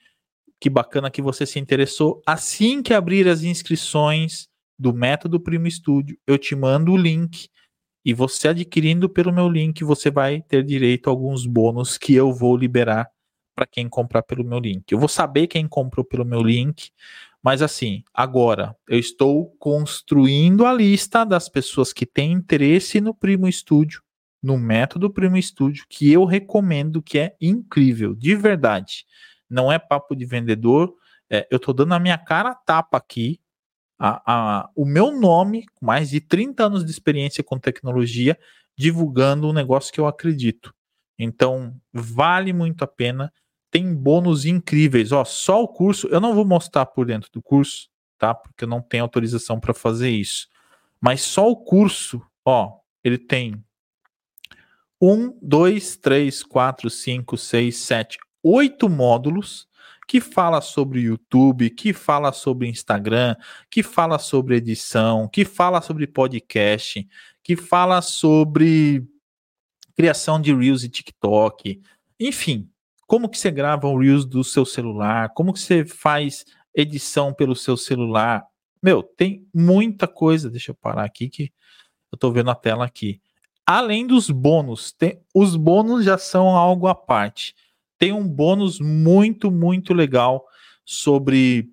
que 0.64 0.70
bacana 0.70 1.10
que 1.10 1.20
você 1.20 1.44
se 1.44 1.58
interessou. 1.58 2.22
Assim 2.26 2.82
que 2.82 2.94
abrir 2.94 3.28
as 3.28 3.42
inscrições 3.42 4.48
do 4.78 4.94
Método 4.94 5.38
Primo 5.38 5.66
Estúdio, 5.66 6.16
eu 6.26 6.38
te 6.38 6.56
mando 6.56 6.92
o 6.92 6.96
link 6.96 7.50
e 8.02 8.14
você 8.14 8.48
adquirindo 8.48 9.06
pelo 9.06 9.30
meu 9.30 9.46
link, 9.46 9.84
você 9.84 10.10
vai 10.10 10.40
ter 10.40 10.64
direito 10.64 11.06
a 11.06 11.12
alguns 11.12 11.44
bônus 11.44 11.98
que 11.98 12.14
eu 12.14 12.32
vou 12.32 12.56
liberar 12.56 13.06
para 13.54 13.66
quem 13.66 13.90
comprar 13.90 14.22
pelo 14.22 14.42
meu 14.42 14.58
link. 14.58 14.90
Eu 14.90 14.98
vou 14.98 15.06
saber 15.06 15.48
quem 15.48 15.68
comprou 15.68 16.02
pelo 16.02 16.24
meu 16.24 16.40
link, 16.40 16.88
mas 17.42 17.60
assim, 17.60 18.02
agora 18.14 18.74
eu 18.88 18.98
estou 18.98 19.54
construindo 19.58 20.64
a 20.64 20.72
lista 20.72 21.24
das 21.24 21.46
pessoas 21.46 21.92
que 21.92 22.06
têm 22.06 22.32
interesse 22.32 23.02
no 23.02 23.14
Primo 23.14 23.46
Estúdio, 23.46 24.02
no 24.42 24.56
método 24.56 25.10
Primo 25.10 25.36
Estúdio, 25.36 25.84
que 25.90 26.10
eu 26.10 26.24
recomendo, 26.24 27.02
que 27.02 27.18
é 27.18 27.36
incrível, 27.38 28.14
de 28.14 28.34
verdade 28.34 29.04
não 29.54 29.72
é 29.72 29.78
papo 29.78 30.16
de 30.16 30.26
vendedor. 30.26 30.94
É, 31.30 31.46
eu 31.50 31.56
estou 31.56 31.72
dando 31.72 31.94
a 31.94 32.00
minha 32.00 32.18
cara 32.18 32.50
a 32.50 32.54
tapa 32.54 32.98
aqui. 32.98 33.40
A, 33.98 34.22
a, 34.26 34.70
o 34.74 34.84
meu 34.84 35.12
nome, 35.12 35.66
com 35.74 35.86
mais 35.86 36.10
de 36.10 36.20
30 36.20 36.64
anos 36.64 36.84
de 36.84 36.90
experiência 36.90 37.44
com 37.44 37.58
tecnologia, 37.58 38.36
divulgando 38.76 39.48
um 39.48 39.52
negócio 39.52 39.92
que 39.92 40.00
eu 40.00 40.06
acredito. 40.06 40.74
Então, 41.16 41.74
vale 41.92 42.52
muito 42.52 42.82
a 42.82 42.88
pena. 42.88 43.32
Tem 43.70 43.94
bônus 43.94 44.44
incríveis. 44.44 45.12
Ó, 45.12 45.24
só 45.24 45.62
o 45.62 45.68
curso, 45.68 46.08
eu 46.08 46.20
não 46.20 46.34
vou 46.34 46.44
mostrar 46.44 46.86
por 46.86 47.06
dentro 47.06 47.30
do 47.32 47.40
curso, 47.40 47.88
tá? 48.18 48.34
Porque 48.34 48.64
eu 48.64 48.68
não 48.68 48.82
tenho 48.82 49.04
autorização 49.04 49.60
para 49.60 49.72
fazer 49.72 50.10
isso. 50.10 50.48
Mas 51.00 51.22
só 51.22 51.48
o 51.48 51.56
curso, 51.56 52.20
ó, 52.44 52.78
ele 53.02 53.18
tem 53.18 53.62
um, 55.00 55.38
dois, 55.40 55.96
três, 55.96 56.42
quatro, 56.42 56.90
cinco, 56.90 57.36
seis, 57.36 57.76
sete, 57.76 58.18
oito 58.44 58.88
módulos 58.88 59.66
que 60.06 60.20
fala 60.20 60.60
sobre 60.60 61.00
YouTube, 61.00 61.70
que 61.70 61.92
fala 61.94 62.30
sobre 62.30 62.68
Instagram, 62.68 63.34
que 63.70 63.82
fala 63.82 64.18
sobre 64.18 64.56
edição, 64.56 65.26
que 65.26 65.44
fala 65.44 65.80
sobre 65.80 66.06
podcast, 66.06 67.08
que 67.42 67.56
fala 67.56 68.02
sobre 68.02 69.02
criação 69.96 70.40
de 70.40 70.54
Reels 70.54 70.84
e 70.84 70.88
TikTok, 70.88 71.80
enfim, 72.20 72.68
como 73.06 73.28
que 73.28 73.38
você 73.38 73.50
grava 73.50 73.88
um 73.88 73.98
Reels 73.98 74.26
do 74.26 74.44
seu 74.44 74.66
celular, 74.66 75.30
como 75.30 75.52
que 75.52 75.60
você 75.60 75.84
faz 75.84 76.44
edição 76.74 77.32
pelo 77.32 77.54
seu 77.54 77.76
celular. 77.76 78.44
Meu, 78.82 79.02
tem 79.02 79.46
muita 79.54 80.06
coisa, 80.06 80.50
deixa 80.50 80.72
eu 80.72 80.74
parar 80.74 81.04
aqui 81.04 81.28
que 81.28 81.52
eu 82.12 82.18
tô 82.18 82.30
vendo 82.30 82.50
a 82.50 82.54
tela 82.54 82.84
aqui. 82.84 83.20
Além 83.64 84.06
dos 84.06 84.28
bônus, 84.28 84.92
tem, 84.92 85.18
os 85.32 85.56
bônus 85.56 86.04
já 86.04 86.18
são 86.18 86.48
algo 86.48 86.86
à 86.86 86.94
parte 86.94 87.54
tem 88.04 88.12
um 88.12 88.28
bônus 88.28 88.80
muito, 88.80 89.50
muito 89.50 89.94
legal 89.94 90.44
sobre 90.84 91.70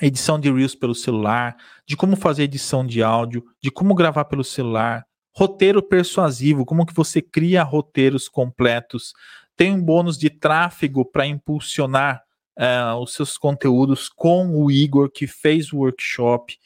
edição 0.00 0.38
de 0.38 0.48
Reels 0.48 0.76
pelo 0.76 0.94
celular, 0.94 1.56
de 1.84 1.96
como 1.96 2.14
fazer 2.14 2.44
edição 2.44 2.86
de 2.86 3.02
áudio, 3.02 3.44
de 3.60 3.68
como 3.68 3.92
gravar 3.92 4.26
pelo 4.26 4.44
celular, 4.44 5.04
roteiro 5.34 5.82
persuasivo, 5.82 6.64
como 6.64 6.86
que 6.86 6.94
você 6.94 7.20
cria 7.20 7.64
roteiros 7.64 8.28
completos. 8.28 9.12
Tem 9.56 9.74
um 9.74 9.82
bônus 9.82 10.16
de 10.16 10.30
tráfego 10.30 11.04
para 11.04 11.26
impulsionar 11.26 12.22
uh, 12.56 12.94
os 13.02 13.12
seus 13.12 13.36
conteúdos 13.36 14.08
com 14.08 14.54
o 14.54 14.70
Igor, 14.70 15.10
que 15.10 15.26
fez 15.26 15.72
o 15.72 15.78
workshop. 15.78 16.56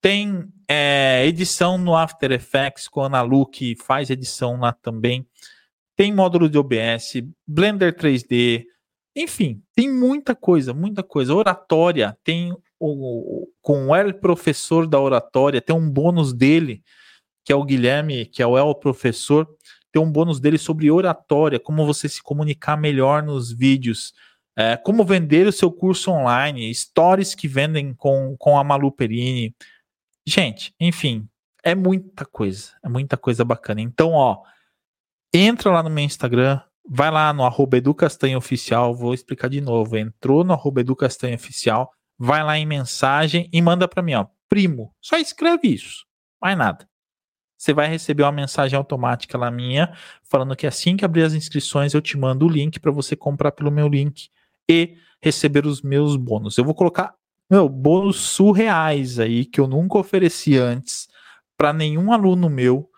Tem 0.00 0.44
é, 0.68 1.26
edição 1.26 1.76
no 1.76 1.96
After 1.96 2.30
Effects 2.30 2.86
com 2.86 3.00
a 3.00 3.06
Ana 3.06 3.22
Lu, 3.22 3.44
que 3.46 3.74
faz 3.74 4.10
edição 4.10 4.60
lá 4.60 4.70
também 4.72 5.26
tem 5.96 6.12
módulo 6.12 6.48
de 6.48 6.58
OBS, 6.58 7.22
Blender 7.46 7.94
3D, 7.94 8.64
enfim, 9.14 9.62
tem 9.74 9.92
muita 9.92 10.34
coisa, 10.34 10.72
muita 10.72 11.02
coisa. 11.02 11.34
Oratória, 11.34 12.16
tem 12.24 12.54
o, 12.80 13.46
com 13.60 13.88
o 13.88 13.96
El 13.96 14.14
Professor 14.14 14.86
da 14.86 14.98
Oratória, 14.98 15.60
tem 15.60 15.76
um 15.76 15.88
bônus 15.88 16.32
dele, 16.32 16.82
que 17.44 17.52
é 17.52 17.56
o 17.56 17.64
Guilherme, 17.64 18.26
que 18.26 18.42
é 18.42 18.46
o 18.46 18.56
El 18.56 18.74
Professor, 18.74 19.46
tem 19.92 20.00
um 20.00 20.10
bônus 20.10 20.40
dele 20.40 20.56
sobre 20.56 20.90
oratória, 20.90 21.60
como 21.60 21.84
você 21.84 22.08
se 22.08 22.22
comunicar 22.22 22.76
melhor 22.78 23.22
nos 23.22 23.52
vídeos, 23.52 24.14
é, 24.56 24.76
como 24.76 25.04
vender 25.04 25.46
o 25.46 25.52
seu 25.52 25.70
curso 25.70 26.10
online, 26.10 26.74
stories 26.74 27.34
que 27.34 27.46
vendem 27.46 27.94
com, 27.94 28.34
com 28.38 28.58
a 28.58 28.64
Malu 28.64 28.90
Perini. 28.90 29.54
Gente, 30.26 30.74
enfim, 30.80 31.28
é 31.62 31.74
muita 31.74 32.24
coisa, 32.24 32.70
é 32.82 32.88
muita 32.88 33.16
coisa 33.18 33.44
bacana. 33.44 33.82
Então, 33.82 34.12
ó, 34.12 34.42
entra 35.32 35.70
lá 35.70 35.82
no 35.82 35.90
meu 35.90 36.04
Instagram, 36.04 36.60
vai 36.88 37.10
lá 37.10 37.32
no 37.32 37.44
arroba 37.44 37.78
vou 38.94 39.14
explicar 39.14 39.48
de 39.48 39.60
novo. 39.60 39.96
Entrou 39.96 40.44
no 40.44 40.52
arroba 40.52 40.82
vai 42.18 42.44
lá 42.44 42.58
em 42.58 42.66
mensagem 42.66 43.48
e 43.52 43.62
manda 43.62 43.88
para 43.88 44.02
mim, 44.02 44.14
ó, 44.14 44.26
primo, 44.48 44.94
só 45.00 45.16
escreve 45.16 45.68
isso, 45.68 46.04
mais 46.40 46.56
nada. 46.56 46.88
Você 47.56 47.72
vai 47.72 47.86
receber 47.88 48.24
uma 48.24 48.32
mensagem 48.32 48.76
automática 48.76 49.38
lá 49.38 49.50
minha, 49.50 49.96
falando 50.24 50.56
que 50.56 50.66
assim 50.66 50.96
que 50.96 51.04
abrir 51.04 51.22
as 51.22 51.32
inscrições 51.32 51.94
eu 51.94 52.02
te 52.02 52.18
mando 52.18 52.46
o 52.46 52.48
link 52.48 52.80
para 52.80 52.90
você 52.90 53.14
comprar 53.14 53.52
pelo 53.52 53.70
meu 53.70 53.88
link 53.88 54.28
e 54.68 54.96
receber 55.22 55.64
os 55.64 55.80
meus 55.80 56.16
bônus. 56.16 56.58
Eu 56.58 56.64
vou 56.64 56.74
colocar, 56.74 57.14
meu, 57.48 57.68
bônus 57.68 58.16
surreais 58.16 59.20
aí 59.20 59.44
que 59.44 59.60
eu 59.60 59.68
nunca 59.68 59.96
ofereci 59.96 60.58
antes 60.58 61.06
para 61.56 61.72
nenhum 61.72 62.12
aluno 62.12 62.50
meu 62.50 62.90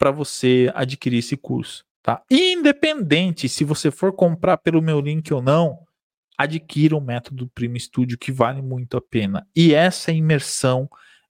para 0.00 0.10
você 0.10 0.72
adquirir 0.74 1.18
esse 1.18 1.36
curso, 1.36 1.84
tá? 2.02 2.22
Independente 2.30 3.50
se 3.50 3.64
você 3.64 3.90
for 3.90 4.14
comprar 4.14 4.56
pelo 4.56 4.80
meu 4.80 4.98
link 4.98 5.32
ou 5.34 5.42
não, 5.42 5.78
adquira 6.38 6.96
o 6.96 7.02
método 7.02 7.50
Primo 7.54 7.78
Studio 7.78 8.16
que 8.16 8.32
vale 8.32 8.62
muito 8.62 8.96
a 8.96 9.00
pena. 9.02 9.46
E 9.54 9.74
essa 9.74 10.10
imersão 10.10 10.88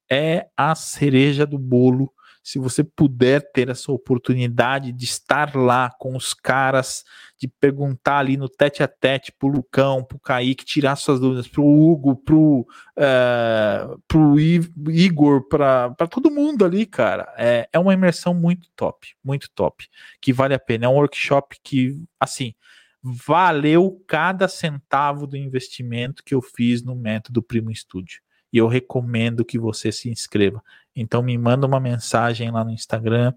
é 0.09 0.47
a 0.56 0.72
cereja 0.76 1.44
do 1.44 1.59
bolo 1.59 2.12
se 2.43 2.59
você 2.59 2.83
puder 2.83 3.53
ter 3.53 3.69
essa 3.69 3.93
oportunidade 3.93 4.93
de 4.93 5.05
estar 5.05 5.55
lá 5.55 5.91
com 5.99 6.17
os 6.17 6.33
caras, 6.33 7.05
de 7.39 7.47
perguntar 7.47 8.19
ali 8.19 8.37
no 8.37 8.49
tete 8.49 8.83
a 8.83 8.89
tete 8.89 9.33
pro 9.33 9.49
Lucão, 9.49 10.03
pro 10.03 10.19
Kaique, 10.19 10.65
tirar 10.65 10.97
suas 10.97 11.21
dúvidas, 11.21 11.47
pro 11.47 11.65
Hugo, 11.65 12.17
pro, 12.17 12.67
uh, 12.97 14.03
pro 14.09 14.41
Igor, 14.41 15.47
para 15.49 15.95
todo 16.11 16.31
mundo 16.31 16.65
ali, 16.65 16.87
cara. 16.87 17.33
É, 17.37 17.69
é 17.73 17.79
uma 17.79 17.95
imersão 17.95 18.33
muito 18.33 18.69
top, 18.75 19.15
muito 19.23 19.51
top, 19.55 19.87
que 20.21 20.33
vale 20.33 20.55
a 20.55 20.59
pena. 20.59 20.87
É 20.87 20.89
um 20.89 20.95
workshop 20.95 21.57
que, 21.62 22.03
assim, 22.19 22.55
valeu 23.03 24.03
cada 24.07 24.49
centavo 24.49 25.27
do 25.27 25.37
investimento 25.37 26.23
que 26.25 26.35
eu 26.35 26.43
fiz 26.43 26.83
no 26.83 26.95
método 26.95 27.43
Primo 27.43 27.75
Studio 27.75 28.21
e 28.52 28.59
eu 28.59 28.66
recomendo 28.66 29.44
que 29.44 29.59
você 29.59 29.93
se 29.93 30.10
inscreva. 30.10 30.62
Então 30.94 31.22
me 31.22 31.36
manda 31.39 31.66
uma 31.66 31.81
mensagem 31.81 32.51
lá 32.51 32.64
no 32.64 32.70
Instagram, 32.70 33.32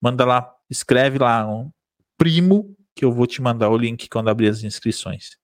manda 0.00 0.24
lá, 0.24 0.52
escreve 0.68 1.18
lá 1.18 1.46
um 1.48 1.70
primo 2.16 2.76
que 2.94 3.04
eu 3.04 3.12
vou 3.12 3.26
te 3.26 3.42
mandar 3.42 3.70
o 3.70 3.76
link 3.76 4.08
quando 4.08 4.28
abrir 4.28 4.48
as 4.48 4.62
inscrições. 4.62 5.36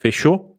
Fechou? 0.00 0.58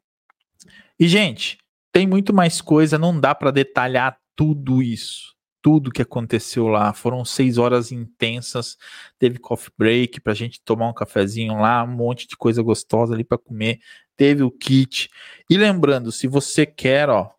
E 0.99 1.07
gente, 1.07 1.57
tem 1.91 2.07
muito 2.07 2.33
mais 2.33 2.61
coisa, 2.61 2.97
não 2.97 3.19
dá 3.19 3.35
para 3.35 3.51
detalhar 3.51 4.17
tudo 4.35 4.81
isso. 4.81 5.35
Tudo 5.61 5.91
que 5.91 6.01
aconteceu 6.01 6.67
lá, 6.67 6.91
foram 6.93 7.23
seis 7.23 7.57
horas 7.57 7.91
intensas. 7.91 8.77
Teve 9.19 9.37
coffee 9.37 9.71
break 9.77 10.19
para 10.21 10.31
a 10.31 10.35
gente 10.35 10.61
tomar 10.63 10.89
um 10.89 10.93
cafezinho 10.93 11.55
lá, 11.59 11.83
um 11.83 11.95
monte 11.95 12.27
de 12.27 12.35
coisa 12.35 12.63
gostosa 12.63 13.13
ali 13.13 13.23
para 13.23 13.37
comer. 13.37 13.79
Teve 14.15 14.41
o 14.41 14.49
kit. 14.49 15.09
E 15.49 15.57
lembrando, 15.57 16.11
se 16.11 16.27
você 16.27 16.65
quer, 16.65 17.09
ó, 17.09 17.31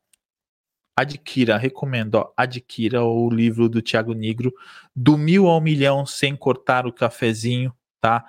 adquira, 1.03 1.57
recomendo, 1.57 2.17
ó, 2.17 2.33
adquira 2.37 3.05
o 3.05 3.31
livro 3.31 3.69
do 3.69 3.83
Tiago 3.83 4.15
Negro, 4.15 4.53
do 4.95 5.17
mil 5.17 5.47
ao 5.47 5.61
milhão 5.61 6.05
sem 6.07 6.35
cortar 6.35 6.87
o 6.87 6.93
cafezinho, 6.93 7.73
tá? 8.01 8.25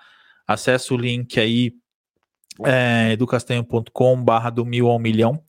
Acesse 0.45 0.93
o 0.93 0.97
link 0.97 1.39
aí, 1.39 1.73
é, 2.65 3.11
educastanho.com 3.13 4.23
barra 4.23 4.49
do 4.49 4.65
mil 4.65 4.87
ao 4.87 4.99
milhão, 4.99 5.41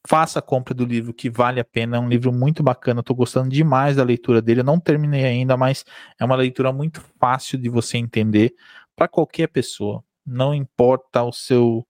faça 0.08 0.40
a 0.40 0.42
compra 0.42 0.74
do 0.74 0.86
livro 0.86 1.14
que 1.14 1.30
vale 1.30 1.60
a 1.60 1.66
pena. 1.66 1.98
É 1.98 2.00
um 2.00 2.10
livro 2.10 2.32
muito 2.32 2.62
bacana. 2.62 3.00
Estou 3.00 3.16
gostando 3.16 3.50
demais 3.50 3.96
da 3.96 4.04
leitura 4.04 4.42
dele. 4.42 4.62
Eu 4.62 4.66
não 4.66 4.80
terminei 4.80 5.26
ainda, 5.26 5.56
mas 5.56 5.86
é 6.20 6.26
uma 6.26 6.36
leitura 6.36 6.72
muito 6.72 7.02
fácil 7.20 7.58
de 7.58 7.70
você 7.70 7.98
entender 7.98 8.54
para 8.96 9.08
qualquer 9.08 9.48
pessoa. 9.48 10.04
Não 10.26 10.54
importa 10.54 11.24
o 11.24 11.32
seu, 11.32 11.88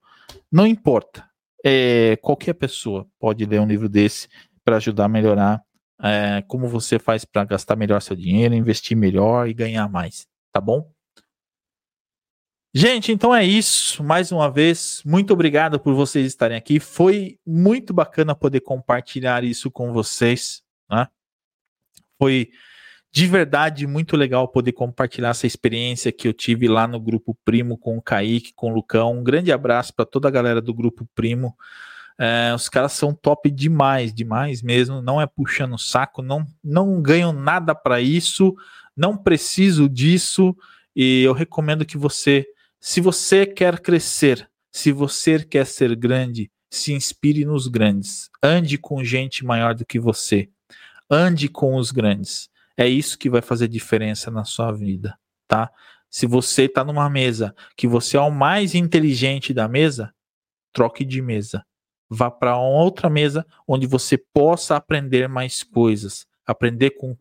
não 0.52 0.68
importa. 0.68 1.28
É, 1.66 2.16
qualquer 2.18 2.54
pessoa 2.54 3.08
pode 3.20 3.44
ler 3.46 3.60
um 3.60 3.68
livro 3.68 3.90
desse 3.90 4.28
para 4.64 4.78
ajudar 4.78 5.06
a 5.06 5.10
melhorar 5.10 5.67
é, 6.02 6.44
como 6.48 6.68
você 6.68 7.00
faz 7.00 7.26
para 7.26 7.44
gastar 7.46 7.76
melhor 7.76 8.02
seu 8.02 8.16
dinheiro, 8.16 8.54
investir 8.54 8.96
melhor 8.96 9.48
e 9.48 9.54
ganhar 9.54 9.90
mais, 9.90 10.28
tá 10.52 10.62
bom? 10.62 10.92
Gente, 12.74 13.12
então 13.12 13.34
é 13.34 13.44
isso. 13.44 14.04
Mais 14.04 14.32
uma 14.32 14.52
vez, 14.52 15.02
muito 15.04 15.34
obrigado 15.34 15.80
por 15.80 15.96
vocês 15.96 16.28
estarem 16.28 16.56
aqui. 16.56 16.80
Foi 16.80 17.40
muito 17.46 17.92
bacana 17.94 18.36
poder 18.36 18.60
compartilhar 18.60 19.44
isso 19.44 19.72
com 19.72 19.92
vocês. 19.92 20.62
Né? 20.88 21.08
Foi 22.20 22.52
de 23.12 23.26
verdade 23.26 23.88
muito 23.88 24.16
legal 24.16 24.48
poder 24.48 24.74
compartilhar 24.74 25.30
essa 25.30 25.48
experiência 25.48 26.12
que 26.12 26.28
eu 26.28 26.34
tive 26.34 26.68
lá 26.68 26.88
no 26.88 27.00
Grupo 27.00 27.36
Primo 27.44 27.78
com 27.78 27.98
o 27.98 28.02
Kaique, 28.02 28.54
com 28.54 28.70
o 28.72 28.76
Lucão. 28.76 29.18
Um 29.18 29.24
grande 29.24 29.52
abraço 29.52 29.92
para 29.92 30.06
toda 30.06 30.28
a 30.28 30.32
galera 30.32 30.62
do 30.62 30.74
Grupo 30.74 31.08
Primo. 31.16 31.58
É, 32.20 32.52
os 32.54 32.68
caras 32.68 32.94
são 32.94 33.14
top 33.14 33.50
demais, 33.52 34.14
demais 34.14 34.62
mesmo. 34.62 35.02
Não 35.02 35.22
é 35.22 35.28
puxando 35.28 35.78
saco, 35.78 36.22
não, 36.22 36.46
não 36.64 37.02
ganham 37.02 37.32
nada 37.32 37.76
para 37.76 38.02
isso, 38.02 38.56
não 38.96 39.16
preciso 39.16 39.88
disso. 39.88 40.56
E 40.96 41.22
eu 41.22 41.34
recomendo 41.34 41.86
que 41.86 41.98
você 41.98 42.46
se 42.80 43.02
você 43.02 43.46
quer 43.46 43.80
crescer, 43.80 44.50
se 44.72 44.92
você 44.92 45.44
quer 45.44 45.66
ser 45.66 45.96
grande, 45.96 46.52
se 46.70 46.94
inspire 46.94 47.44
nos 47.44 47.68
grandes. 47.68 48.30
Ande 48.42 48.78
com 48.78 49.04
gente 49.04 49.44
maior 49.44 49.74
do 49.74 49.86
que 49.86 50.00
você. 50.00 50.50
Ande 51.10 51.50
com 51.50 51.76
os 51.76 51.92
grandes. 51.92 52.50
É 52.78 52.88
isso 52.88 53.18
que 53.18 53.30
vai 53.30 53.42
fazer 53.42 53.68
diferença 53.68 54.30
na 54.30 54.46
sua 54.46 54.72
vida, 54.72 55.18
tá? 55.48 55.72
Se 56.10 56.28
você 56.28 56.64
está 56.64 56.84
numa 56.84 57.10
mesa 57.10 57.54
que 57.76 57.88
você 57.88 58.16
é 58.16 58.22
o 58.22 58.32
mais 58.32 58.76
inteligente 58.76 59.54
da 59.54 59.68
mesa, 59.68 60.14
troque 60.72 61.04
de 61.04 61.22
mesa. 61.22 61.66
Vá 62.10 62.32
para 62.32 62.58
outra 62.58 63.10
mesa 63.10 63.46
onde 63.68 63.86
você 63.86 64.18
possa 64.18 64.76
aprender 64.76 65.28
mais 65.28 65.64
coisas, 65.64 66.26
aprender 66.46 66.92
com 66.92 67.16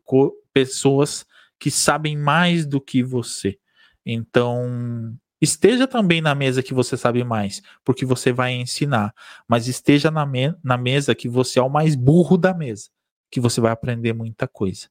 pessoas 0.53 1.27
que 1.59 1.71
sabem 1.71 2.17
mais 2.17 2.67
do 2.67 2.81
que 2.81 3.03
você. 3.03 3.59
Então, 4.05 5.17
Esteja 5.41 5.87
também 5.87 6.23
na 6.23 6.35
mesa 6.35 6.63
que 6.63 6.73
você 6.73 6.97
sabe 6.97 7.23
mais, 7.23 7.63
porque 7.85 8.07
você 8.07 8.33
vai 8.33 8.55
ensinar. 8.55 9.15
Mas 9.47 9.69
esteja 9.69 10.11
na, 10.11 10.25
me 10.25 10.55
na 10.65 10.79
mesa 10.79 11.15
que 11.15 11.29
você 11.29 11.59
é 11.59 11.63
o 11.63 11.69
mais 11.69 11.95
burro 11.95 12.39
da 12.39 12.55
mesa, 12.55 12.89
que 13.31 13.39
você 13.39 13.61
vai 13.61 13.71
aprender 13.71 14.15
muita 14.15 14.49
coisa. 14.49 14.89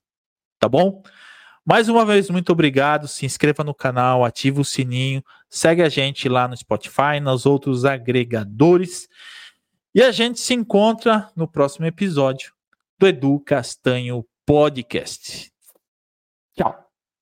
Tá 0.60 0.70
bom? 0.70 1.02
Mais 1.66 1.90
uma 1.90 2.06
vez, 2.06 2.30
muito 2.30 2.52
obrigado. 2.52 3.08
Se 3.08 3.26
inscreva 3.26 3.64
no 3.64 3.74
canal, 3.74 4.24
ative 4.24 4.62
o 4.62 4.66
sininho, 4.66 5.24
segue 5.50 5.82
a 5.82 5.90
gente 5.90 6.30
lá 6.30 6.48
no 6.48 6.56
Spotify, 6.56 7.20
nos 7.20 7.48
outros 7.48 7.84
agregadores. 7.84 9.08
E 9.96 10.04
a 10.04 10.12
gente 10.12 10.42
se 10.42 10.54
encontra 10.54 11.32
no 11.38 11.48
próximo 11.48 11.86
episódio 11.86 12.52
do 13.00 13.08
Edu 13.08 13.40
Castanho 13.40 14.28
Podcast. 14.46 15.50
Tchau. 16.54 16.85